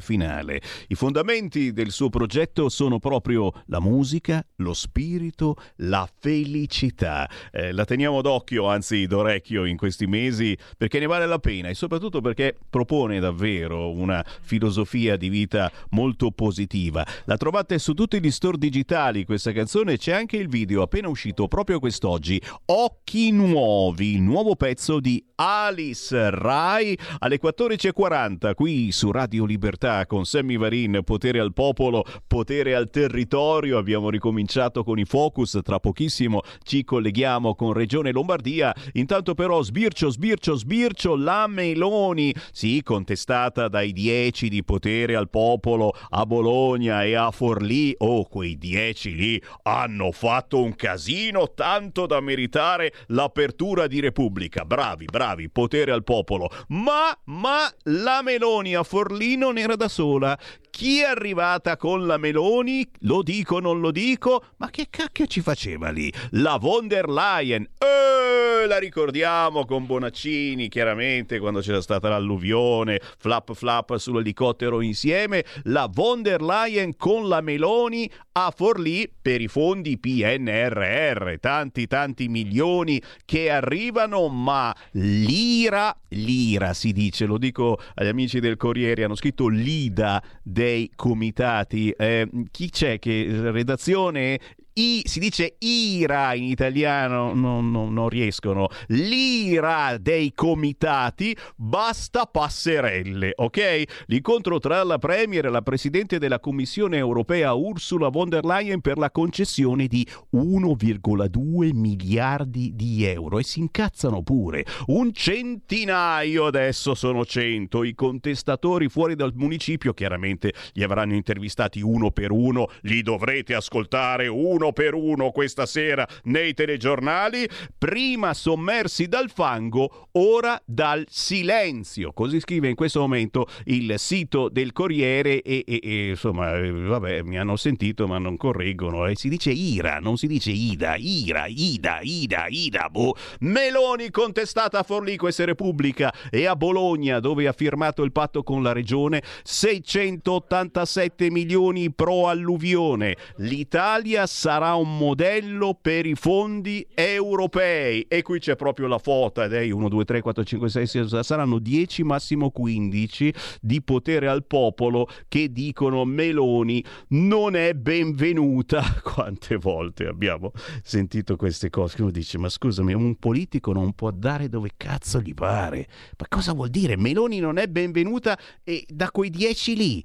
finale. 0.00 0.62
I 0.88 0.94
fondamenti 0.94 1.74
del 1.74 1.90
suo 1.90 2.08
progetto 2.08 2.70
sono 2.70 2.98
proprio 2.98 3.52
la 3.66 3.80
musica, 3.80 4.42
lo 4.56 4.72
spirito, 4.72 5.56
la 5.76 6.08
felicità. 6.18 7.28
Eh, 7.52 7.70
la 7.72 7.84
teniamo 7.84 8.22
d'occhio, 8.22 8.66
anzi 8.68 9.06
d'orecchio 9.06 9.66
in 9.66 9.76
questi 9.76 10.06
mesi 10.06 10.56
perché 10.74 10.98
ne 10.98 11.06
vale 11.06 11.26
la 11.26 11.38
pena 11.38 11.68
e 11.68 11.74
soprattutto 11.74 12.22
perché 12.22 12.56
propone 12.70 13.20
davvero 13.20 13.90
una 13.90 14.24
filosofia 14.40 15.16
di 15.16 15.28
vita 15.28 15.70
molto 15.90 16.30
positiva. 16.30 17.06
La 17.26 17.36
trovate 17.36 17.78
su 17.78 17.92
tutti 17.92 18.22
gli 18.22 18.30
store 18.30 18.56
digitali 18.56 19.26
questa 19.26 19.52
canzone, 19.52 19.98
c'è 19.98 20.12
anche 20.12 20.38
il 20.38 20.48
video 20.48 20.80
appena 20.80 21.08
uscito 21.08 21.24
proprio 21.34 21.78
quest'oggi. 21.78 22.40
Occhi 22.66 23.30
nuovi, 23.30 24.14
il 24.14 24.22
nuovo 24.22 24.56
pezzo 24.56 25.00
di 25.00 25.24
Alice 25.36 26.30
Rai 26.30 26.98
alle 27.18 27.38
14.40 27.40 28.54
qui 28.54 28.90
su 28.92 29.10
Radio 29.10 29.44
Libertà 29.44 30.06
con 30.06 30.24
Sammy 30.24 30.56
Varin, 30.56 31.00
potere 31.04 31.40
al 31.40 31.52
popolo, 31.52 32.04
potere 32.26 32.74
al 32.74 32.90
territorio. 32.90 33.78
Abbiamo 33.78 34.10
ricominciato 34.10 34.84
con 34.84 34.98
i 34.98 35.04
focus, 35.04 35.58
tra 35.62 35.78
pochissimo 35.78 36.42
ci 36.62 36.84
colleghiamo 36.84 37.54
con 37.54 37.72
Regione 37.72 38.12
Lombardia. 38.12 38.74
Intanto 38.92 39.34
però 39.34 39.62
sbircio, 39.62 40.08
sbircio, 40.08 40.54
sbircio 40.54 41.16
la 41.16 41.46
Meloni, 41.46 42.34
sì, 42.52 42.82
contestata 42.82 43.68
dai 43.68 43.92
10 43.92 44.48
di 44.48 44.64
potere 44.64 45.16
al 45.16 45.28
popolo 45.28 45.92
a 46.10 46.24
Bologna 46.24 47.04
e 47.04 47.14
a 47.14 47.30
Forlì. 47.30 47.94
Oh, 47.98 48.24
quei 48.24 48.56
10 48.56 49.14
lì 49.14 49.42
hanno 49.62 50.12
fatto 50.12 50.62
un 50.62 50.74
casino 50.74 51.14
tanto 51.54 52.06
da 52.06 52.20
meritare 52.20 52.92
l'apertura 53.08 53.86
di 53.86 54.00
Repubblica. 54.00 54.64
Bravi, 54.64 55.06
bravi, 55.06 55.48
potere 55.48 55.92
al 55.92 56.04
popolo. 56.04 56.50
Ma, 56.68 57.16
ma 57.24 57.72
la 57.84 58.20
Meloni 58.22 58.74
a 58.74 58.82
Forlì 58.82 59.36
non 59.36 59.58
era 59.58 59.76
da 59.76 59.88
sola. 59.88 60.38
Chi 60.76 61.00
è 61.00 61.04
arrivata 61.04 61.78
con 61.78 62.04
la 62.04 62.18
Meloni? 62.18 62.86
Lo 62.98 63.22
dico, 63.22 63.60
non 63.60 63.80
lo 63.80 63.90
dico? 63.90 64.44
Ma 64.58 64.68
che 64.68 64.88
cacchio 64.90 65.26
ci 65.26 65.40
faceva 65.40 65.88
lì? 65.88 66.12
La 66.32 66.58
von 66.58 66.86
der 66.86 67.08
Leyen. 67.08 67.66
Eh, 67.78 68.66
la 68.66 68.78
ricordiamo 68.78 69.64
con 69.64 69.86
Bonaccini, 69.86 70.68
chiaramente, 70.68 71.38
quando 71.38 71.60
c'era 71.60 71.80
stata 71.80 72.10
l'alluvione, 72.10 73.00
flap 73.16 73.54
flap 73.54 73.96
sull'elicottero 73.96 74.82
insieme. 74.82 75.46
La 75.62 75.88
von 75.90 76.20
der 76.20 76.42
Leyen 76.42 76.94
con 76.98 77.26
la 77.26 77.40
Meloni 77.40 78.10
a 78.32 78.52
Forlì 78.54 79.10
per 79.22 79.40
i 79.40 79.48
fondi 79.48 79.98
PNRR. 79.98 81.38
Tanti, 81.40 81.86
tanti 81.86 82.28
milioni 82.28 83.00
che 83.24 83.48
arrivano, 83.48 84.28
ma 84.28 84.76
l'ira, 84.92 85.96
l'ira 86.08 86.74
si 86.74 86.92
dice, 86.92 87.24
lo 87.24 87.38
dico 87.38 87.80
agli 87.94 88.08
amici 88.08 88.40
del 88.40 88.58
Corriere, 88.58 89.04
hanno 89.04 89.14
scritto 89.14 89.48
l'IDA 89.48 90.22
dei 90.66 90.90
comitati. 90.96 91.90
Eh, 91.90 92.28
chi 92.50 92.70
c'è 92.70 92.98
che 92.98 93.28
redazione 93.52 94.40
i, 94.78 95.02
si 95.04 95.20
dice 95.20 95.56
ira 95.58 96.34
in 96.34 96.44
italiano, 96.44 97.32
non, 97.32 97.70
non, 97.70 97.92
non, 97.94 98.08
riescono. 98.10 98.68
L'ira 98.88 99.96
dei 99.98 100.32
comitati, 100.34 101.34
basta 101.56 102.26
passerelle, 102.26 103.32
ok? 103.36 104.04
L'incontro 104.06 104.58
tra 104.58 104.82
la 104.84 104.98
Premier 104.98 105.46
e 105.46 105.50
la 105.50 105.62
Presidente 105.62 106.18
della 106.18 106.40
Commissione 106.40 106.98
europea 106.98 107.54
Ursula 107.54 108.08
von 108.08 108.28
der 108.28 108.44
Leyen 108.44 108.82
per 108.82 108.98
la 108.98 109.10
concessione 109.10 109.86
di 109.86 110.06
1,2 110.34 111.74
miliardi 111.74 112.74
di 112.74 113.04
euro 113.04 113.38
e 113.38 113.44
si 113.44 113.60
incazzano 113.60 114.22
pure. 114.22 114.66
Un 114.86 115.12
centinaio, 115.14 116.46
adesso 116.46 116.94
sono 116.94 117.24
100. 117.24 117.82
I 117.82 117.94
contestatori 117.94 118.88
fuori 118.90 119.14
dal 119.14 119.32
municipio 119.34 119.94
chiaramente 119.94 120.52
li 120.74 120.82
avranno 120.82 121.14
intervistati 121.14 121.80
uno 121.80 122.10
per 122.10 122.30
uno, 122.30 122.68
li 122.82 123.00
dovrete 123.00 123.54
ascoltare 123.54 124.28
uno 124.28 124.64
uno 124.66 124.72
per 124.72 124.94
uno 124.94 125.30
questa 125.30 125.66
sera 125.66 126.06
nei 126.24 126.54
telegiornali, 126.54 127.48
prima 127.76 128.34
sommersi 128.34 129.06
dal 129.06 129.30
fango, 129.30 130.08
ora 130.12 130.60
dal 130.64 131.04
silenzio. 131.08 132.12
Così 132.12 132.40
scrive 132.40 132.68
in 132.68 132.74
questo 132.74 133.00
momento 133.00 133.46
il 133.64 133.94
sito 133.98 134.48
del 134.48 134.72
Corriere 134.72 135.42
e, 135.42 135.64
e, 135.66 135.80
e 135.82 136.08
insomma, 136.10 136.56
eh, 136.56 136.70
vabbè, 136.70 137.22
mi 137.22 137.38
hanno 137.38 137.56
sentito 137.56 138.06
ma 138.06 138.18
non 138.18 138.36
correggono. 138.36 139.06
E 139.06 139.16
si 139.16 139.28
dice 139.28 139.50
ira, 139.50 139.98
non 140.00 140.16
si 140.16 140.26
dice 140.26 140.50
ida, 140.50 140.96
ira, 140.96 141.46
ida, 141.46 141.98
ida, 142.02 142.46
ida. 142.48 142.88
Boh. 142.90 143.14
Meloni 143.40 144.10
contestata 144.10 144.80
a 144.80 144.82
Forlì 144.82 145.16
questa 145.16 145.44
Repubblica 145.44 146.12
e 146.30 146.46
a 146.46 146.56
Bologna 146.56 147.20
dove 147.20 147.46
ha 147.46 147.52
firmato 147.52 148.02
il 148.02 148.12
patto 148.12 148.42
con 148.42 148.62
la 148.62 148.72
regione 148.72 149.22
687 149.42 151.30
milioni 151.30 151.92
pro 151.92 152.28
alluvione. 152.28 153.16
L'Italia 153.36 154.26
sarà 154.26 154.55
sarà 154.56 154.74
un 154.74 154.96
modello 154.96 155.78
per 155.78 156.06
i 156.06 156.14
fondi 156.14 156.86
europei. 156.94 158.06
E 158.08 158.22
qui 158.22 158.38
c'è 158.38 158.56
proprio 158.56 158.86
la 158.86 158.96
foto, 158.96 159.42
ed 159.42 159.52
è 159.52 159.70
1, 159.70 159.88
2, 159.88 160.04
3, 160.06 160.22
4, 160.22 160.44
5, 160.44 160.68
6, 160.70 160.86
6, 160.86 161.22
saranno 161.22 161.58
10, 161.58 162.02
massimo 162.04 162.50
15 162.50 163.34
di 163.60 163.82
potere 163.82 164.28
al 164.28 164.46
popolo 164.46 165.08
che 165.28 165.52
dicono 165.52 166.06
Meloni 166.06 166.82
non 167.08 167.54
è 167.54 167.74
benvenuta. 167.74 168.82
Quante 169.04 169.56
volte 169.56 170.06
abbiamo 170.06 170.52
sentito 170.82 171.36
queste 171.36 171.68
cose? 171.68 172.00
Uno 172.00 172.10
dice, 172.10 172.38
ma 172.38 172.48
scusami, 172.48 172.94
un 172.94 173.16
politico 173.16 173.74
non 173.74 173.92
può 173.92 174.10
dare 174.10 174.48
dove 174.48 174.70
cazzo 174.78 175.20
gli 175.20 175.34
pare. 175.34 175.86
Ma 176.16 176.26
cosa 176.30 176.54
vuol 176.54 176.70
dire? 176.70 176.96
Meloni 176.96 177.40
non 177.40 177.58
è 177.58 177.66
benvenuta 177.66 178.38
e 178.64 178.86
da 178.88 179.10
quei 179.10 179.28
10 179.28 179.76
lì. 179.76 180.04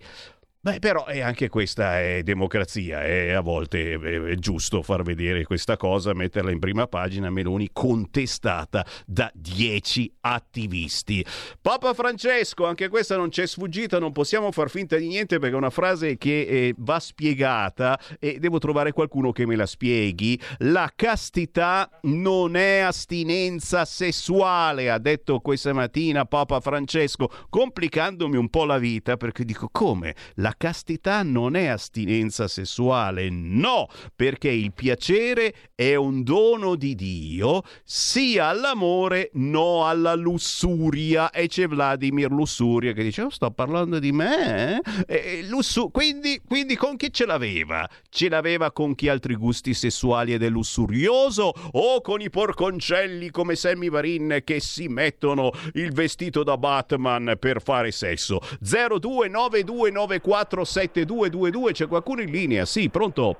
Beh, 0.63 0.77
però 0.77 1.05
è 1.05 1.21
anche 1.21 1.49
questa 1.49 1.99
è 1.99 2.21
democrazia 2.21 3.03
e 3.03 3.31
a 3.33 3.41
volte 3.41 3.95
è, 3.95 4.35
giusto 4.35 4.83
far 4.83 5.01
vedere 5.01 5.43
questa 5.43 5.75
cosa, 5.75 6.13
metterla 6.13 6.51
in 6.51 6.59
prima 6.59 6.85
pagina, 6.85 7.31
Meloni 7.31 7.71
contestata 7.73 8.85
da 9.07 9.31
dieci 9.33 10.13
attivisti. 10.19 11.25
Papa 11.59 11.95
Francesco, 11.95 12.67
anche 12.67 12.89
questa 12.89 13.17
non 13.17 13.29
c'è 13.29 13.47
sfuggita, 13.47 13.97
non 13.97 14.11
possiamo 14.11 14.51
far 14.51 14.69
finta 14.69 14.97
di 14.97 15.07
niente 15.07 15.39
perché 15.39 15.55
è 15.55 15.57
una 15.57 15.71
frase 15.71 16.19
che 16.19 16.41
eh, 16.41 16.75
va 16.77 16.99
spiegata 16.99 17.99
e 18.19 18.37
devo 18.37 18.59
trovare 18.59 18.91
qualcuno 18.91 19.31
che 19.31 19.47
me 19.47 19.55
la 19.55 19.65
spieghi. 19.65 20.39
La 20.59 20.91
castità 20.95 21.89
non 22.03 22.55
è 22.55 22.77
astinenza 22.81 23.83
sessuale, 23.83 24.91
ha 24.91 24.99
detto 24.99 25.39
questa 25.39 25.73
mattina 25.73 26.25
Papa 26.25 26.59
Francesco, 26.59 27.31
complicandomi 27.49 28.37
un 28.37 28.49
po' 28.51 28.65
la 28.65 28.77
vita 28.77 29.17
perché 29.17 29.43
dico 29.43 29.67
come? 29.71 30.13
La 30.35 30.49
la 30.51 30.55
castità 30.57 31.23
non 31.23 31.55
è 31.55 31.67
astinenza 31.67 32.49
sessuale, 32.49 33.29
no, 33.29 33.87
perché 34.13 34.49
il 34.49 34.73
piacere 34.73 35.53
è 35.73 35.95
un 35.95 36.23
dono 36.23 36.75
di 36.75 36.93
Dio, 36.93 37.61
sia 37.85 38.47
all'amore, 38.47 39.29
no 39.35 39.87
alla 39.87 40.13
lussuria. 40.13 41.29
E 41.29 41.47
c'è 41.47 41.67
Vladimir 41.67 42.29
Lussuria 42.31 42.91
che 42.91 43.03
dice, 43.03 43.21
oh, 43.21 43.29
sto 43.29 43.49
parlando 43.51 43.97
di 43.99 44.11
me? 44.11 44.81
Eh? 45.07 45.45
Lussu- 45.47 45.89
quindi, 45.89 46.41
quindi 46.45 46.75
con 46.75 46.97
chi 46.97 47.13
ce 47.13 47.25
l'aveva? 47.25 47.89
Ce 48.09 48.27
l'aveva 48.27 48.73
con 48.73 48.93
chi 48.93 49.07
ha 49.07 49.13
altri 49.13 49.35
gusti 49.35 49.73
sessuali 49.73 50.33
ed 50.33 50.43
è 50.43 50.49
lussurioso 50.49 51.53
o 51.71 52.01
con 52.01 52.19
i 52.19 52.29
porconcelli 52.29 53.29
come 53.29 53.55
Sammy 53.55 53.89
Varin 53.89 54.41
che 54.43 54.59
si 54.59 54.89
mettono 54.89 55.51
il 55.73 55.93
vestito 55.93 56.43
da 56.43 56.57
Batman 56.57 57.35
per 57.39 57.61
fare 57.61 57.91
sesso? 57.91 58.41
029294 58.59 60.40
47222, 60.45 61.71
c'è 61.71 61.87
qualcuno 61.87 62.21
in 62.21 62.31
linea? 62.31 62.65
Sì, 62.65 62.89
pronto? 62.89 63.37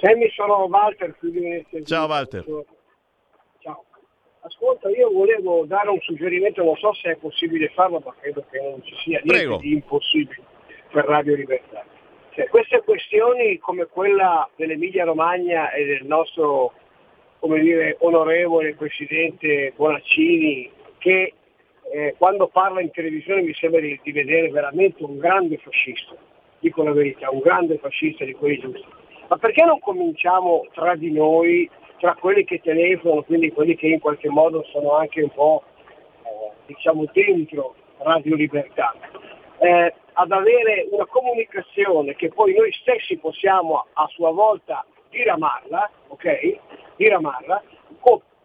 Sammy, 0.00 0.30
sono 0.30 0.64
Walter. 0.64 1.14
Ciao 1.84 2.06
Walter. 2.06 2.44
Ciao. 3.58 3.84
Ascolta, 4.40 4.88
io 4.88 5.10
volevo 5.10 5.64
dare 5.66 5.90
un 5.90 6.00
suggerimento, 6.00 6.62
non 6.64 6.76
so 6.76 6.94
se 6.94 7.10
è 7.10 7.16
possibile 7.16 7.68
farlo, 7.74 8.02
ma 8.04 8.14
credo 8.18 8.44
che 8.50 8.60
non 8.60 8.82
ci 8.82 8.94
sia 9.02 9.20
niente 9.22 9.32
Prego. 9.32 9.56
di 9.58 9.72
impossibile 9.74 10.42
per 10.90 11.04
Radio 11.04 11.34
Libertà. 11.34 11.84
Cioè, 12.30 12.48
queste 12.48 12.80
questioni 12.82 13.58
come 13.58 13.86
quella 13.86 14.48
dell'Emilia 14.56 15.04
Romagna 15.04 15.70
e 15.72 15.84
del 15.84 16.06
nostro 16.06 16.72
come 17.40 17.58
dire, 17.60 17.96
onorevole 18.00 18.74
Presidente 18.74 19.72
Bonaccini, 19.74 20.70
che 20.98 21.32
eh, 21.92 22.14
quando 22.16 22.46
parla 22.48 22.80
in 22.80 22.90
televisione 22.90 23.42
mi 23.42 23.54
sembra 23.54 23.80
di, 23.80 23.98
di, 24.02 24.12
vedere 24.12 24.48
veramente 24.48 25.02
un 25.02 25.18
grande 25.18 25.58
fascista, 25.58 26.14
dico 26.60 26.82
la 26.82 26.92
verità, 26.92 27.30
un 27.30 27.40
grande 27.40 27.78
fascista 27.78 28.24
di 28.24 28.32
quelli 28.32 28.58
giusti. 28.58 28.86
Ma 29.28 29.36
perché 29.36 29.64
non 29.64 29.80
cominciamo 29.80 30.66
tra 30.72 30.94
di 30.94 31.10
noi, 31.10 31.68
tra 31.98 32.14
quelli 32.14 32.44
che 32.44 32.60
telefonano, 32.60 33.22
quindi 33.22 33.52
quelli 33.52 33.76
che 33.76 33.88
in 33.88 34.00
qualche 34.00 34.28
modo 34.28 34.64
sono 34.70 34.96
anche 34.96 35.22
un 35.22 35.30
po' 35.30 35.62
eh, 36.24 36.50
diciamo 36.66 37.04
dentro 37.12 37.74
Radio 37.98 38.36
Libertà, 38.36 38.94
eh, 39.58 39.94
ad 40.12 40.32
avere 40.32 40.86
una 40.90 41.06
comunicazione 41.06 42.14
che 42.14 42.28
poi 42.28 42.54
noi 42.54 42.72
stessi 42.72 43.16
possiamo 43.18 43.86
a 43.92 44.06
sua 44.08 44.30
volta 44.30 44.84
diramarla, 45.10 45.90
ok? 46.08 46.58
Diramarla, 46.96 47.62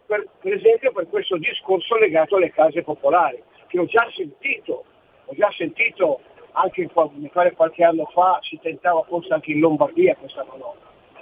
per, 0.05 0.27
per 0.39 0.53
esempio 0.53 0.91
per 0.91 1.07
questo 1.07 1.37
discorso 1.37 1.97
legato 1.97 2.35
alle 2.35 2.51
case 2.51 2.83
popolari, 2.83 3.41
che 3.67 3.79
ho 3.79 3.85
già 3.85 4.07
sentito, 4.13 4.85
ho 5.25 5.33
già 5.35 5.51
sentito 5.51 6.21
anche 6.55 6.89
mi 7.15 7.29
pare 7.29 7.51
qualche 7.51 7.83
anno 7.83 8.05
fa 8.13 8.39
si 8.41 8.57
tentava 8.61 9.03
forse 9.03 9.33
anche 9.33 9.51
in 9.51 9.59
Lombardia 9.59 10.15
questa 10.15 10.45
manovra. 10.45 10.79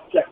Cioè, 0.09 0.25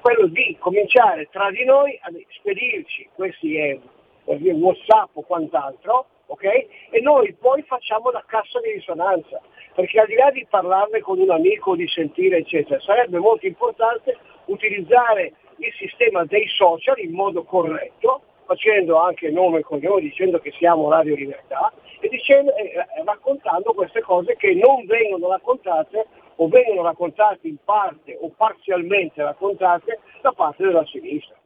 quello 0.00 0.26
di 0.26 0.56
cominciare 0.60 1.28
tra 1.30 1.50
di 1.50 1.64
noi 1.64 1.98
a 2.02 2.10
spedirci 2.38 3.08
questi 3.14 3.56
eh, 3.56 3.80
Whatsapp 4.24 5.16
o 5.16 5.22
quant'altro, 5.22 6.06
ok? 6.26 6.44
E 6.90 7.00
noi 7.00 7.32
poi 7.34 7.62
facciamo 7.62 8.10
la 8.10 8.22
cassa 8.26 8.60
di 8.60 8.72
risonanza, 8.72 9.40
perché 9.74 10.00
al 10.00 10.06
di 10.06 10.14
là 10.14 10.30
di 10.30 10.46
parlarne 10.48 11.00
con 11.00 11.18
un 11.18 11.30
amico, 11.30 11.74
di 11.74 11.88
sentire, 11.88 12.38
eccetera, 12.38 12.80
sarebbe 12.80 13.18
molto 13.18 13.46
importante 13.46 14.16
utilizzare 14.46 15.32
il 15.58 15.72
sistema 15.76 16.24
dei 16.24 16.46
social 16.48 16.98
in 16.98 17.12
modo 17.12 17.44
corretto, 17.44 18.22
facendo 18.46 18.98
anche 18.98 19.30
nome 19.30 19.60
e 19.60 19.62
cognome, 19.62 20.02
dicendo 20.02 20.38
che 20.38 20.52
siamo 20.52 20.90
Radio 20.90 21.14
Libertà 21.14 21.72
e 22.00 22.08
dicendo, 22.08 22.54
eh, 22.56 22.72
raccontando 23.04 23.72
queste 23.72 24.00
cose 24.02 24.36
che 24.36 24.54
non 24.54 24.84
vengono 24.86 25.28
raccontate 25.28 26.06
o 26.36 26.48
vengono 26.48 26.82
raccontate 26.82 27.48
in 27.48 27.56
parte 27.64 28.16
o 28.20 28.30
parzialmente 28.36 29.22
raccontate 29.22 30.00
da 30.20 30.32
parte 30.32 30.64
della 30.64 30.84
sinistra. 30.86 31.36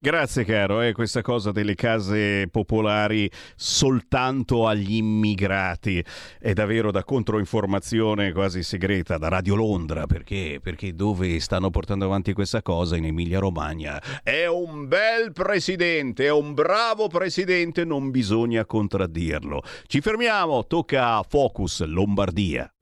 Grazie 0.00 0.44
caro, 0.44 0.80
eh, 0.80 0.92
questa 0.92 1.22
cosa 1.22 1.50
delle 1.50 1.74
case 1.74 2.46
popolari 2.52 3.28
soltanto 3.56 4.68
agli 4.68 4.94
immigrati 4.94 6.04
è 6.38 6.52
davvero 6.52 6.92
da 6.92 7.02
controinformazione 7.02 8.30
quasi 8.30 8.62
segreta 8.62 9.18
da 9.18 9.26
Radio 9.26 9.56
Londra 9.56 10.06
perché, 10.06 10.60
perché 10.62 10.94
dove 10.94 11.40
stanno 11.40 11.70
portando 11.70 12.04
avanti 12.04 12.32
questa 12.32 12.62
cosa 12.62 12.94
in 12.94 13.06
Emilia 13.06 13.40
Romagna 13.40 14.00
è 14.22 14.46
un 14.46 14.86
bel 14.86 15.32
presidente, 15.32 16.26
è 16.26 16.30
un 16.30 16.54
bravo 16.54 17.08
presidente, 17.08 17.84
non 17.84 18.12
bisogna 18.12 18.64
contraddirlo. 18.64 19.64
Ci 19.88 20.00
fermiamo, 20.00 20.64
tocca 20.68 21.16
a 21.16 21.24
Focus 21.28 21.84
Lombardia. 21.84 22.72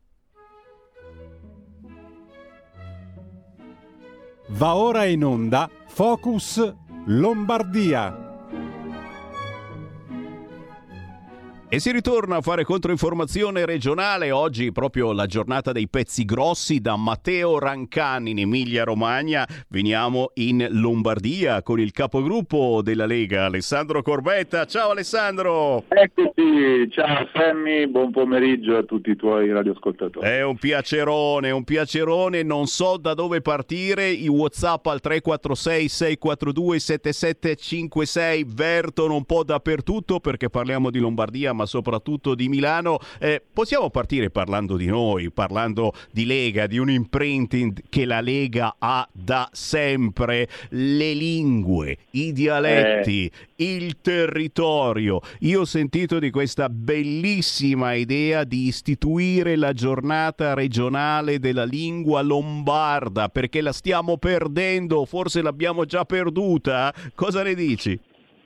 Va 4.49 4.77
ora 4.77 5.07
in 5.07 5.25
onda 5.25 5.71
Focus 5.87 6.85
Lombardia. 7.07 8.36
E 11.69 11.81
si 11.81 11.91
ritorna 11.91 12.37
a 12.37 12.41
fare 12.43 12.63
controinformazione 12.63 13.67
regionale. 13.67 14.31
Oggi 14.31 14.71
proprio 14.71 15.11
la 15.11 15.27
giornata 15.27 15.73
dei 15.73 15.89
pezzi 15.89 16.25
grossi 16.25 16.81
da 16.81 16.95
Matteo 16.95 17.59
Rancani 17.59 18.31
in 18.31 18.39
Emilia 18.39 18.85
Romagna. 18.85 19.45
Veniamo 19.71 20.31
in 20.35 20.65
Lombardia 20.71 21.63
con 21.63 21.81
il 21.81 21.91
capogruppo 21.91 22.83
della 22.85 23.05
Lega, 23.05 23.47
Alessandro 23.47 24.01
Corbetta. 24.03 24.65
Ciao 24.65 24.91
Alessandro! 24.91 25.83
Eccoci, 25.89 26.89
ciao 26.89 27.29
Sammy, 27.35 27.89
buon 27.89 28.13
pomeriggio 28.13 28.77
a 28.77 28.85
tutti 28.85 29.11
i 29.11 29.17
tuoi 29.17 29.51
radioascoltatori. 29.51 30.25
È 30.25 30.45
un 30.45 30.59
piacerone, 30.59 31.51
un 31.51 31.65
piacerone, 31.65 32.45
non 32.45 32.67
so 32.67 32.97
da 32.97 33.13
dove 33.13 33.41
partire. 33.41 34.09
I 34.09 34.29
WhatsApp 34.29 34.87
al 34.87 35.01
346 35.01 35.89
642 35.89 36.79
7756 36.79 38.45
vertono 38.47 39.17
un 39.17 39.25
po' 39.25 39.43
dappertutto 39.43 40.21
perché 40.21 40.49
parliamo 40.49 40.91
di 40.91 41.01
Lombardia 41.01 41.55
ma 41.57 41.67
soprattutto 41.67 42.37
di 42.37 42.49
Milano. 42.49 42.99
Eh, 43.19 43.43
possiamo 43.53 43.91
partire 43.91 44.31
parlando 44.31 44.77
di 44.77 44.87
noi, 44.87 45.31
parlando 45.33 45.93
di 46.13 46.25
Lega, 46.27 46.67
di 46.67 46.79
un 46.79 46.91
imprinting 46.91 47.83
che 47.89 48.05
la 48.05 48.21
Lega 48.21 48.77
ha 48.79 49.09
da 49.11 49.49
sempre, 49.53 50.47
le 50.71 51.13
lingue, 51.15 51.97
i 52.11 52.33
dialetti, 52.33 53.31
il 53.57 54.01
territorio. 54.01 55.21
Io 55.41 55.63
ho 55.63 55.65
sentito 55.65 56.19
di 56.19 56.31
questa 56.31 56.69
bellissima 56.69 57.95
idea 57.95 58.45
di 58.45 58.67
istituire 58.67 59.57
la 59.57 59.73
giornata 59.73 60.55
regionale 60.55 61.39
della 61.39 61.65
lingua 61.65 62.21
lombarda 62.21 63.29
perché 63.29 63.61
la 63.61 63.73
stiamo 63.73 64.19
perdendo, 64.19 65.05
forse 65.07 65.43
l'abbiamo 65.43 65.85
già 65.85 66.05
perduta. 66.05 66.93
Cosa 67.15 67.43
ne 67.43 67.55
dici? 67.55 67.99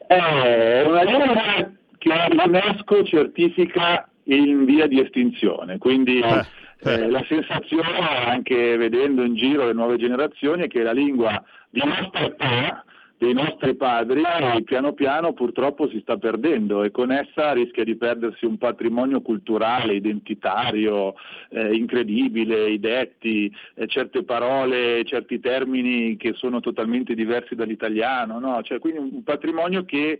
È 0.06 0.82
una 0.86 1.02
lingua 1.02 1.72
che 2.00 2.10
l'UNESCO 2.30 3.04
certifica 3.04 4.08
in 4.24 4.64
via 4.64 4.86
di 4.86 5.00
estinzione, 5.00 5.76
quindi 5.76 6.18
eh, 6.18 7.08
la 7.08 7.24
sensazione, 7.28 7.98
anche 8.24 8.76
vedendo 8.78 9.22
in 9.22 9.34
giro 9.34 9.66
le 9.66 9.74
nuove 9.74 9.98
generazioni, 9.98 10.62
è 10.62 10.68
che 10.68 10.82
la 10.82 10.92
lingua 10.92 11.42
di 11.68 11.82
nostra 11.84 12.24
età, 12.24 12.84
dei 13.18 13.34
nostri 13.34 13.74
padri, 13.74 14.22
piano 14.64 14.94
piano 14.94 15.34
purtroppo 15.34 15.90
si 15.90 16.00
sta 16.00 16.16
perdendo 16.16 16.84
e 16.84 16.90
con 16.90 17.12
essa 17.12 17.52
rischia 17.52 17.84
di 17.84 17.96
perdersi 17.96 18.46
un 18.46 18.56
patrimonio 18.56 19.20
culturale, 19.20 19.92
identitario, 19.92 21.14
eh, 21.50 21.74
incredibile, 21.74 22.70
i 22.70 22.80
detti, 22.80 23.54
eh, 23.74 23.86
certe 23.88 24.24
parole, 24.24 25.04
certi 25.04 25.38
termini 25.38 26.16
che 26.16 26.32
sono 26.32 26.60
totalmente 26.60 27.12
diversi 27.12 27.54
dall'italiano, 27.54 28.38
no? 28.38 28.62
cioè, 28.62 28.78
quindi 28.78 29.00
un 29.00 29.22
patrimonio 29.22 29.84
che 29.84 30.18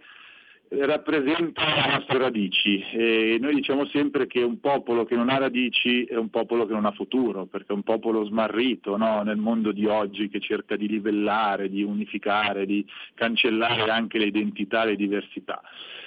rappresenta 0.72 1.64
le 1.64 1.92
nostre 1.94 2.18
radici 2.18 2.80
e 2.92 3.38
noi 3.40 3.56
diciamo 3.56 3.86
sempre 3.86 4.28
che 4.28 4.40
un 4.42 4.60
popolo 4.60 5.04
che 5.04 5.16
non 5.16 5.28
ha 5.28 5.36
radici 5.36 6.04
è 6.04 6.14
un 6.14 6.30
popolo 6.30 6.64
che 6.64 6.72
non 6.72 6.84
ha 6.84 6.92
futuro, 6.92 7.46
perché 7.46 7.72
è 7.72 7.74
un 7.74 7.82
popolo 7.82 8.24
smarrito 8.24 8.96
no? 8.96 9.22
nel 9.22 9.36
mondo 9.36 9.72
di 9.72 9.86
oggi 9.86 10.28
che 10.28 10.38
cerca 10.38 10.76
di 10.76 10.86
livellare, 10.86 11.68
di 11.68 11.82
unificare, 11.82 12.66
di 12.66 12.86
cancellare 13.14 13.90
anche 13.90 14.18
le 14.18 14.26
identità, 14.26 14.84
le 14.84 14.94
diversità. 14.94 15.60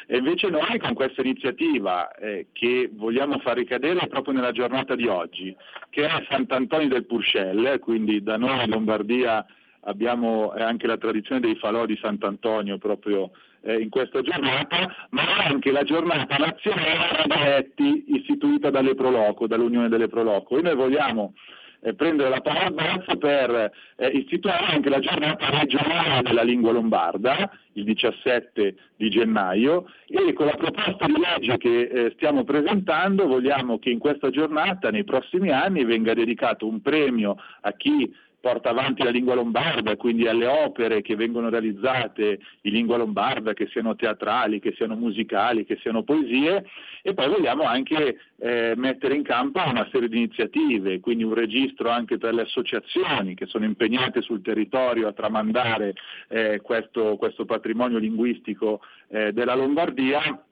E 0.07 0.17
invece 0.17 0.49
noi 0.49 0.79
con 0.79 0.93
questa 0.93 1.21
iniziativa 1.21 2.13
eh, 2.15 2.47
che 2.53 2.89
vogliamo 2.93 3.39
far 3.39 3.57
ricadere 3.57 4.07
proprio 4.07 4.33
nella 4.33 4.51
giornata 4.51 4.95
di 4.95 5.07
oggi, 5.07 5.53
che 5.89 6.05
è 6.05 6.25
Sant'Antonio 6.29 6.87
del 6.87 7.05
Purcell, 7.05 7.79
quindi 7.79 8.23
da 8.23 8.37
noi 8.37 8.63
in 8.63 8.69
Lombardia 8.69 9.45
abbiamo 9.81 10.51
anche 10.51 10.87
la 10.87 10.97
tradizione 10.97 11.41
dei 11.41 11.55
falò 11.55 11.85
di 11.85 11.97
Sant'Antonio 12.01 12.77
proprio 12.77 13.31
eh, 13.63 13.79
in 13.79 13.89
questa 13.89 14.21
giornata, 14.21 15.07
ma 15.09 15.45
anche 15.45 15.71
la 15.71 15.83
giornata 15.83 16.37
nazionale 16.37 17.23
dialetti 17.25 18.05
istituita 18.07 18.69
dalle 18.69 18.95
Proloco, 18.95 19.47
dall'Unione 19.47 19.89
delle 19.89 20.07
Proloco. 20.07 20.57
E 20.57 20.61
noi 20.61 20.75
vogliamo 20.75 21.33
eh, 21.81 21.93
prendere 21.93 22.29
la 22.29 22.41
parola 22.41 23.03
per 23.17 23.71
eh, 23.97 24.07
istituire 24.07 24.57
anche 24.57 24.89
la 24.89 24.99
giornata 24.99 25.49
regionale 25.49 26.21
della 26.21 26.43
lingua 26.43 26.71
lombarda, 26.71 27.49
il 27.73 27.83
17 27.83 28.75
di 28.95 29.09
gennaio, 29.09 29.85
e 30.07 30.33
con 30.33 30.45
la 30.45 30.55
proposta 30.55 31.05
di 31.05 31.15
legge 31.17 31.57
che 31.57 31.81
eh, 31.81 32.11
stiamo 32.15 32.43
presentando 32.43 33.27
vogliamo 33.27 33.79
che 33.79 33.89
in 33.89 33.99
questa 33.99 34.29
giornata, 34.29 34.89
nei 34.89 35.03
prossimi 35.03 35.51
anni, 35.51 35.83
venga 35.83 36.13
dedicato 36.13 36.67
un 36.67 36.81
premio 36.81 37.35
a 37.61 37.71
chi 37.73 38.13
porta 38.43 38.71
avanti 38.71 39.03
la 39.03 39.09
lingua 39.09 39.35
lombarda, 39.35 39.95
quindi 39.95 40.27
alle 40.27 40.47
opere 40.47 41.01
che 41.01 41.15
vengono 41.15 41.47
realizzate 41.47 42.39
in 42.63 42.73
lingua 42.73 42.97
lombarda, 42.97 43.53
che 43.53 43.67
siano 43.67 43.95
teatrali, 43.95 44.59
che 44.59 44.73
siano 44.75 44.95
musicali, 44.95 45.63
che 45.63 45.77
siano 45.77 46.03
poesie, 46.03 46.65
e 47.01 47.13
poi 47.13 47.29
vogliamo 47.29 47.63
anche 47.63 48.17
eh, 48.39 48.73
mettere 48.75 49.15
in 49.15 49.23
campo 49.23 49.61
una 49.65 49.87
serie 49.93 50.09
di 50.09 50.17
iniziative, 50.17 50.99
quindi 50.99 51.23
un 51.23 51.33
registro 51.33 51.87
anche 51.87 52.17
per 52.17 52.33
le 52.33 52.41
associazioni 52.41 53.33
che 53.33 53.45
sono 53.45 53.63
impegnate 53.63 54.21
sul 54.21 54.41
territorio 54.41 55.07
a 55.07 55.13
tramandare 55.13 55.93
eh, 56.27 56.59
questo, 56.61 57.15
questo, 57.15 57.45
patrimonio 57.45 57.97
linguistico 57.97 58.81
eh, 59.07 59.31
della 59.31 59.55
Lombardia 59.55 60.43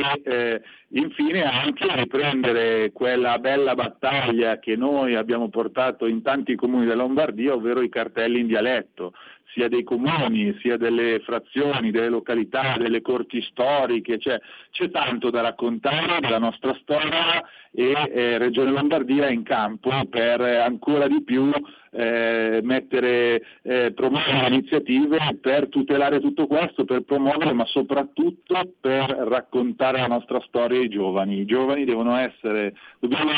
e 0.00 0.22
eh, 0.24 0.62
infine 0.88 1.42
anche 1.44 1.86
riprendere 1.94 2.92
quella 2.92 3.38
bella 3.38 3.74
battaglia 3.74 4.58
che 4.58 4.76
noi 4.76 5.14
abbiamo 5.14 5.48
portato 5.48 6.06
in 6.06 6.22
tanti 6.22 6.54
comuni 6.54 6.84
della 6.84 7.02
Lombardia, 7.02 7.54
ovvero 7.54 7.80
i 7.80 7.88
cartelli 7.88 8.40
in 8.40 8.46
dialetto, 8.46 9.14
sia 9.52 9.68
dei 9.68 9.82
comuni, 9.82 10.56
sia 10.60 10.76
delle 10.76 11.20
frazioni, 11.20 11.90
delle 11.90 12.08
località, 12.08 12.76
delle 12.78 13.00
corti 13.00 13.40
storiche, 13.42 14.18
cioè, 14.18 14.40
c'è 14.70 14.90
tanto 14.90 15.30
da 15.30 15.40
raccontare 15.40 16.20
della 16.20 16.38
nostra 16.38 16.76
storia 16.80 17.42
e 17.72 17.92
eh, 17.92 18.38
Regione 18.38 18.70
Lombardia 18.70 19.26
è 19.26 19.30
in 19.30 19.42
campo 19.42 19.90
per 20.08 20.40
ancora 20.40 21.06
di 21.08 21.22
più 21.22 21.50
eh, 21.90 22.60
mettere, 22.62 23.42
eh, 23.62 23.92
promuovere 23.92 24.48
iniziative 24.48 25.38
per 25.40 25.68
tutelare 25.68 26.20
tutto 26.20 26.46
questo, 26.46 26.84
per 26.84 27.02
promuovere, 27.02 27.52
ma 27.52 27.64
soprattutto 27.66 28.74
per 28.80 29.10
raccontare 29.28 30.00
la 30.00 30.06
nostra 30.06 30.40
storia 30.46 30.78
ai 30.78 30.88
giovani. 30.88 31.40
I 31.40 31.44
giovani 31.46 31.84
devono 31.84 32.16
essere, 32.16 32.74
dobbiamo 32.98 33.30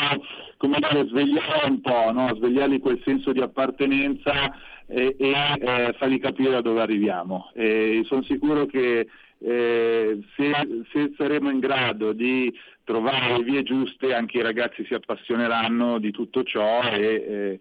come 0.57 0.77
dire, 0.79 1.05
svegliare 1.07 1.69
un 1.69 1.81
po', 1.81 2.11
no? 2.11 2.35
svegliarli 2.35 2.79
quel 2.79 3.01
senso 3.05 3.31
di 3.31 3.41
appartenenza 3.41 4.53
e, 4.89 5.15
e 5.17 5.31
eh, 5.31 5.93
fargli 5.97 6.19
capire 6.19 6.49
da 6.49 6.61
dove 6.61 6.81
arriviamo. 6.81 7.51
Sono 8.03 8.23
sicuro 8.23 8.65
che 8.65 9.07
eh, 9.41 10.19
se, 10.35 10.51
se, 10.91 11.13
saremo 11.15 11.49
in 11.49 11.59
grado 11.59 12.11
di 12.11 12.53
trovare 12.83 13.37
le 13.37 13.43
vie 13.43 13.63
giuste 13.63 14.13
anche 14.13 14.39
i 14.39 14.41
ragazzi 14.41 14.83
si 14.85 14.93
appassioneranno 14.93 15.99
di 15.99 16.11
tutto 16.11 16.43
ciò 16.43 16.81
e 16.91 17.59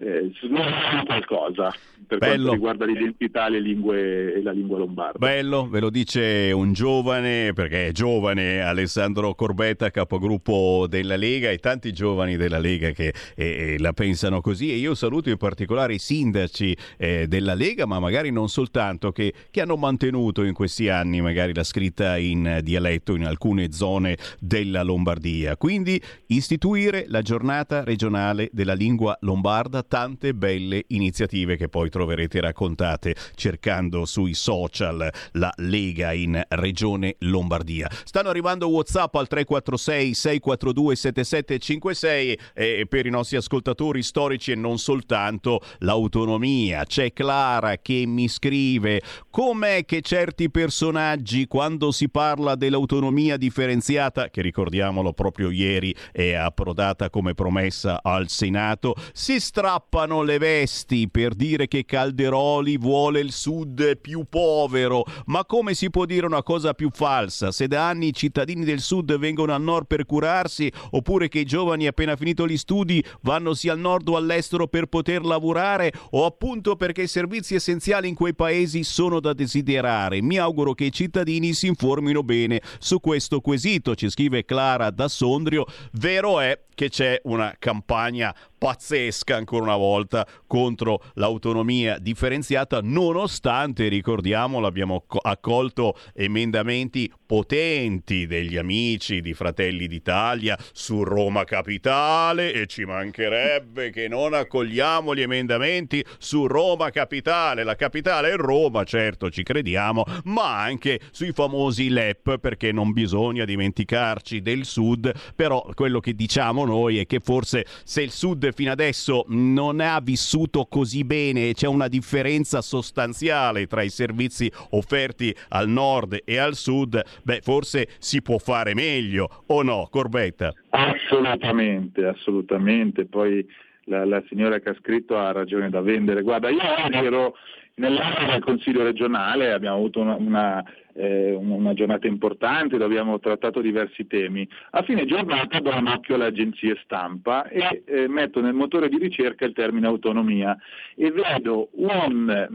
eh, 0.00 0.30
eh, 0.30 1.04
qualcosa 1.04 1.74
per 2.06 2.18
Bello. 2.18 2.32
quanto 2.32 2.52
riguarda 2.52 2.84
l'identità 2.86 3.48
le 3.48 3.60
lingue, 3.60 4.34
e 4.34 4.42
la 4.42 4.52
lingua 4.52 4.78
lombarda. 4.78 5.18
Bello, 5.18 5.68
ve 5.68 5.80
lo 5.80 5.90
dice 5.90 6.50
un 6.54 6.72
giovane, 6.72 7.52
perché 7.52 7.88
è 7.88 7.92
giovane, 7.92 8.62
Alessandro 8.62 9.34
Corbetta, 9.34 9.90
capogruppo 9.90 10.86
della 10.88 11.16
Lega 11.16 11.50
e 11.50 11.58
tanti 11.58 11.92
giovani 11.92 12.36
della 12.36 12.58
Lega 12.58 12.92
che 12.92 13.12
eh, 13.34 13.76
la 13.78 13.92
pensano 13.92 14.40
così 14.40 14.70
e 14.70 14.76
io 14.76 14.94
saluto 14.94 15.28
in 15.28 15.36
particolare 15.36 15.94
i 15.94 15.98
sindaci 15.98 16.74
eh, 16.96 17.26
della 17.26 17.54
Lega, 17.54 17.84
ma 17.84 17.98
magari 17.98 18.30
non 18.30 18.48
soltanto, 18.48 19.12
che, 19.12 19.34
che 19.50 19.60
hanno 19.60 19.76
mantenuto 19.76 20.44
in 20.44 20.54
questi 20.54 20.88
anni 20.88 21.20
magari 21.20 21.52
la 21.52 21.64
scritta 21.64 22.16
in 22.16 22.60
dialetto 22.62 23.16
in 23.16 23.26
alcune 23.26 23.72
zone 23.72 24.16
della 24.38 24.82
Lombardia. 24.82 25.56
Quindi 25.56 26.00
istituire 26.28 27.04
la 27.08 27.20
giornata 27.20 27.84
regionale 27.84 28.48
della 28.52 28.74
lingua 28.74 29.16
lombarda, 29.20 29.82
tante 29.88 30.34
belle 30.34 30.84
iniziative 30.88 31.56
che 31.56 31.68
poi 31.68 31.90
troverete 31.90 32.40
raccontate 32.40 33.16
cercando 33.34 34.04
sui 34.04 34.34
social 34.34 35.10
la 35.32 35.52
Lega 35.56 36.12
in 36.12 36.40
Regione 36.48 37.16
Lombardia. 37.20 37.90
Stanno 38.04 38.28
arrivando 38.28 38.68
WhatsApp 38.68 39.14
al 39.16 39.26
346 39.26 40.14
642 40.14 40.96
7756 40.96 42.38
e 42.54 42.86
per 42.88 43.06
i 43.06 43.10
nostri 43.10 43.36
ascoltatori 43.36 44.02
storici 44.02 44.52
e 44.52 44.54
non 44.54 44.78
soltanto 44.78 45.60
l'autonomia. 45.78 46.84
C'è 46.84 47.12
Clara 47.12 47.78
che 47.78 48.04
mi 48.06 48.28
scrive 48.28 49.02
com'è 49.30 49.84
che 49.84 50.02
certi 50.02 50.50
personaggi 50.50 51.46
quando 51.46 51.90
si 51.90 52.08
parla 52.08 52.54
dell'autonomia 52.54 53.36
differenziata, 53.36 54.28
che 54.28 54.42
ricordiamolo 54.42 55.12
proprio 55.12 55.50
ieri 55.50 55.94
è 56.12 56.34
approdata 56.34 57.08
come 57.10 57.34
promessa 57.34 58.00
al 58.02 58.28
Senato, 58.28 58.94
si 59.12 59.40
strappano 59.78 60.22
le 60.22 60.38
vesti 60.38 61.08
per 61.08 61.34
dire 61.34 61.68
che 61.68 61.84
Calderoli 61.84 62.76
vuole 62.76 63.20
il 63.20 63.30
sud 63.30 63.96
più 63.98 64.24
povero. 64.28 65.04
Ma 65.26 65.44
come 65.44 65.74
si 65.74 65.88
può 65.88 66.04
dire 66.04 66.26
una 66.26 66.42
cosa 66.42 66.74
più 66.74 66.90
falsa? 66.92 67.52
Se 67.52 67.68
da 67.68 67.88
anni 67.88 68.08
i 68.08 68.12
cittadini 68.12 68.64
del 68.64 68.80
sud 68.80 69.16
vengono 69.18 69.54
al 69.54 69.62
nord 69.62 69.86
per 69.86 70.04
curarsi, 70.04 70.70
oppure 70.90 71.28
che 71.28 71.40
i 71.40 71.44
giovani 71.44 71.86
appena 71.86 72.16
finito 72.16 72.46
gli 72.46 72.56
studi 72.56 73.04
vanno 73.20 73.54
sia 73.54 73.72
al 73.72 73.78
nord 73.78 74.08
o 74.08 74.16
all'estero 74.16 74.66
per 74.66 74.86
poter 74.86 75.24
lavorare, 75.24 75.92
o 76.10 76.24
appunto 76.24 76.74
perché 76.74 77.02
i 77.02 77.08
servizi 77.08 77.54
essenziali 77.54 78.08
in 78.08 78.16
quei 78.16 78.34
paesi 78.34 78.82
sono 78.82 79.20
da 79.20 79.32
desiderare. 79.32 80.20
Mi 80.20 80.38
auguro 80.38 80.74
che 80.74 80.86
i 80.86 80.92
cittadini 80.92 81.52
si 81.52 81.68
informino 81.68 82.24
bene 82.24 82.60
su 82.80 82.98
questo 82.98 83.40
quesito, 83.40 83.94
ci 83.94 84.10
scrive 84.10 84.44
Clara 84.44 84.90
da 84.90 85.06
Sondrio. 85.06 85.66
Vero 85.92 86.40
è 86.40 86.58
che 86.74 86.90
c'è 86.90 87.20
una 87.24 87.54
campagna 87.58 88.32
pazzesca 88.58 89.36
ancora 89.36 89.62
una 89.62 89.76
volta 89.76 90.26
contro 90.46 91.02
l'autonomia 91.14 91.98
differenziata 91.98 92.80
nonostante 92.82 93.88
ricordiamolo 93.88 94.66
abbiamo 94.66 95.04
co- 95.06 95.18
accolto 95.18 95.96
emendamenti 96.12 97.10
potenti 97.24 98.26
degli 98.26 98.56
amici 98.56 99.20
di 99.20 99.34
Fratelli 99.34 99.86
d'Italia 99.86 100.58
su 100.72 101.04
Roma 101.04 101.44
Capitale 101.44 102.52
e 102.52 102.66
ci 102.66 102.84
mancherebbe 102.84 103.90
che 103.90 104.08
non 104.08 104.34
accogliamo 104.34 105.14
gli 105.14 105.20
emendamenti 105.20 106.04
su 106.18 106.46
Roma 106.46 106.90
Capitale. 106.90 107.64
La 107.64 107.76
capitale 107.76 108.30
è 108.30 108.36
Roma 108.36 108.84
certo 108.84 109.30
ci 109.30 109.42
crediamo 109.42 110.04
ma 110.24 110.62
anche 110.62 111.00
sui 111.10 111.32
famosi 111.32 111.90
LEP 111.90 112.38
perché 112.38 112.72
non 112.72 112.92
bisogna 112.92 113.44
dimenticarci 113.44 114.40
del 114.40 114.64
sud. 114.64 115.12
Però 115.34 115.68
quello 115.74 116.00
che 116.00 116.14
diciamo 116.14 116.64
noi 116.64 116.98
è 116.98 117.06
che 117.06 117.20
forse 117.20 117.66
se 117.84 118.02
il 118.02 118.10
sud 118.10 118.47
fino 118.52 118.70
adesso 118.70 119.24
non 119.28 119.80
ha 119.80 120.00
vissuto 120.00 120.66
così 120.66 121.04
bene, 121.04 121.52
c'è 121.52 121.66
una 121.66 121.88
differenza 121.88 122.60
sostanziale 122.60 123.66
tra 123.66 123.82
i 123.82 123.90
servizi 123.90 124.50
offerti 124.70 125.34
al 125.48 125.68
nord 125.68 126.20
e 126.24 126.38
al 126.38 126.54
sud, 126.54 127.00
beh, 127.22 127.40
forse 127.42 127.88
si 127.98 128.22
può 128.22 128.38
fare 128.38 128.74
meglio, 128.74 129.44
o 129.46 129.62
no, 129.62 129.88
Corbetta? 129.90 130.52
Assolutamente, 130.70 132.06
assolutamente. 132.06 133.06
Poi 133.06 133.46
la, 133.84 134.04
la 134.04 134.22
signora 134.28 134.58
che 134.60 134.70
ha 134.70 134.76
scritto 134.78 135.16
ha 135.16 135.32
ragione 135.32 135.70
da 135.70 135.80
vendere. 135.80 136.22
Guarda, 136.22 136.48
io 136.50 136.60
ero 136.90 137.34
nell'area 137.78 138.32
del 138.32 138.44
Consiglio 138.44 138.82
regionale, 138.82 139.52
abbiamo 139.52 139.76
avuto 139.76 140.00
una, 140.00 140.14
una 140.14 140.64
eh, 140.98 141.32
una 141.32 141.74
giornata 141.74 142.08
importante 142.08 142.76
dove 142.76 142.84
abbiamo 142.84 143.18
trattato 143.20 143.60
diversi 143.60 144.06
temi. 144.06 144.46
A 144.70 144.82
fine 144.82 145.06
giornata 145.06 145.60
do 145.60 145.70
un 145.74 145.86
occhio 145.86 146.16
alle 146.16 146.26
agenzie 146.26 146.78
stampa 146.82 147.46
e 147.48 147.82
eh, 147.86 148.08
metto 148.08 148.40
nel 148.40 148.52
motore 148.52 148.88
di 148.88 148.98
ricerca 148.98 149.44
il 149.44 149.52
termine 149.52 149.86
autonomia 149.86 150.56
e 150.96 151.12
vedo 151.12 151.68
un, 151.74 152.48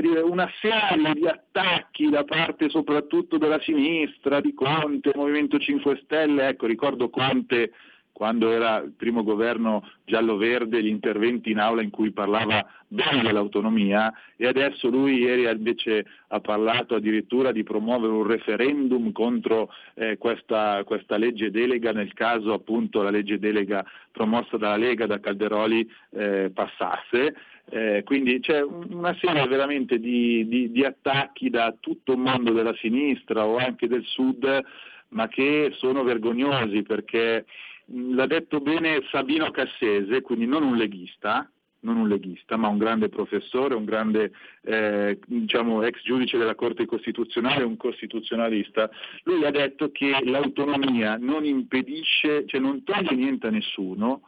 dire, 0.00 0.20
una 0.20 0.50
serie 0.60 1.12
di 1.12 1.26
attacchi 1.26 2.08
da 2.08 2.24
parte 2.24 2.70
soprattutto 2.70 3.36
della 3.36 3.60
sinistra, 3.60 4.40
di 4.40 4.54
Conte, 4.54 5.12
Movimento 5.14 5.58
5 5.58 6.00
Stelle, 6.04 6.48
ecco 6.48 6.66
ricordo 6.66 7.10
Conte 7.10 7.72
quando 8.12 8.50
era 8.52 8.78
il 8.78 8.92
primo 8.92 9.22
governo 9.22 9.88
giallo-verde, 10.04 10.82
gli 10.82 10.88
interventi 10.88 11.50
in 11.50 11.58
aula 11.58 11.82
in 11.82 11.90
cui 11.90 12.12
parlava 12.12 12.64
bene 12.86 13.22
dell'autonomia 13.22 14.12
e 14.36 14.46
adesso 14.46 14.88
lui 14.88 15.18
ieri 15.18 15.50
invece 15.50 16.04
ha 16.28 16.40
parlato 16.40 16.94
addirittura 16.94 17.52
di 17.52 17.62
promuovere 17.62 18.12
un 18.12 18.26
referendum 18.26 19.12
contro 19.12 19.70
eh, 19.94 20.18
questa, 20.18 20.82
questa, 20.84 21.16
legge 21.16 21.50
delega 21.50 21.92
nel 21.92 22.12
caso 22.12 22.52
appunto 22.52 23.02
la 23.02 23.10
legge 23.10 23.38
delega 23.38 23.84
promossa 24.10 24.58
dalla 24.58 24.76
Lega, 24.76 25.06
da 25.06 25.18
Calderoli, 25.18 25.90
eh, 26.10 26.50
passasse. 26.52 27.34
Eh, 27.70 28.02
quindi 28.04 28.40
c'è 28.40 28.60
una 28.60 29.16
serie 29.18 29.46
veramente 29.46 29.98
di, 29.98 30.46
di, 30.46 30.70
di 30.70 30.84
attacchi 30.84 31.48
da 31.48 31.74
tutto 31.78 32.12
il 32.12 32.18
mondo 32.18 32.52
della 32.52 32.74
sinistra 32.74 33.46
o 33.46 33.56
anche 33.56 33.88
del 33.88 34.04
sud, 34.04 34.62
ma 35.08 35.28
che 35.28 35.72
sono 35.76 36.02
vergognosi 36.02 36.82
perché 36.82 37.46
l'ha 37.86 38.26
detto 38.26 38.60
bene 38.60 39.02
Sabino 39.10 39.50
Cassese, 39.50 40.20
quindi 40.22 40.46
non 40.46 40.62
un 40.62 40.76
leghista, 40.76 41.50
non 41.82 41.96
un 41.96 42.08
leghista, 42.08 42.56
ma 42.56 42.68
un 42.68 42.78
grande 42.78 43.08
professore, 43.08 43.74
un 43.74 43.84
grande 43.84 44.32
eh, 44.62 45.18
diciamo, 45.26 45.82
ex 45.82 46.02
giudice 46.02 46.38
della 46.38 46.54
Corte 46.54 46.86
Costituzionale, 46.86 47.64
un 47.64 47.76
costituzionalista, 47.76 48.90
lui 49.24 49.44
ha 49.44 49.50
detto 49.50 49.90
che 49.90 50.16
l'autonomia 50.24 51.16
non 51.16 51.44
impedisce, 51.44 52.46
cioè 52.46 52.60
non 52.60 52.84
toglie 52.84 53.14
niente 53.14 53.48
a 53.48 53.50
nessuno, 53.50 54.22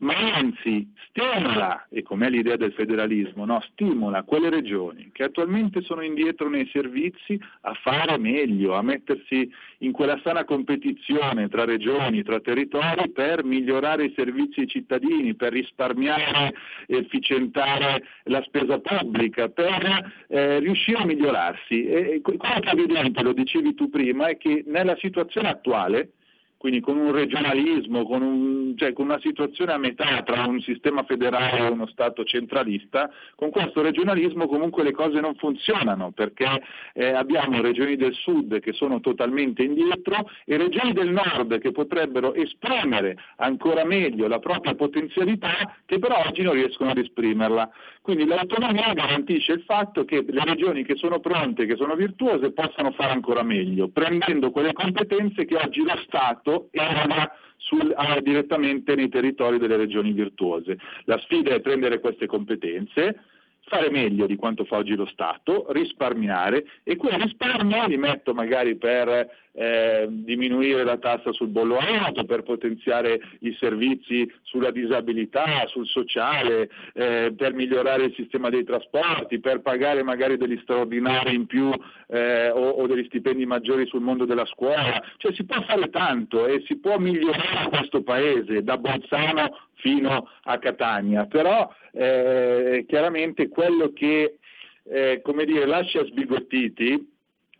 ma 0.00 0.34
anzi 0.34 0.92
stimola, 1.08 1.86
e 1.90 2.02
com'è 2.02 2.28
l'idea 2.28 2.56
del 2.56 2.72
federalismo, 2.72 3.44
no? 3.44 3.60
stimola 3.72 4.22
quelle 4.22 4.48
regioni 4.48 5.10
che 5.12 5.24
attualmente 5.24 5.82
sono 5.82 6.02
indietro 6.02 6.48
nei 6.48 6.68
servizi 6.72 7.38
a 7.62 7.74
fare 7.74 8.16
meglio, 8.18 8.74
a 8.74 8.82
mettersi 8.82 9.50
in 9.78 9.92
quella 9.92 10.18
sana 10.22 10.44
competizione 10.44 11.48
tra 11.48 11.64
regioni, 11.64 12.22
tra 12.22 12.40
territori 12.40 13.10
per 13.10 13.44
migliorare 13.44 14.04
i 14.04 14.12
servizi 14.16 14.60
ai 14.60 14.68
cittadini, 14.68 15.34
per 15.34 15.52
risparmiare 15.52 16.54
e 16.86 16.96
efficientare 16.96 18.04
la 18.24 18.42
spesa 18.42 18.78
pubblica, 18.78 19.48
per 19.48 20.12
eh, 20.28 20.58
riuscire 20.60 20.98
a 20.98 21.06
migliorarsi. 21.06 21.84
E, 21.84 22.20
quello 22.22 22.38
che 22.38 22.70
è 22.70 22.72
evidente, 22.72 23.22
lo 23.22 23.32
dicevi 23.32 23.74
tu 23.74 23.88
prima, 23.90 24.28
è 24.28 24.36
che 24.36 24.64
nella 24.66 24.96
situazione 24.96 25.48
attuale 25.48 26.12
quindi 26.60 26.80
con 26.80 26.98
un 26.98 27.10
regionalismo, 27.10 28.04
con, 28.04 28.20
un, 28.20 28.74
cioè 28.76 28.92
con, 28.92 29.06
una 29.06 29.18
situazione 29.20 29.72
a 29.72 29.78
metà 29.78 30.22
tra 30.22 30.44
un 30.44 30.60
sistema 30.60 31.04
federale 31.04 31.60
e 31.60 31.70
uno 31.70 31.86
Stato 31.86 32.22
centralista, 32.22 33.08
con 33.34 33.48
questo 33.48 33.80
regionalismo 33.80 34.46
comunque 34.46 34.82
le 34.82 34.92
cose 34.92 35.20
non 35.20 35.34
funzionano 35.36 36.10
perché 36.10 36.62
eh, 36.92 37.12
abbiamo 37.12 37.62
regioni 37.62 37.96
del 37.96 38.12
sud 38.12 38.60
che 38.60 38.74
sono 38.74 39.00
totalmente 39.00 39.62
indietro 39.62 40.28
e 40.44 40.58
regioni 40.58 40.92
del 40.92 41.08
nord 41.08 41.58
che 41.60 41.72
potrebbero 41.72 42.34
esprimere 42.34 43.16
ancora 43.36 43.86
meglio 43.86 44.28
la 44.28 44.38
propria 44.38 44.74
potenzialità 44.74 45.78
che 45.86 45.98
però 45.98 46.22
oggi 46.26 46.42
non 46.42 46.52
riescono 46.52 46.90
ad 46.90 46.98
esprimerla. 46.98 47.70
Quindi 48.02 48.26
l'autonomia 48.26 48.92
garantisce 48.92 49.52
il 49.52 49.62
fatto 49.62 50.04
che 50.04 50.24
le 50.26 50.44
regioni 50.44 50.84
che 50.84 50.96
sono 50.96 51.20
pronte, 51.20 51.64
che 51.64 51.76
sono 51.76 51.94
virtuose, 51.94 52.52
possano 52.52 52.90
fare 52.92 53.12
ancora 53.12 53.42
meglio, 53.42 53.88
prendendo 53.88 54.50
quelle 54.50 54.72
competenze 54.72 55.44
che 55.44 55.56
oggi 55.56 55.82
lo 55.82 55.96
Stato 56.04 56.49
eroga 56.70 57.32
sul, 57.56 57.92
ah, 57.94 58.20
direttamente 58.20 58.94
nei 58.94 59.08
territori 59.08 59.58
delle 59.58 59.76
regioni 59.76 60.12
virtuose. 60.12 60.78
La 61.04 61.18
sfida 61.18 61.54
è 61.54 61.60
prendere 61.60 62.00
queste 62.00 62.26
competenze, 62.26 63.20
fare 63.66 63.90
meglio 63.90 64.26
di 64.26 64.36
quanto 64.36 64.64
fa 64.64 64.76
oggi 64.76 64.94
lo 64.94 65.06
Stato, 65.06 65.66
risparmiare 65.70 66.64
e 66.82 66.96
quei 66.96 67.16
risparmi 67.16 67.88
li 67.88 67.96
metto 67.96 68.34
magari 68.34 68.76
per 68.76 69.28
eh, 69.52 70.06
diminuire 70.08 70.84
la 70.84 70.98
tassa 70.98 71.32
sul 71.32 71.48
bollo 71.48 71.78
auto, 71.78 72.24
per 72.24 72.42
potenziare 72.42 73.20
i 73.40 73.54
servizi 73.58 74.30
sulla 74.42 74.70
disabilità, 74.70 75.66
sul 75.66 75.86
sociale, 75.86 76.70
eh, 76.94 77.32
per 77.36 77.52
migliorare 77.54 78.04
il 78.04 78.14
sistema 78.14 78.48
dei 78.48 78.64
trasporti, 78.64 79.40
per 79.40 79.60
pagare 79.60 80.02
magari 80.02 80.36
degli 80.36 80.58
straordinari 80.62 81.34
in 81.34 81.46
più 81.46 81.70
eh, 82.08 82.50
o, 82.50 82.70
o, 82.70 82.86
degli 82.86 83.04
stipendi 83.06 83.46
maggiori 83.46 83.86
sul 83.86 84.00
mondo 84.00 84.24
della 84.24 84.46
scuola. 84.46 85.02
Cioè 85.16 85.32
si 85.34 85.44
può 85.44 85.60
fare 85.62 85.90
tanto 85.90 86.46
e 86.46 86.62
si 86.66 86.78
può 86.78 86.98
migliorare 86.98 87.68
questo 87.68 88.02
paese 88.02 88.62
da 88.62 88.78
Bolzano 88.78 89.68
fino 89.80 90.28
a 90.42 90.58
Catania, 90.58 91.26
però 91.26 91.72
eh, 91.92 92.84
chiaramente 92.86 93.48
quello 93.48 93.92
che 93.92 94.38
eh, 94.84 95.20
come 95.22 95.44
dire, 95.44 95.66
lascia 95.66 96.04
sbigottiti 96.04 97.12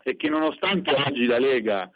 è 0.03 0.15
che 0.15 0.29
nonostante 0.29 0.93
oggi 0.93 1.25
la 1.25 1.39
Lega 1.39 1.89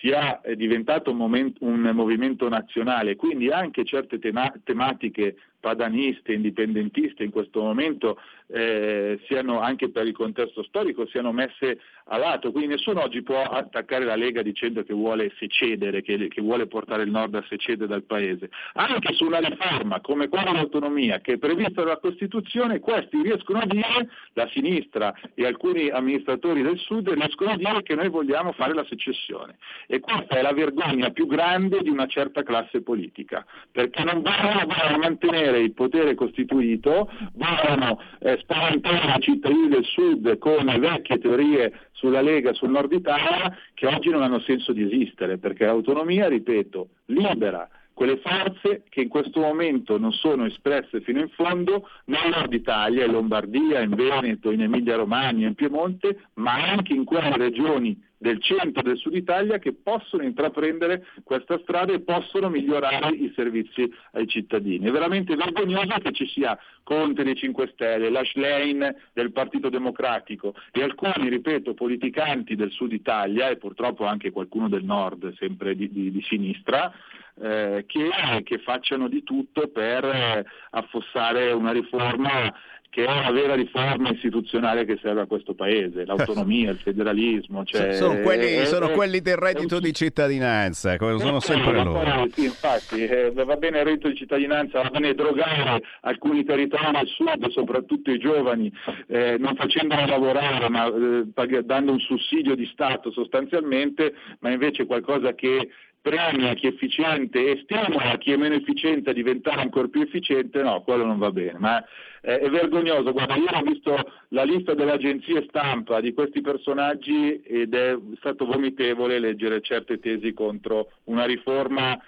sia 0.00 0.40
diventato 0.54 1.10
un, 1.10 1.18
momento, 1.18 1.64
un 1.64 1.90
movimento 1.92 2.48
nazionale, 2.48 3.16
quindi 3.16 3.50
anche 3.50 3.84
certe 3.84 4.18
tema- 4.18 4.52
tematiche 4.64 5.36
padaniste, 5.60 6.32
indipendentiste 6.32 7.22
in 7.22 7.30
questo 7.30 7.60
momento 7.60 8.18
eh, 8.52 9.20
siano 9.26 9.60
anche 9.60 9.90
per 9.90 10.06
il 10.06 10.12
contesto 10.12 10.62
storico 10.64 11.06
siano 11.06 11.32
messe 11.32 11.80
a 12.06 12.16
lato, 12.16 12.50
quindi 12.50 12.74
nessuno 12.74 13.02
oggi 13.02 13.22
può 13.22 13.42
attaccare 13.42 14.04
la 14.04 14.16
Lega 14.16 14.42
dicendo 14.42 14.82
che 14.82 14.92
vuole 14.92 15.32
secedere, 15.38 16.02
che, 16.02 16.26
che 16.28 16.40
vuole 16.40 16.66
portare 16.66 17.04
il 17.04 17.10
nord 17.10 17.36
a 17.36 17.44
secedere 17.48 17.86
dal 17.86 18.02
paese. 18.02 18.50
Anche 18.74 19.12
su 19.14 19.26
una 19.26 19.38
riforma 19.38 20.00
come 20.00 20.28
quella 20.28 20.50
dell'autonomia 20.50 21.20
che 21.20 21.34
è 21.34 21.38
prevista 21.38 21.82
dalla 21.82 21.98
Costituzione, 21.98 22.80
questi 22.80 23.22
riescono 23.22 23.60
a 23.60 23.66
dire, 23.66 24.08
la 24.32 24.48
sinistra 24.48 25.14
e 25.34 25.46
alcuni 25.46 25.88
amministratori 25.88 26.62
del 26.62 26.78
sud 26.78 27.08
riescono 27.10 27.50
a 27.50 27.56
dire 27.56 27.82
che 27.82 27.94
noi 27.94 28.08
vogliamo 28.08 28.52
fare 28.52 28.74
la 28.74 28.84
secessione. 28.88 29.58
E 29.86 30.00
questa 30.00 30.36
è 30.36 30.42
la 30.42 30.52
vergogna 30.52 31.10
più 31.10 31.26
grande 31.26 31.82
di 31.82 31.90
una 31.90 32.06
certa 32.06 32.42
classe 32.42 32.82
politica, 32.82 33.46
perché 33.70 34.02
non 34.02 34.22
vogliono 34.22 34.98
mantenere 34.98 35.49
il 35.58 35.72
potere 35.72 36.14
costituito, 36.14 37.10
vogliono 37.34 38.00
eh, 38.20 38.38
spaventare 38.40 39.16
i 39.16 39.20
cittadini 39.20 39.68
del 39.68 39.84
sud 39.84 40.38
con 40.38 40.64
vecchie 40.78 41.18
teorie 41.18 41.72
sulla 41.92 42.20
Lega, 42.20 42.52
sul 42.52 42.70
nord 42.70 42.92
Italia, 42.92 43.56
che 43.74 43.86
oggi 43.86 44.10
non 44.10 44.22
hanno 44.22 44.40
senso 44.40 44.72
di 44.72 44.82
esistere, 44.84 45.38
perché 45.38 45.64
l'autonomia, 45.64 46.28
ripeto, 46.28 46.88
libera 47.06 47.68
quelle 48.00 48.16
forze 48.16 48.84
che 48.88 49.02
in 49.02 49.08
questo 49.08 49.40
momento 49.40 49.98
non 49.98 50.14
sono 50.14 50.46
espresse 50.46 51.02
fino 51.02 51.20
in 51.20 51.28
fondo 51.28 51.86
nel 52.06 52.30
nord 52.30 52.50
Italia, 52.50 53.04
in 53.04 53.12
Lombardia, 53.12 53.80
in 53.80 53.94
Veneto, 53.94 54.50
in 54.50 54.62
Emilia 54.62 54.96
Romagna, 54.96 55.46
in 55.46 55.54
Piemonte, 55.54 56.18
ma 56.36 56.54
anche 56.70 56.94
in 56.94 57.04
quelle 57.04 57.36
regioni 57.36 58.02
del 58.16 58.40
centro 58.40 58.80
e 58.80 58.84
del 58.84 58.96
sud 58.96 59.14
Italia 59.14 59.58
che 59.58 59.74
possono 59.74 60.22
intraprendere 60.22 61.08
questa 61.24 61.58
strada 61.58 61.92
e 61.92 62.00
possono 62.00 62.48
migliorare 62.48 63.14
i 63.16 63.32
servizi 63.34 63.90
ai 64.12 64.26
cittadini. 64.26 64.86
È 64.86 64.90
veramente 64.90 65.36
vergognoso 65.36 65.98
che 66.02 66.12
ci 66.12 66.26
sia 66.26 66.58
Conte 66.82 67.22
dei 67.22 67.36
5 67.36 67.70
Stelle, 67.74 68.08
la 68.08 68.24
Schlein 68.24 68.94
del 69.12 69.30
Partito 69.30 69.68
Democratico 69.68 70.54
e 70.72 70.82
alcuni, 70.82 71.28
ripeto, 71.28 71.74
politicanti 71.74 72.56
del 72.56 72.70
sud 72.70 72.92
Italia 72.92 73.50
e 73.50 73.58
purtroppo 73.58 74.06
anche 74.06 74.30
qualcuno 74.30 74.70
del 74.70 74.84
nord, 74.84 75.34
sempre 75.34 75.74
di, 75.74 75.90
di, 75.90 76.10
di 76.10 76.22
sinistra, 76.22 76.92
eh, 77.40 77.84
che, 77.86 78.42
che, 78.44 78.58
facciano 78.58 79.08
di 79.08 79.22
tutto 79.22 79.68
per 79.68 80.04
eh, 80.04 80.44
affossare 80.70 81.52
una 81.52 81.72
riforma 81.72 82.52
che 82.90 83.04
è 83.04 83.10
una 83.10 83.30
vera 83.30 83.54
riforma 83.54 84.10
istituzionale 84.10 84.84
che 84.84 84.98
serve 85.00 85.20
a 85.20 85.26
questo 85.26 85.54
paese, 85.54 86.04
l'autonomia, 86.04 86.72
il 86.72 86.78
federalismo. 86.78 87.64
Cioè, 87.70 87.92
sono, 87.92 88.20
quelli, 88.20 88.46
è, 88.46 88.64
sono 88.64 88.88
è, 88.88 88.92
quelli, 88.92 89.20
del 89.20 89.36
reddito 89.36 89.76
un... 89.76 89.80
di 89.80 89.92
cittadinanza, 89.92 90.96
sono 90.98 91.38
sempre 91.38 91.84
loro. 91.84 92.26
Sì, 92.32 92.44
infatti, 92.44 93.04
eh, 93.04 93.30
va 93.30 93.56
bene 93.56 93.78
il 93.78 93.84
reddito 93.84 94.08
di 94.08 94.16
cittadinanza, 94.16 94.82
va 94.82 94.88
bene 94.88 95.14
drogare 95.14 95.82
alcuni 96.00 96.42
territori 96.44 96.96
al 96.96 97.06
sud, 97.06 97.48
soprattutto 97.50 98.10
i 98.10 98.18
giovani, 98.18 98.72
eh, 99.06 99.36
non 99.38 99.54
facendoli 99.54 100.06
lavorare, 100.06 100.68
ma 100.68 100.86
eh, 100.86 101.62
dando 101.62 101.92
un 101.92 102.00
sussidio 102.00 102.56
di 102.56 102.66
Stato 102.72 103.12
sostanzialmente, 103.12 104.14
ma 104.40 104.50
invece 104.50 104.86
qualcosa 104.86 105.34
che 105.34 105.68
premia 106.00 106.54
chi 106.54 106.66
è 106.66 106.70
efficiente 106.70 107.50
e 107.50 107.60
stimola 107.62 108.16
chi 108.18 108.32
è 108.32 108.36
meno 108.36 108.54
efficiente 108.54 109.10
a 109.10 109.12
diventare 109.12 109.60
ancora 109.60 109.88
più 109.88 110.00
efficiente, 110.00 110.62
no, 110.62 110.82
quello 110.82 111.04
non 111.04 111.18
va 111.18 111.30
bene. 111.30 111.58
Ma 111.58 111.84
eh, 112.22 112.38
è 112.38 112.50
vergognoso. 112.50 113.12
Guarda, 113.12 113.36
io 113.36 113.48
ho 113.50 113.62
visto 113.62 114.12
la 114.28 114.42
lista 114.44 114.74
delle 114.74 114.92
agenzie 114.92 115.46
stampa 115.48 116.00
di 116.00 116.12
questi 116.12 116.40
personaggi 116.40 117.40
ed 117.42 117.74
è 117.74 117.96
stato 118.16 118.46
vomitevole 118.46 119.18
leggere 119.18 119.60
certe 119.60 119.98
tesi 119.98 120.32
contro 120.32 120.92
una 121.04 121.24
riforma 121.24 121.98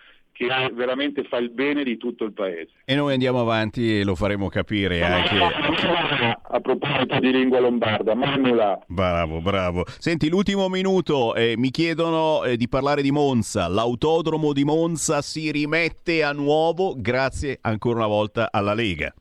che 0.47 0.71
veramente 0.75 1.25
fa 1.25 1.39
il 1.39 1.51
bene 1.51 1.85
di 1.85 1.97
tutto 1.97 2.25
il 2.25 2.33
paese. 2.33 2.71
E 2.85 2.95
noi 2.95 3.13
andiamo 3.13 3.41
avanti 3.41 4.01
e 4.01 4.05
lo 4.05 4.15
faremo 4.15 4.49
capire 4.49 5.03
anche. 5.03 5.37
A 5.37 6.61
proposito 6.61 7.19
di 7.19 7.33
lingua 7.33 7.61
lombarda, 7.61 8.15
Manula. 8.15 8.79
Bravo, 8.87 9.41
bravo. 9.41 9.85
Senti, 9.87 10.29
l'ultimo 10.29 10.69
minuto, 10.69 11.35
eh, 11.35 11.55
mi 11.57 11.71
chiedono 11.71 12.45
eh, 12.45 12.57
di 12.57 12.69
parlare 12.69 13.03
di 13.03 13.11
Monza. 13.11 13.69
L'autodromo 13.69 14.53
di 14.53 14.65
Monza 14.65 15.23
si 15.23 15.51
rimette 15.51 16.23
a 16.23 16.33
nuovo 16.33 16.95
grazie 16.97 17.59
ancora 17.61 17.99
una 17.99 18.07
volta 18.07 18.49
alla 18.51 18.75
Lega. 18.75 19.13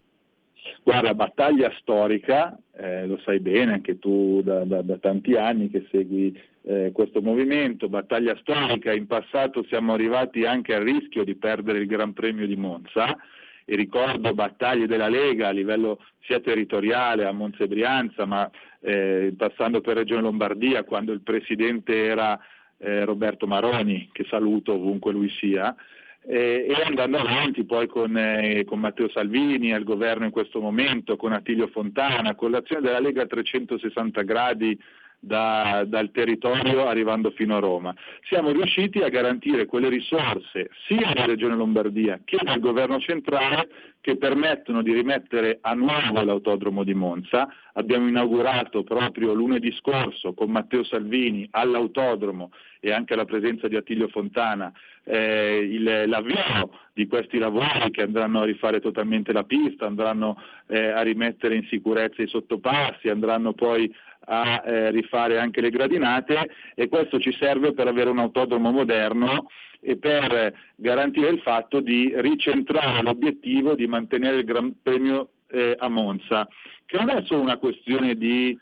Guarda, 0.84 1.14
battaglia 1.14 1.72
storica, 1.80 2.58
eh, 2.76 3.06
lo 3.06 3.20
sai 3.24 3.40
bene 3.40 3.74
anche 3.74 4.00
tu 4.00 4.42
da, 4.44 4.66
da, 4.66 4.82
da 4.82 4.98
tanti 4.98 5.36
anni 5.36 5.70
che 5.70 5.86
segui 5.92 6.36
eh, 6.64 6.92
questo 6.94 7.22
movimento, 7.22 7.90
battaglia 7.90 8.38
storica, 8.42 8.94
in 8.94 9.08
passato 9.08 9.64
siamo 9.64 9.94
arrivati 9.94 10.46
anche 10.46 10.76
al 10.76 10.84
rischio 10.84 11.24
di 11.24 11.36
perdere 11.36 11.80
il 11.80 11.88
Gran 11.88 12.14
Premio 12.14 12.46
di 12.46 12.56
Monza. 12.56 13.18
E 13.64 13.76
ricordo 13.76 14.34
battaglie 14.34 14.88
della 14.88 15.08
Lega 15.08 15.48
a 15.48 15.52
livello 15.52 16.04
sia 16.22 16.40
territoriale 16.40 17.26
a 17.26 17.32
Monza 17.32 17.64
e 17.64 17.68
Brianza, 17.68 18.26
ma 18.26 18.50
eh, 18.80 19.34
passando 19.38 19.82
per 19.82 19.98
Regione 19.98 20.22
Lombardia 20.22 20.84
quando 20.84 21.12
il 21.12 21.22
presidente 21.22 22.06
era 22.06 22.40
eh, 22.78 23.06
Roberto 23.06 23.48
Maroni, 23.48 24.10
che 24.12 24.26
saluto 24.30 24.74
ovunque 24.74 25.12
lui 25.12 25.30
sia, 25.30 25.76
e 26.24 26.72
andando 26.86 27.18
avanti 27.18 27.64
poi 27.64 27.88
con, 27.88 28.16
eh, 28.16 28.64
con, 28.66 28.80
Matteo 28.80 29.10
Salvini 29.10 29.74
al 29.74 29.84
governo 29.84 30.26
in 30.26 30.32
questo 30.32 30.60
momento, 30.60 31.16
con 31.16 31.34
Attilio 31.34 31.68
Fontana, 31.68 32.36
con 32.36 32.52
l'azione 32.52 32.84
della 32.84 33.00
Lega 33.00 33.24
a 33.24 33.28
360 33.28 34.22
gradi 34.22 34.80
da, 35.22 35.84
dal 35.86 36.10
territorio 36.12 36.88
arrivando 36.88 37.30
fino 37.32 37.56
a 37.56 37.60
Roma. 37.60 37.94
Siamo 38.28 38.50
riusciti 38.50 39.00
a 39.00 39.10
garantire 39.10 39.68
quelle 39.68 39.88
risorse 39.88 40.72
sia 40.88 41.10
alla 41.10 41.26
Regione 41.26 41.56
Lombardia 41.56 42.20
che 42.26 42.40
dal 42.42 42.60
governo 42.60 43.00
centrale 43.00 43.70
che 44.02 44.18
permettono 44.18 44.82
di 44.82 44.94
rimettere 44.94 45.60
a 45.62 45.74
nuovo 45.76 46.24
l'autodromo 46.24 46.84
di 46.84 46.96
Monza. 46.96 47.48
Abbiamo 47.74 48.08
inaugurato 48.08 48.84
proprio 48.84 49.34
lunedì 49.34 49.72
scorso 49.74 50.34
con 50.34 50.50
Matteo 50.50 50.84
Salvini 50.84 51.48
all'autodromo 51.52 52.52
e 52.80 52.92
anche 52.92 53.14
alla 53.14 53.26
presenza 53.26 53.68
di 53.68 53.76
Attilio 53.76 54.08
Fontana 54.08 54.74
eh, 55.04 55.58
il, 55.58 56.04
l'avvio 56.08 56.72
di 56.94 57.08
questi 57.08 57.38
lavori 57.38 57.92
che 57.92 58.02
andranno 58.02 58.42
a 58.42 58.46
rifare 58.46 58.80
totalmente 58.80 59.32
la 59.32 59.44
pista, 59.44 59.86
andranno 59.86 60.42
eh, 60.68 60.88
a 60.88 61.02
rimettere 61.02 61.56
in 61.56 61.66
sicurezza 61.68 62.22
i 62.22 62.28
sottopassi, 62.28 63.08
andranno 63.08 63.54
poi 63.54 63.94
a 64.26 64.64
eh, 64.66 64.92
rifare 64.92 65.40
anche 65.40 65.62
le 65.62 65.70
gradinate 65.70 66.50
e 66.76 66.88
questo 66.88 67.20
ci 67.20 67.32
serve 67.34 67.74
per 67.74 67.88
avere 67.88 68.10
un 68.10 68.20
autodromo 68.20 68.72
moderno 68.72 69.48
e 69.80 69.98
per 69.98 70.54
garantire 70.76 71.30
il 71.30 71.40
fatto 71.40 71.80
di 71.80 72.14
ricentrare 72.16 73.02
l'obiettivo 73.02 73.74
di 73.74 73.88
mantenere 73.88 74.38
il 74.38 74.46
Gran 74.46 74.76
Premio 74.82 75.30
eh, 75.48 75.76
a 75.78 75.90
Monza, 75.90 76.48
che 76.86 76.98
non 76.98 77.10
è 77.10 77.24
solo 77.24 77.42
una 77.42 77.58
questione 77.58 78.16
di 78.16 78.58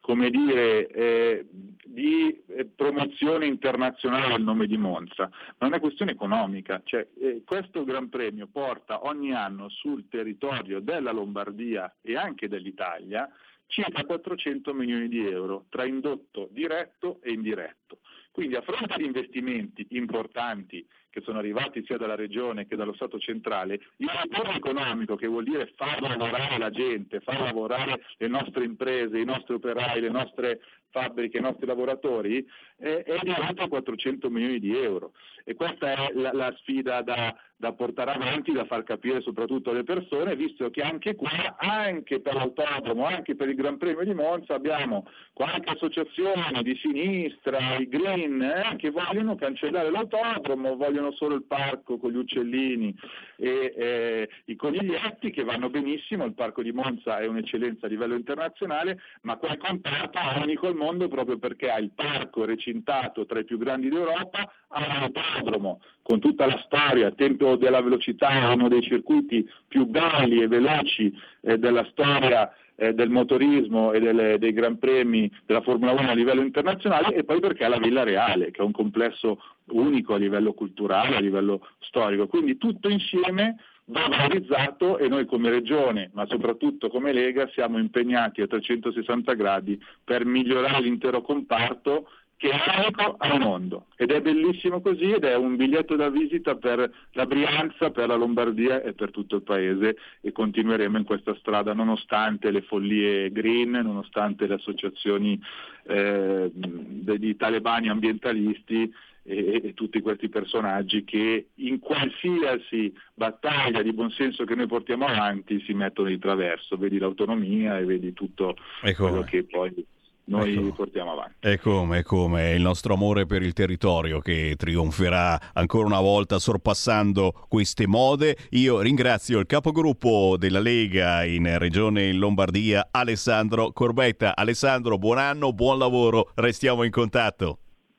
come 0.00 0.30
dire, 0.30 0.88
eh, 0.88 1.46
di 1.84 2.42
eh, 2.48 2.64
promozione 2.64 3.46
internazionale 3.46 4.34
al 4.34 4.42
nome 4.42 4.66
di 4.66 4.78
Monza, 4.78 5.28
ma 5.28 5.58
è 5.58 5.64
una 5.66 5.78
questione 5.78 6.12
economica. 6.12 6.80
Cioè, 6.82 7.06
eh, 7.20 7.42
questo 7.44 7.84
Gran 7.84 8.08
Premio 8.08 8.48
porta 8.50 9.04
ogni 9.04 9.32
anno 9.32 9.68
sul 9.68 10.08
territorio 10.08 10.80
della 10.80 11.12
Lombardia 11.12 11.94
e 12.00 12.16
anche 12.16 12.48
dell'Italia 12.48 13.30
circa 13.70 14.04
400 14.04 14.74
milioni 14.74 15.08
di 15.08 15.24
euro 15.24 15.66
tra 15.70 15.84
indotto 15.84 16.48
diretto 16.50 17.20
e 17.22 17.30
indiretto. 17.30 18.00
Quindi 18.32 18.56
a 18.56 18.62
fronte 18.62 18.96
di 18.96 19.04
investimenti 19.04 19.86
importanti 19.90 20.86
che 21.10 21.20
sono 21.22 21.38
arrivati 21.38 21.84
sia 21.84 21.96
dalla 21.96 22.14
Regione 22.14 22.66
che 22.66 22.76
dallo 22.76 22.94
Stato 22.94 23.18
centrale, 23.18 23.80
il 23.96 24.10
ritorno 24.22 24.52
economico, 24.52 25.16
che 25.16 25.26
vuol 25.26 25.44
dire 25.44 25.72
far 25.76 26.00
lavorare 26.00 26.56
la 26.58 26.70
gente, 26.70 27.20
far 27.20 27.40
lavorare 27.40 28.00
le 28.16 28.28
nostre 28.28 28.64
imprese, 28.64 29.18
i 29.18 29.24
nostri 29.24 29.54
operai, 29.54 30.00
le 30.00 30.10
nostre 30.10 30.60
fabbriche, 30.90 31.38
i 31.38 31.42
nostri 31.42 31.66
lavoratori, 31.66 32.46
eh, 32.78 33.02
è 33.02 33.18
di 33.22 33.30
alto 33.30 33.68
400 33.68 34.28
milioni 34.30 34.58
di 34.58 34.76
euro. 34.76 35.12
E 35.44 35.54
questa 35.54 35.92
è 35.92 36.12
la, 36.14 36.32
la 36.32 36.54
sfida 36.58 37.02
da, 37.02 37.34
da, 37.56 37.72
portare 37.72 38.12
avanti, 38.12 38.52
da 38.52 38.66
far 38.66 38.82
capire 38.84 39.20
soprattutto 39.22 39.70
alle 39.70 39.84
persone, 39.84 40.36
visto 40.36 40.70
che 40.70 40.82
anche 40.82 41.14
qua, 41.14 41.56
anche 41.58 42.20
per 42.20 42.34
l'autodromo, 42.34 43.06
anche 43.06 43.34
per 43.34 43.48
il 43.48 43.54
Gran 43.54 43.78
Premio 43.78 44.04
di 44.04 44.14
Monza, 44.14 44.54
abbiamo 44.54 45.06
qualche 45.32 45.70
associazione 45.70 46.62
di 46.62 46.76
sinistra, 46.76 47.76
i 47.76 47.88
Green, 47.88 48.42
eh, 48.42 48.76
che 48.76 48.90
vogliono 48.90 49.34
cancellare 49.34 49.90
l'autodromo, 49.90 50.76
vogliono 50.76 50.99
solo 51.12 51.34
il 51.34 51.44
parco 51.44 51.98
con 51.98 52.10
gli 52.10 52.16
uccellini 52.16 52.94
e 53.36 53.74
eh, 53.76 54.28
i 54.44 54.56
coniglietti 54.56 55.30
che 55.30 55.42
vanno 55.42 55.70
benissimo, 55.70 56.24
il 56.24 56.34
parco 56.34 56.62
di 56.62 56.72
Monza 56.72 57.18
è 57.18 57.26
un'eccellenza 57.26 57.86
a 57.86 57.88
livello 57.88 58.14
internazionale, 58.14 59.00
ma 59.22 59.36
comparto 59.36 60.18
è 60.18 60.38
unico 60.42 60.66
al 60.66 60.74
mondo 60.74 61.08
proprio 61.08 61.38
perché 61.38 61.70
ha 61.70 61.78
il 61.78 61.90
parco 61.94 62.44
recintato 62.44 63.24
tra 63.24 63.40
i 63.40 63.44
più 63.44 63.56
grandi 63.56 63.88
d'Europa, 63.88 64.52
ha 64.68 64.78
un 64.78 65.78
con 66.02 66.18
tutta 66.20 66.46
la 66.46 66.60
storia, 66.64 67.12
Tempio 67.12 67.56
della 67.56 67.80
Velocità, 67.80 68.52
uno 68.52 68.68
dei 68.68 68.82
circuiti 68.82 69.48
più 69.66 69.86
belli 69.86 70.42
e 70.42 70.48
veloci 70.48 71.12
eh, 71.42 71.58
della 71.58 71.86
storia 71.90 72.52
eh, 72.80 72.94
del 72.94 73.10
motorismo 73.10 73.92
e 73.92 74.00
delle, 74.00 74.38
dei 74.38 74.54
Gran 74.54 74.78
Premi 74.78 75.30
della 75.44 75.60
Formula 75.60 75.92
1 75.92 76.08
a 76.08 76.14
livello 76.14 76.40
internazionale 76.40 77.14
e 77.14 77.24
poi 77.24 77.38
perché 77.38 77.66
è 77.66 77.68
la 77.68 77.78
Villa 77.78 78.04
Reale, 78.04 78.50
che 78.50 78.62
è 78.62 78.64
un 78.64 78.72
complesso 78.72 79.38
unico 79.72 80.14
a 80.14 80.18
livello 80.18 80.54
culturale, 80.54 81.16
a 81.16 81.20
livello 81.20 81.66
storico. 81.80 82.26
Quindi 82.26 82.56
tutto 82.56 82.88
insieme 82.88 83.56
va 83.84 84.08
valorizzato 84.08 84.96
e 84.96 85.08
noi 85.08 85.26
come 85.26 85.50
Regione, 85.50 86.10
ma 86.14 86.24
soprattutto 86.26 86.88
come 86.88 87.12
Lega, 87.12 87.48
siamo 87.48 87.78
impegnati 87.78 88.40
a 88.40 88.46
360 88.46 89.34
gradi 89.34 89.78
per 90.02 90.24
migliorare 90.24 90.80
l'intero 90.80 91.20
comparto 91.20 92.08
che 92.40 92.48
è 92.48 92.78
unico 92.78 93.16
al 93.18 93.38
mondo. 93.38 93.86
Ed 93.96 94.10
è 94.10 94.22
bellissimo 94.22 94.80
così 94.80 95.10
ed 95.10 95.24
è 95.24 95.36
un 95.36 95.56
biglietto 95.56 95.94
da 95.94 96.08
visita 96.08 96.54
per 96.54 96.90
la 97.12 97.26
Brianza, 97.26 97.90
per 97.90 98.06
la 98.08 98.14
Lombardia 98.14 98.80
e 98.80 98.94
per 98.94 99.10
tutto 99.10 99.36
il 99.36 99.42
paese. 99.42 99.98
E 100.22 100.32
continueremo 100.32 100.96
in 100.96 101.04
questa 101.04 101.34
strada 101.34 101.74
nonostante 101.74 102.50
le 102.50 102.62
follie 102.62 103.30
green, 103.30 103.72
nonostante 103.72 104.46
le 104.46 104.54
associazioni 104.54 105.38
eh, 105.82 106.50
degli 106.54 107.36
talebani 107.36 107.90
ambientalisti 107.90 108.90
e, 109.22 109.60
e, 109.62 109.74
tutti 109.74 110.00
questi 110.00 110.30
personaggi 110.30 111.04
che 111.04 111.48
in 111.56 111.78
qualsiasi 111.78 112.90
battaglia 113.12 113.82
di 113.82 113.92
buonsenso 113.92 114.44
che 114.44 114.54
noi 114.54 114.66
portiamo 114.66 115.04
avanti 115.04 115.60
si 115.66 115.74
mettono 115.74 116.08
di 116.08 116.18
traverso, 116.18 116.78
vedi 116.78 116.96
l'autonomia 116.96 117.76
e 117.76 117.84
vedi 117.84 118.14
tutto 118.14 118.56
ecco. 118.80 119.08
quello 119.08 119.24
che 119.24 119.44
poi 119.44 119.86
noi 120.30 120.54
ecco. 120.54 120.72
portiamo 120.72 121.12
avanti. 121.12 121.34
E 121.40 121.58
come, 121.58 121.98
e 121.98 122.02
come, 122.02 122.52
il 122.52 122.62
nostro 122.62 122.94
amore 122.94 123.26
per 123.26 123.42
il 123.42 123.52
territorio 123.52 124.20
che 124.20 124.54
trionferà 124.56 125.38
ancora 125.52 125.86
una 125.86 126.00
volta 126.00 126.38
sorpassando 126.38 127.46
queste 127.48 127.86
mode. 127.86 128.36
Io 128.50 128.80
ringrazio 128.80 129.40
il 129.40 129.46
capogruppo 129.46 130.36
della 130.38 130.60
Lega 130.60 131.24
in 131.24 131.58
Regione 131.58 132.12
Lombardia, 132.12 132.88
Alessandro 132.90 133.72
Corbetta. 133.72 134.36
Alessandro, 134.36 134.98
buon 134.98 135.18
anno, 135.18 135.52
buon 135.52 135.78
lavoro, 135.78 136.30
restiamo 136.36 136.84
in 136.84 136.90
contatto. 136.90 137.58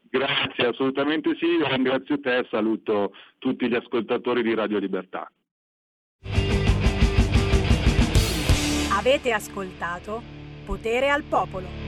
Grazie, 0.10 0.68
assolutamente 0.68 1.36
sì, 1.38 1.46
io 1.46 1.68
ringrazio 1.68 2.20
te 2.20 2.40
e 2.40 2.48
saluto 2.50 3.12
tutti 3.38 3.68
gli 3.68 3.76
ascoltatori 3.76 4.42
di 4.42 4.54
Radio 4.54 4.78
Libertà. 4.78 5.30
Avete 8.94 9.32
ascoltato 9.32 10.22
Potere 10.66 11.10
al 11.10 11.24
Popolo. 11.24 11.81